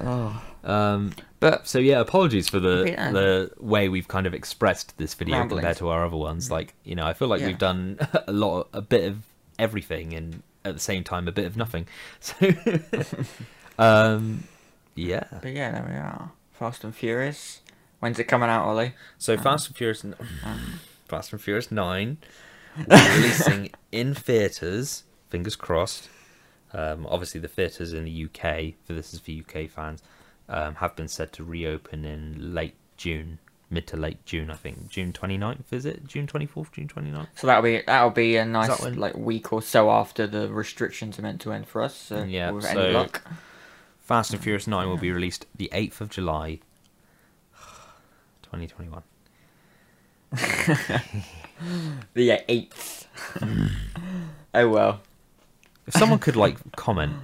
Oh. 0.00 0.42
Um, 0.64 1.12
But 1.40 1.68
so 1.68 1.78
yeah, 1.78 2.00
apologies 2.00 2.48
for 2.48 2.58
the 2.58 2.84
Yeah. 2.88 3.12
the 3.12 3.50
way 3.60 3.88
we've 3.90 4.08
kind 4.08 4.26
of 4.26 4.32
expressed 4.34 4.96
this 4.96 5.12
video 5.14 5.36
Ramblings. 5.38 5.60
compared 5.60 5.76
to 5.78 5.88
our 5.90 6.06
other 6.06 6.16
ones. 6.16 6.50
Like 6.50 6.74
you 6.84 6.94
know, 6.94 7.06
I 7.06 7.12
feel 7.12 7.28
like 7.28 7.40
Yeah. 7.42 7.48
we've 7.48 7.58
done 7.58 7.98
a 8.26 8.32
lot, 8.32 8.68
a 8.72 8.80
bit 8.80 9.04
of 9.04 9.18
everything, 9.58 10.14
and 10.14 10.42
at 10.64 10.72
the 10.74 10.80
same 10.80 11.04
time, 11.04 11.28
a 11.28 11.32
bit 11.32 11.44
of 11.46 11.56
nothing. 11.56 11.86
So, 12.20 12.34
um, 13.78 14.44
yeah. 14.94 15.24
but 15.42 15.52
yeah, 15.52 15.70
there 15.72 15.86
we 15.88 15.94
are. 15.96 16.30
Fast 16.52 16.84
and 16.84 16.94
Furious. 16.94 17.60
When's 18.00 18.18
it 18.18 18.24
coming 18.24 18.48
out, 18.48 18.64
Ollie? 18.64 18.94
So 19.18 19.36
Fast 19.36 19.68
and 19.68 19.76
Furious, 19.76 20.04
Fast 21.08 21.32
and 21.32 21.40
Furious 21.40 21.70
Nine, 21.70 22.18
will 22.76 22.84
be 22.86 22.94
releasing 23.16 23.70
in 23.92 24.14
theaters. 24.14 25.04
Fingers 25.30 25.56
crossed. 25.56 26.08
Um, 26.72 27.06
obviously, 27.08 27.40
the 27.40 27.48
theaters 27.48 27.92
in 27.92 28.04
the 28.04 28.24
UK, 28.24 28.74
for 28.86 28.92
this 28.94 29.14
is 29.14 29.20
for 29.20 29.30
UK 29.30 29.68
fans, 29.70 30.02
um, 30.48 30.76
have 30.76 30.94
been 30.96 31.08
said 31.08 31.32
to 31.34 31.44
reopen 31.44 32.04
in 32.04 32.54
late 32.54 32.74
June, 32.96 33.38
mid 33.70 33.86
to 33.88 33.96
late 33.96 34.24
June, 34.24 34.50
I 34.50 34.54
think. 34.54 34.88
June 34.88 35.12
29th, 35.12 35.72
is 35.72 35.84
it? 35.86 36.06
June 36.06 36.26
24th, 36.26 36.72
June 36.72 36.88
29th? 36.88 37.28
So 37.36 37.46
that'll 37.46 37.62
be 37.62 37.82
that'll 37.86 38.10
be 38.10 38.36
a 38.36 38.44
nice 38.44 38.80
when- 38.80 38.96
like 38.98 39.16
week 39.16 39.52
or 39.52 39.62
so 39.62 39.90
after 39.90 40.26
the 40.26 40.48
restrictions 40.52 41.18
are 41.18 41.22
meant 41.22 41.40
to 41.42 41.52
end 41.52 41.66
for 41.68 41.82
us. 41.82 41.94
So 41.94 42.22
Yeah, 42.24 42.50
with 42.50 42.64
so- 42.64 42.70
any 42.78 42.92
luck. 42.92 43.22
Fast 44.00 44.32
and 44.34 44.42
Furious 44.42 44.66
9 44.66 44.86
will 44.86 44.98
be 44.98 45.10
released 45.10 45.46
the 45.56 45.70
8th 45.72 46.02
of 46.02 46.10
July, 46.10 46.60
2021. 48.42 49.02
The 52.14 52.42
eighth. 52.48 53.06
oh 54.54 54.68
well. 54.68 55.00
If 55.86 55.94
someone 55.94 56.18
could 56.18 56.36
like 56.36 56.58
comment 56.76 57.14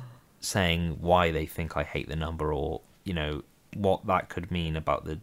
saying 0.40 0.98
why 1.00 1.30
they 1.30 1.46
think 1.46 1.76
I 1.76 1.82
hate 1.82 2.08
the 2.08 2.16
number 2.16 2.52
or, 2.52 2.80
you 3.04 3.14
know, 3.14 3.42
what 3.74 4.06
that 4.06 4.28
could 4.28 4.50
mean 4.50 4.76
about 4.76 5.04
the, 5.04 5.20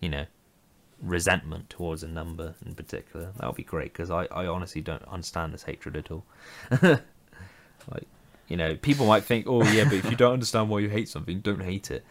you 0.00 0.08
know, 0.08 0.26
resentment 1.02 1.70
towards 1.70 2.02
a 2.02 2.08
number 2.08 2.54
in 2.64 2.74
particular, 2.74 3.32
that 3.38 3.46
would 3.46 3.56
be 3.56 3.62
great 3.62 3.92
because 3.92 4.10
I, 4.10 4.24
I 4.26 4.46
honestly 4.46 4.80
don't 4.80 5.06
understand 5.08 5.52
this 5.52 5.62
hatred 5.62 5.96
at 5.96 6.10
all. 6.10 6.24
like, 6.82 8.06
you 8.48 8.56
know, 8.56 8.74
people 8.76 9.06
might 9.06 9.24
think, 9.24 9.46
oh, 9.48 9.62
yeah, 9.72 9.84
but 9.84 9.94
if 9.94 10.10
you 10.10 10.16
don't 10.16 10.34
understand 10.34 10.68
why 10.68 10.80
you 10.80 10.88
hate 10.88 11.08
something, 11.08 11.40
don't 11.40 11.62
hate 11.62 11.90
it. 11.90 12.04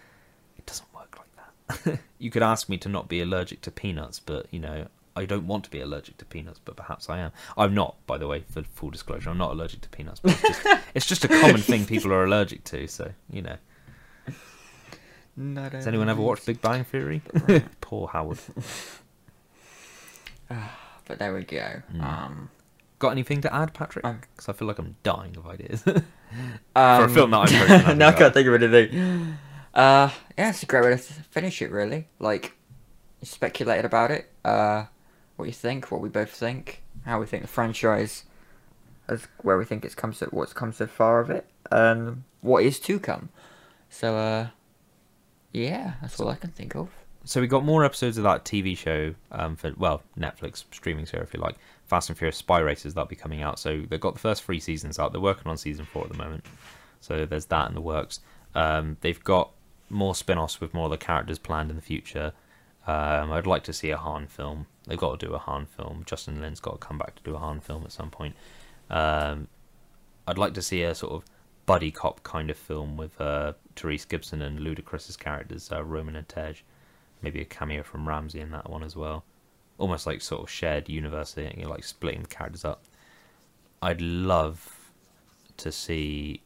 It 0.58 0.66
doesn't 0.66 0.88
work 0.94 1.18
like 1.18 1.84
that. 1.84 2.00
you 2.18 2.32
could 2.32 2.44
ask 2.44 2.70
me 2.70 2.78
to 2.78 2.90
not 2.90 3.10
be 3.10 3.22
allergic 3.22 3.62
to 3.62 3.72
peanuts, 3.72 4.20
but, 4.20 4.48
you 4.50 4.60
know, 4.60 4.88
I 5.16 5.26
don't 5.26 5.48
want 5.48 5.66
to 5.66 5.70
be 5.70 5.82
allergic 5.82 6.18
to 6.18 6.26
peanuts, 6.26 6.60
but 6.64 6.78
perhaps 6.78 7.10
I 7.10 7.20
am. 7.20 7.32
I'm 7.58 7.74
not, 7.74 7.96
by 8.08 8.18
the 8.18 8.28
way, 8.28 8.46
for 8.50 8.64
full 8.64 8.90
disclosure. 8.90 9.30
I'm 9.30 9.38
not 9.38 9.52
allergic 9.52 9.82
to 9.82 9.90
peanuts. 9.90 10.22
It's, 10.24 10.42
just, 10.42 10.66
it's 10.96 11.06
just 11.06 11.26
a 11.26 11.28
common 11.28 11.58
thing 11.58 11.86
people 11.86 12.14
are 12.14 12.24
allergic 12.24 12.64
to, 12.66 12.88
so, 12.88 13.12
you 13.30 13.42
know. 13.42 13.58
Not 15.36 15.72
Has 15.72 15.88
anyone 15.88 16.10
ever 16.10 16.22
watched 16.22 16.46
Big 16.46 16.62
Bang 16.62 16.84
Theory? 16.84 17.22
Poor 17.82 18.08
Howard. 18.08 18.40
But 20.50 21.20
there 21.20 21.34
we 21.34 21.44
go. 21.44 21.82
Mm. 21.94 22.04
Um, 22.04 22.50
Got 23.00 23.12
anything 23.12 23.40
to 23.42 23.54
add, 23.54 23.74
Patrick? 23.74 24.04
Um, 24.04 24.22
Because 24.36 24.50
I 24.50 24.54
feel 24.54 24.68
like 24.68 24.78
I'm 24.78 24.96
dying 25.04 25.36
of 25.38 25.48
ideas. 25.48 25.84
um, 26.76 27.14
film 27.14 27.32
that 27.32 27.52
I'm 27.52 27.98
no, 27.98 28.08
I 28.08 28.12
can't 28.12 28.34
think 28.34 28.48
of 28.48 28.62
anything. 28.62 29.38
Uh, 29.74 30.10
yeah, 30.38 30.50
it's 30.50 30.64
a 30.64 30.66
great 30.66 30.84
way 30.84 30.92
to 30.92 30.98
finish 30.98 31.62
it. 31.62 31.72
Really, 31.72 32.08
like 32.20 32.54
you 33.22 33.26
speculated 33.26 33.86
about 33.86 34.12
it. 34.12 34.30
Uh, 34.44 34.86
what 35.38 35.46
you 35.46 35.54
think? 35.54 35.92
What 35.92 36.02
we 36.02 36.10
both 36.10 36.30
think? 36.30 36.84
How 37.06 37.20
we 37.20 37.26
think 37.26 37.44
the 37.44 37.48
franchise, 37.48 38.26
as 39.08 39.28
where 39.42 39.58
we 39.58 39.64
think 39.64 39.86
it's 39.86 39.96
come 39.96 40.12
so 40.14 40.28
what's 40.32 40.52
come 40.52 40.74
so 40.74 40.86
far 40.86 41.22
of 41.22 41.30
it, 41.30 41.50
and 41.72 42.24
what 42.42 42.64
is 42.64 42.80
to 42.82 43.00
come. 43.00 43.30
So, 43.90 44.18
uh, 44.18 44.48
yeah, 45.54 45.94
that's 46.02 46.20
all 46.20 46.30
I 46.30 46.36
can 46.36 46.52
think 46.52 46.76
of. 46.76 46.90
so 47.26 47.42
we 47.42 47.48
got 47.48 47.64
more 47.64 47.84
episodes 47.84 48.18
of 48.18 48.24
that 48.24 48.46
TV 48.46 48.78
show 48.78 49.14
um, 49.32 49.56
for 49.56 49.74
well 49.78 50.02
Netflix 50.18 50.64
streaming 50.72 51.06
service 51.06 51.30
if 51.30 51.34
you 51.34 51.40
like. 51.42 51.56
Fast 51.86 52.10
and 52.10 52.18
Furious 52.18 52.38
Spy 52.38 52.60
Racers 52.60 52.94
that'll 52.94 53.08
be 53.08 53.16
coming 53.16 53.42
out. 53.42 53.58
So 53.60 53.84
they've 53.90 54.00
got 54.00 54.14
the 54.14 54.20
first 54.20 54.44
three 54.44 54.60
seasons 54.60 55.00
out. 55.00 55.12
They're 55.12 55.22
working 55.22 55.48
on 55.48 55.58
season 55.58 55.86
four 55.86 56.04
at 56.04 56.12
the 56.12 56.18
moment. 56.18 56.46
So 57.00 57.26
there's 57.26 57.46
that 57.46 57.68
in 57.70 57.76
the 57.76 57.82
works. 57.82 58.20
Um, 58.54 58.98
they've 59.02 59.24
got 59.24 59.52
more 59.90 60.14
spin-offs 60.14 60.62
with 60.62 60.74
more 60.74 60.86
of 60.86 60.92
the 60.92 60.98
characters 60.98 61.40
planned 61.40 61.72
in 61.72 61.76
the 61.76 61.82
future. 61.82 62.34
Um, 62.86 63.32
I'd 63.32 63.48
like 63.48 63.64
to 63.64 63.74
see 63.74 63.90
a 63.90 63.98
Han 63.98 64.28
film. 64.28 64.68
They've 64.86 64.98
got 65.00 65.20
to 65.20 65.26
do 65.26 65.34
a 65.34 65.40
Han 65.40 65.66
film. 65.66 66.04
Justin 66.06 66.42
Lin's 66.42 66.60
got 66.60 66.74
to 66.74 66.78
come 66.78 66.98
back 67.00 67.16
to 67.16 67.24
do 67.24 67.36
a 67.36 67.40
Han 67.40 67.60
film 67.60 67.84
at 67.86 67.92
some 67.92 68.12
point. 68.12 68.36
Um, 68.90 69.48
I'd 70.28 70.38
like 70.38 70.54
to 70.54 70.62
see 70.62 70.84
a 70.84 70.94
sort 70.94 71.14
of 71.14 71.24
buddy 71.70 71.92
cop 71.92 72.24
kind 72.24 72.50
of 72.50 72.58
film 72.58 72.98
with 72.98 73.20
uh, 73.22 73.54
Tyrese 73.76 74.08
Gibson 74.08 74.42
and 74.42 74.58
Ludacris's 74.60 75.16
characters, 75.16 75.72
uh, 75.72 75.84
Roman 75.84 76.16
and 76.16 76.28
Tej. 76.28 76.56
Maybe 77.22 77.42
a 77.42 77.46
cameo 77.46 77.84
from 77.84 78.08
Ramsey 78.08 78.40
in 78.40 78.50
that 78.52 78.68
one 78.70 78.84
as 78.84 78.96
well. 78.96 79.24
Almost 79.78 80.08
like 80.08 80.22
sort 80.22 80.42
of 80.42 80.50
shared 80.50 80.90
universe, 80.90 81.38
you 81.38 81.52
know, 81.64 81.70
like 81.70 81.84
splitting 81.84 82.24
the 82.24 82.28
characters 82.28 82.66
up. 82.66 82.86
I'd 83.84 84.02
love 84.02 84.90
to 85.58 85.72
see. 85.72 86.42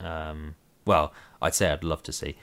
Um, 0.00 0.54
well, 0.84 1.14
I'd 1.40 1.54
say 1.54 1.70
I'd 1.70 1.82
love 1.82 2.02
to 2.02 2.12
see. 2.12 2.36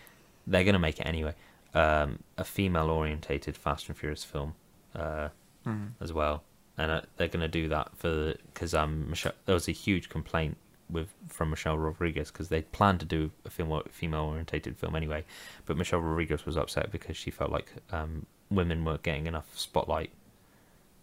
They're 0.48 0.64
going 0.64 0.74
to 0.74 0.80
make 0.80 1.00
it 1.00 1.06
anyway. 1.06 1.36
Um, 1.76 2.20
a 2.40 2.44
female-orientated 2.44 3.56
Fast 3.56 3.88
and 3.88 3.96
Furious 3.98 4.24
film 4.24 4.56
uh, 4.96 5.30
Mm. 5.68 5.90
as 6.00 6.12
well, 6.14 6.42
and 6.78 6.90
uh, 6.90 7.02
they're 7.18 7.28
going 7.28 7.42
to 7.42 7.48
do 7.62 7.68
that 7.68 7.90
for 7.98 8.34
because 8.54 8.74
um 8.74 9.10
Michelle, 9.10 9.34
there 9.46 9.54
was 9.54 9.68
a 9.68 9.74
huge 9.74 10.08
complaint 10.08 10.56
with 10.90 11.10
from 11.28 11.50
Michelle 11.52 11.78
Rodriguez 11.78 12.32
because 12.32 12.50
they 12.50 12.62
planned 12.64 13.00
to 13.02 13.06
do 13.06 13.32
a 13.46 13.50
film 13.50 13.82
female-orientated 13.92 14.78
film 14.78 14.96
anyway, 14.96 15.24
but 15.66 15.78
Michelle 15.78 16.00
Rodriguez 16.00 16.46
was 16.46 16.58
upset 16.58 16.92
because 16.92 17.16
she 17.18 17.30
felt 17.32 17.52
like 17.52 17.72
um, 17.92 18.26
women 18.50 18.84
weren't 18.84 19.04
getting 19.04 19.28
enough 19.28 19.58
spotlight 19.58 20.12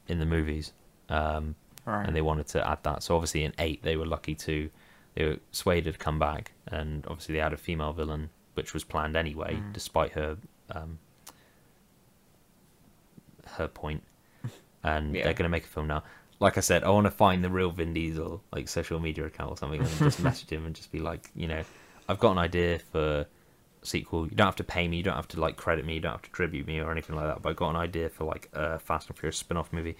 in 0.09 0.19
the 0.19 0.27
movies. 0.27 0.73
Um, 1.09 1.55
Right. 1.85 2.05
and 2.05 2.17
they 2.17 2.21
wanted 2.23 2.49
to 2.49 2.69
add 2.69 2.83
that. 2.83 3.05
So 3.05 3.15
obviously 3.15 3.45
in 3.45 3.53
eight 3.61 3.81
they 3.85 3.97
were 3.97 4.07
lucky 4.07 4.35
to 4.35 4.69
they 5.15 5.25
were 5.25 5.39
swayed 5.53 5.85
to 5.85 5.93
come 5.93 6.19
back, 6.19 6.51
and 6.67 7.07
obviously 7.07 7.35
they 7.37 7.41
had 7.41 7.53
a 7.53 7.57
female 7.57 7.93
villain, 7.93 8.29
which 8.55 8.75
was 8.75 8.83
planned 8.83 9.17
anyway, 9.17 9.55
Mm. 9.55 9.73
despite 9.73 10.13
her 10.13 10.37
um, 10.73 10.99
her 13.57 13.69
point. 13.69 14.03
And 14.83 15.15
Yeah. 15.17 15.25
they're 15.25 15.35
going 15.35 15.45
to 15.45 15.49
make 15.49 15.65
a 15.65 15.69
film 15.69 15.87
now. 15.89 16.03
Like 16.39 16.59
I 16.59 16.61
said, 16.61 16.85
I 16.85 16.91
want 16.91 17.07
to 17.07 17.11
find 17.11 17.43
the 17.43 17.49
real 17.51 17.71
Vin 17.71 17.95
Diesel 17.95 18.43
like 18.53 18.69
social 18.69 19.01
media 19.01 19.25
account 19.25 19.51
or 19.53 19.57
something, 19.57 19.81
and 19.81 19.89
just 19.99 20.21
message 20.23 20.51
him 20.51 20.67
and 20.67 20.75
just 20.75 20.93
be 20.93 20.99
like, 20.99 21.31
you 21.35 21.49
know, 21.49 21.63
I've 22.09 22.19
got 22.19 22.33
an 22.33 22.39
idea 22.39 22.79
for 22.93 23.21
a 23.21 23.27
sequel. 23.87 24.25
You 24.27 24.35
don't 24.37 24.47
have 24.47 24.57
to 24.57 24.65
pay 24.65 24.87
me, 24.87 24.99
you 24.99 25.03
don't 25.03 25.17
have 25.17 25.29
to 25.29 25.41
like 25.41 25.57
credit 25.57 25.87
me, 25.87 25.95
you 25.95 26.01
don't 26.01 26.13
have 26.13 26.23
to 26.23 26.31
tribute 26.31 26.67
me 26.67 26.79
or 26.81 26.91
anything 26.91 27.17
like 27.17 27.27
that. 27.27 27.41
But 27.43 27.51
I've 27.51 27.57
got 27.57 27.71
an 27.71 27.77
idea 27.77 28.09
for 28.11 28.25
like 28.25 28.51
a 28.53 28.79
Fast 28.79 29.09
and 29.09 29.17
Furious 29.19 29.39
spin-off 29.39 29.73
movie. 29.73 29.97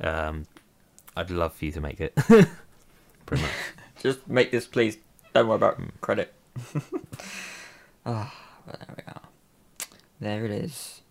Um, 0.00 0.46
I'd 1.16 1.30
love 1.30 1.52
for 1.54 1.64
you 1.66 1.72
to 1.72 1.80
make 1.80 2.00
it. 2.00 2.14
Pretty 3.26 3.42
much. 3.42 3.50
Just 4.02 4.26
make 4.28 4.50
this, 4.50 4.66
please. 4.66 4.98
Don't 5.34 5.46
worry 5.46 5.56
about 5.56 5.78
Mm. 5.80 5.90
credit. 6.00 6.32
Ah, 8.06 8.34
but 8.66 8.80
there 8.80 8.94
we 8.96 9.02
are. 9.06 9.20
There 10.20 10.44
it 10.46 10.50
is. 10.50 11.02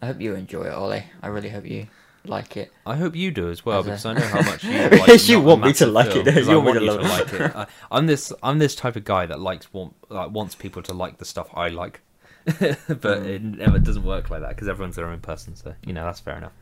I 0.00 0.06
hope 0.06 0.20
you 0.20 0.34
enjoy 0.34 0.64
it, 0.64 0.72
Ollie. 0.72 1.04
I 1.22 1.26
really 1.28 1.48
hope 1.48 1.66
you 1.66 1.88
like 2.28 2.56
it. 2.56 2.72
I 2.86 2.96
hope 2.96 3.16
you 3.16 3.30
do 3.30 3.50
as 3.50 3.64
well 3.64 3.80
As 3.80 3.84
because 3.86 4.06
I 4.06 4.12
know 4.14 4.20
how 4.26 4.42
much 4.42 4.64
you 4.64 4.88
like. 4.90 5.28
you 5.28 5.40
want 5.40 5.62
me 5.64 5.72
to 5.74 5.86
like 5.86 6.14
it, 6.14 6.24
film, 6.24 6.34
'cause 6.36 6.48
you? 6.48 6.60
Want 6.60 6.66
want 6.66 6.80
me 6.80 6.86
to 6.86 6.94
like 6.94 7.32
it. 7.32 7.56
I, 7.56 7.66
I'm 7.90 8.06
this. 8.06 8.32
I'm 8.42 8.58
this 8.58 8.74
type 8.74 8.96
of 8.96 9.04
guy 9.04 9.26
that 9.26 9.40
likes 9.40 9.72
want 9.72 9.94
like 10.08 10.30
wants 10.30 10.54
people 10.54 10.82
to 10.82 10.92
like 10.94 11.18
the 11.18 11.24
stuff 11.24 11.48
I 11.54 11.68
like, 11.68 12.00
but 12.44 12.58
Mm. 12.58 13.26
it 13.26 13.42
never 13.42 13.78
doesn't 13.78 14.04
work 14.04 14.30
like 14.30 14.40
that 14.42 14.50
because 14.50 14.68
everyone's 14.68 14.96
their 14.96 15.06
own 15.08 15.20
person. 15.20 15.56
So 15.56 15.74
you 15.84 15.92
know 15.92 16.04
that's 16.04 16.20
fair 16.20 16.36
enough. 16.36 16.52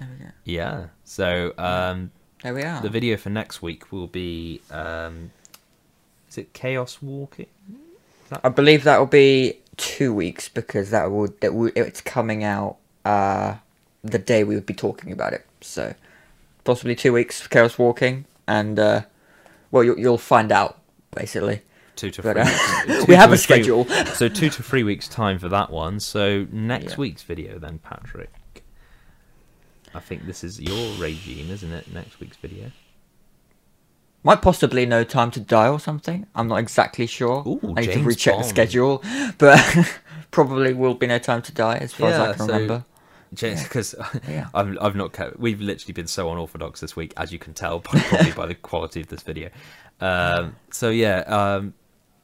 There 0.00 0.08
we 0.18 0.24
go. 0.26 0.30
Yeah. 0.44 0.86
So 1.04 1.52
um, 1.58 2.10
There 2.42 2.52
we 2.54 2.62
are. 2.62 2.80
the 2.82 2.90
video 2.90 3.16
for 3.16 3.30
next 3.30 3.62
week 3.62 3.92
will 3.92 4.08
be 4.08 4.60
um, 4.70 5.30
is 6.28 6.38
it 6.38 6.52
Chaos 6.52 7.00
Walking? 7.00 7.46
I 8.42 8.48
believe 8.48 8.82
that 8.84 8.98
will 8.98 9.06
be 9.06 9.60
two 9.76 10.12
weeks 10.12 10.48
because 10.48 10.90
that 10.90 11.10
will 11.10 11.28
that 11.40 11.54
will, 11.54 11.70
it's 11.76 12.00
coming 12.00 12.42
out 12.42 12.76
uh 13.04 13.56
the 14.04 14.18
day 14.18 14.44
we 14.44 14.54
would 14.54 14.66
be 14.66 14.74
talking 14.74 15.10
about 15.12 15.32
it. 15.32 15.44
So 15.60 15.94
possibly 16.62 16.94
two 16.94 17.12
weeks 17.12 17.40
for 17.40 17.48
Chaos 17.48 17.78
Walking, 17.78 18.26
and 18.46 18.78
uh, 18.78 19.02
well, 19.70 19.82
you'll, 19.82 19.98
you'll 19.98 20.18
find 20.18 20.52
out 20.52 20.78
basically. 21.14 21.62
two 21.96 22.10
to 22.10 22.22
But, 22.22 22.34
three. 22.34 22.42
uh, 22.42 22.98
two 23.00 23.04
we 23.08 23.14
have 23.14 23.32
a 23.32 23.36
three- 23.36 23.56
schedule. 23.62 23.84
so 24.14 24.28
two 24.28 24.50
to 24.50 24.62
three 24.62 24.82
weeks 24.82 25.08
time 25.08 25.38
for 25.38 25.48
that 25.48 25.70
one. 25.70 25.98
So 26.00 26.46
next 26.52 26.92
Yeah. 26.92 26.96
week's 26.98 27.22
video 27.22 27.58
then, 27.58 27.78
Patrick. 27.78 28.30
I 29.94 30.00
think 30.00 30.26
this 30.26 30.42
is 30.44 30.60
your 30.60 30.96
regime, 30.98 31.50
isn't 31.50 31.70
it? 31.72 31.92
Next 31.92 32.18
week's 32.20 32.36
video. 32.36 32.72
Might 34.24 34.40
possibly 34.42 34.86
no 34.86 35.04
time 35.04 35.30
to 35.32 35.40
die 35.40 35.68
or 35.68 35.78
something. 35.78 36.26
I'm 36.34 36.48
not 36.48 36.56
exactly 36.56 37.06
sure. 37.06 37.44
Ooh, 37.46 37.74
I 37.76 37.82
need 37.82 37.92
to 37.92 38.02
recheck 38.02 38.34
Bond. 38.34 38.44
the 38.44 38.48
schedule, 38.48 39.04
but 39.38 39.60
probably 40.30 40.72
will 40.72 40.94
be 40.94 41.06
no 41.06 41.18
time 41.18 41.42
to 41.42 41.52
die 41.52 41.76
as 41.76 41.92
far 41.92 42.08
as 42.10 42.18
I 42.18 42.32
can 42.32 42.38
so- 42.46 42.52
remember. 42.52 42.84
Because 43.62 43.94
Yeah. 44.28 44.48
I've 44.54 44.76
I've 44.80 44.96
not 44.96 45.12
kept. 45.12 45.38
We've 45.38 45.60
literally 45.60 45.92
been 45.92 46.06
so 46.06 46.30
unorthodox 46.30 46.80
this 46.80 46.94
week, 46.96 47.12
as 47.16 47.32
you 47.32 47.38
can 47.38 47.54
tell 47.54 47.80
by, 47.80 47.98
probably 48.00 48.32
by 48.36 48.46
the 48.46 48.54
quality 48.54 49.00
of 49.00 49.08
this 49.08 49.22
video. 49.22 49.50
Um, 50.00 50.56
so 50.70 50.90
yeah, 50.90 51.20
um, 51.20 51.74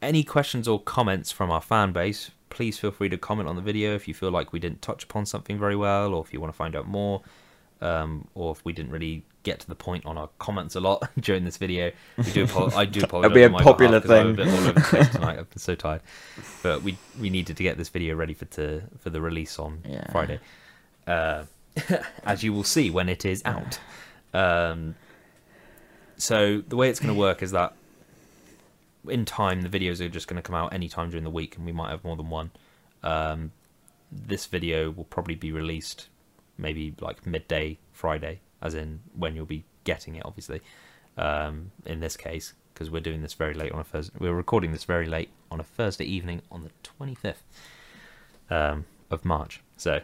any 0.03 0.23
questions 0.25 0.67
or 0.69 0.81
comments 0.81 1.31
from 1.31 1.51
our 1.51 1.61
fan 1.61 1.93
base, 1.93 2.31
please 2.51 2.79
feel 2.79 2.91
free 2.91 3.09
to 3.09 3.19
comment 3.19 3.49
on 3.49 3.57
the 3.57 3.63
video 3.63 3.95
if 3.95 4.09
you 4.09 4.15
feel 4.15 4.31
like 4.31 4.53
we 4.53 4.59
didn't 4.59 4.83
touch 4.83 5.05
upon 5.05 5.27
something 5.27 5.59
very 5.59 5.77
well, 5.77 6.15
or 6.15 6.25
if 6.25 6.33
you 6.33 6.41
want 6.41 6.53
to 6.53 6.57
find 6.57 6.75
out 6.75 6.87
more, 6.89 7.23
um, 7.81 8.27
or 8.35 8.53
if 8.53 8.65
we 8.65 8.73
didn't 8.73 8.91
really 8.93 9.23
get 9.43 9.59
to 9.61 9.67
the 9.67 9.75
point 9.75 10.05
on 10.05 10.19
our 10.19 10.29
comments 10.39 10.75
a 10.75 10.81
lot 10.81 11.09
during 11.21 11.45
this 11.45 11.57
video. 11.57 11.91
We 12.19 12.25
do. 12.33 12.45
Apo- 12.45 12.71
I 12.77 12.85
do 12.85 13.01
apologize. 13.03 13.35
be 13.35 13.43
a 13.43 13.51
popular 13.51 14.01
'cause 14.01 14.11
I'm 14.11 14.33
a 14.33 14.35
thing. 14.35 14.37
bit 14.37 14.49
all 14.49 14.55
over 14.61 14.73
the 14.73 14.81
place 14.81 15.09
tonight. 15.09 15.39
I've 15.39 15.49
been 15.49 15.59
so 15.59 15.75
tired, 15.75 16.03
but 16.63 16.83
we 16.83 16.99
we 17.19 17.31
needed 17.31 17.57
to 17.57 17.63
get 17.63 17.79
this 17.79 17.89
video 17.89 18.15
ready 18.17 18.35
for 18.35 18.45
to 18.47 18.83
for 18.99 19.09
the 19.11 19.21
release 19.21 19.59
on 19.59 19.83
Yeah. 19.89 20.11
Friday 20.13 20.41
uh, 21.11 21.45
as 22.25 22.43
you 22.45 22.53
will 22.55 22.69
see 22.77 22.91
when 22.91 23.09
it 23.09 23.25
is 23.25 23.43
out. 23.45 23.79
Um, 24.33 24.95
so 26.17 26.63
the 26.69 26.77
way 26.77 26.89
it's 26.91 27.01
going 27.01 27.15
to 27.15 27.21
work 27.29 27.43
is 27.43 27.51
that 27.51 27.73
in 29.09 29.25
time 29.25 29.63
the 29.63 29.69
videos 29.79 30.01
are 30.01 30.09
just 30.09 30.29
going 30.29 30.43
to 30.43 30.47
come 30.49 30.59
out 30.61 30.73
anytime 30.73 31.09
during 31.11 31.25
the 31.25 31.37
week, 31.41 31.57
and 31.57 31.67
we 31.67 31.73
might 31.73 31.91
have 31.91 32.05
more 32.05 32.17
than 32.17 32.31
one. 32.31 32.51
Um, 33.03 33.53
this 34.31 34.47
video 34.47 34.91
will 34.91 35.09
probably 35.17 35.37
be 35.37 35.53
released 35.53 36.09
maybe 36.59 36.95
like 37.01 37.27
midday 37.27 37.79
Friday, 37.93 38.41
as 38.61 38.75
in 38.75 39.01
when 39.17 39.35
you'll 39.35 39.55
be 39.59 39.65
getting 39.85 40.17
it. 40.17 40.23
Obviously, 40.25 40.61
um, 41.17 41.73
in 41.87 42.01
this 42.01 42.17
case, 42.17 42.55
because 42.73 42.91
we're 42.91 43.07
doing 43.11 43.23
this 43.23 43.35
very 43.35 43.55
late 43.55 43.73
on 43.73 43.81
a 43.81 43.85
Thursday, 43.85 44.17
we're 44.21 44.35
recording 44.45 44.73
this 44.73 44.85
very 44.85 45.07
late 45.07 45.31
on 45.51 45.61
a 45.61 45.65
Thursday 45.65 46.05
evening 46.05 46.43
on 46.51 46.63
the 46.63 46.71
twenty 46.83 47.15
fifth 47.15 47.45
um, 48.51 48.85
of 49.11 49.25
March. 49.25 49.63
So. 49.77 50.01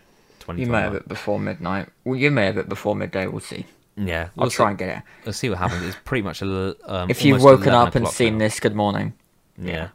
You 0.54 0.66
may 0.66 0.80
have 0.80 0.94
it 0.94 1.08
before 1.08 1.38
midnight. 1.38 1.88
Well, 2.04 2.16
you 2.18 2.30
may 2.30 2.46
have 2.46 2.58
it 2.58 2.68
before 2.68 2.94
midday. 2.96 3.26
We'll 3.26 3.40
see. 3.40 3.66
Yeah, 3.96 4.24
I'll 4.36 4.42
we'll 4.42 4.50
try 4.50 4.70
and 4.70 4.78
get 4.78 4.98
it. 4.98 5.02
we'll 5.24 5.32
see 5.32 5.48
what 5.48 5.58
happens. 5.58 5.82
It's 5.84 5.96
pretty 6.04 6.22
much 6.22 6.42
a. 6.42 6.76
um, 6.84 7.08
If 7.10 7.24
you've 7.24 7.42
woken 7.42 7.70
up 7.72 7.94
and 7.94 8.06
seen 8.08 8.34
now. 8.38 8.44
this, 8.44 8.60
good 8.60 8.74
morning. 8.76 9.14
yeah. 9.58 9.88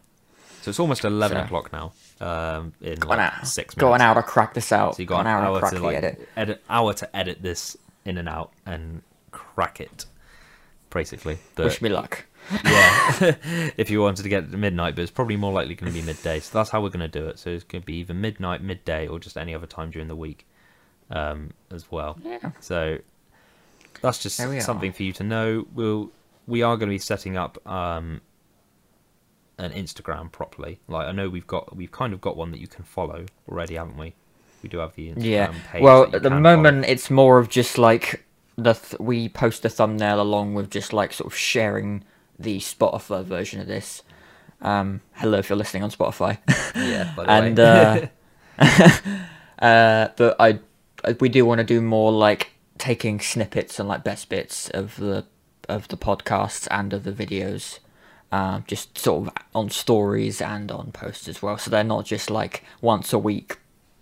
So 0.63 0.69
it's 0.69 0.79
almost 0.79 1.03
eleven 1.05 1.37
So- 1.39 1.43
o'clock 1.45 1.71
now. 1.73 1.93
Um, 2.19 2.73
in 2.81 2.95
Got 2.99 3.03
an 3.13 3.17
like 3.17 3.19
hour. 3.19 3.45
six 3.45 3.75
minutes. 3.75 3.81
Got 3.89 3.93
an 3.95 4.01
hour 4.01 4.15
to 4.15 4.21
crack 4.23 4.53
this 4.53 4.71
out. 4.71 4.95
So 4.95 5.01
you 5.01 5.07
got 5.07 5.21
an 5.21 5.27
hour, 5.27 5.55
to 5.55 5.59
crack 5.59 5.73
to 5.73 5.79
the 5.79 5.85
like 5.85 5.95
edit. 5.97 6.29
edit 6.37 6.63
hour 6.69 6.93
to 6.93 7.15
edit 7.17 7.41
this 7.41 7.75
in 8.05 8.17
and 8.19 8.29
out 8.29 8.51
and 8.65 9.01
crack 9.31 9.81
it, 9.81 10.05
basically. 10.91 11.39
But 11.55 11.65
Wish 11.65 11.81
me 11.81 11.89
luck. 11.89 12.25
Yeah, 12.65 13.35
if 13.77 13.89
you 13.89 14.01
wanted 14.01 14.23
to 14.23 14.29
get 14.29 14.43
it 14.45 14.51
to 14.51 14.57
midnight, 14.57 14.95
but 14.95 15.01
it's 15.01 15.11
probably 15.11 15.35
more 15.37 15.51
likely 15.53 15.75
going 15.75 15.91
to 15.91 15.99
be 15.99 16.05
midday. 16.05 16.39
So 16.39 16.57
that's 16.57 16.69
how 16.69 16.81
we're 16.81 16.89
going 16.89 16.99
to 17.11 17.19
do 17.19 17.27
it. 17.27 17.39
So 17.39 17.49
it's 17.49 17.63
going 17.63 17.81
to 17.81 17.85
be 17.85 17.95
either 17.95 18.13
midnight, 18.13 18.61
midday, 18.63 19.07
or 19.07 19.19
just 19.19 19.37
any 19.37 19.53
other 19.53 19.67
time 19.67 19.91
during 19.91 20.07
the 20.07 20.15
week, 20.15 20.45
um, 21.09 21.51
as 21.71 21.91
well. 21.91 22.17
Yeah. 22.23 22.51
So 22.59 22.99
that's 24.01 24.19
just 24.19 24.39
we 24.45 24.57
are. 24.57 24.61
something 24.61 24.91
for 24.91 25.03
you 25.03 25.13
to 25.13 25.23
know. 25.23 25.67
We'll 25.73 26.11
we 26.47 26.61
are 26.61 26.75
going 26.77 26.89
to 26.89 26.93
be 26.93 26.99
setting 26.99 27.37
up 27.37 27.65
um, 27.67 28.21
an 29.57 29.71
Instagram 29.71 30.31
properly. 30.31 30.79
Like 30.87 31.07
I 31.07 31.11
know 31.11 31.29
we've 31.29 31.47
got 31.47 31.75
we've 31.75 31.91
kind 31.91 32.13
of 32.13 32.21
got 32.21 32.35
one 32.37 32.51
that 32.51 32.59
you 32.59 32.67
can 32.67 32.83
follow 32.83 33.25
already, 33.47 33.75
haven't 33.75 33.97
we? 33.97 34.13
We 34.63 34.69
do 34.69 34.77
have 34.79 34.95
the 34.95 35.09
Instagram 35.09 35.23
Yeah. 35.23 35.53
page. 35.71 35.81
Well, 35.81 36.15
at 36.15 36.23
the 36.23 36.29
moment, 36.29 36.85
it's 36.85 37.09
more 37.09 37.39
of 37.39 37.49
just 37.49 37.77
like 37.77 38.25
the 38.57 38.73
th- 38.73 38.99
we 38.99 39.27
post 39.29 39.65
a 39.65 39.69
thumbnail 39.69 40.21
along 40.21 40.53
with 40.53 40.69
just 40.69 40.93
like 40.93 41.13
sort 41.13 41.31
of 41.31 41.37
sharing 41.37 42.03
the 42.43 42.59
Spotify 42.59 43.23
version 43.23 43.59
of 43.61 43.67
this. 43.67 44.03
Um, 44.61 45.01
hello, 45.13 45.39
if 45.39 45.49
you're 45.49 45.57
listening 45.57 45.83
on 45.83 45.91
Spotify. 45.91 46.37
Yeah, 46.75 47.13
by 47.15 47.23
the 47.25 47.31
and 47.31 47.57
way. 47.57 48.09
uh, 48.59 48.97
uh, 49.59 50.07
but 50.15 50.35
I, 50.39 50.59
I- 51.03 51.17
we 51.19 51.29
do 51.29 51.45
want 51.45 51.59
to 51.59 51.63
do 51.65 51.81
more 51.81 52.11
like 52.11 52.51
taking 52.77 53.19
snippets 53.19 53.79
and 53.79 53.87
like 53.89 54.03
best 54.03 54.29
bits 54.29 54.69
of 54.69 54.95
the 54.97 55.25
of 55.69 55.87
the 55.89 55.97
podcasts 55.97 56.67
and 56.71 56.91
of 56.93 57.03
the 57.03 57.11
videos, 57.11 57.79
um, 58.31 58.63
just 58.67 58.97
sort 58.97 59.27
of 59.27 59.33
on 59.53 59.69
stories 59.69 60.41
and 60.41 60.71
on 60.71 60.91
posts 60.91 61.27
as 61.27 61.41
well. 61.41 61.57
So 61.57 61.69
they're 61.69 61.83
not 61.83 62.05
just 62.05 62.29
like 62.29 62.63
once 62.81 63.13
a 63.13 63.19
week 63.19 63.59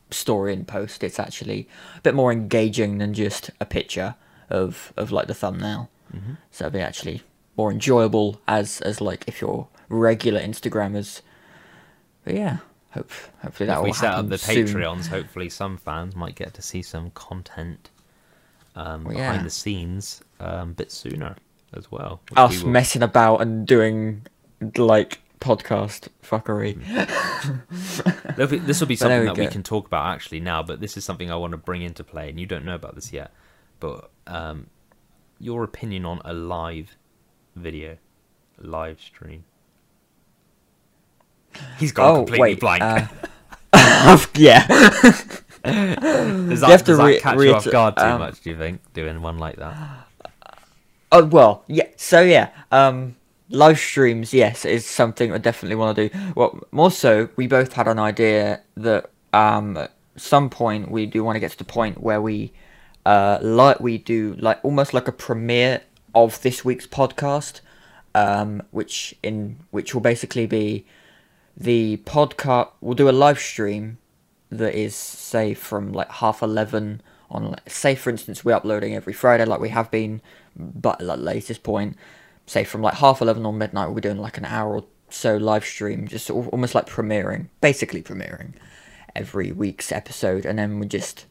story 0.10 0.54
and 0.54 0.68
post. 0.68 1.04
It's 1.04 1.20
actually 1.20 1.68
a 1.98 2.02
bit 2.02 2.16
more 2.16 2.32
engaging 2.32 2.98
than 3.00 3.14
just 3.14 3.50
a 3.60 3.66
picture 3.66 4.16
of 4.50 4.94
of 4.98 5.12
like 5.12 5.28
the 5.28 5.34
thumbnail. 5.34 5.90
Mm-hmm. 6.16 6.34
So 6.52 6.66
it'll 6.68 6.74
be 6.74 6.82
actually 6.82 7.22
more 7.60 7.72
enjoyable 7.72 8.40
as 8.48 8.80
as 8.82 9.02
like 9.02 9.26
if 9.28 9.42
you're 9.42 9.68
regular 9.90 10.40
Instagrammers. 10.40 11.22
But 12.24 12.36
yeah, 12.36 12.58
hope 12.92 13.12
hopefully 13.44 13.68
that 13.68 13.74
if 13.74 13.78
will 13.80 13.84
we 13.86 13.94
set 13.94 14.14
up 14.14 14.30
the 14.30 14.38
soon. 14.38 14.66
Patreons, 14.66 15.08
hopefully 15.08 15.50
some 15.50 15.78
fans 15.78 16.16
might 16.16 16.36
get 16.36 16.54
to 16.54 16.62
see 16.62 16.82
some 16.82 17.12
content 17.12 17.90
um, 18.76 19.04
Well, 19.04 19.16
behind 19.16 19.40
yeah. 19.40 19.44
the 19.44 19.50
scenes 19.50 20.22
um, 20.40 20.70
a 20.70 20.74
bit 20.74 20.92
sooner 20.92 21.36
as 21.74 21.92
well. 21.92 22.22
Us 22.38 22.60
we 22.60 22.64
will- 22.64 22.72
messing 22.72 23.04
about 23.04 23.42
and 23.42 23.68
doing 23.68 24.26
like 24.78 25.20
podcast 25.42 26.08
fuckery. 26.24 26.74
This 28.36 28.80
will 28.80 28.88
be 28.88 28.96
something 28.96 29.20
we 29.22 29.26
that 29.26 29.38
we 29.38 29.48
can 29.48 29.64
talk 29.64 29.86
about 29.88 30.06
actually 30.14 30.40
now, 30.40 30.64
but 30.64 30.80
this 30.80 30.96
is 30.98 31.04
something 31.04 31.30
I 31.30 31.36
want 31.36 31.52
to 31.52 31.58
bring 31.58 31.82
into 31.82 32.04
play, 32.06 32.30
and 32.30 32.40
you 32.40 32.46
don't 32.46 32.64
know 32.64 32.76
about 32.76 32.96
this 32.96 33.12
yet. 33.12 33.32
But 33.82 34.10
um, 34.28 34.68
your 35.40 35.64
opinion 35.64 36.06
on 36.06 36.22
a 36.24 36.34
live 36.34 36.96
video, 37.60 37.98
live 38.58 39.00
stream. 39.00 39.44
He's 41.78 41.92
gone 41.92 42.12
oh 42.12 42.16
completely 42.18 42.40
wait, 42.40 42.60
blank. 42.60 42.84
uh, 42.84 43.08
yeah. 44.36 44.68
does 44.68 46.62
that, 46.62 46.70
have 46.70 46.84
to 46.86 46.96
re- 46.96 47.20
catch 47.20 47.40
you 47.40 47.54
off 47.54 47.70
guard 47.70 47.98
too 47.98 48.04
um, 48.04 48.20
much? 48.20 48.42
Do 48.42 48.50
you 48.50 48.58
think 48.58 48.82
doing 48.94 49.22
one 49.22 49.38
like 49.38 49.58
that? 49.58 49.76
Oh 51.12 51.26
well, 51.26 51.64
yeah. 51.68 51.88
So 51.96 52.22
yeah, 52.22 52.50
um, 52.72 53.16
live 53.50 53.80
streams, 53.80 54.34
yes, 54.34 54.66
is 54.66 54.86
something 54.86 55.32
I 55.32 55.38
definitely 55.38 55.76
want 55.76 55.96
to 55.96 56.10
do. 56.10 56.20
Well, 56.36 56.60
more 56.72 56.92
so, 56.92 57.30
we 57.36 57.48
both 57.48 57.74
had 57.74 57.88
an 57.88 58.00
idea 58.00 58.62
that 58.78 59.10
um, 59.34 59.78
at 59.78 59.94
some 60.16 60.50
point 60.50 60.92
we 60.92 61.06
do 61.06 61.24
want 61.24 61.36
to 61.36 61.40
get 61.40 61.52
to 61.52 61.58
the 61.58 61.64
point 61.64 62.02
where 62.02 62.22
we, 62.22 62.54
uh, 63.06 63.40
like 63.42 63.80
we 63.80 63.98
do 63.98 64.36
like 64.40 64.60
almost 64.64 64.94
like 64.94 65.08
a 65.08 65.12
premiere 65.12 65.82
of 66.14 66.42
this 66.42 66.66
week's 66.66 66.88
podcast, 66.88 67.62
um, 68.16 68.64
which 68.72 69.16
in 69.24 69.60
which 69.72 69.94
will 69.94 70.02
basically 70.02 70.46
be 70.46 70.86
the 71.56 71.98
podcast. 72.06 72.72
We'll 72.82 72.96
do 72.96 73.10
a 73.10 73.12
live 73.12 73.40
stream 73.40 73.98
that 74.50 74.74
is 74.74 74.96
say 74.96 75.54
from 75.54 75.94
like 75.94 76.10
half 76.10 76.42
11 76.42 77.02
on 77.30 77.56
say 77.68 77.96
for 77.96 78.10
instance 78.10 78.44
we're 78.44 78.56
uploading 78.56 78.96
every 78.96 79.14
friday 79.14 79.46
like 79.46 79.60
we 79.60 79.70
have 79.70 79.92
been 79.92 80.22
but 80.56 81.00
at 81.00 81.08
the 81.08 81.18
latest 81.18 81.64
point 81.64 81.96
say 82.46 82.64
from 82.64 82.82
like 82.82 82.96
half 82.96 83.22
11 83.22 83.46
or 83.46 83.54
midnight 83.54 83.86
we'll 83.86 83.96
be 83.96 84.02
doing 84.02 84.18
like 84.18 84.38
an 84.38 84.46
hour 84.46 84.78
or 84.78 84.86
so 85.10 85.38
live 85.38 85.64
stream 85.64 86.08
just 86.08 86.30
almost 86.30 86.74
like 86.74 86.88
premiering 86.88 87.48
basically 87.62 88.02
premiering 88.02 88.54
every 89.16 89.52
week's 89.52 89.92
episode 89.92 90.46
and 90.46 90.58
then 90.58 90.80
we 90.80 90.88
just 90.88 91.26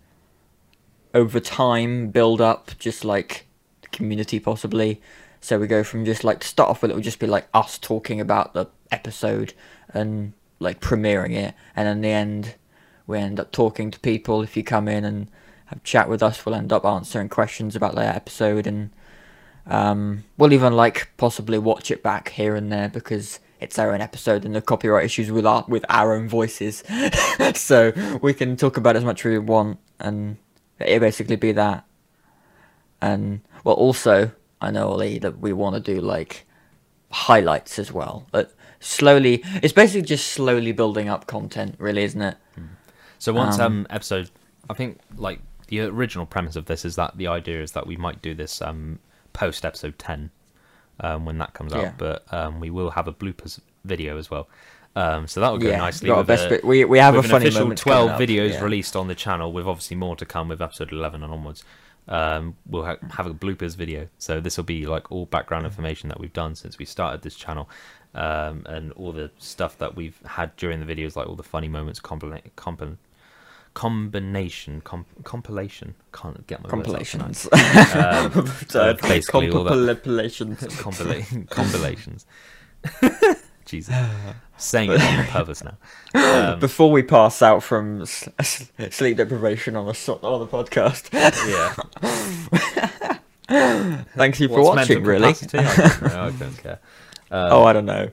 over 1.14 1.40
time 1.40 2.10
build 2.10 2.40
up 2.40 2.70
just 2.78 3.04
like 3.04 3.47
community 3.92 4.40
possibly. 4.40 5.00
So 5.40 5.58
we 5.58 5.66
go 5.66 5.84
from 5.84 6.04
just 6.04 6.24
like 6.24 6.40
to 6.40 6.46
start 6.46 6.70
off 6.70 6.82
with 6.82 6.90
it 6.90 6.94
will 6.94 7.02
just 7.02 7.20
be 7.20 7.26
like 7.26 7.48
us 7.54 7.78
talking 7.78 8.20
about 8.20 8.54
the 8.54 8.66
episode 8.90 9.54
and 9.94 10.32
like 10.58 10.80
premiering 10.80 11.34
it. 11.34 11.54
And 11.76 11.88
in 11.88 12.00
the 12.00 12.10
end 12.10 12.54
we 13.06 13.18
end 13.18 13.40
up 13.40 13.52
talking 13.52 13.90
to 13.90 14.00
people. 14.00 14.42
If 14.42 14.56
you 14.56 14.62
come 14.62 14.88
in 14.88 15.04
and 15.04 15.28
have 15.66 15.82
chat 15.84 16.08
with 16.08 16.22
us 16.22 16.44
we'll 16.44 16.54
end 16.54 16.72
up 16.72 16.84
answering 16.84 17.28
questions 17.28 17.76
about 17.76 17.94
the 17.94 18.02
episode 18.02 18.66
and 18.66 18.90
um, 19.66 20.24
we'll 20.38 20.52
even 20.52 20.72
like 20.72 21.10
possibly 21.18 21.58
watch 21.58 21.90
it 21.90 22.02
back 22.02 22.30
here 22.30 22.56
and 22.56 22.72
there 22.72 22.88
because 22.88 23.38
it's 23.60 23.78
our 23.78 23.92
own 23.92 24.00
episode 24.00 24.44
and 24.44 24.54
the 24.54 24.62
copyright 24.62 25.04
issues 25.04 25.30
with 25.30 25.44
our 25.44 25.64
with 25.68 25.84
our 25.88 26.14
own 26.14 26.28
voices. 26.28 26.82
So 27.54 27.92
we 28.20 28.34
can 28.34 28.56
talk 28.56 28.76
about 28.76 28.96
as 28.96 29.04
much 29.04 29.24
as 29.24 29.30
we 29.30 29.38
want 29.38 29.78
and 29.98 30.36
it 30.78 31.00
basically 31.00 31.36
be 31.36 31.52
that. 31.52 31.84
And 33.00 33.40
well 33.64 33.74
also 33.74 34.30
i 34.60 34.70
know 34.70 34.88
ollie 34.88 35.18
that 35.18 35.38
we 35.38 35.52
want 35.52 35.74
to 35.74 35.94
do 35.94 36.00
like 36.00 36.46
highlights 37.10 37.78
as 37.78 37.90
well 37.92 38.26
but 38.30 38.52
slowly 38.80 39.42
it's 39.62 39.72
basically 39.72 40.02
just 40.02 40.28
slowly 40.28 40.72
building 40.72 41.08
up 41.08 41.26
content 41.26 41.74
really 41.78 42.02
isn't 42.02 42.22
it 42.22 42.36
So 43.18 43.32
once 43.32 43.58
Um, 43.58 43.80
um, 43.80 43.86
episode, 43.90 44.30
I 44.70 44.74
think 44.74 45.00
like 45.16 45.40
the 45.66 45.80
original 45.80 46.24
premise 46.24 46.54
of 46.54 46.66
this 46.66 46.84
is 46.84 46.94
that 46.96 47.16
the 47.16 47.26
idea 47.26 47.60
is 47.62 47.72
that 47.72 47.84
we 47.86 47.96
might 47.96 48.22
do 48.22 48.32
this 48.34 48.62
um, 48.62 49.00
post 49.32 49.64
episode 49.64 49.98
ten 49.98 50.30
um, 51.00 51.24
when 51.26 51.38
that 51.38 51.52
comes 51.52 51.72
out, 51.72 51.82
Yeah. 51.82 51.92
but 51.98 52.32
um, 52.32 52.60
we 52.60 52.70
will 52.70 52.90
have 52.90 53.08
a 53.08 53.12
bloopers 53.12 53.58
video 53.84 54.18
as 54.18 54.30
well. 54.30 54.46
Um, 54.94 55.26
so 55.26 55.40
that 55.40 55.50
will 55.50 55.58
go 55.58 55.68
yeah, 55.68 55.78
nicely. 55.78 56.10
with 56.12 56.26
best 56.28 56.46
a- 56.46 56.48
bit. 56.50 56.64
We 56.64 56.84
we 56.84 56.98
have 57.00 57.16
a 57.16 57.22
funny 57.24 57.46
official 57.46 57.62
moment. 57.62 57.80
12 57.80 58.10
up, 58.10 58.20
videos 58.20 58.52
yeah. 58.52 58.62
released 58.62 58.94
on 58.94 59.08
the 59.08 59.16
channel 59.16 59.50
with 59.52 59.66
obviously 59.66 59.96
more 59.96 60.14
to 60.14 60.24
come 60.24 60.46
with 60.48 60.62
episode 60.62 60.92
11 60.92 61.22
and 61.24 61.32
onwards 61.32 61.64
um, 62.08 62.56
we'll 62.66 62.84
ha- 62.84 62.96
have 63.10 63.26
a 63.26 63.34
bloopers 63.34 63.76
video. 63.76 64.08
So 64.18 64.40
this 64.40 64.56
will 64.56 64.64
be 64.64 64.86
like 64.86 65.10
all 65.12 65.26
background 65.26 65.64
information 65.66 66.08
that 66.08 66.18
we've 66.20 66.32
done 66.32 66.54
since 66.54 66.78
we 66.78 66.84
started 66.84 67.22
this 67.22 67.34
channel. 67.36 67.68
Um, 68.14 68.62
and 68.66 68.90
all 68.92 69.12
the 69.12 69.30
stuff 69.38 69.76
that 69.78 69.94
we've 69.94 70.18
had 70.24 70.56
during 70.56 70.84
the 70.84 70.86
videos 70.92 71.14
like 71.14 71.28
all 71.28 71.36
the 71.36 71.42
funny 71.42 71.68
moments 71.68 72.00
compi- 72.00 72.40
combination 73.74 74.80
com- 74.80 75.04
compilation. 75.24 75.94
Can't 76.12 76.46
get 76.46 76.62
my 76.62 76.68
words 76.74 76.88
out 76.88 77.20
compilations. 77.20 77.48
Um, 77.94 78.46
So, 78.68 78.94
basically 78.94 79.50
all 79.50 79.64
that- 79.64 79.70
compilations. 80.78 81.46
Compilations. 81.50 82.26
Jesus 83.64 83.94
saying 84.58 84.90
it 84.92 85.00
on 85.00 85.24
purpose 85.26 85.62
now 85.64 85.76
um, 86.52 86.58
Before 86.60 86.90
we 86.90 87.02
pass 87.02 87.40
out 87.42 87.62
from 87.62 88.04
sleep 88.06 89.16
deprivation 89.16 89.76
on 89.76 89.86
the 89.86 90.18
on 90.22 90.40
the 90.40 90.46
podcast, 90.46 91.12
yeah 91.48 91.74
thank 94.16 94.38
you 94.40 94.48
for 94.48 94.60
What's 94.62 94.76
watching. 94.76 95.02
Really? 95.04 95.28
I 95.28 95.32
don't. 95.32 96.02
I 96.12 96.30
don't 96.38 96.58
care. 96.62 96.78
Um, 97.30 97.48
oh, 97.52 97.64
I 97.64 97.72
don't 97.72 97.86
know. 97.86 98.10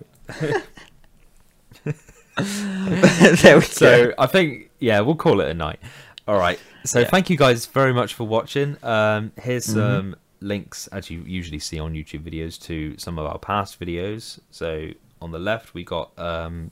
there 2.37 3.55
we 3.57 3.61
so 3.61 4.07
go. 4.07 4.13
I 4.17 4.27
think 4.27 4.69
yeah, 4.79 4.99
we'll 5.01 5.15
call 5.15 5.41
it 5.41 5.47
a 5.49 5.53
night. 5.53 5.79
All 6.27 6.37
right. 6.37 6.59
So 6.85 6.99
Yeah. 7.01 7.07
thank 7.07 7.29
you 7.29 7.37
guys 7.37 7.65
very 7.65 7.93
much 7.93 8.13
for 8.13 8.25
watching. 8.25 8.77
Um, 8.83 9.31
here's 9.41 9.67
Mhm. 9.67 9.73
some 9.73 10.15
links 10.41 10.87
as 10.87 11.09
you 11.09 11.23
usually 11.25 11.59
see 11.59 11.79
on 11.79 11.93
YouTube 11.93 12.21
videos 12.29 12.61
to 12.63 12.97
some 12.97 13.17
of 13.19 13.25
our 13.25 13.37
past 13.39 13.79
videos. 13.79 14.39
So 14.51 14.89
on 15.21 15.31
the 15.31 15.39
left 15.39 15.73
we 15.73 15.83
got 15.83 16.17
um, 16.19 16.71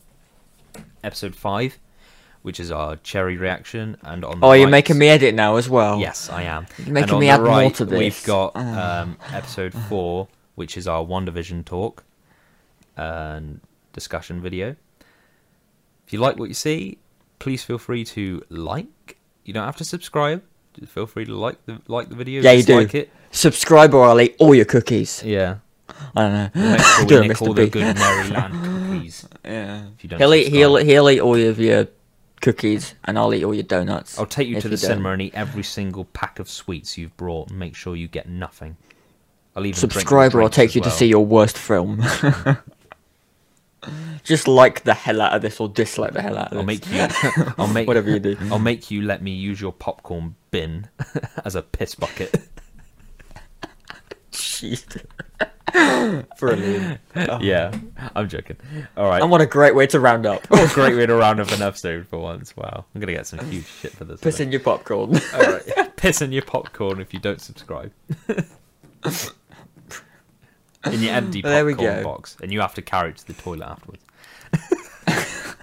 episode 1.04 1.36
five, 1.36 1.78
which 2.42 2.60
is 2.60 2.72
our 2.72 2.96
cherry 2.98 3.38
reaction, 3.38 3.98
and 4.04 4.24
on 4.26 4.40
the 4.40 4.46
Oh, 4.46 4.54
you're 4.54 4.70
making 4.70 4.98
me 4.98 5.08
edit 5.10 5.34
now 5.36 5.56
as 5.56 5.70
well. 5.70 6.00
Yes, 6.00 6.30
I 6.30 6.44
am. 6.44 6.66
You're 6.80 6.94
making 6.94 7.20
me 7.20 7.30
add 7.30 7.42
more 7.42 7.72
to 7.72 7.86
this. 7.86 7.98
We've 8.00 8.24
got 8.26 8.52
Ah. 8.56 9.02
um, 9.02 9.18
episode 9.32 9.74
four, 9.74 10.28
which 10.56 10.78
is 10.78 10.88
our 10.88 11.04
WandaVision 11.04 11.66
talk 11.66 12.04
and 12.98 13.60
discussion 13.94 14.42
video. 14.42 14.76
If 16.06 16.14
you 16.14 16.20
like 16.20 16.38
what 16.38 16.50
you 16.50 16.54
see, 16.54 16.98
please 17.40 17.64
feel 17.64 17.78
free 17.78 18.04
to 18.06 18.44
like. 18.50 19.18
You 19.46 19.54
don't 19.54 19.66
have 19.66 19.78
to 19.78 19.86
subscribe. 19.86 20.44
Just 20.80 20.92
feel 20.92 21.06
free 21.06 21.26
to 21.26 21.36
like 21.36 21.64
the 21.66 21.82
like 21.88 22.10
the 22.10 22.16
video. 22.16 22.42
Yeah, 22.42 22.52
you 22.52 22.64
do. 22.64 22.76
dislike 22.80 22.96
it. 22.96 23.12
Subscribe 23.32 23.94
or 23.94 24.06
I'll 24.06 24.20
eat 24.22 24.36
all 24.40 24.54
your 24.54 24.66
cookies. 24.66 25.24
Yeah. 25.24 25.58
I 26.16 26.22
don't 26.22 26.56
know. 26.56 26.72
Make 26.72 26.82
sure 26.86 27.06
Do 27.06 27.22
we 27.22 27.28
nick 27.28 27.38
the 27.38 27.68
good 27.70 27.96
Maryland 27.96 28.54
cookies. 28.94 29.28
Yeah. 29.44 29.86
If 29.96 30.04
you 30.04 30.10
don't 30.10 30.20
He'll 30.20 30.34
eat, 30.34 30.48
he'll, 30.50 30.76
he'll 30.78 31.10
eat 31.10 31.20
all 31.20 31.36
of 31.36 31.60
your 31.60 31.88
cookies, 32.42 32.96
and 33.06 33.18
I'll 33.18 33.34
eat 33.34 33.44
all 33.44 33.54
your 33.54 33.64
donuts. 33.64 34.18
I'll 34.20 34.26
take 34.26 34.48
you 34.48 34.56
to 34.62 34.70
the 34.70 34.78
don't. 34.78 34.90
cinema 34.90 35.12
and 35.12 35.22
eat 35.22 35.34
every 35.36 35.64
single 35.64 36.06
pack 36.06 36.40
of 36.40 36.50
sweets 36.50 36.98
you've 36.98 37.16
brought 37.18 37.50
and 37.50 37.60
make 37.60 37.76
sure 37.76 37.96
you 37.96 38.08
get 38.08 38.28
nothing. 38.30 38.78
I'll 39.56 39.66
even 39.66 39.80
drink 39.80 39.94
your 39.94 40.00
Subscribe 40.02 40.36
or 40.36 40.42
I'll 40.42 40.50
take 40.50 40.76
you 40.76 40.82
to 40.82 40.92
see 40.92 41.08
your 41.08 41.26
worst 41.26 41.58
film. 41.58 42.02
Just 44.24 44.48
like 44.48 44.84
the 44.84 44.94
hell 44.94 45.22
out 45.22 45.36
of 45.36 45.42
this 45.42 45.60
or 45.60 45.68
dislike 45.68 46.14
the 46.14 46.22
hell 46.22 46.38
out 46.38 46.54
of 46.54 46.58
I'll 46.58 46.64
this. 46.66 46.90
make 46.90 46.90
you. 46.90 47.08
I'll 47.58 47.68
make 47.68 47.88
Whatever 47.88 48.12
you 48.12 48.20
do. 48.20 48.38
I'll 48.50 48.60
make 48.60 48.90
you 48.90 49.02
let 49.02 49.22
me 49.22 49.32
use 49.32 49.60
your 49.60 49.74
popcorn 49.74 50.36
bin 50.52 50.88
as 51.44 51.56
a 51.56 51.62
piss 51.62 51.96
bucket. 51.96 52.48
Jeez. 54.32 54.86
Brilliant. 56.40 57.00
Oh. 57.16 57.40
yeah, 57.42 57.76
I'm 58.16 58.30
joking. 58.30 58.58
All 58.96 59.08
right. 59.08 59.22
And 59.22 59.32
what 59.32 59.42
a 59.42 59.46
great 59.46 59.74
way 59.74 59.88
to 59.88 60.00
round 60.00 60.26
up. 60.26 60.46
What 60.50 60.72
a 60.72 60.74
great 60.74 60.96
way 60.96 61.06
to 61.06 61.16
round 61.16 61.40
up 61.40 61.52
an 61.52 61.62
episode 61.62 62.08
for 62.08 62.20
once. 62.20 62.56
Wow, 62.56 62.86
I'm 62.94 63.02
gonna 63.02 63.14
get 63.14 63.26
some 63.26 63.40
huge 63.50 63.66
shit 63.66 63.92
for 63.92 64.06
this. 64.06 64.22
Piss 64.22 64.40
in 64.40 64.52
your 64.52 64.62
popcorn. 64.62 65.20
All 65.34 65.42
right. 65.42 65.96
Piss 65.96 66.22
in 66.22 66.32
your 66.32 66.44
popcorn 66.44 67.02
if 67.02 67.14
you 67.14 67.20
don't 67.20 67.42
subscribe. 67.42 67.92
in 70.86 71.02
your 71.02 71.14
empty 71.14 71.42
There 71.42 71.66
we 71.66 71.74
popcorn 71.74 72.04
box, 72.04 72.38
and 72.42 72.52
you 72.52 72.62
have 72.62 72.76
to 72.76 72.82
carry 72.84 73.10
it 73.10 73.18
to 73.18 73.28
the 73.28 73.34
toilet 73.34 73.66
afterwards. 73.66 74.04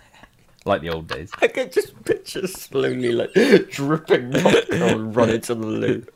like 0.64 0.82
the 0.82 0.90
old 0.90 1.06
days. 1.06 1.30
I 1.40 1.46
can 1.46 1.70
just 1.70 2.02
picture 2.04 2.48
slowly 2.48 3.12
like 3.12 3.32
dripping 3.70 4.32
popcorn 4.32 5.12
run 5.12 5.30
into 5.30 5.54
the 5.54 5.66
loo. 5.66 6.06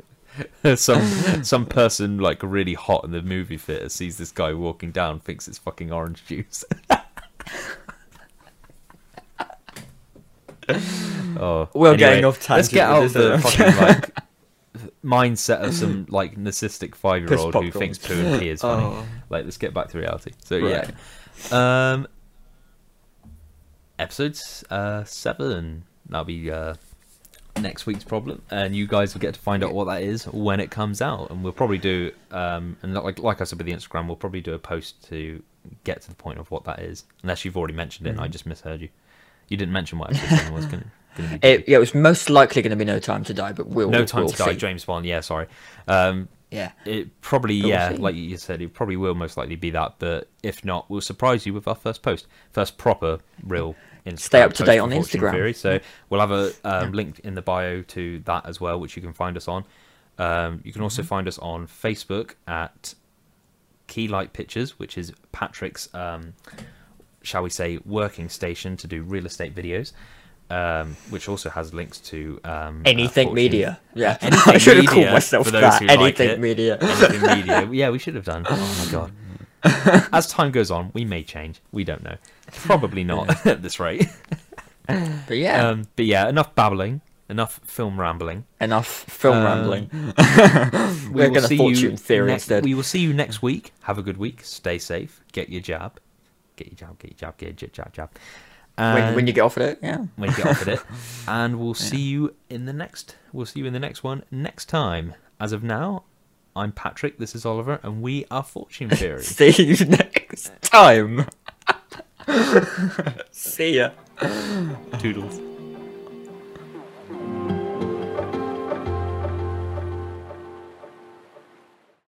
some 0.76 1.44
some 1.44 1.66
person 1.66 2.18
like 2.18 2.42
really 2.42 2.74
hot 2.74 3.04
in 3.04 3.10
the 3.12 3.22
movie 3.22 3.56
theater 3.58 3.88
sees 3.88 4.18
this 4.18 4.32
guy 4.32 4.52
walking 4.52 4.90
down, 4.90 5.20
thinks 5.20 5.46
it's 5.48 5.58
fucking 5.58 5.92
orange 5.92 6.24
juice. 6.26 6.64
oh, 11.38 11.68
We're 11.74 11.96
getting 11.96 12.24
off 12.24 12.48
Let's 12.48 12.68
get 12.68 12.88
out 12.88 13.04
of 13.04 13.12
the 13.12 13.38
fucking 13.38 13.76
like 13.80 14.10
mindset 15.04 15.62
of 15.62 15.74
some 15.74 16.06
like 16.08 16.36
narcissistic 16.36 16.94
five 16.94 17.22
year 17.28 17.38
old 17.38 17.54
who 17.54 17.70
thinks 17.70 17.98
poo 17.98 18.14
and 18.14 18.40
pee 18.40 18.48
is 18.48 18.62
funny. 18.62 18.84
Oh. 18.84 19.06
Like, 19.30 19.44
let's 19.44 19.58
get 19.58 19.74
back 19.74 19.88
to 19.90 19.98
reality. 19.98 20.32
So 20.44 20.58
Right. 20.58 20.90
yeah, 21.50 21.92
um, 21.92 22.06
episodes 23.98 24.64
uh 24.70 25.04
seven. 25.04 25.84
That'll 26.08 26.24
be 26.24 26.50
uh 26.50 26.74
next 27.60 27.86
week's 27.86 28.04
problem, 28.04 28.42
and 28.50 28.74
you 28.74 28.86
guys 28.86 29.14
will 29.14 29.20
get 29.20 29.34
to 29.34 29.40
find 29.40 29.62
out 29.62 29.72
what 29.72 29.84
that 29.86 30.02
is 30.02 30.24
when 30.26 30.60
it 30.60 30.70
comes 30.70 31.00
out. 31.00 31.30
And 31.30 31.42
we'll 31.44 31.52
probably 31.52 31.78
do 31.78 32.10
um 32.30 32.76
and 32.82 32.94
like 32.94 33.18
like 33.18 33.40
I 33.40 33.44
said 33.44 33.58
with 33.58 33.66
the 33.66 33.72
Instagram, 33.72 34.06
we'll 34.06 34.16
probably 34.16 34.40
do 34.40 34.54
a 34.54 34.58
post 34.58 35.02
to 35.08 35.42
get 35.84 36.02
to 36.02 36.08
the 36.08 36.14
point 36.16 36.38
of 36.38 36.50
what 36.50 36.64
that 36.64 36.80
is. 36.80 37.04
Unless 37.22 37.44
you've 37.44 37.56
already 37.56 37.74
mentioned 37.74 38.06
it, 38.06 38.10
and 38.10 38.20
I 38.20 38.28
Mhm. 38.28 38.32
just 38.32 38.46
misheard 38.46 38.80
you. 38.80 38.88
You 39.48 39.56
didn't 39.56 39.72
mention 39.72 39.98
what 39.98 40.10
episode 40.16 40.52
was 40.52 40.66
going 40.72 40.82
to 41.16 41.22
be. 41.22 41.38
It, 41.46 41.68
yeah, 41.68 41.76
it 41.76 41.80
was 41.80 41.94
most 41.94 42.28
likely 42.28 42.60
going 42.62 42.70
to 42.70 42.76
be 42.76 42.84
No 42.84 42.98
Time 42.98 43.22
to 43.24 43.34
Die, 43.34 43.52
but 43.52 43.68
we'll 43.68 43.88
no 43.90 44.04
time 44.04 44.22
we'll 44.24 44.32
to 44.32 44.36
die. 44.36 44.54
James 44.54 44.84
Bond. 44.84 45.06
Yeah, 45.06 45.20
sorry. 45.20 45.46
Um, 45.86 46.28
Yeah, 46.50 46.72
it 46.84 47.20
probably 47.20 47.60
But 47.62 47.66
we'll 47.68 47.74
yeah, 47.74 47.96
like 47.98 48.14
you 48.16 48.36
said, 48.36 48.60
it 48.62 48.74
probably 48.74 48.96
will 48.96 49.14
most 49.14 49.36
likely 49.36 49.56
be 49.56 49.70
that. 49.70 49.94
But 50.00 50.28
if 50.42 50.64
not, 50.64 50.90
we'll 50.90 51.00
surprise 51.00 51.46
you 51.46 51.54
with 51.54 51.68
our 51.68 51.74
first 51.76 52.02
post, 52.02 52.26
first 52.50 52.78
proper 52.78 53.20
real. 53.44 53.74
Instagram 54.06 54.18
Stay 54.20 54.42
up 54.42 54.52
to 54.54 54.64
date 54.64 54.78
on 54.80 54.90
Instagram. 54.90 55.32
Theory. 55.32 55.52
So 55.54 55.80
we'll 56.10 56.20
have 56.20 56.30
a 56.30 56.48
um, 56.48 56.52
Yeah. 56.64 56.88
link 56.92 57.20
in 57.20 57.34
the 57.34 57.42
bio 57.42 57.82
to 57.82 58.18
that 58.26 58.46
as 58.46 58.60
well, 58.60 58.78
which 58.78 58.96
you 58.96 59.02
can 59.02 59.12
find 59.12 59.36
us 59.36 59.48
on. 59.48 59.64
Um, 60.18 60.60
you 60.64 60.72
can 60.72 60.82
also 60.82 61.02
Mm-hmm. 61.02 61.08
find 61.08 61.28
us 61.28 61.38
on 61.38 61.66
Facebook 61.66 62.34
at 62.46 62.94
Keylight 63.88 64.32
Pictures, 64.32 64.78
which 64.78 64.96
is 64.98 65.12
Patrick's, 65.32 65.92
um, 65.94 66.34
shall 67.22 67.42
we 67.42 67.50
say, 67.50 67.78
working 67.84 68.28
station 68.28 68.76
to 68.78 68.86
do 68.86 69.02
real 69.02 69.26
estate 69.26 69.54
videos. 69.54 69.92
Um, 70.50 70.98
which 71.08 71.26
also 71.26 71.48
has 71.48 71.72
links 71.72 71.98
to 72.00 72.38
um, 72.44 72.82
uh, 72.84 72.90
anything 72.90 73.28
Fortune- 73.28 73.34
media. 73.34 73.80
Yeah, 73.94 74.18
Anything 74.20 74.54
I 74.54 74.58
should 74.58 74.76
have 74.76 74.86
called 74.86 75.06
myself 75.06 75.50
that. 75.50 75.80
who 75.80 75.86
like 75.86 75.98
Anything 76.20 76.40
media. 76.42 76.76
anything 76.78 77.22
media. 77.22 77.68
Yeah, 77.72 77.88
we 77.88 77.98
should 77.98 78.14
have 78.14 78.26
done. 78.26 78.44
Oh 78.48 78.84
my 78.84 78.92
god. 78.92 79.10
As 80.12 80.26
time 80.26 80.50
goes 80.50 80.70
on, 80.70 80.90
we 80.94 81.04
may 81.04 81.22
change. 81.22 81.60
We 81.72 81.84
don't 81.84 82.02
know. 82.02 82.16
Probably 82.52 83.04
not 83.12 83.46
at 83.46 83.62
this 83.62 83.80
rate. 83.80 84.06
But 84.86 85.36
yeah, 85.38 85.68
Um, 85.68 85.86
but 85.96 86.04
yeah, 86.04 86.28
enough 86.28 86.54
babbling. 86.54 87.00
Enough 87.30 87.60
film 87.64 87.98
rambling. 87.98 88.44
enough 88.60 88.86
film 88.86 89.38
um, 89.38 89.44
rambling. 89.44 89.90
We 91.08 91.10
We're 91.10 91.30
gonna 91.30 91.46
see 91.46 91.56
fortune 91.56 91.92
you 91.92 91.96
theory 91.96 92.26
ne- 92.28 92.34
instead. 92.34 92.64
We 92.64 92.74
will 92.74 92.82
see 92.82 92.98
you 93.00 93.14
next 93.14 93.40
week. 93.40 93.72
Have 93.82 93.96
a 93.96 94.02
good 94.02 94.18
week. 94.18 94.44
Stay 94.44 94.78
safe. 94.78 95.22
Get 95.32 95.48
your 95.48 95.62
jab. 95.62 95.98
Get 96.56 96.66
your 96.68 96.76
jab. 96.76 96.98
Get 96.98 97.12
your 97.12 97.16
jab. 97.16 97.36
Get 97.38 97.62
your 97.62 97.70
jab. 97.70 97.92
Jab. 97.94 98.10
jab. 98.76 98.94
when, 98.94 99.14
when 99.14 99.26
you 99.26 99.32
get 99.32 99.40
off 99.40 99.56
of 99.56 99.62
it, 99.62 99.78
yeah. 99.82 100.04
when 100.16 100.30
you 100.30 100.36
get 100.36 100.46
off 100.46 100.60
of 100.62 100.68
it. 100.68 100.80
And 101.26 101.58
we'll 101.58 101.72
see 101.74 102.02
you 102.02 102.34
in 102.50 102.66
the 102.66 102.74
next. 102.74 103.16
We'll 103.32 103.46
see 103.46 103.60
you 103.60 103.66
in 103.66 103.72
the 103.72 103.80
next 103.80 104.04
one 104.04 104.24
next 104.30 104.66
time. 104.66 105.14
As 105.40 105.52
of 105.52 105.62
now, 105.64 106.04
I'm 106.56 106.70
Patrick. 106.72 107.18
This 107.18 107.34
is 107.34 107.44
Oliver, 107.44 107.80
and 107.82 108.00
we 108.00 108.26
are 108.30 108.42
Fortune 108.44 108.90
Theory. 108.96 109.22
See 109.22 109.62
you 109.64 109.84
next 109.86 110.52
time. 110.62 111.26
See 113.32 113.76
ya. 113.76 113.90
Toodles. 114.98 115.53